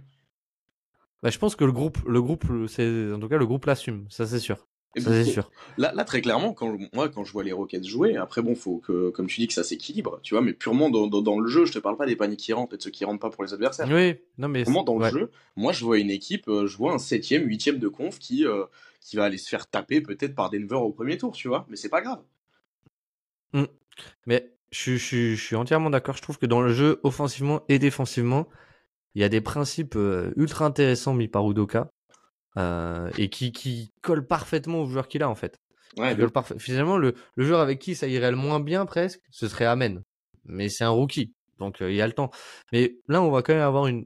Bah, 1.22 1.30
je 1.30 1.38
pense 1.38 1.56
que 1.56 1.66
le 1.66 1.72
groupe, 1.72 1.98
le 2.08 2.22
groupe, 2.22 2.46
c'est 2.68 3.12
en 3.12 3.20
tout 3.20 3.28
cas 3.28 3.38
le 3.38 3.46
groupe 3.46 3.66
l'assume, 3.66 4.06
ça 4.10 4.26
c'est 4.28 4.40
sûr. 4.40 4.68
C'est 4.98 5.24
sûr. 5.26 5.52
Là, 5.78 5.92
là, 5.94 6.04
très 6.04 6.22
clairement, 6.22 6.54
quand, 6.54 6.78
moi, 6.94 7.10
quand 7.10 7.24
je 7.24 7.32
vois 7.32 7.44
les 7.44 7.52
Rockets 7.52 7.84
jouer, 7.84 8.16
après, 8.16 8.42
bon, 8.42 8.56
faut 8.56 8.78
que, 8.78 9.10
comme 9.10 9.28
tu 9.28 9.42
dis, 9.42 9.48
que 9.48 9.54
ça 9.54 9.64
s'équilibre, 9.64 10.20
tu 10.24 10.34
vois, 10.34 10.42
mais 10.42 10.54
purement 10.54 10.90
dans, 10.90 11.08
dans, 11.08 11.22
dans 11.22 11.40
le 11.40 11.48
jeu, 11.48 11.66
je 11.66 11.74
te 11.74 11.80
parle 11.80 11.98
pas 11.98 12.06
des 12.06 12.16
paniques 12.16 12.40
qui 12.40 12.54
rentrent 12.54 12.74
et 12.74 12.78
de 12.78 12.82
ceux 12.82 12.92
qui 12.92 13.06
rentrent 13.06 13.20
pas 13.20 13.30
pour 13.30 13.44
les 13.44 13.54
adversaires. 13.54 13.88
Oui, 13.92 14.16
non 14.38 14.48
mais 14.48 14.64
Vraiment, 14.64 14.84
dans 14.84 14.96
ouais. 14.98 15.12
le 15.12 15.20
jeu, 15.20 15.32
moi, 15.56 15.74
je 15.74 15.84
vois 15.84 15.98
une 16.00 16.10
équipe, 16.12 16.48
euh, 16.48 16.68
je 16.68 16.78
vois 16.78 16.94
un 16.94 17.00
septième, 17.00 17.48
huitième 17.48 17.80
de 17.80 17.88
conf 17.88 18.20
qui, 18.20 18.46
euh, 18.46 18.66
qui 19.02 19.16
va 19.18 19.26
aller 19.26 19.38
se 19.38 19.50
faire 19.50 19.68
taper 19.68 20.02
peut-être 20.02 20.36
par 20.36 20.50
Denver 20.50 20.76
au 20.76 20.92
premier 20.92 21.18
tour, 21.18 21.34
tu 21.34 21.48
vois, 21.48 21.66
mais 21.70 21.76
c'est 21.76 21.90
pas 21.90 22.02
grave. 22.02 22.22
Mais 24.26 24.52
je, 24.72 24.96
je 24.98 25.36
suis 25.36 25.56
entièrement 25.56 25.90
d'accord. 25.90 26.18
Je 26.18 26.22
trouve 26.22 26.38
que 26.38 26.46
dans 26.46 26.62
le 26.62 26.74
jeu, 26.74 27.00
offensivement 27.04 27.64
et 27.70 27.80
défensivement, 27.80 28.48
il 29.14 29.22
y 29.22 29.24
a 29.24 29.30
des 29.30 29.42
principes 29.42 29.96
euh, 29.96 30.34
ultra 30.36 30.66
intéressants 30.66 31.14
mis 31.14 31.28
par 31.28 31.50
Udoka 31.50 31.90
euh, 32.58 33.10
et 33.18 33.30
qui, 33.30 33.52
qui 33.52 33.92
collent 34.02 34.26
parfaitement 34.26 34.82
au 34.82 34.86
joueur 34.88 35.08
qu'il 35.08 35.24
a 35.24 35.30
en 35.30 35.36
fait. 35.36 35.60
Ouais, 35.98 36.16
Finalement, 36.58 36.98
le, 36.98 37.16
le 37.36 37.46
joueur 37.46 37.62
avec 37.62 37.80
qui 37.80 37.96
ça 37.96 38.08
irait 38.08 38.32
le 38.32 38.38
moins 38.38 38.60
bien 38.60 38.86
presque, 38.86 39.22
ce 39.32 39.48
serait 39.48 39.66
Amen. 39.66 40.04
Mais 40.46 40.70
c'est 40.70 40.84
un 40.84 40.90
rookie, 40.90 41.34
donc 41.58 41.82
euh, 41.82 41.90
il 41.90 41.96
y 41.96 42.02
a 42.02 42.08
le 42.08 42.14
temps. 42.14 42.32
Mais 42.72 42.98
là, 43.08 43.22
on 43.22 43.32
va 43.32 43.42
quand 43.42 43.54
même 43.54 43.64
avoir 43.64 43.88
une, 43.88 44.06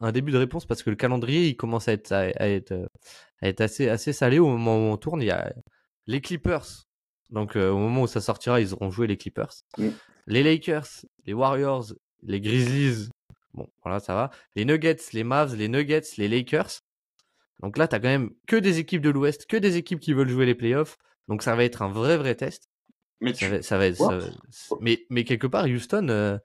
un 0.00 0.12
début 0.12 0.32
de 0.32 0.38
réponse 0.38 0.66
parce 0.66 0.82
que 0.82 0.90
le 0.90 0.96
calendrier, 0.96 1.46
il 1.46 1.56
commence 1.56 1.88
à 1.88 1.92
être, 1.92 2.12
à, 2.12 2.20
à 2.36 2.48
être, 2.48 2.72
euh, 2.72 2.86
à 3.42 3.48
être 3.48 3.60
assez, 3.60 3.88
assez 3.88 4.12
salé 4.12 4.38
au 4.38 4.48
moment 4.48 4.76
où 4.76 4.92
on 4.92 4.96
tourne. 4.96 5.22
Il 5.22 5.26
y 5.26 5.30
a, 5.30 5.52
les 6.06 6.20
Clippers. 6.20 6.66
Donc 7.30 7.56
euh, 7.56 7.70
au 7.70 7.78
moment 7.78 8.02
où 8.02 8.06
ça 8.06 8.20
sortira, 8.20 8.60
ils 8.60 8.72
auront 8.72 8.90
joué 8.90 9.06
les 9.06 9.16
Clippers. 9.16 9.52
Mm. 9.76 9.88
Les 10.26 10.42
Lakers, 10.42 10.88
les 11.26 11.34
Warriors, 11.34 11.92
les 12.22 12.40
Grizzlies. 12.40 13.08
Bon, 13.54 13.68
voilà, 13.82 14.00
ça 14.00 14.14
va. 14.14 14.30
Les 14.56 14.64
Nuggets, 14.64 14.96
les 15.12 15.24
Mavs, 15.24 15.54
les 15.54 15.68
Nuggets, 15.68 16.16
les 16.16 16.28
Lakers. 16.28 16.80
Donc 17.60 17.76
là, 17.78 17.88
t'as 17.88 17.98
quand 17.98 18.08
même 18.08 18.30
que 18.46 18.56
des 18.56 18.78
équipes 18.78 19.02
de 19.02 19.10
l'Ouest, 19.10 19.46
que 19.46 19.56
des 19.56 19.76
équipes 19.76 20.00
qui 20.00 20.12
veulent 20.12 20.28
jouer 20.28 20.46
les 20.46 20.54
playoffs. 20.54 20.96
Donc 21.28 21.42
ça 21.42 21.54
va 21.56 21.64
être 21.64 21.82
un 21.82 21.88
vrai 21.90 22.16
vrai 22.16 22.34
test. 22.34 22.68
Mais 23.20 23.34
Ça 23.34 23.46
tu... 23.46 23.52
va, 23.52 23.62
ça 23.62 23.78
va 23.78 23.86
être. 23.86 24.00
Ouais. 24.00 24.20
ça- 24.50 24.76
mais, 24.80 25.06
mais 25.10 25.24
quelque 25.24 25.46
part, 25.46 25.64
Houston, 25.66 26.06
euh, 26.08 26.38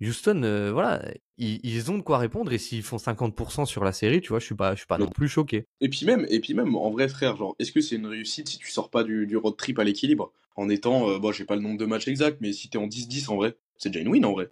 Houston, 0.00 0.42
euh, 0.42 0.72
voilà, 0.72 1.00
ils, 1.38 1.60
ils 1.62 1.90
ont 1.90 1.96
de 1.96 2.02
quoi 2.02 2.18
répondre. 2.18 2.52
Et 2.52 2.58
s'ils 2.58 2.82
font 2.82 2.98
50% 2.98 3.64
sur 3.66 3.84
la 3.84 3.92
série, 3.92 4.20
tu 4.20 4.30
vois, 4.30 4.40
je 4.40 4.44
suis 4.46 4.54
pas, 4.54 4.72
je 4.74 4.78
suis 4.78 4.86
pas 4.86 4.98
Non. 4.98 5.06
non 5.06 5.10
plus 5.10 5.28
choqué. 5.28 5.66
Et 5.80 5.88
puis 5.88 6.04
même, 6.06 6.26
et 6.28 6.40
puis 6.40 6.54
même, 6.54 6.74
en 6.76 6.90
vrai 6.90 7.08
frère, 7.08 7.36
genre, 7.36 7.54
est-ce 7.58 7.72
que 7.72 7.80
c'est 7.80 7.96
une 7.96 8.06
réussite 8.06 8.48
si 8.48 8.58
tu 8.58 8.70
sors 8.70 8.90
pas 8.90 9.04
du, 9.04 9.26
du 9.26 9.36
road 9.36 9.56
trip 9.56 9.78
à 9.78 9.84
l'équilibre? 9.84 10.32
En 10.56 10.68
étant, 10.68 11.08
euh, 11.08 11.18
bon, 11.18 11.32
j'ai 11.32 11.44
pas 11.44 11.56
le 11.56 11.62
nombre 11.62 11.78
de 11.78 11.86
matchs 11.86 12.08
exact, 12.08 12.38
mais 12.40 12.52
si 12.52 12.68
t'es 12.68 12.78
en 12.78 12.86
10-10 12.86 13.28
en 13.30 13.36
vrai, 13.36 13.56
c'est 13.78 13.88
déjà 13.90 14.00
une 14.00 14.08
win 14.08 14.24
en 14.26 14.32
vrai, 14.32 14.50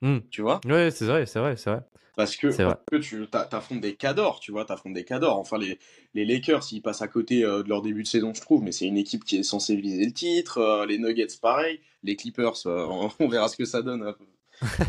Hmm. 0.00 0.18
tu 0.30 0.42
vois 0.42 0.60
Ouais, 0.64 0.90
c'est 0.90 1.06
vrai, 1.06 1.26
c'est 1.26 1.40
vrai, 1.40 1.56
c'est 1.56 1.70
vrai. 1.70 1.80
Parce 2.16 2.36
que, 2.36 2.50
C'est 2.50 2.64
vrai. 2.64 2.74
parce 2.74 2.84
que 2.90 2.96
tu 2.96 3.26
t'a- 3.28 3.44
t'affrontes 3.44 3.80
des 3.80 3.94
cadors, 3.94 4.40
tu 4.40 4.50
vois, 4.50 4.64
t'affrontes 4.64 4.92
des 4.94 5.04
cadors. 5.04 5.38
Enfin, 5.38 5.56
les, 5.58 5.78
les 6.14 6.24
Lakers, 6.24 6.64
ils 6.72 6.82
passent 6.82 7.02
à 7.02 7.06
côté 7.08 7.44
euh, 7.44 7.62
de 7.62 7.68
leur 7.68 7.80
début 7.80 8.02
de 8.02 8.08
saison, 8.08 8.34
je 8.34 8.40
trouve, 8.40 8.62
mais 8.62 8.72
c'est 8.72 8.86
une 8.86 8.96
équipe 8.96 9.24
qui 9.24 9.36
est 9.36 9.42
censée 9.44 9.76
viser 9.76 10.04
le 10.04 10.12
titre. 10.12 10.58
euh, 10.58 10.84
les 10.86 10.98
Nuggets, 10.98 11.28
pareil. 11.40 11.80
Les 12.02 12.16
Clippers, 12.16 12.66
euh, 12.66 13.08
on 13.20 13.28
verra 13.28 13.48
ce 13.48 13.56
que 13.56 13.64
ça 13.64 13.82
donne. 13.82 14.02
hein. 14.02 14.16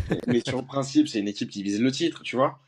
mais, 0.09 0.19
mais 0.27 0.41
sur 0.45 0.59
le 0.59 0.65
principe, 0.65 1.07
c'est 1.07 1.19
une 1.19 1.27
équipe 1.27 1.49
qui 1.49 1.61
vise 1.61 1.79
le 1.81 1.91
titre, 1.91 2.23
tu 2.23 2.35
vois. 2.35 2.59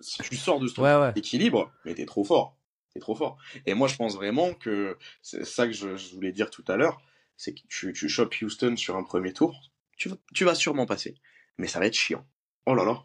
Si 0.00 0.22
tu 0.22 0.36
sors 0.36 0.60
de 0.60 0.66
ce 0.68 0.80
Ouais, 0.80 0.94
ouais. 0.96 1.12
équilibre, 1.16 1.72
mais 1.86 1.94
t'es 1.94 2.06
trop 2.06 2.24
fort. 2.24 2.56
T'es 2.92 3.00
trop 3.00 3.14
fort. 3.14 3.38
Et 3.66 3.72
moi, 3.74 3.88
je 3.88 3.96
pense 3.96 4.16
vraiment 4.16 4.52
que 4.52 4.98
c'est 5.22 5.44
ça 5.46 5.66
que 5.66 5.72
je, 5.72 5.96
je 5.96 6.14
voulais 6.14 6.32
dire 6.32 6.50
tout 6.50 6.64
à 6.68 6.76
l'heure, 6.76 7.00
c'est 7.38 7.54
que 7.54 7.60
tu, 7.68 7.92
tu 7.94 8.08
chopes 8.08 8.34
Houston 8.42 8.76
sur 8.76 8.96
un 8.96 9.02
premier 9.02 9.32
tour, 9.32 9.58
tu 9.96 10.44
vas 10.44 10.54
sûrement 10.54 10.86
passer. 10.86 11.14
Mais 11.58 11.66
ça 11.66 11.78
va 11.78 11.86
être 11.86 11.94
chiant. 11.94 12.24
Oh 12.66 12.74
là 12.74 12.84
là. 12.84 13.02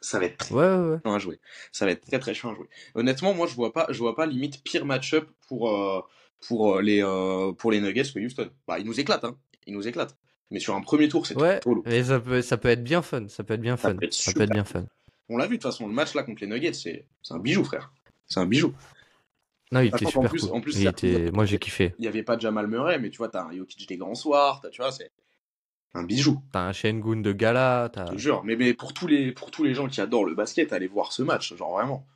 Ça 0.00 0.18
va 0.18 0.26
être 0.26 0.36
très 0.36 0.54
Ouais, 0.54 0.62
ouais, 0.66 0.90
ouais. 0.92 0.98
chiant 1.02 1.14
à 1.14 1.18
jouer. 1.18 1.40
Ça 1.72 1.86
va 1.86 1.92
être 1.92 2.04
très 2.06 2.18
très 2.18 2.34
chiant 2.34 2.50
à 2.52 2.54
jouer. 2.54 2.68
Honnêtement, 2.94 3.32
moi, 3.34 3.46
je 3.46 3.54
vois 3.54 3.72
pas, 3.72 3.86
je 3.90 3.98
vois 3.98 4.14
pas 4.14 4.26
limite 4.26 4.62
pire 4.62 4.84
match-up 4.84 5.28
pour, 5.48 5.70
euh, 5.70 6.00
pour, 6.46 6.76
euh, 6.76 6.82
les, 6.82 7.02
euh, 7.02 7.52
pour 7.52 7.70
les 7.72 7.80
Nuggets 7.80 8.02
que 8.12 8.18
Houston. 8.18 8.50
Bah, 8.68 8.78
ils 8.78 8.84
nous 8.86 9.00
éclatent, 9.00 9.24
hein. 9.24 9.36
Ils 9.66 9.72
nous 9.74 9.88
éclatent. 9.88 10.16
Mais 10.50 10.60
sur 10.60 10.74
un 10.74 10.82
premier 10.82 11.08
tour, 11.08 11.26
c'est 11.26 11.36
Ouais, 11.40 11.58
trop 11.58 11.74
lourd. 11.74 11.84
mais 11.86 12.04
ça 12.04 12.20
peut, 12.20 12.42
ça 12.42 12.58
peut 12.58 12.68
être 12.68 12.84
bien 12.84 13.00
fun. 13.00 13.28
Ça 13.28 13.44
peut 13.44 13.54
être 13.54 13.62
bien 13.62 13.76
Ça 13.78 13.88
fun. 13.88 13.96
peut 13.96 14.04
être 14.04 14.12
Ça 14.12 14.32
peut 14.32 14.42
être 14.42 14.52
bien 14.52 14.64
fun. 14.64 14.84
On 15.30 15.38
l'a 15.38 15.46
vu, 15.46 15.56
de 15.56 15.62
toute 15.62 15.70
façon, 15.70 15.86
le 15.88 15.94
match 15.94 16.14
là 16.14 16.22
contre 16.22 16.42
les 16.42 16.48
Nuggets, 16.48 16.74
c'est 16.74 17.06
un 17.30 17.38
bijou, 17.38 17.64
frère. 17.64 17.92
C'est 18.26 18.40
un 18.40 18.46
bijou. 18.46 18.74
Non, 19.72 19.80
il 19.80 19.86
était 19.88 20.04
super 20.04 20.28
plus- 20.28 20.42
cool. 20.42 20.52
en 20.52 20.60
plus, 20.60 20.78
Il 20.78 20.86
était... 20.86 21.30
Moi, 21.32 21.46
j'ai 21.46 21.58
kiffé. 21.58 21.94
Il 21.98 22.02
n'y 22.02 22.08
avait 22.08 22.22
pas 22.22 22.36
de 22.36 22.42
Jamal 22.42 22.66
Murray, 22.66 22.98
mais 22.98 23.08
tu 23.08 23.16
vois, 23.16 23.30
t'as 23.30 23.44
un 23.44 23.52
Jokic 23.56 23.88
des 23.88 23.96
grands 23.96 24.14
soirs, 24.14 24.60
t'as- 24.60 24.68
tu 24.68 24.82
vois, 24.82 24.92
c'est 24.92 25.10
un 25.94 26.02
bijou. 26.02 26.40
T'as 26.52 26.66
un 26.66 26.72
Shengun 26.72 27.20
de 27.20 27.32
gala. 27.32 27.90
T'as... 27.92 28.06
Je 28.06 28.12
te 28.12 28.18
jure. 28.18 28.44
Mais, 28.44 28.56
mais 28.56 28.74
pour, 28.74 28.92
tous 28.92 29.06
les, 29.06 29.32
pour 29.32 29.50
tous 29.50 29.64
les 29.64 29.74
gens 29.74 29.88
qui 29.88 30.00
adorent 30.00 30.24
le 30.26 30.34
basket, 30.34 30.72
allez 30.72 30.88
voir 30.88 31.12
ce 31.12 31.22
match, 31.22 31.54
genre 31.54 31.72
vraiment. 31.72 32.06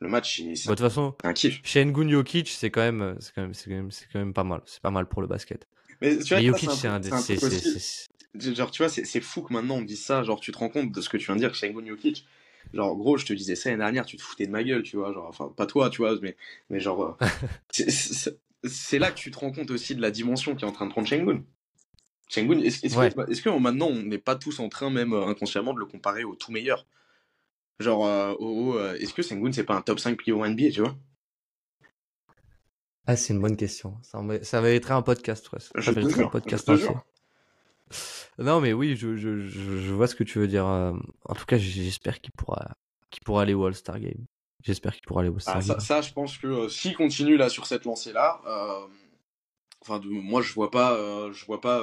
Le 0.00 0.08
match, 0.08 0.38
il- 0.38 0.56
c'est 0.56 0.68
Bah, 0.68 0.74
de 0.74 0.80
toute 0.80 0.88
façon, 0.88 1.14
un 1.24 1.32
kiff. 1.32 1.60
Shengun 1.64 2.08
Jokic, 2.08 2.48
c'est 2.48 2.70
quand 2.70 2.80
même, 2.82 3.16
c'est 3.20 3.34
quand 3.34 3.42
même, 3.42 3.54
c'est 3.54 3.68
quand 3.68 3.76
même, 3.76 3.90
c'est 3.90 4.06
quand 4.12 4.18
même 4.20 4.32
pas 4.32 4.44
mal. 4.44 4.62
C'est 4.66 4.80
pas 4.80 4.90
mal 4.90 5.06
pour 5.06 5.22
le 5.22 5.28
basket. 5.28 5.66
Mais 6.00 6.16
tu 6.18 6.34
vois, 6.34 6.40
Jokic, 6.42 6.70
c'est 6.70 6.86
un, 6.88 7.00
des- 7.00 8.54
Genre, 8.54 8.70
tu 8.70 8.82
vois, 8.82 8.88
c'est 8.88 9.04
c'est 9.04 9.20
fou 9.20 9.42
que 9.42 9.52
maintenant 9.52 9.76
on 9.76 9.82
dise 9.82 10.04
ça. 10.04 10.22
Genre, 10.22 10.38
tu 10.38 10.52
te 10.52 10.58
rends 10.58 10.68
compte 10.68 10.92
de 10.92 11.00
ce 11.00 11.08
que 11.08 11.16
tu 11.16 11.26
viens 11.26 11.34
de 11.34 11.40
dire, 11.40 11.54
Shengun 11.54 11.84
Jokic. 11.86 12.26
Genre, 12.74 12.94
gros, 12.96 13.16
je 13.16 13.24
te 13.24 13.32
disais 13.32 13.56
ça 13.56 13.70
l'année 13.70 13.82
dernière, 13.82 14.04
tu 14.06 14.16
te 14.16 14.22
foutais 14.22 14.46
de 14.46 14.50
ma 14.52 14.62
gueule, 14.62 14.82
tu 14.82 14.96
vois. 14.96 15.12
Genre, 15.12 15.26
enfin, 15.26 15.52
pas 15.56 15.66
toi, 15.66 15.90
tu 15.90 15.98
vois, 16.02 16.14
mais, 16.20 16.36
mais 16.70 16.78
genre, 16.78 17.18
euh, 17.22 17.26
c'est 18.64 18.98
là 18.98 19.10
que 19.10 19.16
tu 19.18 19.30
te 19.30 19.38
rends 19.38 19.50
compte 19.52 19.70
aussi 19.70 19.94
de 19.96 20.02
la 20.02 20.10
dimension 20.10 20.54
qui 20.54 20.64
est 20.64 20.68
en 20.68 20.72
train 20.72 20.86
de 20.86 20.90
prendre 20.90 21.08
Shengun. 21.08 21.42
Shengun, 22.28 22.60
est-ce 22.60 22.84
est 22.86 22.96
Ouais. 22.96 23.10
que, 23.10 23.58
maintenant 23.58 23.86
on 23.86 24.02
n'est 24.02 24.18
pas 24.18 24.36
tous 24.36 24.60
en 24.60 24.68
train, 24.68 24.90
même 24.90 25.12
euh, 25.12 25.26
inconsciemment, 25.26 25.72
de 25.72 25.78
le 25.80 25.86
comparer 25.86 26.24
au 26.24 26.34
tout 26.34 26.52
meilleur? 26.52 26.86
Genre, 27.80 28.06
euh, 28.06 28.34
euh, 28.40 28.94
est-ce 28.98 29.14
que 29.14 29.22
Sengun 29.22 29.52
c'est 29.52 29.64
pas 29.64 29.76
un 29.76 29.82
top 29.82 29.98
5 30.00 30.16
pivot 30.18 30.44
NBA, 30.44 30.70
tu 30.72 30.80
vois? 30.80 30.96
Ah, 33.06 33.16
c'est 33.16 33.32
une 33.32 33.40
bonne 33.40 33.56
question. 33.56 33.96
Ça, 34.02 34.20
ça 34.42 34.60
mériterait 34.60 34.94
un 34.94 35.02
podcast, 35.02 35.50
ouais. 35.52 35.60
Ça 35.60 35.70
Je 35.76 35.90
mériterait 35.92 36.24
un 36.24 36.28
podcast. 36.28 36.70
Non, 38.38 38.60
mais 38.60 38.74
oui, 38.74 38.96
je, 38.96 39.16
je, 39.16 39.40
je, 39.48 39.78
je 39.78 39.92
vois 39.94 40.06
ce 40.06 40.14
que 40.14 40.24
tu 40.24 40.38
veux 40.38 40.46
dire. 40.46 40.66
En 40.66 41.34
tout 41.34 41.46
cas, 41.46 41.56
j'espère 41.56 42.20
qu'il 42.20 42.32
pourra, 42.32 42.76
qu'il 43.10 43.22
pourra 43.24 43.42
aller 43.42 43.54
au 43.54 43.64
All-Star 43.64 43.98
Game. 43.98 44.26
J'espère 44.62 44.92
qu'il 44.94 45.02
pourra 45.06 45.22
aller 45.22 45.30
au 45.30 45.34
All-Star 45.34 45.56
Ah, 45.56 45.80
ça, 45.80 46.02
je 46.02 46.12
pense 46.12 46.36
que 46.36 46.46
euh, 46.46 46.68
s'il 46.68 46.94
continue 46.94 47.36
là 47.38 47.48
sur 47.48 47.66
cette 47.66 47.86
lancée-là, 47.86 48.40
euh, 48.46 48.86
enfin, 49.80 49.98
de- 50.00 50.08
moi 50.08 50.42
je 50.42 50.52
vois 50.52 50.70
pas, 50.70 50.92
euh, 50.94 51.32
je 51.32 51.46
vois 51.46 51.60
pas 51.62 51.82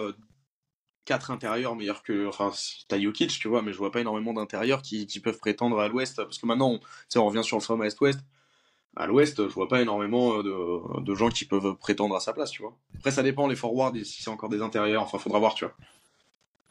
quatre 1.05 1.31
intérieurs 1.31 1.75
meilleurs 1.75 2.03
que, 2.03 2.27
enfin, 2.27 2.51
t'as 2.87 2.99
Jokic, 2.99 3.29
tu 3.39 3.47
vois, 3.47 3.61
mais 3.61 3.71
je 3.71 3.77
vois 3.77 3.91
pas 3.91 4.01
énormément 4.01 4.33
d'intérieurs 4.33 4.81
qui, 4.81 5.07
qui 5.07 5.19
peuvent 5.19 5.37
prétendre 5.37 5.79
à 5.79 5.87
l'Ouest, 5.87 6.17
parce 6.17 6.37
que 6.39 6.45
maintenant, 6.45 6.71
on, 6.71 6.79
tu 6.79 6.85
sais, 7.09 7.19
on 7.19 7.25
revient 7.27 7.43
sur 7.43 7.57
le 7.57 7.61
format 7.63 7.85
Est-Ouest. 7.85 8.19
À 8.97 9.07
l'Ouest, 9.07 9.37
je 9.47 9.53
vois 9.53 9.67
pas 9.67 9.81
énormément 9.81 10.41
de, 10.41 11.01
de 11.01 11.15
gens 11.15 11.29
qui 11.29 11.45
peuvent 11.45 11.75
prétendre 11.75 12.15
à 12.15 12.19
sa 12.19 12.33
place, 12.33 12.49
tu 12.51 12.61
vois. 12.61 12.75
Après, 12.97 13.11
ça 13.11 13.23
dépend 13.23 13.47
les 13.47 13.55
forwards 13.55 13.95
et 13.95 14.03
si 14.03 14.23
c'est 14.23 14.29
encore 14.29 14.49
des 14.49 14.61
intérieurs. 14.61 15.03
Enfin, 15.03 15.17
faudra 15.17 15.37
voir, 15.39 15.53
tu 15.53 15.65
vois. 15.65 15.75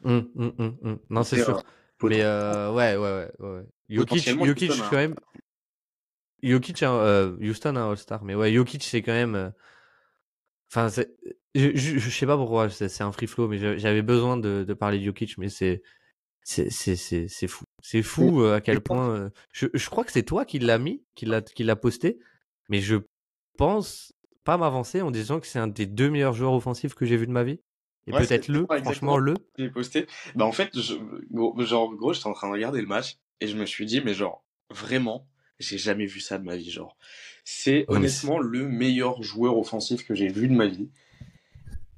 Hum, 0.04 0.28
hum, 0.36 0.76
hum. 0.82 0.98
Non, 1.10 1.22
c'est 1.22 1.36
sûr. 1.42 1.58
euh, 1.58 2.08
Mais 2.08 2.22
euh, 2.22 2.72
ouais, 2.72 2.96
ouais, 2.96 3.30
ouais, 3.38 3.46
ouais. 3.46 3.62
Jokic, 3.88 4.26
Jokic 4.26 4.70
Houston, 4.70 4.84
hein. 4.84 4.88
quand 4.90 4.96
même. 4.96 5.14
Jokic, 6.42 6.82
a- 6.82 6.92
euh, 6.92 7.36
Houston 7.40 7.76
a 7.76 7.80
un 7.80 7.90
All-Star, 7.90 8.24
mais 8.24 8.34
ouais, 8.34 8.52
Jokic 8.52 8.82
c'est 8.82 9.02
quand 9.02 9.12
même. 9.12 9.34
euh, 9.34 9.50
Enfin, 10.70 10.88
c'est- 10.90 11.14
je, 11.54 11.70
je, 11.74 11.98
je 11.98 12.10
sais 12.10 12.26
pas 12.26 12.36
pourquoi, 12.36 12.70
c'est 12.70 12.88
c'est 12.88 13.04
un 13.04 13.12
free 13.12 13.26
flow, 13.26 13.48
mais 13.48 13.58
j'a- 13.58 13.76
j'avais 13.76 14.02
besoin 14.02 14.36
de, 14.36 14.64
de 14.66 14.74
parler 14.74 14.98
de 14.98 15.04
Jokic, 15.04 15.38
mais 15.38 15.48
c'est 15.48 15.82
c'est 16.44 16.70
c'est 16.70 16.96
c'est 16.96 17.28
c'est 17.28 17.48
fou, 17.48 17.64
c'est 17.82 18.02
fou 18.02 18.42
euh, 18.42 18.56
à 18.56 18.60
quel 18.60 18.80
point. 18.82 19.10
euh, 19.10 19.30
Je, 19.52 19.66
je 19.74 19.90
crois 19.90 20.04
que 20.04 20.12
c'est 20.12 20.24
toi 20.24 20.44
qui 20.44 20.58
l'a 20.58 20.78
mis, 20.78 21.02
qui 21.14 21.26
l'a 21.26 21.42
qui 21.42 21.64
l'a 21.64 21.76
posté, 21.76 22.18
mais 22.68 22.80
je 22.80 22.96
pense 23.58 24.12
pas 24.44 24.56
m'avancer 24.58 25.02
en 25.02 25.10
disant 25.10 25.40
que 25.40 25.46
c'est 25.46 25.58
un 25.58 25.68
des 25.68 25.86
deux 25.86 26.10
meilleurs 26.10 26.34
joueurs 26.34 26.54
offensifs 26.54 26.94
que 26.94 27.06
j'ai 27.06 27.16
vu 27.16 27.26
de 27.26 27.32
ma 27.32 27.44
vie, 27.44 27.60
et 28.06 28.12
Ouais, 28.12 28.20
peut-être 28.20 28.48
le, 28.48 28.66
franchement 28.82 29.16
le. 29.16 29.34
j'ai 29.58 29.70
posté. 29.70 30.06
Bah 30.34 30.44
en 30.44 30.52
fait, 30.52 30.70
je, 30.78 30.94
genre 31.64 31.94
gros, 31.94 32.12
j'étais 32.12 32.26
en 32.26 32.32
train 32.34 32.48
de 32.48 32.52
regarder 32.52 32.80
le 32.80 32.86
match 32.86 33.16
et 33.40 33.46
je 33.46 33.56
me 33.56 33.66
suis 33.66 33.86
dit 33.86 34.00
mais 34.00 34.14
genre 34.14 34.44
vraiment, 34.70 35.26
j'ai 35.58 35.78
jamais 35.78 36.06
vu 36.06 36.20
ça 36.20 36.38
de 36.38 36.44
ma 36.44 36.56
vie 36.56 36.70
genre. 36.70 36.96
C'est 37.44 37.84
honnêtement 37.88 38.38
le 38.38 38.68
meilleur 38.68 39.22
joueur 39.22 39.56
offensif 39.58 40.04
que 40.06 40.14
j'ai 40.14 40.28
vu 40.28 40.48
de 40.48 40.54
ma 40.54 40.66
vie. 40.66 40.90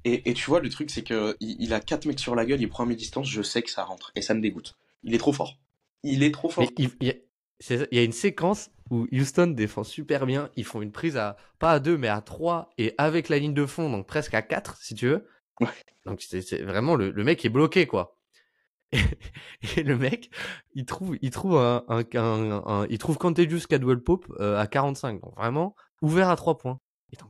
Et, 0.07 0.29
et 0.29 0.33
tu 0.33 0.45
vois 0.45 0.59
le 0.61 0.69
truc 0.69 0.89
c'est 0.89 1.03
que 1.03 1.35
il, 1.39 1.55
il 1.59 1.73
a 1.73 1.79
quatre 1.79 2.05
mecs 2.05 2.19
sur 2.19 2.33
la 2.35 2.45
gueule, 2.45 2.61
il 2.61 2.69
prend 2.69 2.83
à 2.83 2.87
mi-distance, 2.87 3.27
je 3.29 3.41
sais 3.41 3.61
que 3.61 3.69
ça 3.69 3.83
rentre 3.83 4.11
et 4.15 4.21
ça 4.21 4.33
me 4.33 4.41
dégoûte. 4.41 4.75
Il 5.03 5.13
est 5.13 5.17
trop 5.17 5.33
fort. 5.33 5.57
Il 6.03 6.23
est 6.23 6.31
trop 6.33 6.49
fort. 6.49 6.65
Il, 6.77 6.91
il 7.01 7.07
y 7.07 7.11
a, 7.11 7.15
c'est 7.59 7.77
ça, 7.79 7.85
il 7.91 7.97
y 7.97 8.01
a 8.01 8.03
une 8.03 8.11
séquence 8.13 8.69
où 8.89 9.05
Houston 9.11 9.47
défend 9.47 9.83
super 9.83 10.25
bien. 10.25 10.49
Ils 10.55 10.63
font 10.63 10.81
une 10.81 10.91
prise 10.91 11.17
à 11.17 11.35
pas 11.59 11.71
à 11.73 11.79
deux 11.79 11.97
mais 11.97 12.07
à 12.07 12.21
trois 12.21 12.69
et 12.77 12.93
avec 12.97 13.27
la 13.29 13.37
ligne 13.39 13.53
de 13.53 13.65
fond, 13.65 13.89
donc 13.89 14.07
presque 14.07 14.33
à 14.33 14.41
quatre 14.41 14.77
si 14.77 14.95
tu 14.95 15.07
veux. 15.07 15.27
Ouais. 15.59 15.67
Donc 16.05 16.21
c'est 16.21 16.61
vraiment 16.61 16.95
le, 16.95 17.11
le 17.11 17.23
mec 17.23 17.43
est 17.43 17.49
bloqué 17.49 17.85
quoi. 17.87 18.13
Et, 18.93 18.99
et 19.75 19.83
le 19.83 19.97
mec, 19.97 20.29
il 20.73 20.85
trouve, 20.85 21.17
il 21.21 21.29
trouve 21.31 21.57
un, 21.57 21.83
un, 21.89 22.03
un- 22.15 22.63
un- 22.65 22.87
il 22.89 22.97
trouve 22.99 23.17
Contagious 23.17 23.67
Cadwell 23.67 23.99
Pope 24.01 24.33
euh, 24.39 24.57
à 24.57 24.65
45, 24.65 25.19
donc 25.19 25.35
vraiment 25.35 25.75
ouvert 26.01 26.29
à 26.29 26.37
trois 26.37 26.57
points. 26.57 26.79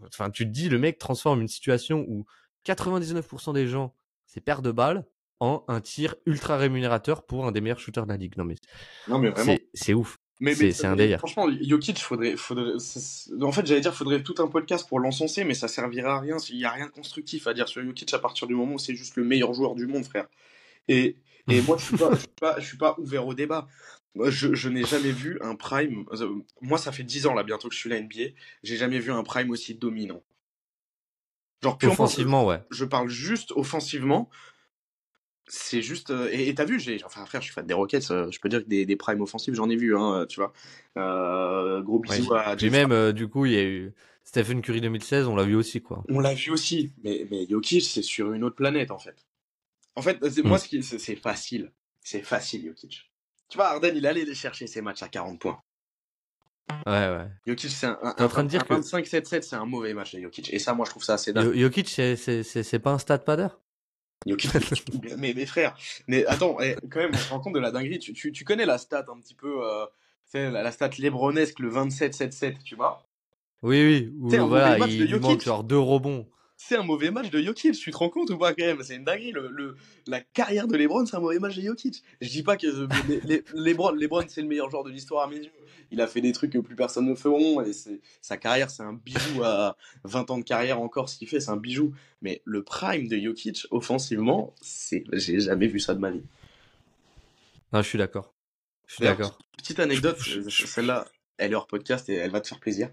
Enfin, 0.07 0.29
tu 0.29 0.43
te 0.45 0.49
dis, 0.51 0.69
le 0.69 0.77
mec 0.77 0.99
transforme 0.99 1.41
une 1.41 1.47
situation 1.47 2.05
où 2.07 2.25
99% 2.73 3.53
des 3.53 3.67
gens, 3.67 3.95
c'est 4.25 4.41
paire 4.41 4.61
de 4.61 4.71
balles, 4.71 5.05
en 5.39 5.63
un 5.67 5.81
tir 5.81 6.15
ultra 6.25 6.57
rémunérateur 6.57 7.23
pour 7.25 7.45
un 7.45 7.51
des 7.51 7.61
meilleurs 7.61 7.79
shooters 7.79 8.05
de 8.05 8.11
la 8.11 8.17
ligue. 8.17 8.35
Non 8.37 8.43
mais 8.43 8.55
Non 9.07 9.19
mais 9.19 9.29
vraiment. 9.29 9.55
c'est 9.73 9.93
ouf. 9.93 10.17
Mais, 10.39 10.53
C'est- 10.53 10.65
mais- 10.65 10.71
c'est 10.71 10.85
un 10.87 10.95
délire. 10.95 11.17
Franchement, 11.19 11.47
Jokic, 11.61 11.97
faudrait, 11.99 12.37
faudrait, 12.37 12.73
en 13.41 13.51
fait, 13.51 13.65
j'allais 13.65 13.81
dire, 13.81 13.93
faudrait 13.95 14.21
tout 14.21 14.35
un 14.37 14.47
podcast 14.47 14.87
pour 14.87 14.99
l'encenser, 14.99 15.43
mais 15.43 15.55
ça 15.55 15.67
servira 15.67 16.17
à 16.17 16.19
rien. 16.19 16.37
Il 16.49 16.57
y 16.57 16.65
a 16.65 16.71
rien 16.71 16.85
de 16.85 16.91
constructif 16.91 17.47
à 17.47 17.53
dire 17.55 17.67
sur 17.67 17.83
Jokic 17.83 18.13
à 18.13 18.19
partir 18.19 18.45
du 18.47 18.53
moment 18.53 18.73
où 18.75 18.79
c'est 18.79 18.93
juste 18.95 19.15
le 19.15 19.23
meilleur 19.23 19.53
joueur 19.53 19.73
du 19.73 19.87
monde, 19.87 20.05
frère. 20.05 20.27
Et, 20.87 21.17
et 21.49 21.61
moi, 21.61 21.77
je 21.79 21.85
suis 21.85 21.97
pas, 21.97 22.11
je 22.13 22.19
suis 22.19 22.27
pas, 22.39 22.59
je 22.59 22.65
suis 22.67 22.77
pas 22.77 22.95
ouvert 22.99 23.25
au 23.25 23.33
débat. 23.33 23.67
Moi, 24.13 24.29
je, 24.29 24.53
je 24.53 24.69
n'ai 24.69 24.83
jamais 24.83 25.11
vu 25.11 25.39
un 25.41 25.55
prime. 25.55 26.05
euh, 26.13 26.35
Moi, 26.61 26.77
ça 26.77 26.91
fait 26.91 27.03
10 27.03 27.25
ans 27.27 27.33
là 27.33 27.43
bientôt 27.43 27.67
que 27.67 27.73
je 27.75 27.79
suis 27.79 27.89
la 27.89 27.99
NBA. 27.99 28.33
J'ai 28.63 28.77
jamais 28.77 28.99
vu 28.99 29.11
un 29.11 29.23
prime 29.23 29.49
aussi 29.51 29.73
dominant. 29.75 30.21
Genre 31.63 31.77
purement, 31.77 31.93
Offensivement, 31.93 32.45
ouais. 32.45 32.61
je 32.71 32.85
parle 32.85 33.09
juste 33.09 33.51
offensivement. 33.53 34.29
C'est 35.49 35.81
juste. 35.81 36.09
euh, 36.11 36.27
et 36.31 36.53
t'as 36.53 36.65
vu, 36.65 36.77
j'ai. 36.79 37.01
Enfin, 37.05 37.25
frère, 37.25 37.39
je 37.41 37.45
suis 37.45 37.53
fan 37.53 37.65
des 37.65 37.73
Rockets. 37.73 38.11
euh, 38.11 38.29
je 38.31 38.39
peux 38.39 38.49
dire 38.49 38.61
que 38.63 38.67
des, 38.67 38.85
des 38.85 38.95
primes 38.97 39.21
offensifs, 39.21 39.53
j'en 39.53 39.69
ai 39.69 39.77
vu, 39.77 39.95
hein, 39.97 40.25
tu 40.27 40.41
vois. 40.41 40.51
Euh, 40.97 41.81
gros 41.81 41.99
Ouais, 41.99 42.17
bisous 42.17 42.33
à 42.33 42.57
J'ai 42.57 42.69
même, 42.69 42.91
euh, 42.91 43.13
du 43.13 43.29
coup, 43.29 43.45
il 43.45 43.53
y 43.53 43.57
a 43.57 43.63
eu 43.63 43.93
Stephen 44.25 44.61
Curry 44.61 44.81
2016, 44.81 45.25
on 45.27 45.37
l'a 45.37 45.43
vu 45.45 45.55
aussi, 45.55 45.81
quoi. 45.81 46.03
On 46.09 46.19
l'a 46.19 46.33
vu 46.33 46.51
aussi, 46.51 46.91
mais, 47.01 47.25
mais 47.31 47.47
Jokic, 47.49 47.83
c'est 47.85 48.01
sur 48.01 48.33
une 48.33 48.43
autre 48.43 48.57
planète, 48.57 48.91
en 48.91 48.99
fait. 48.99 49.25
En 49.95 50.01
fait, 50.01 50.17
c'est- 50.29 50.43
moi, 50.43 50.57
Mm. 50.57 50.59
ce 50.59 50.67
qui, 50.67 50.83
c'est 50.83 50.99
c'est 50.99 51.15
facile. 51.15 51.71
C'est 52.01 52.21
facile, 52.21 52.65
Jokic. 52.65 53.09
Tu 53.49 53.57
vois, 53.57 53.67
Arden, 53.69 53.95
il 53.95 54.05
allait 54.05 54.25
les 54.25 54.35
chercher 54.35 54.67
ses 54.67 54.81
matchs 54.81 55.01
à 55.01 55.07
40 55.07 55.39
points. 55.39 55.59
Ouais, 56.85 57.07
ouais. 57.09 57.27
Jokic, 57.45 57.71
c'est 57.71 57.85
un, 57.87 57.97
un, 58.01 58.25
en 58.25 58.27
train 58.27 58.43
de 58.43 58.49
dire 58.49 58.65
que- 58.65 58.73
25-7-7, 58.73 59.41
c'est 59.43 59.55
un 59.55 59.65
mauvais 59.65 59.93
match 59.93 60.13
de 60.15 60.21
Jokic. 60.21 60.53
Et 60.53 60.59
ça, 60.59 60.73
moi, 60.73 60.85
je 60.85 60.91
trouve 60.91 61.03
ça 61.03 61.13
assez 61.13 61.33
dingue. 61.33 61.53
Jokic, 61.55 61.87
c'est- 61.89 62.79
pas 62.79 62.91
un 62.91 62.99
stat 62.99 63.19
padder 63.19 63.47
Jokic, 64.25 64.51
mais 65.17 65.33
mes 65.33 65.45
frères, 65.45 65.77
mais 66.07 66.25
attends, 66.25 66.57
eh, 66.59 66.75
quand 66.89 66.99
même, 66.99 67.11
on 67.13 67.17
se 67.17 67.29
rend 67.29 67.39
compte 67.39 67.53
de 67.53 67.59
la 67.59 67.71
dinguerie. 67.71 67.99
Tu, 67.99 68.13
tu, 68.13 68.31
tu 68.31 68.43
connais 68.43 68.65
la 68.65 68.77
stat 68.77 69.05
un 69.09 69.19
petit 69.19 69.35
peu, 69.35 69.63
euh, 69.63 69.85
la, 70.33 70.63
la 70.63 70.71
stat 70.71 70.89
lebronesque, 70.97 71.59
le 71.59 71.69
27-7-7, 71.71 72.63
tu 72.63 72.75
vois? 72.75 73.07
Oui, 73.61 73.83
oui. 73.85 74.13
Où, 74.19 74.47
voilà, 74.47 74.77
match 74.77 74.91
il 74.91 75.07
Jokic. 75.07 75.21
manque 75.21 75.41
genre 75.41 75.63
deux 75.63 75.79
rebonds. 75.79 76.27
C'est 76.59 76.75
un 76.75 76.81
mauvais 76.83 77.11
match 77.11 77.29
de 77.29 77.39
Jokic, 77.39 77.75
tu 77.77 77.91
te 77.91 77.97
rends 77.97 78.09
compte 78.09 78.31
ou 78.31 78.37
pas 78.37 78.51
quand 78.53 78.65
même? 78.65 78.81
C'est 78.81 78.95
une 78.95 79.03
dinguerie. 79.03 79.31
Le, 79.31 79.47
le- 79.49 79.77
la 80.07 80.21
carrière 80.21 80.67
de 80.67 80.75
LeBron, 80.75 81.05
c'est 81.05 81.15
un 81.15 81.19
mauvais 81.19 81.37
match 81.37 81.55
de 81.55 81.61
Jokic. 81.61 82.03
Je 82.19 82.27
dis 82.29 82.41
pas 82.41 82.57
que 82.57 82.65
les- 83.07 83.19
les- 83.25 83.43
LeBron, 83.53 83.91
LeBron 83.91 84.23
c'est 84.27 84.41
le 84.41 84.47
meilleur 84.47 84.69
joueur 84.71 84.83
de 84.83 84.89
l'histoire 84.89 85.25
à 85.25 85.27
mes 85.29 85.37
yeux. 85.37 85.51
Il 85.91 86.01
a 86.01 86.07
fait 86.07 86.19
des 86.19 86.31
trucs 86.33 86.51
que 86.51 86.57
plus 86.57 86.75
personne 86.75 87.05
ne 87.07 87.13
feront 87.15 87.61
et 87.61 87.71
sa 88.21 88.37
carrière, 88.37 88.69
c'est 88.71 88.81
un 88.83 88.93
bijou 88.93 89.43
à 89.43 89.77
20 90.03 90.31
ans 90.31 90.37
de 90.39 90.43
carrière 90.43 90.81
encore. 90.81 91.09
Ce 91.09 91.17
qu'il 91.17 91.27
fait, 91.29 91.39
c'est 91.39 91.51
un 91.51 91.57
bijou. 91.57 91.93
Mais 92.23 92.41
le 92.43 92.63
prime 92.63 93.07
de 93.07 93.17
Jokic, 93.19 93.67
offensivement, 93.69 94.53
c'est 94.59 95.03
j'ai 95.13 95.39
jamais 95.39 95.67
vu 95.67 95.79
ça 95.79 95.93
de 95.93 95.99
ma 95.99 96.09
vie. 96.09 96.23
Non, 97.71 97.81
je 97.83 97.87
suis 97.87 97.97
d'accord. 97.99 98.33
Je 98.87 98.95
suis 98.95 99.03
d'accord. 99.03 99.37
Petite 99.57 99.79
anecdote, 99.79 100.17
celle-là, 100.49 101.05
elle 101.37 101.51
est 101.51 101.55
hors 101.55 101.67
podcast 101.67 102.09
et 102.09 102.13
elle 102.15 102.31
va 102.31 102.41
te 102.41 102.47
faire 102.47 102.59
plaisir. 102.59 102.89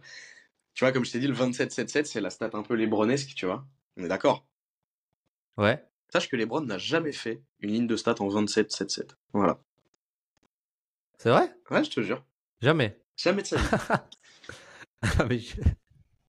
Tu 0.75 0.85
vois, 0.85 0.93
comme 0.93 1.05
je 1.05 1.12
t'ai 1.12 1.20
dit, 1.20 1.27
le 1.29 1.35
27-7-7, 1.35 2.05
c'est 2.05 2.20
la 2.20 2.31
stat 2.31 2.51
un 2.53 2.62
peu 2.62 2.75
lebronesque, 2.75 3.35
tu 3.35 3.47
vois. 3.47 3.64
On 3.97 4.05
est 4.05 4.09
d'accord? 4.09 4.47
Ouais. 5.57 5.85
Sache 6.12 6.29
que 6.29 6.37
LeBron 6.37 6.62
n'a 6.62 6.79
jamais 6.79 7.12
fait 7.12 7.43
une 7.61 7.70
ligne 7.70 7.87
de 7.87 7.97
stats 7.97 8.16
en 8.20 8.29
27-7-7. 8.29 9.11
Voilà. 9.33 9.59
C'est 11.18 11.31
vrai? 11.31 11.53
Ouais, 11.70 11.85
je 11.85 11.91
te 11.91 12.01
jure. 12.01 12.25
Jamais. 12.61 12.99
Jamais 13.16 13.43
de 13.43 13.47
sa 13.47 13.57
vie. 13.57 13.68
Ah, 15.03 15.29
je, 15.29 15.55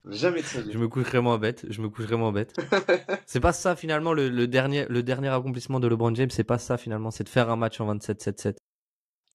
Jamais 0.11 0.41
de 0.41 0.45
sa 0.45 0.61
vie. 0.61 0.71
je 0.73 0.77
me 0.77 0.87
coucherai 0.89 1.21
moins 1.21 1.37
bête. 1.37 1.65
Je 1.69 1.81
me 1.81 1.87
coucherai 1.89 2.17
moins 2.17 2.33
bête. 2.33 2.53
c'est 3.25 3.39
pas 3.39 3.53
ça 3.53 3.75
finalement 3.75 4.13
le, 4.13 4.29
le 4.29 4.47
dernier, 4.47 4.85
le 4.89 5.01
dernier 5.01 5.29
accomplissement 5.29 5.79
de 5.79 5.87
LeBron 5.87 6.13
James. 6.13 6.29
C'est 6.29 6.43
pas 6.43 6.57
ça 6.59 6.77
finalement. 6.77 7.09
C'est 7.09 7.23
de 7.23 7.29
faire 7.29 7.49
un 7.49 7.55
match 7.55 7.79
en 7.79 7.95
27-7-7. 7.95 8.57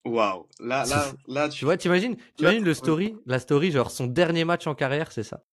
Waouh. 0.04 0.46
Là, 0.60 0.84
là, 0.86 1.12
là, 1.28 1.48
Tu 1.48 1.58
tu 1.58 1.64
vois, 1.66 1.76
t'imagines, 1.76 2.16
t'imagines 2.36 2.64
le 2.64 2.74
story, 2.74 3.16
la 3.26 3.38
story, 3.38 3.70
genre 3.70 3.90
son 3.90 4.06
dernier 4.06 4.44
match 4.44 4.66
en 4.66 4.74
carrière, 4.74 5.12
c'est 5.12 5.22
ça. 5.22 5.44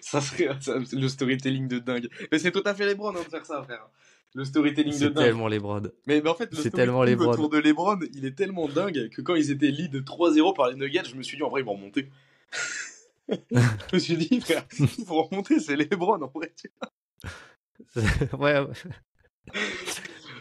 ça 0.00 0.20
serait 0.20 0.48
ça- 0.60 0.78
le 0.92 1.08
storytelling 1.08 1.68
de 1.68 1.78
dingue. 1.78 2.08
Mais 2.30 2.38
c'est 2.38 2.50
tout 2.52 2.62
à 2.64 2.74
fait 2.74 2.86
LeBron 2.86 3.10
hein, 3.10 3.22
de 3.24 3.28
faire 3.30 3.44
ça, 3.44 3.62
frère. 3.62 3.86
Le 4.34 4.44
storytelling 4.46 4.94
de 4.94 4.98
C'est 4.98 5.10
dingue. 5.10 5.24
tellement 5.24 5.48
les 5.48 5.58
brods. 5.58 5.82
Mais, 6.06 6.22
mais 6.22 6.30
en 6.30 6.34
fait, 6.34 6.50
le 6.50 6.56
c'est 6.56 6.70
tellement 6.70 7.02
storytelling 7.02 7.18
LeBron. 7.20 7.32
autour 7.34 7.50
de 7.50 7.58
LeBron, 7.58 7.98
il 8.14 8.24
est 8.24 8.34
tellement 8.34 8.66
dingue 8.68 9.10
que 9.10 9.20
quand 9.20 9.34
ils 9.34 9.50
étaient 9.50 9.70
lead 9.70 9.94
3-0 10.02 10.54
par 10.56 10.70
les 10.70 10.76
Nuggets, 10.76 11.04
je 11.10 11.14
me 11.16 11.22
suis 11.22 11.36
dit 11.36 11.42
en 11.42 11.50
vrai, 11.50 11.60
ils 11.60 11.64
vont 11.66 11.74
remonter. 11.74 12.08
je 13.28 13.36
me 13.94 13.98
suis 13.98 14.16
dit, 14.16 14.40
frère, 14.40 14.64
ils 14.78 15.04
vont 15.04 15.24
remonter, 15.24 15.60
c'est 15.60 15.76
LeBron 15.76 16.22
en 16.22 16.28
vrai. 16.34 16.52
tu 16.56 16.70
ouais. 18.38 18.60
ouais. 18.60 18.66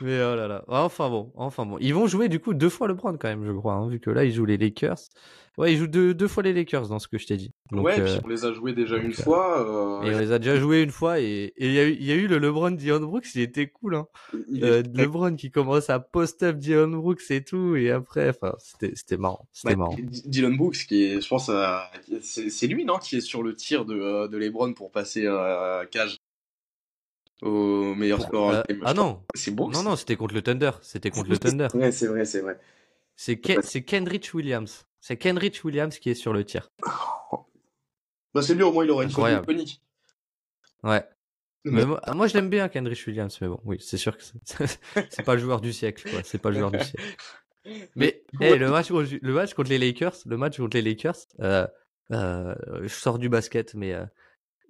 Mais 0.01 0.21
oh 0.23 0.35
là 0.35 0.47
là. 0.47 0.63
Enfin 0.67 1.09
bon, 1.09 1.31
enfin 1.35 1.65
bon. 1.65 1.77
Ils 1.79 1.93
vont 1.93 2.07
jouer 2.07 2.27
du 2.29 2.39
coup 2.39 2.53
deux 2.53 2.69
fois 2.69 2.87
LeBron 2.87 3.17
quand 3.17 3.27
même, 3.27 3.45
je 3.45 3.51
crois, 3.51 3.73
hein, 3.73 3.87
vu 3.87 3.99
que 3.99 4.09
là 4.09 4.23
ils 4.25 4.33
jouent 4.33 4.45
les 4.45 4.57
Lakers. 4.57 4.99
Ouais, 5.57 5.73
ils 5.73 5.77
jouent 5.77 5.87
deux, 5.87 6.13
deux 6.13 6.29
fois 6.29 6.43
les 6.43 6.53
Lakers 6.53 6.87
dans 6.87 6.97
ce 6.97 7.09
que 7.09 7.17
je 7.17 7.27
t'ai 7.27 7.35
dit. 7.35 7.51
Donc, 7.71 7.85
ouais, 7.85 7.99
euh, 7.99 8.05
puis 8.05 8.21
on 8.23 8.29
les 8.29 8.45
a 8.45 8.53
joués 8.53 8.71
déjà 8.71 8.95
une 8.95 9.11
euh, 9.11 9.13
fois. 9.13 9.57
et 9.57 10.09
euh, 10.09 10.15
on 10.15 10.19
les 10.19 10.31
a 10.31 10.39
déjà 10.39 10.55
joués 10.55 10.81
une 10.81 10.91
fois 10.91 11.19
et 11.19 11.51
et 11.57 11.67
il 11.67 11.73
y, 11.73 11.79
a 11.79 11.83
eu- 11.89 11.97
il 11.99 12.05
y 12.05 12.11
a 12.13 12.15
eu 12.15 12.27
le 12.27 12.37
LeBron 12.37 12.71
Dion 12.71 13.01
Brooks, 13.01 13.35
il 13.35 13.41
était 13.41 13.67
cool. 13.67 13.95
Hein. 13.95 14.07
il 14.49 14.63
Euh, 14.63 14.79
est- 14.79 14.97
LeBron 14.97 15.35
qui 15.35 15.51
commence 15.51 15.89
à 15.89 15.99
post-up 15.99 16.55
Dion 16.57 16.87
Brooks 16.87 17.29
et 17.31 17.43
tout, 17.43 17.75
et 17.75 17.91
après, 17.91 18.29
enfin, 18.29 18.53
c'était 18.59 18.93
c'était 18.95 19.17
marrant. 19.17 19.45
C'était 19.51 19.75
marrant. 19.75 19.97
Dylan 19.99 20.55
Brooks, 20.55 20.85
qui 20.87 21.03
est, 21.03 21.21
je 21.21 21.27
pense, 21.27 21.49
euh, 21.49 21.75
c'est 22.21 22.49
c'est 22.49 22.67
lui, 22.67 22.85
non, 22.85 22.97
qui 22.97 23.17
est 23.17 23.21
sur 23.21 23.43
le 23.43 23.53
tir 23.53 23.83
de, 23.83 24.27
de 24.27 24.37
LeBron 24.37 24.71
pour 24.73 24.89
passer 24.89 25.25
euh, 25.27 25.83
cage 25.91 26.17
au 27.41 27.95
meilleur 27.95 28.19
Pour- 28.19 28.27
score. 28.27 28.49
euh, 28.51 28.61
all-time. 28.61 28.81
ah 28.85 28.93
non, 28.93 29.23
c'est 29.35 29.51
Brooks. 29.51 29.73
non, 29.73 29.83
non, 29.83 29.95
c'était 29.95 30.15
contre 30.15 30.33
le 30.35 30.41
Thunder. 30.41 30.71
C'était 30.81 31.09
contre 31.11 31.29
le 31.29 31.37
Thunder. 31.39 31.67
Ouais, 31.73 31.91
c'est 31.91 32.07
vrai, 32.07 32.25
c'est 32.25 32.41
vrai. 32.41 32.59
C'est 33.15 33.35
Ken- 33.37 33.61
Kenrich 33.85 34.33
Williams. 34.33 34.85
C'est 34.99 35.17
Kenrich 35.17 35.63
Williams 35.63 35.97
qui 35.99 36.09
est 36.09 36.15
sur 36.15 36.33
le 36.33 36.43
tir. 36.45 36.69
Bah, 38.33 38.41
c'est 38.41 38.55
bien, 38.55 38.65
au 38.67 38.71
moins, 38.71 38.85
il 38.85 38.91
aurait 38.91 39.05
une 39.05 39.11
iconique. 39.11 39.81
Ouais. 40.83 41.03
Mais- 41.65 41.85
moi, 41.85 42.01
moi, 42.15 42.27
je 42.27 42.33
l'aime 42.33 42.49
bien, 42.49 42.69
Kenrich 42.69 43.05
Williams, 43.07 43.37
mais 43.41 43.47
bon, 43.47 43.59
oui, 43.65 43.77
c'est 43.79 43.97
sûr 43.97 44.17
que 44.17 44.23
c'est 44.23 45.23
pas 45.25 45.35
le 45.35 45.41
joueur 45.41 45.61
du 45.61 45.73
siècle, 45.73 46.09
quoi. 46.09 46.21
C'est 46.23 46.39
pas 46.41 46.49
le 46.49 46.57
joueur 46.57 46.71
du 46.71 46.79
siècle. 46.79 47.03
Mais 47.95 48.23
hey, 48.39 48.57
le, 48.57 48.71
match, 48.71 48.89
le 48.89 49.33
match 49.33 49.53
contre 49.53 49.69
les 49.69 49.77
Lakers, 49.77 50.15
le 50.25 50.35
match 50.35 50.57
contre 50.57 50.75
les 50.75 50.81
Lakers, 50.81 51.15
euh, 51.41 51.67
euh, 52.11 52.55
je 52.81 52.87
sors 52.87 53.19
du 53.19 53.29
basket, 53.29 53.75
mais 53.75 53.93
euh, 53.93 54.03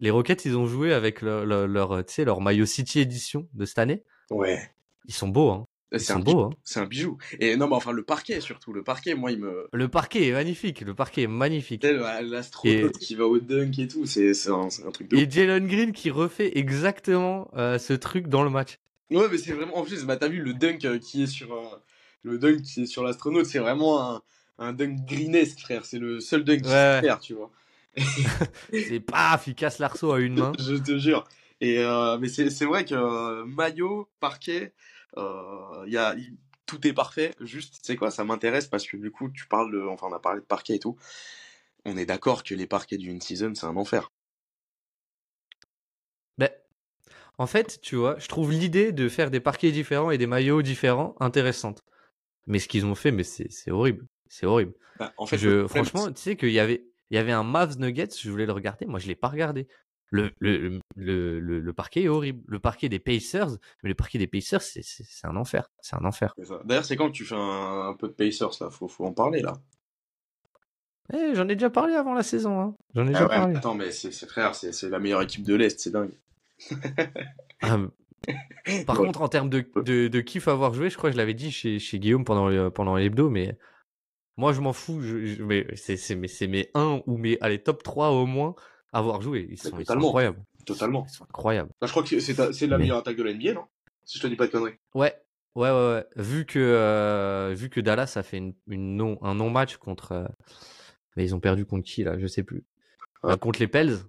les 0.01 0.09
Rockets, 0.09 0.43
ils 0.45 0.57
ont 0.57 0.65
joué 0.67 0.93
avec 0.93 1.21
leur, 1.21 1.45
leur, 1.45 1.67
leur, 1.67 2.41
maillot 2.41 2.65
City 2.65 2.99
Edition 2.99 3.47
de 3.53 3.65
cette 3.65 3.79
année. 3.79 4.03
Ouais. 4.29 4.59
Ils 5.07 5.13
sont 5.13 5.29
beaux, 5.29 5.49
hein. 5.51 5.67
Ils 5.93 5.99
C'est 5.99 6.13
un, 6.13 6.19
beaux, 6.19 6.43
hein. 6.43 6.49
c'est 6.63 6.79
un 6.79 6.85
bijou. 6.85 7.17
Et 7.39 7.57
non, 7.57 7.67
mais 7.67 7.75
enfin, 7.75 7.91
le 7.91 8.03
parquet, 8.03 8.39
surtout. 8.39 8.71
Le 8.71 8.81
parquet, 8.81 9.13
moi, 9.13 9.31
il 9.31 9.39
me. 9.39 9.67
Le 9.73 9.87
parquet 9.89 10.27
est 10.27 10.31
magnifique, 10.31 10.79
le 10.81 10.93
parquet 10.93 11.23
est 11.23 11.27
magnifique. 11.27 11.83
L'astronaute 11.83 12.97
qui 12.97 13.15
va 13.15 13.25
au 13.25 13.39
dunk 13.39 13.77
et 13.77 13.87
tout, 13.89 14.05
c'est 14.05 14.31
un, 14.49 14.69
un 14.87 14.91
truc 14.91 15.09
de 15.09 15.17
Et 15.17 15.29
Jalen 15.29 15.67
Green 15.67 15.91
qui 15.91 16.09
refait 16.09 16.57
exactement 16.57 17.49
euh, 17.57 17.77
ce 17.77 17.91
truc 17.93 18.27
dans 18.27 18.43
le 18.43 18.49
match. 18.49 18.77
Ouais, 19.09 19.25
mais 19.29 19.37
c'est 19.37 19.51
vraiment. 19.51 19.77
En 19.77 19.83
plus, 19.83 20.05
bah, 20.05 20.15
t'as 20.15 20.29
vu 20.29 20.41
le 20.41 20.53
dunk 20.53 20.85
euh, 20.85 20.97
qui 20.97 21.23
est 21.23 21.27
sur. 21.27 21.53
euh, 21.53 21.61
le 22.23 22.37
dunk 22.37 22.61
qui 22.61 22.83
est 22.83 22.85
sur 22.85 23.03
l'astronaute, 23.03 23.45
c'est 23.45 23.59
vraiment 23.59 24.01
un, 24.15 24.21
un 24.59 24.71
dunk 24.71 24.95
greenesque, 25.05 25.59
frère. 25.59 25.85
C'est 25.85 25.99
le 25.99 26.21
seul 26.21 26.45
dunk 26.45 26.61
qu'il 26.61 26.67
Ouais. 26.71 27.01
faire, 27.01 27.19
tu 27.19 27.33
vois. 27.33 27.51
C'est 28.71 28.99
paf, 28.99 29.47
il 29.47 29.55
casse 29.55 29.79
l'arceau 29.79 30.11
à 30.11 30.19
une 30.19 30.35
main. 30.35 30.51
Je 30.59 30.75
te 30.75 30.97
jure. 30.97 31.23
Et 31.59 31.79
euh, 31.79 32.17
mais 32.17 32.27
c'est 32.29 32.65
vrai 32.65 32.85
que 32.85 32.95
euh, 32.95 33.45
maillot, 33.45 34.09
parquet, 34.19 34.73
euh, 35.17 35.83
y 35.87 35.97
a, 35.97 36.15
y- 36.15 36.35
tout 36.65 36.87
est 36.87 36.93
parfait. 36.93 37.35
Juste, 37.39 37.75
tu 37.75 37.79
sais 37.83 37.95
quoi, 37.95 38.09
ça 38.11 38.23
m'intéresse 38.23 38.67
parce 38.67 38.87
que 38.87 38.97
du 38.97 39.11
coup, 39.11 39.29
tu 39.29 39.45
parles 39.47 39.71
de. 39.71 39.81
Enfin, 39.81 40.07
on 40.09 40.13
a 40.13 40.19
parlé 40.19 40.41
de 40.41 40.45
parquet 40.45 40.75
et 40.75 40.79
tout. 40.79 40.97
On 41.85 41.97
est 41.97 42.05
d'accord 42.05 42.43
que 42.43 42.55
les 42.55 42.67
parquets 42.67 42.97
d'une 42.97 43.21
season, 43.21 43.53
c'est 43.55 43.65
un 43.65 43.75
enfer. 43.75 44.11
Ben, 46.37 46.49
en 47.37 47.47
fait, 47.47 47.79
tu 47.81 47.95
vois, 47.95 48.17
je 48.19 48.27
trouve 48.27 48.51
l'idée 48.51 48.91
de 48.91 49.09
faire 49.09 49.31
des 49.31 49.39
parquets 49.39 49.71
différents 49.71 50.11
et 50.11 50.17
des 50.17 50.27
maillots 50.27 50.61
différents 50.61 51.15
intéressante. 51.19 51.83
Mais 52.47 52.59
ce 52.59 52.67
qu'ils 52.67 52.85
ont 52.85 52.95
fait, 52.95 53.11
mais 53.11 53.23
c'est 53.23 53.71
horrible. 53.71 54.07
C'est 54.27 54.45
horrible. 54.45 54.73
Bah, 54.97 55.13
en 55.17 55.25
fait, 55.25 55.37
je, 55.37 55.67
franchement, 55.67 56.11
tu 56.11 56.21
sais 56.21 56.35
qu'il 56.35 56.51
y 56.51 56.59
avait, 56.59 56.85
il 57.11 57.15
y 57.15 57.17
avait 57.19 57.31
un 57.33 57.43
Mavs 57.43 57.77
Nuggets, 57.77 58.09
je 58.19 58.29
voulais 58.31 58.47
le 58.47 58.53
regarder, 58.53 58.85
moi 58.87 58.99
je 58.99 59.07
l'ai 59.07 59.15
pas 59.15 59.27
regardé. 59.27 59.67
Le, 60.13 60.31
le, 60.39 60.79
le, 60.97 61.39
le, 61.39 61.59
le 61.61 61.73
parquet 61.73 62.03
est 62.03 62.07
horrible. 62.09 62.43
Le 62.47 62.59
parquet 62.59 62.89
des 62.89 62.99
Pacers, 62.99 63.51
mais 63.81 63.89
le 63.89 63.95
parquet 63.95 64.17
des 64.17 64.27
Pacers, 64.27 64.61
c'est- 64.61 64.81
un 65.23 65.37
enfer. 65.37 65.69
C'est 65.81 65.95
un 65.95 66.03
enfer. 66.03 66.33
D'ailleurs, 66.65 66.83
c'est 66.83 66.97
quand 66.97 67.07
que 67.07 67.13
tu 67.15 67.23
fais 67.23 67.35
un, 67.35 67.87
un 67.89 67.93
peu 67.93 68.09
de 68.09 68.13
Pacers 68.13 68.51
là? 68.59 68.69
Faut, 68.69 68.89
faut 68.89 69.05
en 69.05 69.13
parler 69.13 69.41
là. 69.41 69.53
Eh, 71.13 71.35
J'en 71.35 71.47
ai 71.47 71.55
déjà 71.55 71.69
parlé 71.69 71.93
avant 71.93 72.13
la 72.13 72.23
saison. 72.23 72.59
Hein. 72.59 72.75
J'en 72.95 73.07
ai 73.07 73.09
Ah 73.09 73.11
déjà 73.13 73.27
ouais, 73.27 73.35
parlé. 73.35 73.55
attends, 73.55 73.75
mais 73.75 73.91
c'est 73.91 74.11
frère, 74.27 74.55
c'est 74.55 74.89
la 74.89 74.99
meilleure 74.99 75.21
équipe 75.21 75.43
de 75.43 75.55
l'Est, 75.55 75.79
c'est 75.79 75.91
dingue. 75.91 76.11
Ah, 77.61 77.77
Par 78.85 78.99
Ouais. 78.99 79.07
contre, 79.07 79.21
en 79.21 79.27
termes 79.29 79.49
de, 79.49 79.65
de, 79.77 80.07
de 80.07 80.21
kiff 80.21 80.47
à 80.47 80.51
avoir 80.51 80.73
joué, 80.73 80.89
je 80.89 80.97
crois 80.97 81.09
que 81.09 81.13
je 81.15 81.17
l'avais 81.17 81.33
dit 81.33 81.51
chez, 81.51 81.79
chez 81.79 81.99
Guillaume 81.99 82.23
pendant, 82.25 82.69
pendant 82.71 82.95
l'hebdo, 82.95 83.29
mais 83.29 83.57
moi 84.41 84.53
je 84.53 84.59
m'en 84.61 84.73
fous. 84.73 85.01
Je, 85.01 85.25
je- 85.25 85.43
mais 85.43 85.65
c'est, 85.75 86.15
mes- 86.15 86.27
c'est 86.27 86.47
mes 86.47 86.69
1 86.73 87.01
ou 87.05 87.17
mes 87.17 87.37
allez, 87.41 87.61
top 87.61 87.83
3 87.83 88.09
au 88.09 88.25
moins 88.25 88.55
à 88.91 88.97
avoir 88.99 89.21
joué. 89.21 89.47
Ils 89.51 89.57
sont, 89.57 89.67
ils 89.67 89.71
sont 89.71 89.77
totalement. 89.77 90.07
incroyables. 90.07 90.43
Totalement. 90.65 91.05
Ils 91.07 91.13
sont 91.13 91.23
incroyables. 91.25 91.69
Bah, 91.79 91.87
je 91.87 91.91
crois 91.91 92.03
que 92.03 92.19
c'est 92.19 92.35
la 92.67 92.77
Mais- 92.77 92.77
meilleure 92.83 92.97
attaque 92.97 93.15
de 93.17 93.23
la 93.23 93.31
NBA, 93.33 93.53
non? 93.53 93.65
Si 94.03 94.17
je 94.17 94.23
te 94.23 94.27
dis 94.27 94.35
pas 94.35 94.47
de 94.47 94.51
conneries. 94.51 94.73
Ouais, 94.95 95.15
ouais, 95.55 95.69
ouais. 95.69 95.93
ouais. 95.93 96.05
Vu, 96.15 96.45
que, 96.45 96.57
euh, 96.59 97.53
vu 97.55 97.69
que 97.69 97.79
Dallas 97.79 98.13
a 98.15 98.23
fait 98.23 98.37
une, 98.37 98.53
une 98.67 98.95
non, 98.97 99.19
un 99.21 99.35
non-match 99.35 99.77
contre. 99.77 100.11
euh, 100.13 100.25
mais 101.15 101.23
ils 101.23 101.35
ont 101.35 101.39
perdu 101.39 101.65
contre 101.65 101.83
qui 101.85 102.03
là? 102.03 102.17
Je 102.17 102.25
sais 102.27 102.43
plus. 102.43 102.63
Ah. 103.23 103.33
Euh, 103.33 103.37
contre 103.37 103.59
les 103.59 103.67
Pels. 103.67 103.99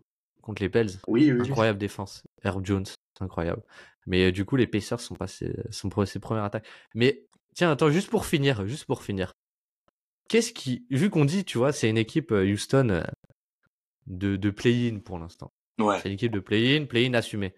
Contre 0.41 0.63
les 0.63 0.69
Pels. 0.71 0.89
Oui, 1.07 1.31
oui, 1.31 1.41
oui. 1.41 1.49
Incroyable 1.51 1.79
défense. 1.79 2.23
Herb 2.43 2.65
Jones, 2.65 2.87
c'est 2.87 3.23
incroyable. 3.25 3.63
Mais 4.07 4.27
euh, 4.29 4.33
du 4.33 4.45
coup, 4.45 4.57
les 4.57 4.67
Pacers 4.67 4.99
sont 5.01 5.15
passés, 5.15 5.55
sont 5.71 5.89
passés 5.91 6.19
première 6.19 6.45
attaque. 6.45 6.67
Mais 6.95 7.25
tiens, 7.55 7.71
attends, 7.71 7.91
juste 7.91 8.09
pour 8.11 8.25
finir, 8.27 8.67
juste 8.67 8.87
pour 8.87 9.03
finir. 9.03 9.33
Qu'est-ce 10.29 10.53
qui, 10.53 10.87
vu 10.91 11.11
qu'on 11.11 11.25
dit, 11.25 11.45
tu 11.45 11.59
vois, 11.59 11.73
c'est 11.73 11.91
une 11.91 11.99
équipe 11.99 12.33
euh, 12.33 12.45
Houston 12.51 12.89
euh, 12.91 13.03
de, 14.07 14.37
de 14.37 14.51
play-in 14.51 14.99
pour 15.01 15.19
l'instant. 15.19 15.53
Ouais. 15.79 15.99
C'est 16.01 16.09
une 16.09 16.15
équipe 16.15 16.33
de 16.33 16.41
play-in, 16.41 16.87
play-in 16.87 17.15
assumé. 17.15 17.55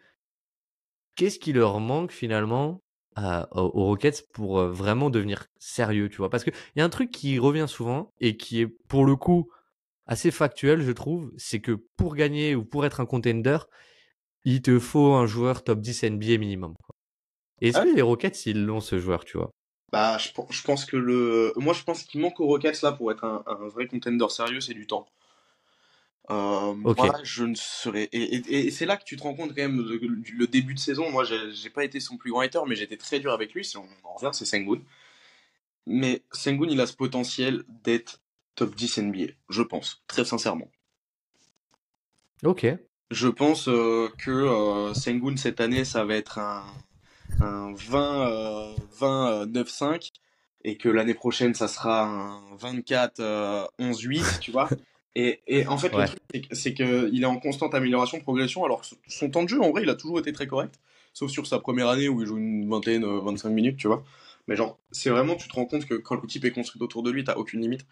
Qu'est-ce 1.17 1.39
qui 1.39 1.53
leur 1.53 1.81
manque 1.81 2.11
finalement 2.13 2.83
à- 3.15 3.49
aux 3.53 3.85
Rockets 3.85 4.27
pour 4.33 4.59
euh, 4.59 4.71
vraiment 4.73 5.11
devenir 5.11 5.47
sérieux, 5.59 6.09
tu 6.09 6.17
vois? 6.19 6.31
Parce 6.31 6.43
qu'il 6.45 6.53
y 6.77 6.81
a 6.81 6.85
un 6.85 6.89
truc 6.89 7.11
qui 7.11 7.39
revient 7.39 7.67
souvent 7.69 8.13
et 8.21 8.37
qui 8.37 8.61
est 8.61 8.67
pour 8.89 9.05
le 9.05 9.15
coup 9.17 9.51
assez 10.07 10.31
factuel, 10.31 10.83
je 10.83 10.93
trouve, 10.93 11.33
c'est 11.37 11.61
que 11.61 11.73
pour 11.97 12.17
gagner 12.17 12.55
ou 12.55 12.65
pour 12.65 12.85
être 12.87 13.01
un 13.01 13.07
contender, 13.07 13.59
il 14.45 14.63
te 14.63 14.79
faut 14.79 15.15
un 15.15 15.27
joueur 15.27 15.65
top 15.65 15.81
10 15.81 16.03
NBA 16.05 16.39
minimum. 16.39 16.75
quoi. 16.85 16.95
Et 17.61 17.69
Est-ce 17.69 17.79
Ah 17.81 17.85
que 17.85 17.97
les 17.97 18.03
Rockets, 18.03 18.47
ils 18.47 18.65
l'ont 18.65 18.81
ce 18.81 18.99
joueur, 18.99 19.25
tu 19.25 19.39
vois? 19.39 19.51
Bah, 19.93 20.19
je, 20.19 20.29
je, 20.51 20.63
pense 20.63 20.85
que 20.85 20.97
le. 20.97 21.53
Moi, 21.57 21.73
je 21.73 21.83
pense 21.85 22.03
qu'il 22.03 22.21
manque 22.21 22.41
aux 22.41 22.47
Rockets 22.47 22.83
là 22.83 22.93
pour 22.93 23.13
être 23.13 23.25
un, 23.25 23.45
un 23.47 23.69
vrai 23.69 23.87
contender 23.87 24.29
sérieux, 24.29 24.61
c'est 24.61 24.75
du 24.75 24.87
temps. 24.87 25.07
Euh, 26.31 26.73
Moi, 26.75 27.21
je 27.23 27.45
ne 27.45 27.55
serais. 27.55 28.09
Et, 28.13 28.67
et, 28.67 28.71
c'est 28.71 28.87
là 28.87 28.97
que 28.97 29.05
tu 29.05 29.17
te 29.17 29.23
rends 29.23 29.35
compte 29.35 29.51
quand 29.51 29.63
même 29.63 29.81
le, 29.81 30.47
début 30.47 30.75
de 30.75 30.79
saison. 30.79 31.11
Moi, 31.11 31.25
j'ai 31.25 31.71
pas 31.71 31.85
été 31.85 32.01
son 32.01 32.17
plus 32.17 32.31
grand 32.31 32.41
hater, 32.41 32.61
mais 32.67 32.77
j'étais 32.77 32.97
très 32.97 33.21
dur 33.21 33.33
avec 33.33 33.53
lui. 33.53 33.65
Si 33.65 33.77
on 33.77 33.87
en 34.05 34.15
revient, 34.15 34.31
c'est 34.33 34.47
Sengun. 34.47 34.81
Mais 35.87 36.23
Sengun, 36.33 36.69
il 36.71 36.81
a 36.81 36.87
ce 36.87 36.95
potentiel 36.95 37.63
d'être 37.69 38.23
top 38.55 38.75
10 38.75 38.99
NBA, 38.99 39.33
je 39.51 39.63
pense, 39.63 40.03
très 40.07 40.25
sincèrement. 40.25 40.71
Ok. 42.43 42.67
Je 43.11 43.29
pense 43.29 43.69
euh, 43.69 44.09
que 44.19 44.31
euh, 44.31 44.95
Sengun 44.95 45.37
cette 45.37 45.61
année, 45.61 45.85
ça 45.85 46.05
va 46.05 46.15
être 46.15 46.39
un, 46.39 46.65
un 47.41 47.73
20, 47.75 48.75
20 48.99 49.47
9-5 49.47 50.11
et 50.65 50.77
que 50.77 50.89
l'année 50.89 51.15
prochaine, 51.15 51.55
ça 51.55 51.69
sera 51.69 52.05
un 52.05 52.57
24 52.57 53.21
11-8, 53.79 54.41
tu 54.41 54.51
vois. 54.51 54.69
Et, 55.17 55.43
et 55.47 55.67
en 55.69 55.79
fait, 55.79 55.93
le 55.95 56.07
truc, 56.07 56.49
c'est 56.51 56.75
qu'il 56.75 57.23
est 57.23 57.25
en 57.25 57.39
constante 57.39 57.73
amélioration, 57.75 58.19
progression, 58.19 58.65
alors 58.65 58.81
que 58.81 58.89
son 59.07 59.31
temps 59.31 59.45
de 59.45 59.49
jeu, 59.49 59.61
en 59.63 59.71
vrai, 59.71 59.85
il 59.85 59.89
a 59.89 59.95
toujours 59.95 60.19
été 60.19 60.33
très 60.33 60.49
correct, 60.49 60.75
sauf 61.13 61.31
sur 61.31 61.47
sa 61.47 61.61
première 61.61 61.89
année 61.89 62.09
où 62.09 62.21
il 62.21 62.27
joue 62.27 62.37
une 62.37 62.69
vingtaine, 62.69 63.05
25 63.05 63.49
minutes, 63.51 63.77
tu 63.77 63.87
vois. 63.87 64.03
Mais 64.49 64.57
genre, 64.57 64.77
c'est 64.91 65.11
vraiment, 65.11 65.37
tu 65.37 65.47
te 65.47 65.55
rends 65.55 65.67
compte 65.67 65.87
que 65.87 65.95
quand 65.95 66.21
l'équipe 66.21 66.45
est 66.45 66.51
construite 66.51 66.83
autour 66.83 67.05
de 67.05 67.13
lui, 67.13 67.23
t'as 67.23 67.37
aucune 67.37 67.61
limite. 67.61 67.87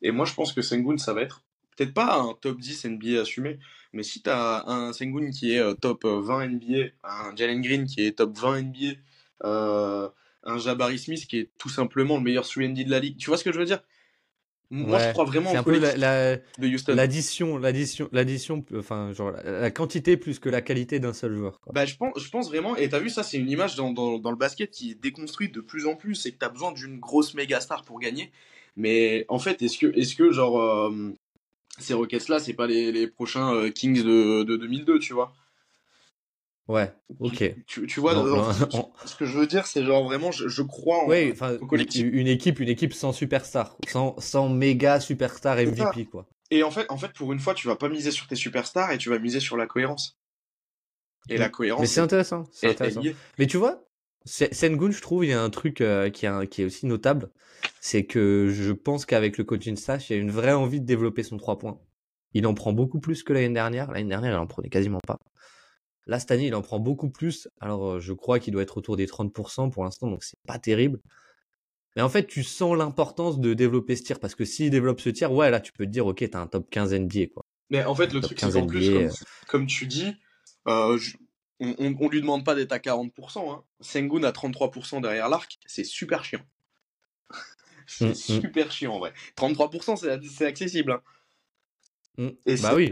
Et 0.00 0.10
moi, 0.10 0.24
je 0.24 0.34
pense 0.34 0.52
que 0.52 0.62
Sengun, 0.62 0.96
ça 0.96 1.12
va 1.12 1.20
être 1.20 1.42
peut-être 1.82 1.94
pas 1.94 2.18
un 2.20 2.34
top 2.40 2.58
10 2.58 2.86
NBA 2.86 3.20
assumé, 3.20 3.58
mais 3.92 4.02
si 4.02 4.22
t'as 4.22 4.64
un 4.66 4.92
Sengun 4.92 5.30
qui 5.30 5.54
est 5.54 5.58
euh, 5.58 5.74
top 5.74 6.04
20 6.04 6.48
NBA, 6.48 6.88
un 7.04 7.34
Jalen 7.36 7.60
Green 7.60 7.86
qui 7.86 8.06
est 8.06 8.12
top 8.18 8.36
20 8.38 8.62
NBA, 8.62 8.94
euh, 9.44 10.08
un 10.44 10.58
Jabari 10.58 10.98
Smith 10.98 11.26
qui 11.26 11.38
est 11.38 11.50
tout 11.58 11.68
simplement 11.68 12.16
le 12.16 12.22
meilleur 12.22 12.48
3 12.48 12.68
de 12.68 12.90
la 12.90 13.00
ligue, 13.00 13.16
tu 13.16 13.30
vois 13.30 13.36
ce 13.36 13.44
que 13.44 13.52
je 13.52 13.58
veux 13.58 13.64
dire? 13.64 13.82
Moi, 14.74 14.98
je 14.98 15.12
crois 15.12 15.24
vraiment 15.24 15.54
un 15.54 15.62
peu 15.62 15.78
la, 15.78 16.36
de 16.36 16.66
Houston. 16.66 16.94
L'addition, 16.94 17.58
l'addition, 17.58 18.08
l'addition, 18.10 18.64
enfin, 18.74 19.12
genre 19.12 19.32
la, 19.44 19.70
quantité 19.70 20.16
plus 20.16 20.38
que 20.38 20.48
la 20.48 20.62
qualité 20.62 20.98
d'un 20.98 21.12
seul 21.12 21.36
joueur. 21.36 21.60
Bah, 21.74 21.84
je 21.84 21.94
pense, 21.96 22.18
je 22.18 22.30
pense 22.30 22.48
vraiment. 22.48 22.74
Et 22.76 22.88
t'as 22.88 22.98
vu 22.98 23.10
ça, 23.10 23.22
c'est 23.22 23.36
une 23.36 23.50
image 23.50 23.76
dans, 23.76 23.92
dans, 23.92 24.18
dans, 24.18 24.30
le 24.30 24.36
basket 24.38 24.70
qui 24.70 24.92
est 24.92 24.94
déconstruite 24.94 25.54
de 25.54 25.60
plus 25.60 25.86
en 25.86 25.94
plus. 25.94 26.14
C'est 26.14 26.32
que 26.32 26.38
t'as 26.38 26.48
besoin 26.48 26.72
d'une 26.72 26.98
grosse 26.98 27.34
méga 27.34 27.60
star 27.60 27.84
pour 27.84 28.00
gagner. 28.00 28.32
Mais 28.76 29.26
en 29.28 29.38
fait, 29.38 29.60
est-ce 29.60 29.76
que, 29.76 29.94
est-ce 29.94 30.16
que 30.16 30.32
genre 30.32 30.58
euh, 30.58 31.12
ces 31.78 31.94
Rockets 31.94 32.28
là, 32.28 32.38
c'est 32.38 32.52
pas 32.52 32.66
les, 32.66 32.92
les 32.92 33.06
prochains 33.06 33.54
euh, 33.54 33.70
Kings 33.70 34.02
de, 34.02 34.42
de 34.42 34.56
2002, 34.56 34.98
tu 34.98 35.12
vois 35.14 35.34
Ouais, 36.68 36.92
ok. 37.18 37.54
Tu, 37.66 37.86
tu 37.86 38.00
vois, 38.00 38.14
ce, 39.04 39.16
que 39.16 39.26
je 39.26 39.36
veux 39.36 39.46
dire, 39.46 39.66
c'est 39.66 39.84
genre 39.84 40.04
vraiment, 40.04 40.30
je, 40.30 40.62
crois 40.62 41.04
en, 41.04 41.08
ouais, 41.08 41.34
au 41.60 41.66
collectif. 41.66 42.06
Une 42.10 42.28
équipe, 42.28 42.60
une 42.60 42.68
équipe 42.68 42.94
sans 42.94 43.12
superstar, 43.12 43.76
sans, 43.88 44.18
sans 44.20 44.48
méga 44.48 45.00
superstar 45.00 45.56
MVP, 45.56 46.06
quoi. 46.06 46.26
Et 46.50 46.62
en 46.62 46.70
fait, 46.70 46.86
en 46.90 46.98
fait, 46.98 47.12
pour 47.12 47.32
une 47.32 47.40
fois, 47.40 47.54
tu 47.54 47.66
vas 47.66 47.76
pas 47.76 47.88
miser 47.88 48.10
sur 48.10 48.26
tes 48.26 48.36
superstars 48.36 48.92
et 48.92 48.98
tu 48.98 49.08
vas 49.08 49.18
miser 49.18 49.40
sur 49.40 49.56
la 49.56 49.66
cohérence. 49.66 50.18
Et 51.28 51.36
la 51.36 51.48
cohérence. 51.48 51.80
Mais 51.80 51.86
c'est 51.86 52.00
intéressant, 52.00 52.44
c'est 52.52 52.70
intéressant. 52.70 53.02
Mais 53.38 53.46
tu 53.46 53.56
vois, 53.56 53.84
Sengun, 54.24 54.90
je 54.90 55.00
trouve, 55.00 55.24
il 55.24 55.30
y 55.30 55.32
a 55.32 55.42
un 55.42 55.50
truc 55.50 55.80
euh, 55.80 56.10
qui, 56.10 56.26
est, 56.26 56.46
qui 56.48 56.62
est 56.62 56.64
aussi 56.64 56.86
notable, 56.86 57.30
c'est 57.80 58.04
que 58.04 58.48
je 58.50 58.72
pense 58.72 59.06
qu'avec 59.06 59.38
le 59.38 59.44
coaching 59.44 59.76
staff, 59.76 60.08
il 60.08 60.16
y 60.16 60.18
a 60.18 60.22
une 60.22 60.30
vraie 60.30 60.52
envie 60.52 60.80
de 60.80 60.86
développer 60.86 61.22
son 61.22 61.36
3 61.36 61.58
points. 61.58 61.80
Il 62.34 62.46
en 62.46 62.54
prend 62.54 62.72
beaucoup 62.72 63.00
plus 63.00 63.22
que 63.22 63.32
l'année 63.32 63.52
dernière. 63.52 63.90
L'année 63.90 64.08
dernière, 64.08 64.32
il 64.32 64.38
en 64.38 64.46
prenait 64.46 64.68
quasiment 64.70 65.00
pas. 65.06 65.18
Là, 66.06 66.18
cette 66.18 66.30
année, 66.30 66.46
il 66.46 66.54
en 66.54 66.62
prend 66.62 66.80
beaucoup 66.80 67.10
plus. 67.10 67.48
Alors, 67.60 68.00
je 68.00 68.12
crois 68.12 68.38
qu'il 68.38 68.52
doit 68.52 68.62
être 68.62 68.78
autour 68.78 68.96
des 68.96 69.06
30% 69.06 69.70
pour 69.70 69.84
l'instant, 69.84 70.08
donc 70.08 70.24
c'est 70.24 70.38
pas 70.46 70.58
terrible. 70.58 71.00
Mais 71.94 72.02
en 72.02 72.08
fait, 72.08 72.26
tu 72.26 72.42
sens 72.42 72.76
l'importance 72.76 73.38
de 73.38 73.54
développer 73.54 73.96
ce 73.96 74.02
tir, 74.02 74.18
parce 74.18 74.34
que 74.34 74.44
s'il 74.44 74.70
développe 74.70 75.00
ce 75.00 75.10
tir, 75.10 75.32
ouais, 75.32 75.50
là, 75.50 75.60
tu 75.60 75.72
peux 75.72 75.84
te 75.84 75.90
dire, 75.90 76.06
ok, 76.06 76.28
t'as 76.30 76.40
un 76.40 76.46
top 76.46 76.70
15 76.70 76.94
NBA, 76.94 77.26
quoi. 77.34 77.44
Mais 77.70 77.84
en 77.84 77.94
fait, 77.94 78.12
le 78.12 78.20
truc, 78.20 78.38
c'est 78.38 78.50
qu'en 78.52 78.66
plus, 78.66 79.08
comme, 79.48 79.66
tu 79.66 79.86
dis, 79.86 80.14
euh, 80.68 80.98
on, 81.62 81.96
on, 82.00 82.08
lui 82.08 82.20
demande 82.20 82.44
pas 82.44 82.54
d'être 82.54 82.72
à 82.72 82.78
40%. 82.78 83.52
Hein. 83.52 83.62
Sengun 83.80 84.24
à 84.24 84.32
33% 84.32 85.00
derrière 85.00 85.28
l'arc, 85.28 85.58
c'est 85.66 85.84
super 85.84 86.24
chiant. 86.24 86.42
c'est 87.86 88.06
mmh, 88.06 88.10
mmh. 88.10 88.14
super 88.14 88.72
chiant, 88.72 88.94
en 88.94 88.98
vrai. 88.98 89.12
33%, 89.36 89.96
c'est 90.28 90.46
accessible. 90.46 90.92
Hein. 90.92 91.02
Mmh. 92.18 92.28
Et 92.44 92.56
bah 92.56 92.74
oui, 92.74 92.90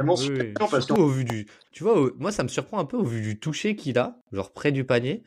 parce 0.59 0.91
au 0.91 1.09
vu 1.09 1.25
du, 1.25 1.47
tu 1.73 1.85
vois, 1.85 2.11
moi 2.16 2.33
ça 2.33 2.43
me 2.43 2.49
surprend 2.49 2.79
un 2.79 2.87
peu 2.87 2.97
au 2.97 3.05
vu 3.05 3.21
du 3.21 3.39
toucher 3.39 3.77
qu'il 3.77 3.99
a, 3.99 4.18
genre 4.33 4.51
près 4.51 4.73
du 4.73 4.85
panier, 4.85 5.23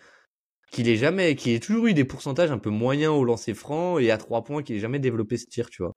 qu'il 0.71 0.89
ait 0.89 0.95
jamais, 0.95 1.35
qu'il 1.35 1.53
ait 1.53 1.59
toujours 1.59 1.85
eu 1.85 1.93
des 1.93 2.03
pourcentages 2.03 2.49
un 2.49 2.57
peu 2.57 2.71
moyens 2.71 3.13
au 3.13 3.23
lancer 3.23 3.53
franc 3.53 3.99
et 3.99 4.09
à 4.09 4.17
trois 4.17 4.43
points, 4.43 4.63
qu'il 4.63 4.75
ait 4.75 4.79
jamais 4.79 4.97
développé 4.97 5.37
ce 5.37 5.45
tir, 5.45 5.69
tu 5.69 5.83
vois. 5.83 5.93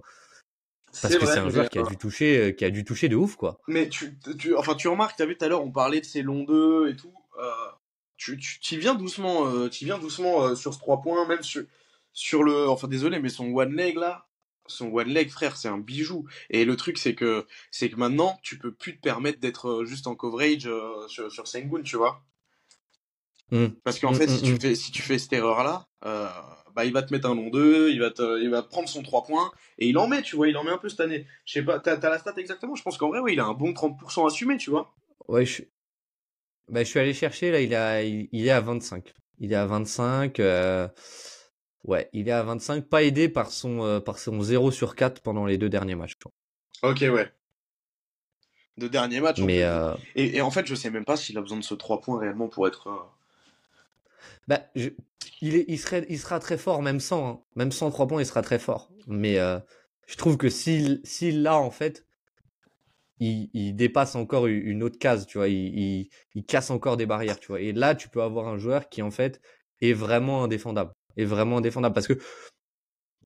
Parce 1.02 1.16
que 1.16 1.26
c'est 1.26 1.38
un 1.38 1.48
joueur 1.48 1.68
qui 1.68 1.78
a 1.78 1.82
dû 1.82 1.96
toucher, 1.96 2.38
euh, 2.38 2.52
qui 2.52 2.64
a 2.64 2.70
dû 2.70 2.84
toucher 2.84 3.08
de 3.08 3.16
ouf, 3.16 3.36
quoi. 3.36 3.58
Mais 3.68 3.88
tu, 3.88 4.18
tu 4.38 4.54
enfin, 4.54 4.74
tu 4.74 4.88
remarques, 4.88 5.16
t'as 5.16 5.26
vu 5.26 5.36
tout 5.36 5.44
à 5.44 5.48
l'heure, 5.48 5.62
on 5.62 5.70
parlait 5.70 6.00
de 6.00 6.06
ses 6.06 6.22
longs 6.22 6.44
deux 6.44 6.88
et 6.90 6.96
tout. 6.96 7.12
Euh, 7.38 7.50
tu, 8.16 8.38
viens 8.78 8.94
doucement, 8.94 9.46
euh, 9.46 9.68
tu 9.68 9.84
viens 9.84 9.98
doucement 9.98 10.42
euh, 10.42 10.54
sur 10.54 10.72
ce 10.74 10.78
trois 10.78 11.00
points, 11.00 11.26
même 11.26 11.42
sur, 11.42 11.64
sur 12.12 12.42
le, 12.42 12.68
enfin 12.68 12.88
désolé, 12.88 13.20
mais 13.20 13.28
son 13.28 13.52
one 13.52 13.74
leg 13.74 13.96
là, 13.96 14.26
son 14.68 14.92
one 14.92 15.08
leg 15.08 15.30
frère 15.30 15.56
c'est 15.56 15.68
un 15.68 15.78
bijou. 15.78 16.26
Et 16.50 16.64
le 16.64 16.76
truc 16.76 16.98
c'est 16.98 17.14
que 17.14 17.46
c'est 17.70 17.90
que 17.90 17.96
maintenant 17.96 18.38
tu 18.42 18.58
peux 18.58 18.72
plus 18.72 18.96
te 18.96 19.00
permettre 19.00 19.40
d'être 19.40 19.84
juste 19.84 20.06
en 20.06 20.14
coverage 20.14 20.66
euh, 20.66 21.06
sur, 21.08 21.30
sur 21.30 21.46
Sengun 21.46 21.82
tu 21.82 21.96
vois. 21.96 22.22
Mmh. 23.52 23.66
parce 23.84 24.00
qu'en 24.00 24.10
mmh, 24.10 24.14
fait 24.16 24.28
si 24.28 24.42
mmh, 24.42 24.58
tu 24.58 24.60
fais 24.60 24.74
si 24.74 24.90
tu 24.90 25.02
fais 25.02 25.18
cette 25.20 25.32
erreur 25.32 25.62
là 25.62 25.86
euh, 26.04 26.28
bah 26.74 26.84
il 26.84 26.92
va 26.92 27.04
te 27.04 27.14
mettre 27.14 27.30
un 27.30 27.34
long 27.36 27.48
2 27.48 27.90
il 27.90 28.00
va 28.00 28.10
te, 28.10 28.42
il 28.42 28.50
va 28.50 28.64
prendre 28.64 28.88
son 28.88 29.04
3 29.04 29.22
points 29.22 29.52
et 29.78 29.86
il 29.86 29.96
en 29.98 30.08
met 30.08 30.22
tu 30.22 30.34
vois 30.34 30.48
il 30.48 30.56
en 30.56 30.64
met 30.64 30.72
un 30.72 30.78
peu 30.78 30.88
cette 30.88 30.98
année. 30.98 31.26
Je 31.44 31.52
sais 31.52 31.62
pas 31.62 31.78
t'as 31.78 31.94
as 31.94 32.10
la 32.10 32.18
stat 32.18 32.34
exactement? 32.38 32.74
Je 32.74 32.82
pense 32.82 32.98
qu'en 32.98 33.08
vrai 33.08 33.20
ouais 33.20 33.34
il 33.34 33.40
a 33.40 33.44
un 33.44 33.54
bon 33.54 33.70
30% 33.70 34.26
assumé 34.26 34.56
tu 34.56 34.70
vois. 34.70 34.92
Ouais 35.28 35.46
je 35.46 35.62
bah 36.68 36.82
je 36.82 36.88
suis 36.88 36.98
allé 36.98 37.14
chercher 37.14 37.50
là 37.50 37.60
il 37.60 37.74
a 37.74 38.02
il, 38.02 38.46
est 38.46 38.50
à 38.50 38.60
25 38.60 39.12
il 39.38 39.52
est 39.52 39.56
à 39.56 39.66
25 39.66 40.40
euh... 40.40 40.88
Ouais, 41.86 42.08
il 42.12 42.28
est 42.28 42.32
à 42.32 42.42
25, 42.42 42.84
pas 42.84 43.04
aidé 43.04 43.28
par 43.28 43.50
son, 43.50 43.84
euh, 43.84 44.00
par 44.00 44.18
son 44.18 44.42
0 44.42 44.72
sur 44.72 44.96
4 44.96 45.22
pendant 45.22 45.46
les 45.46 45.56
deux 45.56 45.68
derniers 45.68 45.94
matchs. 45.94 46.16
Ok, 46.82 46.98
ouais. 47.00 47.32
Deux 48.76 48.88
derniers 48.88 49.20
matchs. 49.20 49.40
Mais 49.40 49.62
euh... 49.62 49.94
et, 50.16 50.36
et, 50.36 50.40
en 50.42 50.50
fait, 50.50 50.66
je 50.66 50.74
sais 50.74 50.90
même 50.90 51.04
pas 51.04 51.16
s'il 51.16 51.38
a 51.38 51.40
besoin 51.40 51.58
de 51.58 51.64
ce 51.64 51.74
3 51.74 52.00
points 52.00 52.18
réellement 52.18 52.48
pour 52.48 52.66
être. 52.66 53.08
Bah, 54.48 54.62
je... 54.74 54.88
il, 55.40 55.54
est, 55.54 55.64
il, 55.68 55.78
serait, 55.78 56.04
il 56.08 56.18
sera 56.18 56.40
très 56.40 56.58
fort, 56.58 56.82
même 56.82 56.98
sans. 56.98 57.28
Hein. 57.28 57.40
Même 57.54 57.70
sans 57.70 57.90
3 57.90 58.08
points, 58.08 58.20
il 58.20 58.26
sera 58.26 58.42
très 58.42 58.58
fort. 58.58 58.90
Mais 59.06 59.38
euh, 59.38 59.60
je 60.08 60.16
trouve 60.16 60.36
que 60.36 60.48
s'il 60.48 61.02
l'a, 61.42 61.56
en 61.56 61.70
fait, 61.70 62.04
il, 63.18 63.50
il, 63.54 63.74
dépasse 63.74 64.14
encore 64.14 64.46
une 64.46 64.82
autre 64.82 64.98
case, 64.98 65.26
tu 65.26 65.38
vois. 65.38 65.48
Il, 65.48 66.08
il, 66.34 66.44
casse 66.44 66.70
encore 66.70 66.96
des 66.96 67.06
barrières, 67.06 67.38
tu 67.40 67.48
vois. 67.48 67.60
Et 67.60 67.72
là, 67.72 67.94
tu 67.94 68.08
peux 68.08 68.22
avoir 68.22 68.48
un 68.48 68.58
joueur 68.58 68.88
qui, 68.88 69.02
en 69.02 69.10
fait, 69.10 69.40
est 69.80 69.92
vraiment 69.92 70.44
indéfendable 70.44 70.92
est 71.16 71.24
vraiment 71.24 71.60
défendable. 71.60 71.94
Parce 71.94 72.06
que, 72.06 72.18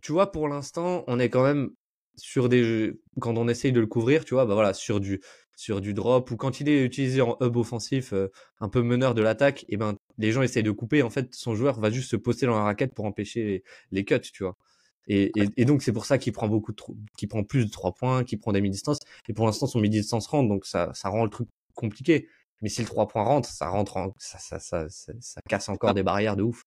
tu 0.03 0.13
vois, 0.13 0.33
pour 0.33 0.49
l'instant, 0.49 1.05
on 1.07 1.19
est 1.19 1.29
quand 1.29 1.43
même 1.43 1.71
sur 2.17 2.49
des 2.49 2.93
quand 3.21 3.37
on 3.39 3.49
essaye 3.49 3.73
de 3.73 3.81
le 3.81 3.87
couvrir, 3.87 4.25
tu 4.25 4.35
vois, 4.35 4.47
bah 4.47 4.55
voilà, 4.55 4.75
sur 4.75 5.01
du 5.01 5.21
sur 5.57 5.81
du 5.81 5.93
drop 5.95 6.31
ou 6.31 6.37
quand 6.37 6.61
il 6.61 6.69
est 6.69 6.85
utilisé 6.85 7.21
en 7.21 7.37
hub 7.41 7.57
offensif, 7.57 8.13
euh, 8.15 8.29
un 8.61 8.69
peu 8.71 8.83
meneur 8.83 9.15
de 9.15 9.23
l'attaque, 9.23 9.67
et 9.69 9.77
ben 9.77 9.97
les 10.19 10.33
gens 10.33 10.43
essayent 10.43 10.63
de 10.63 10.71
couper. 10.71 11.03
En 11.03 11.11
fait, 11.11 11.35
son 11.35 11.55
joueur 11.55 11.81
va 11.81 11.91
juste 11.91 12.11
se 12.11 12.17
poster 12.17 12.47
dans 12.47 12.57
la 12.57 12.65
raquette 12.65 12.95
pour 12.95 13.05
empêcher 13.05 13.63
les, 13.93 14.05
cuts, 14.05 14.21
tu 14.21 14.45
vois. 14.45 14.57
Et, 15.07 15.33
et, 15.57 15.65
donc 15.65 15.83
c'est 15.83 15.93
pour 15.93 16.05
ça 16.05 16.19
qu'il 16.19 16.33
prend 16.33 16.47
beaucoup 16.47 16.73
de 16.73 16.81
qu'il 17.17 17.29
prend 17.29 17.43
plus 17.43 17.65
de 17.67 17.71
trois 17.71 17.93
points, 17.93 18.23
qu'il 18.23 18.39
prend 18.39 18.53
des 18.53 18.61
mi-distances. 18.61 18.99
Et 19.29 19.33
pour 19.33 19.47
l'instant 19.47 19.67
son 19.67 19.81
mi-distance 19.81 20.27
rentre, 20.29 20.49
donc 20.49 20.67
ça 20.67 20.91
ça 20.95 21.09
rend 21.09 21.25
le 21.25 21.31
truc 21.31 21.49
compliqué. 21.75 22.29
Mais 22.63 22.69
si 22.69 22.83
le 22.83 22.87
3 22.87 23.09
points 23.09 23.23
rentre, 23.23 23.49
ça 23.49 23.69
rentre 23.69 24.13
ça, 24.19 24.39
ça, 24.39 24.59
ça, 24.59 24.89
ça, 24.89 25.13
ça 25.21 25.41
casse 25.49 25.69
encore 25.69 25.95
des 25.95 26.03
barrières 26.03 26.37
de 26.37 26.43
ouf. 26.43 26.65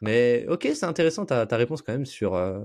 Mais 0.00 0.46
ok, 0.48 0.68
c'est 0.74 0.86
intéressant 0.86 1.26
ta, 1.26 1.46
ta 1.46 1.56
réponse 1.56 1.82
quand 1.82 1.92
même 1.92 2.06
sur 2.06 2.34
euh, 2.34 2.60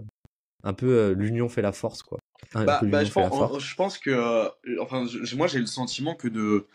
un 0.64 0.74
peu 0.74 0.88
euh, 0.88 1.14
l'union 1.14 1.50
fait 1.50 1.62
la 1.62 1.72
force 1.72 2.02
quoi. 2.04 2.20
bah, 2.54 2.80
bah 2.84 3.04
je, 3.04 3.12
pense, 3.12 3.60
je, 3.60 3.76
pense, 3.76 3.98
que 3.98 4.10
euh, 4.10 4.50
enfin 4.82 5.06
moi 5.36 5.48
j'ai 5.48 5.60
le 5.60 5.68
sentiment 5.68 6.16
que 6.16 6.28
de 6.28 6.68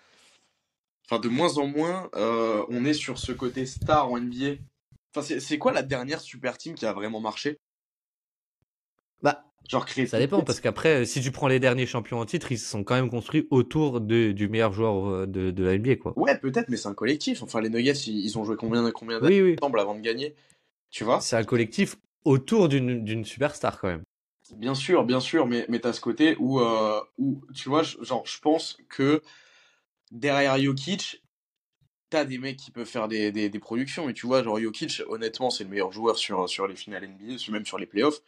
enfin 1.07 1.21
de 1.21 1.29
moins 1.29 1.59
en 1.59 1.67
moins 1.67 2.11
on 2.15 2.85
est 2.85 2.95
sur 2.95 3.19
ce 3.19 3.33
côté 3.33 3.67
star 3.67 4.11
en 4.11 4.19
NBA. 4.19 4.55
Enfin 5.15 5.37
c'est 5.39 5.59
quoi 5.59 5.73
la 5.73 5.83
dernière 5.83 6.21
super 6.21 6.59
team 6.59 6.75
qui 6.75 6.87
a 6.87 6.93
vraiment 6.93 7.21
marché? 7.21 7.59
Bah 9.23 9.45
Genre 9.69 9.87
créer 9.87 10.07
ça 10.07 10.19
dépend 10.19 10.43
parce 10.43 10.61
qu'après 10.61 11.07
si 11.07 11.21
tu 11.21 11.31
prends 11.31 11.47
les 11.47 11.61
derniers 11.61 11.87
champions 11.87 12.19
en 12.19 12.27
titre 12.27 12.51
ils 12.53 12.59
se 12.59 12.69
sont 12.69 12.83
quand 12.83 12.97
même 12.97 13.09
construits 13.09 13.47
autour 13.51 14.01
de, 14.01 14.33
du 14.33 14.49
meilleur 14.49 14.73
joueur 14.73 15.27
de, 15.27 15.51
de 15.51 15.65
la 15.65 15.79
NBA 15.79 15.97
quoi. 15.97 16.13
Ouais 16.19 16.37
peut-être 16.37 16.69
mais 16.69 16.77
c'est 16.77 16.89
un 16.89 16.95
collectif. 16.95 17.43
Enfin 17.43 17.61
les 17.61 17.71
Nuggets 17.71 17.93
ils, 18.07 18.37
ont 18.39 18.45
joué 18.45 18.57
combien 18.57 18.91
combien 18.91 19.21
d'années 19.21 19.41
oui, 19.41 19.57
ensemble 19.61 19.79
avant 19.81 19.95
de 19.95 20.01
gagner 20.01 20.35
tu 20.93 21.05
vois? 21.05 21.21
C'est 21.21 21.37
un 21.37 21.43
collectif 21.43 21.97
autour 22.25 22.69
d'une 22.69 23.25
superstar 23.25 23.81
quand 23.81 23.89
même. 23.89 24.03
Bien 24.57 24.75
sûr, 24.75 25.05
bien 25.05 25.21
sûr, 25.21 25.47
mais, 25.47 25.65
mais 25.69 25.81
t'as 25.81 25.93
ce 25.93 26.01
côté 26.01 26.37
où, 26.39 26.61
euh, 26.61 27.01
où, 27.17 27.43
tu 27.55 27.69
vois, 27.69 27.83
genre, 27.83 28.25
je 28.27 28.39
pense 28.39 28.77
que 28.91 29.23
derrière 30.11 30.59
Jokic, 30.59 31.23
t'as 32.11 32.27
des 32.27 32.37
mecs 32.37 32.59
qui 32.59 32.71
peuvent 32.71 32.87
faire 32.87 33.09
des, 33.09 33.33
des, 33.33 33.49
des 33.49 33.59
productions. 33.59 34.11
Et 34.11 34.15
tu 34.15 34.27
vois, 34.27 34.43
genre 34.43 34.61
Jokic, 34.61 35.03
honnêtement, 35.09 35.49
c'est 35.49 35.65
le 35.65 35.71
meilleur 35.71 35.91
joueur 35.91 36.19
sur, 36.19 36.49
sur 36.49 36.67
les 36.67 36.77
finales 36.77 37.05
NBA, 37.05 37.51
même 37.51 37.65
sur 37.65 37.79
les 37.79 37.87
playoffs. 37.87 38.21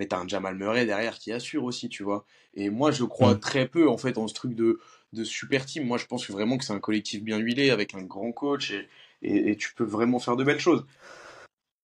Mais 0.00 0.06
t'as 0.06 0.18
un 0.18 0.26
Jamal 0.26 0.56
Murray 0.56 0.86
derrière 0.86 1.18
qui 1.18 1.30
assure 1.30 1.62
aussi, 1.62 1.88
tu 1.88 2.02
vois. 2.02 2.24
Et 2.54 2.70
moi, 2.70 2.90
je 2.90 3.04
crois 3.04 3.34
Mm. 3.34 3.40
très 3.40 3.68
peu, 3.68 3.88
en 3.88 3.98
fait, 3.98 4.18
en 4.18 4.26
ce 4.26 4.34
truc 4.34 4.54
de, 4.54 4.80
de 5.12 5.24
super 5.24 5.64
team. 5.66 5.86
Moi, 5.86 5.98
je 5.98 6.06
pense 6.06 6.28
vraiment 6.28 6.58
que 6.58 6.64
c'est 6.64 6.72
un 6.72 6.80
collectif 6.80 7.22
bien 7.22 7.38
huilé, 7.38 7.70
avec 7.70 7.94
un 7.94 8.02
grand 8.02 8.32
coach, 8.32 8.72
et, 8.72 8.88
et, 9.22 9.50
et 9.50 9.56
tu 9.56 9.74
peux 9.74 9.84
vraiment 9.84 10.18
faire 10.18 10.36
de 10.36 10.42
belles 10.42 10.58
choses. 10.58 10.86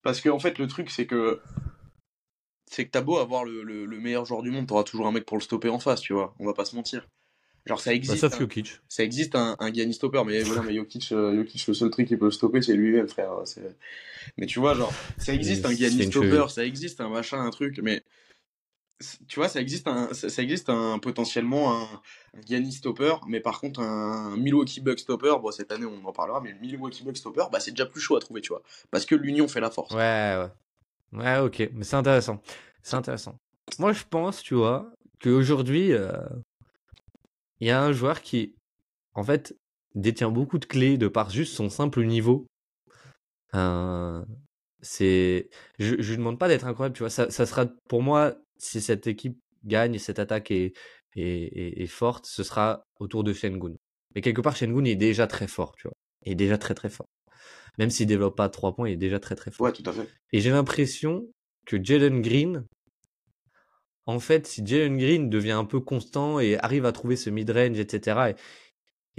Parce 0.03 0.21
que, 0.21 0.31
en 0.31 0.39
fait, 0.39 0.59
le 0.59 0.67
truc, 0.67 0.91
c'est 0.91 1.07
que 1.07 1.41
c'est 2.71 2.87
que 2.87 2.91
t'as 2.91 3.03
beau 3.03 3.19
avoir 3.19 3.45
le, 3.45 3.63
le, 3.63 3.85
le 3.87 4.01
meilleur 4.01 4.25
joueur 4.25 4.43
du 4.43 4.51
monde, 4.51 4.67
t'auras 4.67 4.85
toujours 4.85 5.07
un 5.07 5.13
mec 5.13 5.25
pour 5.27 5.37
le 5.37 5.43
stopper 5.43 5.69
en 5.69 5.79
face, 5.79 6.01
tu 6.01 6.13
vois. 6.13 6.35
On 6.39 6.47
va 6.47 6.55
pas 6.55 6.65
se 6.65 6.75
mentir. 6.75 7.07
Genre, 7.67 7.81
ça 7.81 7.91
Bah, 7.91 7.95
existe. 7.97 8.19
sauf 8.19 8.35
hein. 8.35 8.39
Jokic. 8.39 8.81
Ça 8.89 9.03
existe 9.03 9.35
un, 9.35 9.57
un 9.59 9.73
Giannis 9.73 9.95
stopper, 9.95 10.23
mais 10.25 10.43
voilà, 10.43 10.63
mais 10.63 10.75
Jokic, 10.75 11.11
euh, 11.13 11.35
Jokic, 11.37 11.67
le 11.67 11.75
seul 11.75 11.91
truc 11.91 12.07
qui 12.09 12.17
peut 12.17 12.27
le 12.27 12.31
stopper, 12.31 12.63
c'est 12.63 12.75
lui-même, 12.75 13.09
frère. 13.09 13.33
Mais 14.39 14.47
tu 14.47 14.61
vois, 14.61 14.75
genre, 14.75 14.93
ça 15.19 15.35
existe 15.35 15.67
un 15.67 15.73
Giannis 15.73 16.05
stopper, 16.07 16.29
cheville. 16.31 16.51
ça 16.51 16.65
existe 16.65 17.01
un 17.01 17.09
machin, 17.09 17.41
un 17.45 17.51
truc, 17.51 17.81
mais 17.83 18.03
tu 19.29 19.39
vois, 19.41 19.49
ça 19.49 19.61
existe 19.61 19.89
un, 19.89 20.13
ça, 20.15 20.29
ça 20.31 20.43
existe 20.43 20.71
un 20.71 20.99
potentiellement 20.99 21.77
un, 21.77 21.83
un 22.35 22.41
Giannis 22.47 22.73
stopper, 22.73 23.15
mais 23.29 23.41
par 23.41 23.61
contre 23.61 23.81
un 23.81 24.37
Milwaukee 24.39 24.81
Bucks 24.81 25.01
stopper, 25.01 25.35
bon 25.43 25.51
cette 25.51 25.71
année 25.71 25.85
on 25.85 26.03
en 26.09 26.13
parlera, 26.13 26.41
mais 26.41 26.53
le 26.53 26.59
Milwaukee 26.61 27.05
Bucks 27.05 27.19
stopper, 27.19 27.45
bah 27.53 27.61
c'est 27.61 27.73
déjà 27.73 27.85
plus 27.85 28.01
chaud 28.01 28.17
à 28.17 28.21
trouver, 28.21 28.41
tu 28.41 28.49
vois, 28.49 28.63
parce 28.91 29.05
que 29.05 29.15
l'union 29.15 29.49
fait 29.49 29.61
la 29.61 29.71
force. 29.71 29.93
Ouais, 29.95 29.99
ouais. 30.39 30.49
Ouais, 31.13 31.39
ok. 31.39 31.69
Mais 31.75 31.85
c'est 31.85 31.97
intéressant. 31.97 32.41
C'est 32.83 32.97
intéressant. 32.97 33.39
Moi, 33.79 33.93
je 33.93 34.03
pense, 34.09 34.43
tu 34.43 34.55
vois, 34.55 34.91
qu'aujourd'hui, 35.23 35.93
euh, 35.93 36.13
il 37.61 37.69
y 37.69 37.71
a 37.71 37.83
un 37.83 37.93
joueur 37.93 38.23
qui, 38.23 38.55
en 39.15 39.23
fait, 39.25 39.57
détient 39.95 40.31
beaucoup 40.31 40.59
de 40.59 40.67
clés 40.67 40.99
de 40.99 41.09
par 41.09 41.31
juste 41.31 41.55
son 41.55 41.71
simple 41.71 42.05
niveau. 42.05 42.47
Euh, 43.55 44.25
c'est, 44.83 45.49
je, 45.79 45.97
je 45.99 46.11
lui 46.11 46.19
demande 46.19 46.39
pas 46.39 46.49
d'être 46.49 46.67
incroyable, 46.67 46.95
tu 46.95 47.03
vois. 47.03 47.11
Ça, 47.11 47.31
ça 47.31 47.47
sera, 47.47 47.67
pour 47.89 48.03
moi, 48.03 48.35
si 48.59 48.81
cette 48.81 49.07
équipe 49.07 49.39
gagne 49.65 49.95
et 49.95 49.99
cette 49.99 50.19
attaque 50.19 50.51
est, 50.51 50.73
est, 51.17 51.23
est, 51.23 51.83
est 51.83 51.87
forte, 51.87 52.27
ce 52.27 52.43
sera 52.43 52.83
autour 53.01 53.25
de 53.25 53.33
Shengun. 53.33 53.75
Mais 54.15 54.21
quelque 54.21 54.41
part, 54.41 54.57
Shengun 54.57 54.85
est 54.85 54.97
déjà 54.97 55.27
très 55.27 55.47
fort, 55.47 55.75
tu 55.77 55.89
vois. 55.89 55.97
Il 56.25 56.33
est 56.33 56.37
déjà 56.37 56.59
très 56.59 56.75
très 56.75 56.91
fort. 56.91 57.09
Même 57.79 57.91
s'il 57.91 58.07
développe 58.07 58.37
pas 58.37 58.49
trois 58.49 58.75
points, 58.75 58.89
il 58.89 58.93
est 58.93 58.97
déjà 58.97 59.21
très 59.21 59.35
très 59.35 59.51
fort. 59.51 59.67
Ouais, 59.67 59.73
tout 59.73 59.83
à 59.87 59.93
fait. 59.93 60.09
Et 60.33 60.41
j'ai 60.41 60.51
l'impression 60.51 61.27
que 61.67 61.83
Jalen 61.83 62.23
Green, 62.23 62.65
en 64.07 64.19
fait, 64.21 64.47
si 64.47 64.65
Jalen 64.65 64.97
Green 64.99 65.31
devient 65.31 65.53
un 65.53 65.65
peu 65.65 65.81
constant 65.81 66.39
et 66.41 66.59
arrive 66.59 66.87
à 66.87 66.93
trouver 66.93 67.17
ce 67.17 67.31
mid-range, 67.31 67.79
etc., 67.79 68.31
et, 68.31 68.35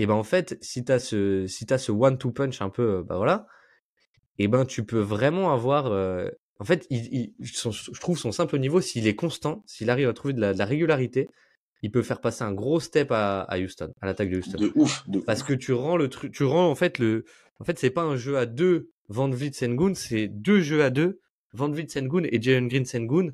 et 0.03 0.05
ben 0.07 0.13
en 0.15 0.23
fait, 0.23 0.57
si 0.61 0.83
t'as 0.85 0.99
ce, 0.99 1.45
si 1.47 1.65
t'as 1.65 1.77
ce 1.77 1.91
one-two 1.91 2.31
punch 2.31 2.61
un 2.61 2.69
peu, 2.69 3.03
bah 3.03 3.17
voilà, 3.17 3.47
et 4.39 4.47
ben 4.47 4.65
tu 4.65 4.85
peux 4.85 4.99
vraiment 4.99 5.51
avoir, 5.53 5.87
euh, 5.87 6.29
en 6.59 6.65
fait, 6.65 6.85
il, 6.89 7.31
il- 7.39 7.47
son- 7.47 7.71
je 7.71 7.99
trouve 7.99 8.17
son 8.17 8.31
simple 8.31 8.57
niveau, 8.59 8.81
s'il 8.81 9.07
est 9.07 9.15
constant, 9.15 9.63
s'il 9.65 9.89
arrive 9.89 10.07
à 10.09 10.13
trouver 10.13 10.33
de 10.33 10.41
la, 10.41 10.53
de 10.53 10.59
la 10.59 10.65
régularité, 10.65 11.29
il 11.83 11.91
peut 11.91 12.01
faire 12.03 12.21
passer 12.21 12.43
un 12.43 12.53
gros 12.53 12.79
step 12.79 13.11
à, 13.11 13.41
à 13.41 13.59
Houston, 13.59 13.91
à 14.01 14.05
l'attaque 14.05 14.29
de 14.29 14.37
Houston. 14.37 14.57
De 14.57 14.71
ouf, 14.75 15.07
de 15.07 15.19
Parce 15.19 15.41
ouf. 15.41 15.47
que 15.47 15.53
tu 15.53 15.73
rends 15.73 15.97
le 15.97 16.09
truc, 16.09 16.31
tu 16.33 16.43
rends 16.43 16.69
en 16.69 16.75
fait 16.75 16.97
le, 16.99 17.25
en 17.59 17.63
fait 17.65 17.77
c'est 17.77 17.89
pas 17.91 18.01
un 18.03 18.15
jeu 18.15 18.37
à 18.37 18.45
deux 18.45 18.89
Van 19.09 19.29
Vliet 19.29 19.53
Sengun, 19.53 19.93
c'est 19.93 20.27
deux 20.27 20.61
jeux 20.61 20.83
à 20.83 20.89
deux 20.89 21.19
Van 21.53 21.69
Vliet 21.69 21.87
Sengun 21.89 22.23
et 22.23 22.41
Jalen 22.41 22.67
Green 22.67 22.85
Sengun. 22.85 23.29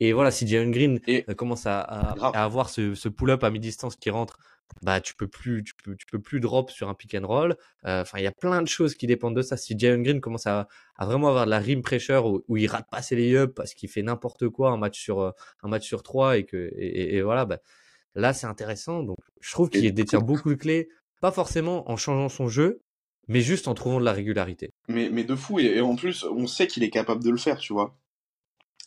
Et 0.00 0.12
voilà, 0.12 0.30
si 0.30 0.46
Jalen 0.46 0.70
Green 0.70 1.00
Et 1.06 1.24
euh, 1.28 1.34
commence 1.34 1.66
à, 1.66 1.80
à, 1.80 2.14
Grave. 2.14 2.32
à 2.34 2.44
avoir 2.44 2.68
ce, 2.70 2.94
ce 2.94 3.08
pull-up 3.08 3.42
à 3.44 3.50
mi-distance 3.50 3.96
qui 3.96 4.10
rentre, 4.10 4.38
bah 4.82 5.00
tu 5.00 5.14
peux 5.14 5.26
plus, 5.28 5.64
tu 5.64 5.72
peux, 5.82 5.96
tu 5.96 6.06
peux 6.06 6.18
plus 6.20 6.40
drop 6.40 6.70
sur 6.70 6.88
un 6.88 6.94
pick 6.94 7.14
and 7.14 7.26
roll. 7.26 7.56
Euh, 7.86 8.02
Enfin, 8.02 8.18
il 8.18 8.24
y 8.24 8.26
a 8.28 8.32
plein 8.32 8.60
de 8.62 8.68
choses 8.68 8.94
qui 8.94 9.06
dépendent 9.06 9.34
de 9.36 9.42
ça. 9.42 9.56
Si 9.56 9.78
Jalen 9.78 10.02
Green 10.02 10.20
commence 10.20 10.46
à, 10.46 10.68
à 10.96 11.06
vraiment 11.06 11.28
avoir 11.28 11.46
de 11.46 11.50
la 11.50 11.58
rim 11.58 11.80
pressure 11.82 12.26
où, 12.26 12.44
où 12.48 12.56
il 12.58 12.66
rate 12.68 12.86
pas 12.90 13.02
ses 13.02 13.16
lay-ups 13.16 13.54
parce 13.54 13.74
qu'il 13.74 13.88
fait 13.88 14.02
n'importe 14.02 14.48
quoi 14.48 14.70
un 14.70 14.76
match 14.76 15.00
sur 15.00 15.20
euh, 15.20 15.30
un 15.62 15.68
match 15.68 15.86
sur 15.86 16.02
trois 16.02 16.36
et 16.38 16.44
que 16.44 16.56
et, 16.76 16.86
et- 16.86 17.14
et 17.16 17.22
voilà, 17.22 17.44
bah, 17.46 17.58
là 18.14 18.32
c'est 18.34 18.46
intéressant. 18.46 19.02
Donc 19.02 19.16
je 19.40 19.50
trouve 19.52 19.70
qu'il 19.70 19.92
détient 19.94 20.20
coup- 20.20 20.26
beaucoup 20.26 20.50
de 20.50 20.54
clés, 20.54 20.88
pas 21.20 21.32
forcément 21.32 21.90
en 21.90 21.96
changeant 21.96 22.28
son 22.28 22.48
jeu, 22.48 22.80
mais 23.26 23.40
juste 23.40 23.68
en 23.68 23.74
trouvant 23.74 23.98
de 24.00 24.04
la 24.04 24.12
régularité. 24.12 24.70
mais, 24.88 25.08
mais 25.10 25.24
de 25.24 25.34
fou, 25.34 25.58
et, 25.60 25.64
et 25.76 25.80
en 25.80 25.96
plus, 25.96 26.24
on 26.24 26.46
sait 26.46 26.66
qu'il 26.66 26.82
est 26.84 26.90
capable 26.90 27.24
de 27.24 27.30
le 27.30 27.36
faire, 27.38 27.58
tu 27.58 27.72
vois. 27.72 27.96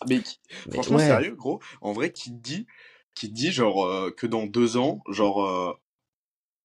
Mais 0.07 0.22
qui- 0.22 0.40
Mais 0.68 0.73
franchement, 0.73 0.98
ouais. 0.98 1.06
sérieux, 1.06 1.36
gros, 1.36 1.60
en 1.82 1.91
vrai, 1.94 2.11
qui 2.11 2.32
dit, 2.32 2.65
qui 3.15 3.30
dit, 3.30 3.52
genre, 3.52 3.86
euh, 3.86 4.11
que 4.11 4.26
dans 4.28 4.45
deux 4.45 4.78
ans, 4.78 5.02
genre, 5.10 5.45
euh, 5.45 5.73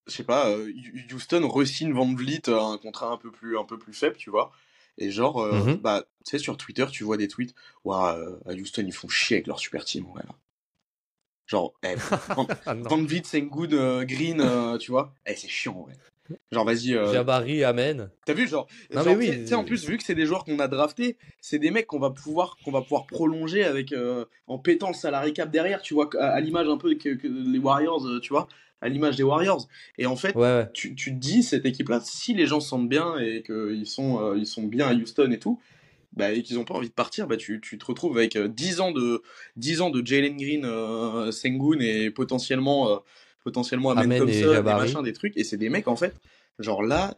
je 0.06 0.12
sais 0.14 0.24
pas, 0.24 0.48
euh, 0.50 0.72
Houston 1.12 1.46
re-signe 1.48 1.92
Van 1.92 2.14
Vliet 2.14 2.48
à 2.48 2.60
un 2.62 2.78
contrat 2.78 3.10
un 3.10 3.16
peu 3.16 3.30
plus, 3.30 3.58
un 3.58 3.64
peu 3.64 3.78
plus 3.78 3.92
faible, 3.92 4.16
tu 4.16 4.30
vois. 4.30 4.52
Et 4.98 5.10
genre, 5.10 5.40
euh, 5.42 5.64
Mhm. 5.64 5.76
bah, 5.76 6.04
tu 6.24 6.30
sais, 6.30 6.38
sur 6.38 6.56
Twitter, 6.56 6.86
tu 6.90 7.04
vois 7.04 7.16
des 7.16 7.28
tweets, 7.28 7.54
Ouah, 7.84 8.16
euh, 8.16 8.38
à 8.46 8.52
Houston, 8.54 8.84
ils 8.86 8.92
font 8.94 9.08
chier 9.08 9.36
avec 9.36 9.46
leur 9.46 9.58
super 9.58 9.84
team, 9.84 10.06
ouais, 10.12 10.22
là. 10.24 10.34
Genre, 11.46 11.74
eh, 11.84 11.94
Van, 12.36 12.46
Ah. 12.66 12.74
Van 12.74 13.04
Vliet, 13.04 13.24
Sengun, 13.24 13.72
euh, 13.72 14.04
Green, 14.04 14.40
euh, 14.40 14.78
tu 14.78 14.90
vois. 14.90 15.14
Eh, 15.26 15.36
c'est 15.36 15.48
chiant, 15.48 15.84
ouais. 15.86 15.94
Genre, 16.52 16.64
vas-y, 16.64 16.94
euh, 16.94 17.12
Jabari, 17.12 17.62
Amen. 17.64 18.10
T'as 18.24 18.34
vu, 18.34 18.48
genre, 18.48 18.66
Non, 18.94 19.02
genre, 19.02 19.16
mais 19.16 19.28
oui, 19.30 19.30
tu 19.42 19.46
sais- 19.48 19.54
en 19.54 19.64
plus, 19.64 19.84
vu 19.86 19.96
que 19.96 20.02
c'est 20.02 20.14
des 20.14 20.26
joueurs 20.26 20.44
qu'on 20.44 20.58
a 20.58 20.68
draftés, 20.68 21.16
c'est 21.40 21.58
des 21.58 21.70
mecs 21.70 21.86
qu'on 21.86 21.98
va 21.98 22.10
pouvoir, 22.10 22.56
qu'on 22.64 22.70
va 22.72 22.82
pouvoir 22.82 23.06
prolonger 23.06 23.64
avec, 23.64 23.92
euh, 23.92 24.24
en 24.46 24.58
pétant 24.58 24.88
le 24.88 24.94
salarié 24.94 25.32
cap 25.32 25.50
derrière, 25.50 25.82
tu 25.82 25.94
vois, 25.94 26.08
à, 26.18 26.28
à 26.28 26.40
l'image 26.40 26.68
un 26.68 26.76
peu 26.78 26.94
que, 26.94 27.10
que 27.14 27.26
les 27.28 27.58
Warriors, 27.58 28.06
euh, 28.06 28.20
tu 28.20 28.30
vois, 28.30 28.48
à 28.80 28.88
l'image 28.88 29.16
des 29.16 29.22
Warriors. 29.22 29.66
Et 29.98 30.06
en 30.06 30.16
fait, 30.16 30.34
Ouais, 30.36 30.42
ouais. 30.42 30.70
tu, 30.74 30.94
tu 30.94 31.12
te 31.12 31.18
dis, 31.18 31.42
cette 31.42 31.64
équipe-là, 31.66 32.00
si 32.02 32.34
les 32.34 32.46
gens 32.46 32.60
se 32.60 32.68
sentent 32.68 32.88
bien 32.88 33.16
et 33.18 33.42
qu'ils 33.42 33.86
sont, 33.86 34.20
euh, 34.22 34.36
ils 34.36 34.46
sont 34.46 34.64
bien 34.64 34.88
à 34.88 34.94
Houston 34.94 35.30
et 35.30 35.38
tout, 35.38 35.60
bah, 36.12 36.32
et 36.32 36.42
qu'ils 36.42 36.58
ont 36.58 36.64
pas 36.64 36.74
envie 36.74 36.88
de 36.88 36.94
partir, 36.94 37.26
bah, 37.26 37.36
tu, 37.36 37.60
tu 37.60 37.76
te 37.78 37.84
retrouves 37.84 38.16
avec 38.16 38.36
euh, 38.36 38.48
10 38.48 38.80
ans 38.80 38.90
de, 38.92 39.22
10 39.56 39.80
ans 39.82 39.90
de 39.90 40.04
Jalen 40.06 40.36
Green, 40.36 40.62
Sengun 41.30 41.78
et 41.80 42.10
potentiellement, 42.10 43.02
potentiellement 43.46 43.90
Amen, 43.92 44.04
Amen 44.04 44.18
Thompson, 44.26 44.62
des 44.62 44.74
machins, 44.74 45.02
des 45.04 45.12
trucs. 45.12 45.36
Et 45.36 45.44
c'est 45.44 45.56
des 45.56 45.68
mecs, 45.68 45.86
en 45.88 45.94
fait, 45.96 46.14
genre 46.58 46.82
là, 46.82 47.14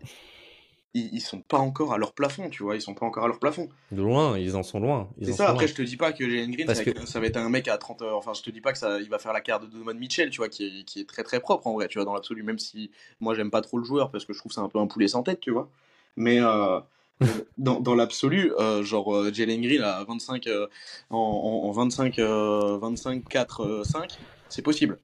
ils, 0.95 1.09
ils 1.15 1.21
sont 1.23 1.41
pas 1.41 1.57
encore 1.59 1.95
à 1.95 1.99
leur 1.99 2.13
plafond, 2.13 2.51
tu 2.51 2.63
vois, 2.63 2.77
ils 2.77 2.83
sont 2.83 2.93
pas 2.95 3.07
encore 3.07 3.25
à 3.25 3.29
leur 3.29 3.39
plafond. 3.39 3.69
De 3.93 4.03
loin, 4.03 4.39
ils 4.39 4.57
en 4.57 4.63
sont 4.63 4.79
loin. 4.79 5.09
C'est 5.23 5.33
ça, 5.33 5.45
après 5.49 5.65
loin. 5.65 5.67
je 5.67 5.75
te 5.75 5.83
dis 5.83 5.97
pas 5.97 6.13
que 6.13 6.29
Jalen 6.29 6.51
Green 6.51 6.67
Parce 6.67 6.79
ça, 6.79 6.85
que- 6.85 7.07
ça 7.07 7.19
va 7.19 7.27
être 7.27 7.39
un 7.39 7.49
mec 7.49 7.67
à 7.67 7.79
30 7.79 8.03
enfin 8.03 8.33
je 8.35 8.43
te 8.43 8.51
dis 8.51 8.61
pas 8.61 8.73
que 8.73 8.79
ça 8.79 9.01
il 9.01 9.09
va 9.09 9.19
faire 9.19 9.33
la 9.33 9.41
carrière 9.41 9.67
de 9.67 9.71
Donovan 9.73 9.99
Mitchell, 9.99 10.29
tu 10.31 10.37
vois, 10.39 10.49
qui 10.51 10.67
est, 10.67 10.85
qui 10.85 11.01
est 11.01 11.09
très 11.09 11.23
très 11.23 11.41
propre 11.41 11.67
en 11.67 11.73
vrai, 11.75 11.89
tu 11.89 11.99
vois, 11.99 12.05
dans 12.05 12.15
l'absolu, 12.15 12.43
même 12.43 12.59
si 12.59 12.91
moi 13.21 13.35
j'aime 13.35 13.51
pas 13.51 13.63
trop 13.63 13.79
le 13.79 13.85
joueur 13.85 14.11
parce 14.11 14.25
que 14.27 14.33
je 14.35 14.39
trouve 14.39 14.51
que 14.51 14.55
c'est 14.55 14.61
un 14.61 14.69
peu 14.69 14.79
un 14.79 14.87
poulet 14.87 15.09
sans 15.09 15.23
tête, 15.23 15.41
tu 15.41 15.51
vois. 15.51 15.69
Mais 16.17 16.41
euh, 16.43 16.81
dans, 17.59 17.81
dans 17.81 17.95
l'absolu, 17.95 18.53
euh, 18.59 18.83
genre 18.83 19.15
euh, 19.15 19.33
Jalen 19.33 19.61
Green 19.63 19.83
à 19.83 20.05
25 20.05 20.47
euh, 20.47 20.67
en, 21.11 21.17
en, 21.19 21.69
en 21.69 21.73
25 21.73 22.19
euh, 22.19 22.79
25 22.79 23.25
4 23.29 23.61
euh, 23.63 23.85
5, 23.85 24.19
c'est 24.49 24.63
possible. 24.63 24.99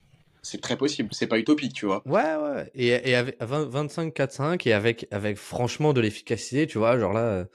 C'est 0.44 0.60
très 0.60 0.76
possible, 0.76 1.08
c'est 1.12 1.26
pas 1.26 1.38
utopique, 1.38 1.72
tu 1.72 1.86
vois. 1.86 2.02
Ouais, 2.06 2.36
ouais. 2.36 2.70
Et, 2.74 2.88
et 2.88 3.14
avec 3.14 3.36
20 3.42 3.64
25, 3.64 4.12
4, 4.14 4.32
5 4.32 4.66
et 4.66 4.72
avec, 4.74 5.08
avec 5.10 5.38
franchement 5.38 5.92
de 5.94 6.00
l'efficacité, 6.00 6.66
tu 6.66 6.78
vois, 6.78 6.98
genre 6.98 7.14
là, 7.14 7.46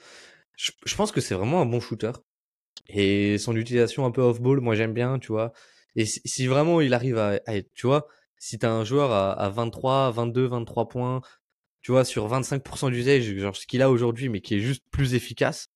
je, 0.56 0.72
je 0.84 0.94
pense 0.96 1.12
que 1.12 1.20
c'est 1.20 1.34
vraiment 1.34 1.62
un 1.62 1.66
bon 1.66 1.80
shooter. 1.80 2.12
Et 2.88 3.38
son 3.38 3.54
utilisation 3.56 4.04
un 4.04 4.10
peu 4.10 4.20
off-ball, 4.22 4.60
moi 4.60 4.74
j'aime 4.74 4.92
bien, 4.92 5.20
tu 5.20 5.28
vois. 5.28 5.52
Et 5.94 6.04
si, 6.04 6.20
si 6.24 6.46
vraiment 6.48 6.80
il 6.80 6.92
arrive 6.92 7.16
à, 7.16 7.38
à 7.46 7.54
être, 7.54 7.72
tu 7.74 7.86
vois, 7.86 8.08
si 8.38 8.58
t'as 8.58 8.70
un 8.70 8.84
joueur 8.84 9.12
à, 9.12 9.32
à 9.32 9.48
23, 9.50 10.10
22, 10.10 10.46
23 10.48 10.88
points, 10.88 11.20
tu 11.82 11.92
vois, 11.92 12.04
sur 12.04 12.28
25% 12.28 12.90
d'usage, 12.90 13.22
genre 13.36 13.56
ce 13.56 13.66
qu'il 13.66 13.82
a 13.82 13.90
aujourd'hui, 13.90 14.28
mais 14.28 14.40
qui 14.40 14.56
est 14.56 14.60
juste 14.60 14.82
plus 14.90 15.14
efficace, 15.14 15.68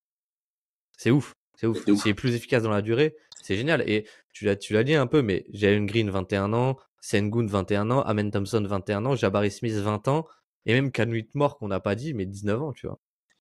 c'est 0.99 1.11
ouf. 1.11 1.35
C'est 1.57 1.67
ouf. 1.69 1.79
C'est 2.03 2.15
plus 2.15 2.35
efficace 2.35 2.65
dans 2.65 2.71
la 2.71 2.83
durée, 2.83 3.15
c'est 3.43 3.57
génial. 3.57 3.89
Et 3.89 4.07
tu 4.33 4.45
l'as, 4.45 4.57
tu 4.57 4.73
l'as 4.73 4.83
dit 4.83 4.95
un 4.95 5.07
peu, 5.07 5.23
mais 5.23 5.45
Jalen 5.53 5.87
Green, 5.87 6.11
21 6.11 6.53
ans, 6.53 6.77
Sengun, 7.07 7.47
21 7.47 7.91
ans, 7.91 8.01
Amen 8.03 8.31
Thompson, 8.31 8.63
21 8.67 9.05
ans, 9.05 9.15
Jabari 9.17 9.51
Smith, 9.51 9.75
20 9.75 10.09
ans, 10.09 10.25
et 10.67 10.73
même 10.73 10.91
Canwit 10.91 11.29
Moore, 11.35 11.59
qu'on 11.59 11.69
n'a 11.69 11.81
pas 11.81 11.95
dit, 11.95 12.15
mais 12.15 12.25
19 12.25 12.63
ans, 12.63 12.73
tu 12.73 12.87
vois. 12.87 12.99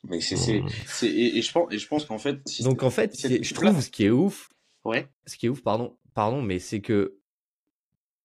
Mais 0.10 0.20
c'est 0.20 0.36
c'est 0.36 0.60
Mm. 0.60 0.68
c'est- 0.86 1.08
et, 1.08 1.38
et 1.38 1.42
je 1.42 1.52
pense 1.52 1.72
et 1.74 1.78
je 1.78 1.88
pense 1.88 2.04
qu'en 2.06 2.18
fait 2.18 2.40
si 2.46 2.64
Donc 2.64 2.84
en 2.84 2.90
fait, 2.90 3.16
je 3.18 3.54
trouve 3.54 3.80
ce 3.80 3.90
qui 3.90 4.04
est 4.06 4.10
ouf, 4.10 4.50
ouais, 4.84 5.08
ce 5.26 5.38
qui 5.38 5.46
est 5.46 5.50
ouf, 5.50 5.62
pardon, 5.64 5.96
pardon, 6.14 6.42
mais 6.42 6.60
c'est 6.60 6.82
que 6.82 7.16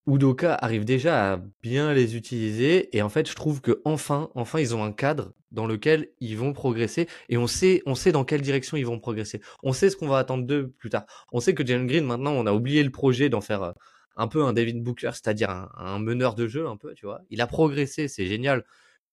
Udoka 0.08 0.54
arrive 0.54 0.84
déjà 0.86 1.34
à 1.34 1.40
bien 1.62 1.92
les 1.92 2.16
utiliser 2.16 2.96
et 2.96 3.02
en 3.02 3.08
fait, 3.10 3.28
je 3.28 3.34
trouve 3.36 3.60
que 3.60 3.80
enfin, 3.84 4.30
enfin, 4.34 4.58
ils 4.58 4.74
ont 4.74 4.82
un 4.82 4.92
cadre 4.92 5.34
dans 5.52 5.66
lequel 5.66 6.08
ils 6.20 6.36
vont 6.36 6.52
progresser 6.54 7.06
et 7.28 7.36
on 7.36 7.46
sait, 7.46 7.82
on 7.86 7.94
sait 7.94 8.10
dans 8.10 8.24
quelle 8.24 8.40
direction 8.40 8.76
ils 8.78 8.86
vont 8.86 8.98
progresser. 8.98 9.40
On 9.62 9.72
sait 9.74 9.90
ce 9.90 9.96
qu'on 9.96 10.08
va 10.08 10.18
attendre 10.18 10.44
d'eux 10.46 10.74
plus 10.78 10.88
tard. 10.90 11.04
On 11.30 11.40
sait 11.40 11.54
que 11.54 11.64
Jalen 11.64 11.86
Green, 11.86 12.04
maintenant, 12.06 12.32
on 12.32 12.46
a 12.46 12.52
oublié 12.54 12.82
le 12.82 12.90
projet 12.90 13.28
d'en 13.28 13.40
faire 13.42 13.62
euh, 13.62 13.72
un 14.18 14.28
peu 14.28 14.42
un 14.44 14.52
David 14.52 14.82
Booker, 14.82 15.10
c'est-à-dire 15.14 15.48
un, 15.48 15.70
un 15.76 15.98
meneur 16.00 16.34
de 16.34 16.46
jeu, 16.48 16.66
un 16.66 16.76
peu, 16.76 16.92
tu 16.94 17.06
vois. 17.06 17.22
Il 17.30 17.40
a 17.40 17.46
progressé, 17.46 18.08
c'est 18.08 18.26
génial. 18.26 18.64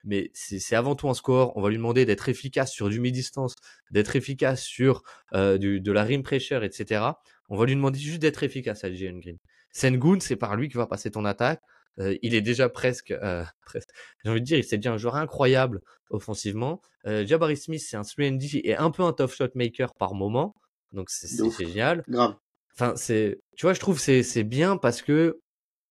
Mais 0.04 0.30
c'est 0.34 0.76
avant 0.76 0.96
tout 0.96 1.10
un 1.10 1.14
score. 1.14 1.56
On 1.58 1.62
va 1.62 1.70
lui 1.70 1.78
demander 1.78 2.06
d'être 2.06 2.30
efficace 2.30 2.72
sur 2.72 2.90
du 2.90 3.00
mi-distance, 3.00 3.56
d'être 3.92 4.16
efficace 4.16 4.64
sur 4.64 5.04
euh, 5.34 5.58
du, 5.58 5.80
de 5.82 5.92
la 5.92 6.04
rim 6.04 6.22
pressure, 6.22 6.64
etc. 6.64 7.04
On 7.50 7.58
va 7.58 7.66
lui 7.66 7.76
demander 7.76 8.00
juste 8.00 8.20
d'être 8.20 8.44
efficace 8.44 8.84
à 8.84 8.94
Jalen 8.94 9.20
Green. 9.20 9.38
Sengun, 9.72 10.20
c'est 10.20 10.36
par 10.36 10.56
lui 10.56 10.70
que 10.70 10.78
va 10.78 10.86
passer 10.86 11.12
ton 11.12 11.26
attaque. 11.26 11.62
il 11.98 12.36
est 12.36 12.42
déjà 12.42 12.70
presque, 12.70 13.16
presque 13.66 13.90
j'ai 14.24 14.30
envie 14.30 14.42
de 14.42 14.46
dire, 14.46 14.64
c'est 14.64 14.78
déjà 14.78 14.94
un 14.94 14.98
joueur 14.98 15.16
incroyable 15.16 15.82
offensivement. 16.10 16.82
Jabari 17.06 17.58
Smith, 17.58 17.84
c'est 17.86 17.98
un 17.98 18.02
3D 18.02 18.62
et 18.64 18.76
un 18.76 18.92
peu 18.92 19.04
un 19.04 19.14
tough 19.14 19.32
shot 19.32 19.50
maker 19.56 19.96
par 19.96 20.14
moment. 20.14 20.56
Donc 20.94 21.10
c'est 21.10 21.28
génial. 21.58 22.04
Grave. 22.08 22.36
Enfin, 22.78 22.96
c'est, 22.96 23.40
tu 23.56 23.66
vois, 23.66 23.74
je 23.74 23.80
trouve 23.80 24.00
c'est 24.00 24.24
c'est 24.24 24.44
bien 24.44 24.78
parce 24.78 25.02
que 25.02 25.40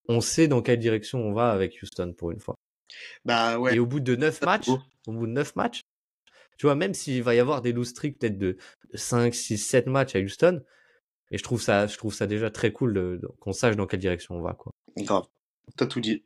on 0.08 0.20
sait 0.20 0.48
dans 0.48 0.60
quelle 0.60 0.78
direction 0.78 1.18
on 1.20 1.32
va 1.32 1.50
avec 1.50 1.78
Houston 1.82 2.14
pour 2.16 2.30
une 2.30 2.40
fois. 2.40 2.56
Bah 3.24 3.58
ouais. 3.58 3.74
Et 3.74 3.78
au 3.78 3.86
bout 3.86 4.00
de 4.00 4.16
9 4.16 4.42
matchs, 4.42 4.68
au 4.68 5.12
bout 5.12 5.26
de 5.26 5.32
9 5.32 5.56
matchs, 5.56 5.80
tu 6.58 6.66
vois, 6.66 6.74
même 6.74 6.94
s'il 6.94 7.22
va 7.22 7.34
y 7.34 7.40
avoir 7.40 7.62
des 7.62 7.72
loose 7.72 7.88
streaks 7.88 8.18
peut-être 8.18 8.38
de 8.38 8.56
5, 8.92 9.34
6, 9.34 9.58
7 9.58 9.86
matchs 9.86 10.14
à 10.14 10.20
Houston, 10.20 10.62
et 11.30 11.38
je 11.38 11.42
trouve 11.42 11.60
ça, 11.60 11.86
je 11.86 11.96
trouve 11.96 12.14
ça 12.14 12.26
déjà 12.26 12.50
très 12.50 12.72
cool 12.72 13.20
qu'on 13.40 13.52
sache 13.52 13.76
dans 13.76 13.86
quelle 13.86 14.00
direction 14.00 14.36
on 14.36 14.42
va, 14.42 14.52
quoi. 14.52 14.72
Grave. 14.98 15.26
T'as 15.76 15.86
tout 15.86 16.00
dit. 16.00 16.24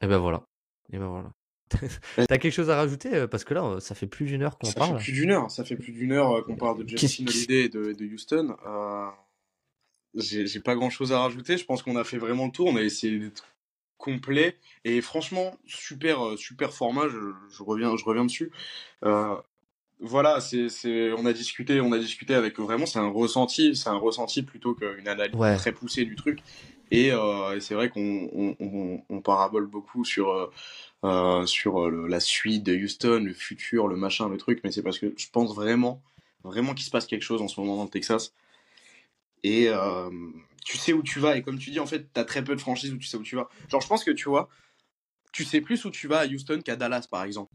Et 0.00 0.06
ben 0.06 0.18
voilà. 0.18 0.44
Et 0.92 0.98
ben 0.98 1.06
voilà. 1.06 1.30
T'as 2.16 2.38
quelque 2.38 2.50
chose 2.50 2.70
à 2.70 2.76
rajouter 2.76 3.14
euh, 3.14 3.26
Parce 3.26 3.44
que 3.44 3.54
là, 3.54 3.76
ça 3.80 3.94
fait 3.94 4.06
plus 4.06 4.26
d'une 4.26 4.42
heure 4.42 4.58
qu'on 4.58 4.70
parle. 4.72 4.92
Ça 4.92 4.98
fait 4.98 5.04
plus 5.04 5.12
d'une 5.12 5.30
heure. 5.30 5.50
Ça 5.50 5.64
fait 5.64 5.76
plus 5.76 5.92
d'une 5.92 6.12
heure 6.12 6.32
euh, 6.32 6.42
qu'on 6.42 6.56
parle 6.56 6.84
de 6.84 6.88
Justin 6.88 7.24
Holiday 7.26 7.64
et 7.64 7.68
de, 7.68 7.92
de 7.92 8.04
Houston. 8.04 8.56
Euh, 8.66 9.06
J'ai 10.14 10.60
pas 10.60 10.74
grand 10.74 10.90
chose 10.90 11.12
à 11.12 11.20
rajouter. 11.20 11.56
Je 11.56 11.64
pense 11.64 11.82
qu'on 11.82 11.96
a 11.96 12.04
fait 12.04 12.18
vraiment 12.18 12.46
le 12.46 12.52
tour. 12.52 12.68
On 12.68 12.76
a 12.76 12.82
essayé 12.82 13.18
d'être 13.18 13.44
complet 14.04 14.58
et 14.84 15.00
franchement 15.00 15.56
super 15.66 16.24
euh, 16.24 16.36
super 16.36 16.72
format. 16.72 17.08
Je, 17.08 17.18
je 17.50 17.62
reviens 17.62 17.96
je 17.96 18.04
reviens 18.04 18.24
dessus. 18.24 18.52
Euh, 19.04 19.34
voilà, 20.00 20.40
c'est, 20.40 20.68
c'est, 20.68 21.12
on 21.12 21.24
a 21.24 21.32
discuté, 21.32 21.80
on 21.80 21.92
a 21.92 21.98
discuté 21.98 22.34
avec 22.34 22.58
vraiment, 22.58 22.84
c'est 22.84 22.98
un 22.98 23.10
ressenti, 23.10 23.76
c'est 23.76 23.88
un 23.88 23.96
ressenti 23.96 24.42
plutôt 24.42 24.74
qu'une 24.74 25.08
analyse 25.08 25.36
très 25.58 25.72
poussée 25.72 26.04
du 26.04 26.16
truc. 26.16 26.40
Et, 26.90 27.12
euh, 27.12 27.58
c'est 27.60 27.74
vrai 27.74 27.88
qu'on 27.88 28.28
on, 28.34 28.56
on, 28.60 29.02
on, 29.08 29.20
parabole 29.20 29.66
beaucoup 29.66 30.04
sur 30.04 30.50
euh, 31.04 31.42
euh 31.42 31.46
sur 31.46 31.90
la 31.90 32.20
suite 32.20 32.62
de 32.64 32.74
Houston, 32.74 33.22
le 33.24 33.32
futur, 33.32 33.88
le 33.88 33.96
machin, 33.96 34.28
le 34.28 34.36
truc, 34.36 34.60
mais 34.64 34.72
c'est 34.72 34.82
parce 34.82 34.98
que 34.98 35.12
je 35.16 35.26
pense 35.30 35.54
vraiment, 35.54 36.02
vraiment 36.42 36.74
qu'il 36.74 36.84
se 36.84 36.90
passe 36.90 37.06
quelque 37.06 37.22
chose 37.22 37.42
en 37.42 37.48
ce 37.48 37.60
moment 37.60 37.76
dans 37.76 37.84
le 37.84 37.90
Texas. 37.90 38.32
Et 39.42 39.68
euh, 39.68 40.10
tu 40.64 40.78
sais 40.78 40.92
où 40.92 41.02
tu 41.02 41.20
vas, 41.20 41.36
et 41.36 41.42
comme 41.42 41.58
tu 41.58 41.70
dis, 41.70 41.78
en 41.78 41.86
fait, 41.86 42.08
t'as 42.12 42.24
très 42.24 42.42
peu 42.42 42.56
de 42.56 42.60
franchises 42.60 42.92
où 42.92 42.96
tu 42.98 43.06
sais 43.06 43.18
où 43.18 43.22
tu 43.22 43.36
vas. 43.36 43.48
Genre, 43.68 43.80
je 43.80 43.86
pense 43.86 44.02
que 44.02 44.10
tu 44.10 44.28
vois, 44.28 44.48
tu 45.32 45.44
sais 45.44 45.60
plus 45.60 45.84
où 45.84 45.90
tu 45.90 46.08
vas 46.08 46.20
à 46.20 46.26
Houston 46.26 46.60
qu'à 46.64 46.76
Dallas, 46.76 47.06
par 47.10 47.24
exemple. 47.24 47.52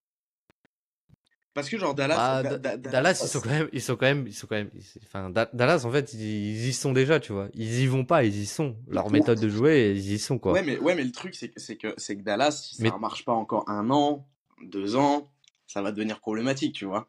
Parce 1.54 1.68
que 1.70 1.78
genre 1.78 1.96
Dallas, 1.96 2.16
ah, 2.18 2.44
Dallas, 2.78 3.22
ils 3.24 3.28
sont 3.28 3.42
quand 3.42 3.50
même, 3.50 3.70
ils 3.74 3.82
sont 3.82 3.96
quand 3.96 4.06
même, 4.06 4.24
ils 4.28 4.34
sont 4.34 4.48
quand 4.48 4.56
même, 4.56 4.70
enfin 5.04 5.30
Dallas 5.30 5.84
en 5.84 5.92
fait 5.92 6.14
ils, 6.14 6.68
y 6.68 6.74
sont 6.74 6.94
déjà, 6.94 7.20
tu 7.20 7.34
vois. 7.34 7.50
Ils 7.54 7.82
y 7.82 7.88
vont 7.88 8.06
pas, 8.06 8.24
ils 8.24 8.38
y 8.38 8.46
sont. 8.46 8.76
Leur 8.88 9.10
méthode 9.10 9.40
de 9.40 9.50
jouer, 9.50 9.94
ils 9.96 10.14
y 10.14 10.20
sont 10.20 10.38
quoi. 10.38 10.54
Ouais 10.54 10.64
mais 10.64 10.78
ouais 10.78 10.96
mais 10.96 11.04
le 11.04 11.12
truc 11.12 11.36
c'est 11.36 11.50
que 11.50 11.60
c'est 11.60 11.76
que 11.76 11.94
c'est 11.98 12.16
que 12.18 12.22
Dallas, 12.22 12.52
si 12.52 12.76
ça 12.76 12.98
marche 12.98 13.26
pas 13.26 13.34
encore 13.34 13.68
un 13.68 13.90
an, 13.90 14.28
deux 14.64 14.96
ans, 14.96 15.32
ça 15.66 15.82
va 15.82 15.92
devenir 15.92 16.20
problématique, 16.20 16.76
tu 16.76 16.86
vois. 16.86 17.08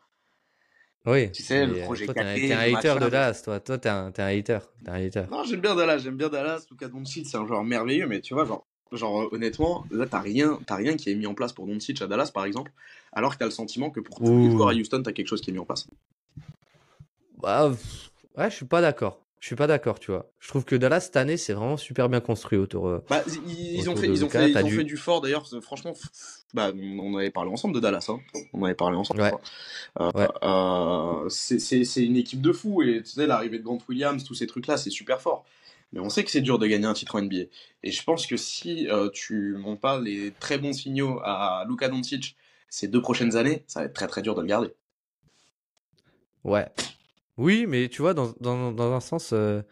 Oui. 1.07 1.33
Tu 1.33 1.43
sais, 1.43 1.67
le 1.67 1.79
euh, 1.79 1.85
projet 1.85 2.05
toi, 2.05 2.15
T'es 2.15 2.53
un, 2.53 2.59
un 2.59 2.77
hater 2.77 2.95
de 3.01 3.09
Dallas, 3.09 3.41
toi. 3.43 3.59
Toi, 3.59 3.79
t'es 3.79 3.89
un, 3.89 4.13
es 4.13 4.21
un 4.21 4.27
hater. 4.27 4.59
un 4.87 5.07
hater. 5.07 5.25
Non, 5.31 5.45
j'aime 5.45 5.61
bien 5.61 5.75
Dallas, 5.75 5.99
j'aime 5.99 6.17
bien 6.17 6.29
Dallas. 6.29 6.67
Luka 6.71 6.89
Doncic, 6.89 7.27
c'est 7.27 7.39
un 7.39 7.47
joueur 7.47 7.65
merveilleux, 7.65 8.07
mais 8.07 8.21
tu 8.21 8.35
vois, 8.35 8.45
genre, 8.45 8.67
Genre, 8.93 9.33
honnêtement, 9.33 9.85
là, 9.91 10.07
t'as 10.07 10.21
rien, 10.21 10.59
rien 10.69 10.97
qui 10.97 11.11
est 11.11 11.15
mis 11.15 11.27
en 11.27 11.35
place 11.35 11.53
pour 11.53 11.67
Doncic 11.67 12.03
à 12.03 12.07
Dallas, 12.07 12.31
par 12.35 12.45
exemple, 12.45 12.73
alors 13.13 13.35
que 13.35 13.39
t'as 13.39 13.45
le 13.45 13.51
sentiment 13.51 13.91
que 13.91 14.01
pour 14.01 14.17
tous 14.17 14.39
les 14.39 14.51
joueurs 14.51 14.69
à 14.69 14.73
Houston, 14.73 15.03
t'as 15.03 15.13
quelque 15.13 15.29
chose 15.29 15.41
qui 15.41 15.51
est 15.51 15.53
mis 15.53 15.61
en 15.61 15.65
place. 15.65 15.87
Bah, 17.41 17.71
ouais, 18.37 18.51
je 18.51 18.55
suis 18.57 18.67
pas 18.67 18.81
d'accord. 18.81 19.21
Je 19.41 19.47
suis 19.47 19.57
pas 19.57 19.67
d'accord, 19.67 19.99
tu 19.99 20.11
vois. 20.11 20.31
Je 20.39 20.49
trouve 20.49 20.67
que 20.67 20.77
Dallas 20.77 21.01
cette 21.01 21.17
année, 21.17 21.39
c'est 21.39 21.55
vraiment 21.55 21.79
super 21.79 22.11
bien 22.11 22.21
construit 22.21 22.59
autour. 22.59 22.89
Euh, 22.89 23.03
bah, 23.09 23.25
ils, 23.47 23.89
ont 23.89 23.97
fait, 23.97 24.07
ils 24.07 24.23
ont 24.23 24.29
fait, 24.29 24.51
ils 24.51 24.59
ont 24.59 24.69
fait 24.69 24.85
du 24.85 24.99
fort 24.99 25.23
d'ailleurs. 25.23 25.47
Franchement, 25.63 25.95
bah, 26.53 26.71
on 26.75 27.17
avait 27.17 27.31
parlé 27.31 27.51
ensemble 27.51 27.75
de 27.75 27.81
Dallas. 27.81 28.05
Hein. 28.11 28.19
On 28.53 28.63
avait 28.65 28.75
parlé 28.75 28.99
ensemble. 28.99 29.23
Ouais. 29.23 29.33
Euh, 29.99 30.11
ouais. 30.15 30.29
Euh, 30.43 31.27
c'est 31.31 32.05
une 32.05 32.19
équipe 32.19 32.43
de 32.43 32.53
fous 32.53 32.83
et 32.83 33.03
tu 33.03 33.13
sais 33.13 33.27
l'arrivée 33.27 33.59
de 33.59 33.65
Grant 33.65 33.79
Williams, 33.89 34.23
tous 34.25 34.35
ces 34.35 34.47
trucs-là, 34.47 34.77
c'est 34.77 34.91
super 34.91 35.23
fort. 35.23 35.47
Mais 35.93 36.01
on 36.01 36.09
sait 36.09 36.25
que 36.25 36.31
c'est 36.31 36.41
dur 36.41 36.59
de 36.59 36.67
gagner 36.67 36.87
un 36.87 36.95
titre 36.95 37.17
en 37.17 37.23
NBA. 37.23 37.45
Et 37.83 37.91
je 37.91 38.05
pense 38.05 38.27
que 38.27 38.37
si 38.37 38.89
euh, 38.89 39.09
tu 39.13 39.57
montes 39.59 39.81
pas 39.81 39.99
les 40.01 40.33
très 40.39 40.59
bons 40.59 40.73
signaux 40.73 41.21
à 41.25 41.65
Luka 41.69 41.89
Doncic 41.89 42.37
ces 42.69 42.87
deux 42.87 43.03
prochaines 43.03 43.37
années, 43.37 43.65
ça 43.67 43.81
va 43.81 43.87
être 43.87 43.95
très 43.95 44.07
très 44.07 44.23
dur 44.23 44.35
de 44.35 44.41
le 44.41 44.47
garder. 44.47 44.73
Ouais. 46.45 46.67
Oui, 47.37 47.67
mais 47.67 47.89
tu 47.89 48.03
vois, 48.03 48.15
dans, 48.15 48.33
dans, 48.41 48.93
un 48.93 49.01
sens, 49.01 49.33
euh... 49.33 49.63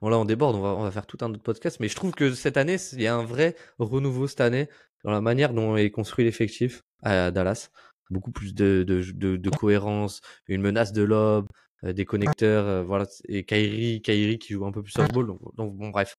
bon 0.00 0.08
là 0.08 0.18
on 0.18 0.24
déborde, 0.24 0.56
on 0.56 0.60
va, 0.60 0.68
on 0.70 0.82
va 0.82 0.90
faire 0.90 1.06
tout 1.06 1.18
un 1.20 1.30
autre 1.30 1.42
podcast, 1.42 1.78
mais 1.80 1.88
je 1.88 1.96
trouve 1.96 2.12
que 2.12 2.32
cette 2.32 2.56
année, 2.56 2.76
il 2.92 3.02
y 3.02 3.06
a 3.06 3.14
un 3.14 3.24
vrai 3.24 3.54
renouveau 3.78 4.26
cette 4.26 4.40
année 4.40 4.68
dans 5.04 5.10
la 5.10 5.20
manière 5.20 5.52
dont 5.52 5.76
est 5.76 5.90
construit 5.90 6.24
l'effectif 6.24 6.82
à 7.02 7.30
Dallas. 7.30 7.70
Beaucoup 8.10 8.30
plus 8.30 8.54
de, 8.54 8.84
de, 8.86 9.36
de, 9.36 9.50
cohérence, 9.50 10.22
une 10.46 10.62
menace 10.62 10.92
de 10.92 11.02
lob, 11.02 11.46
euh, 11.46 11.67
des 11.82 12.04
connecteurs, 12.04 12.66
euh, 12.66 12.82
voilà, 12.82 13.06
et 13.28 13.44
Kairi, 13.44 14.02
Kairi 14.02 14.38
qui 14.38 14.52
joue 14.52 14.66
un 14.66 14.72
peu 14.72 14.82
plus 14.82 14.92
softball. 14.92 15.26
Donc, 15.26 15.40
donc 15.56 15.74
bon, 15.76 15.88
bref. 15.88 16.16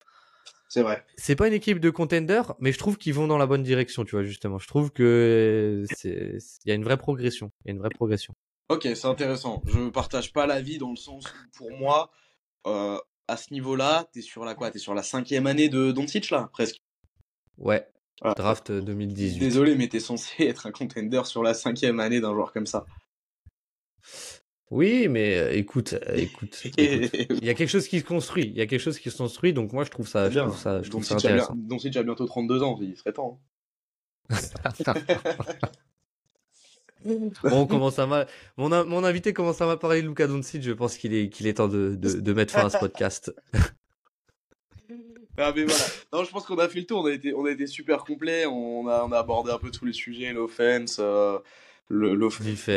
C'est 0.70 0.84
vrai. 0.84 1.04
C'est 1.18 1.36
pas 1.36 1.48
une 1.48 1.54
équipe 1.54 1.80
de 1.80 1.90
contender, 1.90 2.42
mais 2.60 2.72
je 2.72 2.78
trouve 2.78 2.98
qu'ils 2.98 3.16
vont 3.16 3.28
dans 3.28 3.40
la 3.40 3.48
bonne 3.48 3.64
direction, 3.64 4.06
tu 4.06 4.12
vois, 4.12 4.24
justement. 4.24 4.60
Je 4.60 4.68
trouve 4.68 4.92
que 4.92 5.84
c'est, 5.96 6.38
il 6.66 6.70
y 6.70 6.72
a 6.72 6.76
une 6.76 6.84
vraie 6.84 6.98
progression. 6.98 7.52
Il 7.66 7.70
y 7.70 7.72
a 7.72 7.74
une 7.74 7.80
vraie 7.80 7.90
progression. 7.90 8.36
Ok, 8.70 8.84
c'est 8.84 9.08
intéressant. 9.08 9.64
Je 9.66 9.90
partage 9.90 10.32
pas 10.32 10.46
l'avis 10.46 10.78
dans 10.78 10.92
le 10.92 10.96
sens 10.96 11.26
où, 11.26 11.58
pour 11.58 11.72
moi, 11.72 12.12
euh, 12.68 13.00
à 13.28 13.36
ce 13.36 13.52
niveau-là, 13.52 14.08
t'es 14.14 14.22
sur 14.22 14.46
la 14.46 14.54
quoi? 14.54 14.70
T'es 14.70 14.78
sur 14.78 14.94
la 14.94 15.02
cinquième 15.02 15.48
année 15.48 15.70
de 15.70 15.92
Doncic, 15.92 16.30
là, 16.30 16.50
presque. 16.54 16.78
Ouais. 17.58 17.88
Draft 18.22 18.72
2018. 18.72 19.40
Désolé, 19.40 19.76
mais 19.76 19.88
t'es 19.88 20.00
censé 20.00 20.44
être 20.46 20.68
un 20.68 20.72
contender 20.72 21.22
sur 21.26 21.42
la 21.42 21.56
cinquième 21.56 22.00
année 22.00 22.22
d'un 22.22 22.34
joueur 22.34 22.54
comme 22.54 22.68
ça. 22.68 22.86
Oui, 24.72 25.08
mais 25.08 25.36
euh, 25.36 25.52
écoute, 25.54 25.94
euh, 25.94 26.16
écoute, 26.16 26.62
il 26.78 27.44
y 27.44 27.50
a 27.50 27.56
quelque 27.56 27.70
chose 27.70 27.88
qui 27.88 28.00
se 28.00 28.06
construit. 28.06 28.46
Il 28.46 28.58
y 28.58 28.62
a 28.62 28.68
quelque 28.68 28.82
chose 28.82 29.00
qui 29.00 29.10
se 29.10 29.18
construit, 29.18 29.52
donc 29.52 29.74
moi 29.74 29.84
je 29.84 29.90
trouve 29.90 30.08
ça, 30.08 30.30
je 30.30 30.40
trouve 30.40 30.58
ça, 30.58 30.84
je 30.84 30.90
trouve 30.92 31.04
ça 31.04 31.16
intéressant. 31.16 31.56
Donc 31.56 31.82
si 31.82 31.90
tu 31.90 31.98
as 31.98 32.04
bientôt 32.04 32.26
32 32.26 32.62
ans, 32.62 32.78
il 32.82 32.96
serait 32.96 33.14
temps. 33.14 33.42
Hein. 34.30 34.38
bon, 37.04 37.32
on 37.44 37.66
commence 37.66 37.98
à 37.98 38.06
mal. 38.06 38.28
Mon, 38.58 38.70
mon 38.86 39.04
invité 39.04 39.34
commence 39.34 39.60
à 39.60 39.66
mal 39.66 39.80
parler 39.80 40.04
de 40.04 40.28
Doncic? 40.28 40.62
Je 40.62 40.72
pense 40.72 40.98
qu'il 40.98 41.16
est, 41.16 41.30
qu'il 41.30 41.48
est 41.48 41.56
temps 41.56 41.68
de, 41.68 41.96
de, 41.96 42.20
de, 42.20 42.34
mettre 42.34 42.54
fin 42.54 42.68
à 42.68 42.70
ce 42.70 42.78
podcast. 42.78 43.34
ah 45.40 45.52
mais 45.56 45.64
voilà. 45.64 45.84
Non, 46.14 46.24
je 46.24 46.30
pense 46.30 46.46
qu'on 46.46 46.60
a 46.60 46.70
fait 46.70 46.82
le 46.82 46.86
tour. 46.86 47.02
On 47.02 47.08
a 47.08 47.14
été, 47.14 47.34
on 47.34 47.46
a 47.46 47.52
été 47.52 47.66
super 47.66 48.04
complet. 48.04 48.46
On 48.46 48.88
a, 48.88 49.04
on 49.04 49.12
a 49.12 49.18
abordé 49.18 49.52
un 49.52 49.58
peu 49.58 49.72
tous 49.72 49.86
les 49.86 49.94
sujets, 49.94 50.32
l'offense. 50.32 50.98
Euh 51.00 51.40
l'offense, 51.90 52.70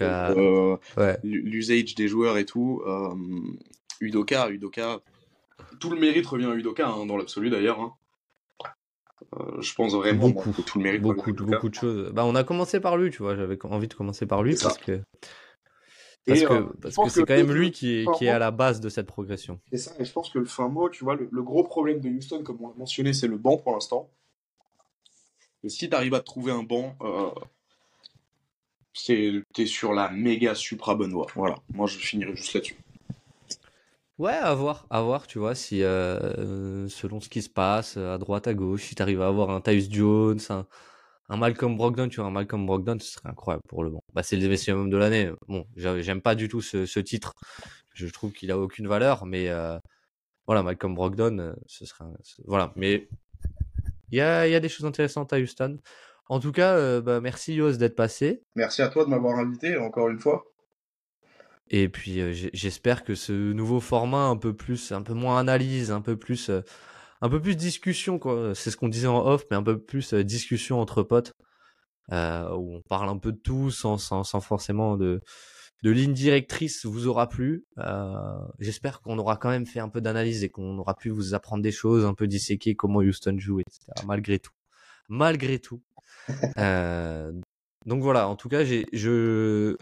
euh, 0.00 0.76
l'usage 1.22 1.94
des 1.94 2.08
joueurs 2.08 2.38
et 2.38 2.44
tout. 2.44 2.82
Euh, 2.86 3.14
Udoka, 4.00 4.50
Udoka, 4.50 5.00
tout 5.80 5.90
le 5.90 5.98
mérite 5.98 6.26
revient 6.26 6.46
à 6.46 6.54
Udoka 6.54 6.88
hein, 6.88 7.06
dans 7.06 7.16
l'absolu 7.16 7.50
d'ailleurs. 7.50 7.80
Hein. 7.80 7.94
Euh, 9.38 9.60
je 9.60 9.74
pense 9.74 9.94
vraiment 9.94 10.28
beaucoup, 10.28 10.52
tout 10.62 10.78
le 10.78 10.84
mérite 10.84 11.02
beaucoup, 11.02 11.32
beaucoup 11.32 11.68
de 11.68 11.74
choses. 11.74 12.10
Bah, 12.12 12.24
on 12.24 12.34
a 12.34 12.44
commencé 12.44 12.80
par 12.80 12.96
lui, 12.96 13.10
tu 13.10 13.22
vois. 13.22 13.36
J'avais 13.36 13.58
envie 13.64 13.88
de 13.88 13.94
commencer 13.94 14.26
par 14.26 14.42
lui 14.42 14.56
parce 14.60 14.78
que 14.78 15.00
parce 16.26 16.42
que 16.42 16.62
parce 16.80 16.96
que 16.96 17.08
c'est 17.08 17.24
quand 17.24 17.36
même 17.36 17.52
lui 17.52 17.70
qui 17.70 18.00
est, 18.00 18.06
qui 18.18 18.26
est 18.26 18.30
à 18.30 18.38
la 18.38 18.50
base 18.50 18.80
de 18.80 18.88
cette 18.88 19.06
progression. 19.06 19.60
C'est 19.70 19.78
ça, 19.78 19.92
et 19.98 20.04
je 20.04 20.12
pense 20.12 20.30
que 20.30 20.38
le 20.38 20.44
fin 20.44 20.68
mot, 20.68 20.88
tu 20.88 21.04
vois, 21.04 21.14
le, 21.16 21.28
le 21.30 21.42
gros 21.42 21.64
problème 21.64 22.00
de 22.00 22.08
Houston, 22.08 22.42
comme 22.42 22.58
on 22.60 22.68
l'a 22.68 22.74
mentionné, 22.76 23.12
c'est 23.12 23.28
le 23.28 23.38
banc 23.38 23.56
pour 23.56 23.72
l'instant. 23.72 24.10
Et 25.64 25.68
si 25.68 25.88
tu 25.88 25.94
arrives 25.94 26.14
à 26.14 26.20
trouver 26.20 26.52
un 26.52 26.64
banc 26.64 26.96
euh, 27.02 27.30
c'est 28.92 29.32
t'es 29.54 29.66
sur 29.66 29.92
la 29.92 30.10
méga 30.10 30.54
supra 30.54 30.94
voie. 30.94 31.26
Voilà, 31.34 31.56
moi 31.72 31.86
je 31.86 31.98
finirai 31.98 32.36
juste 32.36 32.54
là-dessus. 32.54 32.76
Ouais, 34.18 34.32
à 34.34 34.54
voir, 34.54 34.86
à 34.90 35.02
voir, 35.02 35.26
tu 35.26 35.38
vois, 35.38 35.54
si 35.54 35.82
euh, 35.82 36.86
selon 36.88 37.20
ce 37.20 37.28
qui 37.28 37.42
se 37.42 37.48
passe 37.48 37.96
à 37.96 38.18
droite, 38.18 38.46
à 38.46 38.54
gauche, 38.54 38.84
si 38.84 38.94
t'arrives 38.94 39.22
à 39.22 39.26
avoir 39.26 39.50
un 39.50 39.60
Tyus 39.60 39.90
Jones, 39.90 40.38
un, 40.50 40.66
un, 41.28 41.36
Malcolm 41.36 41.76
Brogdon, 41.76 42.08
tu 42.08 42.16
vois, 42.20 42.26
un 42.26 42.30
Malcolm 42.30 42.66
Brogdon, 42.66 42.98
ce 43.00 43.12
serait 43.12 43.30
incroyable 43.30 43.64
pour 43.68 43.82
le 43.82 43.90
bon. 43.90 44.02
Bah, 44.12 44.22
c'est 44.22 44.36
le 44.36 44.48
maximum 44.48 44.90
de 44.90 44.96
l'année. 44.96 45.30
Bon, 45.48 45.66
j'aime 45.76 46.20
pas 46.20 46.34
du 46.34 46.48
tout 46.48 46.60
ce, 46.60 46.86
ce 46.86 47.00
titre. 47.00 47.34
Je 47.94 48.06
trouve 48.06 48.32
qu'il 48.32 48.50
a 48.52 48.58
aucune 48.58 48.86
valeur, 48.86 49.24
mais 49.26 49.48
euh, 49.48 49.78
voilà, 50.46 50.62
Malcolm 50.62 50.94
Brogdon, 50.94 51.38
euh, 51.38 51.54
ce 51.66 51.86
serait, 51.86 52.04
voilà. 52.46 52.72
Mais 52.76 53.08
il 54.12 54.18
y 54.18 54.20
a, 54.20 54.46
y 54.46 54.54
a 54.54 54.60
des 54.60 54.68
choses 54.68 54.86
intéressantes 54.86 55.32
à 55.32 55.38
Houston. 55.38 55.78
En 56.28 56.40
tout 56.40 56.52
cas, 56.52 56.76
euh, 56.76 57.00
bah, 57.00 57.20
merci 57.20 57.54
Yos 57.54 57.72
d'être 57.72 57.96
passé. 57.96 58.42
Merci 58.54 58.82
à 58.82 58.88
toi 58.88 59.04
de 59.04 59.10
m'avoir 59.10 59.38
invité 59.38 59.76
encore 59.76 60.08
une 60.08 60.18
fois. 60.18 60.44
Et 61.70 61.88
puis 61.88 62.20
euh, 62.20 62.32
j'espère 62.52 63.02
que 63.02 63.14
ce 63.14 63.32
nouveau 63.52 63.80
format 63.80 64.24
un 64.26 64.36
peu 64.36 64.54
plus, 64.54 64.92
un 64.92 65.02
peu 65.02 65.14
moins 65.14 65.38
analyse, 65.38 65.90
un 65.90 66.00
peu 66.00 66.16
plus, 66.16 66.50
euh, 66.50 66.60
un 67.20 67.28
peu 67.28 67.40
plus 67.40 67.56
discussion 67.56 68.18
quoi. 68.18 68.54
C'est 68.54 68.70
ce 68.70 68.76
qu'on 68.76 68.88
disait 68.88 69.06
en 69.06 69.26
off, 69.26 69.44
mais 69.50 69.56
un 69.56 69.62
peu 69.62 69.78
plus 69.78 70.14
discussion 70.14 70.80
entre 70.80 71.02
potes, 71.02 71.32
où 72.10 72.76
on 72.76 72.82
parle 72.88 73.08
un 73.08 73.18
peu 73.18 73.32
de 73.32 73.38
tout 73.38 73.70
sans, 73.70 73.96
sans, 73.98 74.24
sans 74.24 74.40
forcément 74.40 74.96
de 74.96 75.20
de 75.82 75.90
ligne 75.90 76.12
directrice 76.12 76.86
vous 76.86 77.08
aura 77.08 77.28
plu. 77.28 77.64
J'espère 78.60 79.00
qu'on 79.00 79.18
aura 79.18 79.36
quand 79.36 79.50
même 79.50 79.66
fait 79.66 79.80
un 79.80 79.88
peu 79.88 80.00
d'analyse 80.00 80.44
et 80.44 80.48
qu'on 80.48 80.78
aura 80.78 80.94
pu 80.94 81.10
vous 81.10 81.34
apprendre 81.34 81.62
des 81.62 81.72
choses, 81.72 82.04
un 82.04 82.14
peu 82.14 82.28
disséquer 82.28 82.74
comment 82.74 83.00
Houston 83.00 83.36
joue, 83.38 83.60
etc. 83.60 83.86
Malgré 84.06 84.38
tout. 84.38 84.52
Malgré 85.08 85.58
tout. 85.58 85.82
donc 87.86 88.02
voilà, 88.02 88.28
en 88.28 88.36
tout 88.36 88.48
cas, 88.48 88.64
je 88.64 89.76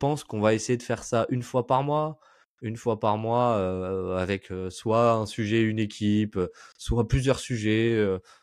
pense 0.00 0.24
qu'on 0.24 0.40
va 0.40 0.54
essayer 0.54 0.76
de 0.76 0.82
faire 0.82 1.04
ça 1.04 1.26
une 1.30 1.42
fois 1.42 1.66
par 1.66 1.82
mois 1.82 2.18
une 2.62 2.76
fois 2.76 2.98
par 2.98 3.18
mois 3.18 4.18
avec 4.18 4.50
soit 4.70 5.12
un 5.12 5.26
sujet, 5.26 5.62
une 5.62 5.78
équipe, 5.78 6.38
soit 6.78 7.06
plusieurs 7.08 7.38
sujets, 7.38 8.02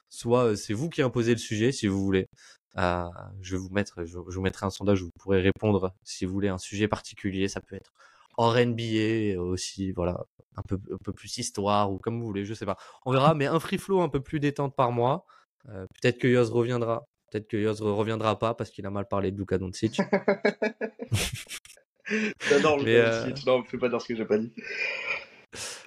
soit 0.09 0.55
c'est 0.55 0.73
vous 0.73 0.89
qui 0.89 1.01
imposez 1.01 1.31
le 1.31 1.39
sujet 1.39 1.71
si 1.71 1.87
vous 1.87 2.03
voulez. 2.03 2.27
je 2.75 3.55
vais 3.55 3.57
vous 3.57 3.69
mettre, 3.69 4.05
je, 4.05 4.17
vous 4.17 4.41
mettrai 4.41 4.65
un 4.65 4.69
sondage 4.69 5.01
vous 5.01 5.11
pourrez 5.19 5.41
répondre 5.41 5.93
si 6.03 6.25
vous 6.25 6.33
voulez 6.33 6.49
un 6.49 6.57
sujet 6.57 6.87
particulier. 6.87 7.47
Ça 7.47 7.61
peut 7.61 7.75
être 7.75 7.91
hors 8.37 8.55
NBA 8.55 9.39
aussi, 9.39 9.91
voilà, 9.91 10.25
un 10.55 10.63
peu, 10.63 10.79
un 10.91 10.97
peu 11.03 11.13
plus 11.13 11.37
histoire 11.37 11.91
ou 11.91 11.97
comme 11.99 12.19
vous 12.19 12.25
voulez, 12.25 12.45
je 12.45 12.53
sais 12.53 12.65
pas. 12.65 12.77
On 13.05 13.11
verra, 13.11 13.33
mais 13.35 13.45
un 13.47 13.59
free 13.59 13.77
flow 13.77 14.01
un 14.01 14.09
peu 14.09 14.21
plus 14.21 14.39
détente 14.39 14.75
par 14.75 14.91
mois. 14.91 15.25
peut-être 15.65 16.19
que 16.19 16.27
Yoz 16.27 16.51
reviendra. 16.51 17.05
Peut-être 17.33 17.47
que 17.47 17.57
Yoz 17.57 17.81
reviendra 17.81 18.37
pas 18.37 18.53
parce 18.53 18.69
qu'il 18.69 18.85
a 18.85 18.91
mal 18.91 19.07
parlé 19.07 19.31
de 19.31 19.37
Luka 19.37 19.57
Doncic. 19.57 19.97
J'adore 22.47 22.77
le 22.77 22.85
euh... 22.87 23.31
Non, 23.47 23.63
fais 23.63 23.79
pas 23.79 23.89
dire 23.89 23.99
ce 23.99 24.07
que 24.07 24.15
j'ai 24.15 24.25
pas 24.25 24.37
dit. 24.37 24.53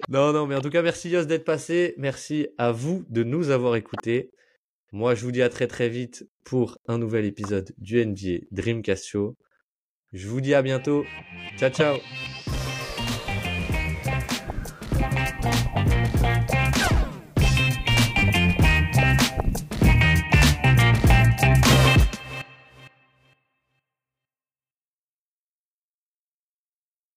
Non, 0.09 0.33
non, 0.33 0.45
mais 0.45 0.55
en 0.55 0.61
tout 0.61 0.69
cas, 0.69 0.81
merci 0.81 1.09
Yos 1.09 1.23
d'être 1.23 1.45
passé. 1.45 1.93
Merci 1.97 2.49
à 2.57 2.73
vous 2.73 3.05
de 3.07 3.23
nous 3.23 3.49
avoir 3.49 3.77
écoutés. 3.77 4.31
Moi, 4.91 5.15
je 5.15 5.23
vous 5.23 5.31
dis 5.31 5.41
à 5.41 5.47
très 5.47 5.67
très 5.67 5.87
vite 5.87 6.27
pour 6.43 6.77
un 6.85 6.97
nouvel 6.97 7.23
épisode 7.23 7.73
du 7.77 8.05
NBA 8.05 8.47
Dreamcast 8.51 9.05
Show. 9.05 9.37
Je 10.11 10.27
vous 10.27 10.41
dis 10.41 10.53
à 10.53 10.61
bientôt. 10.61 11.05
Ciao, 11.57 11.69
ciao. 11.69 11.97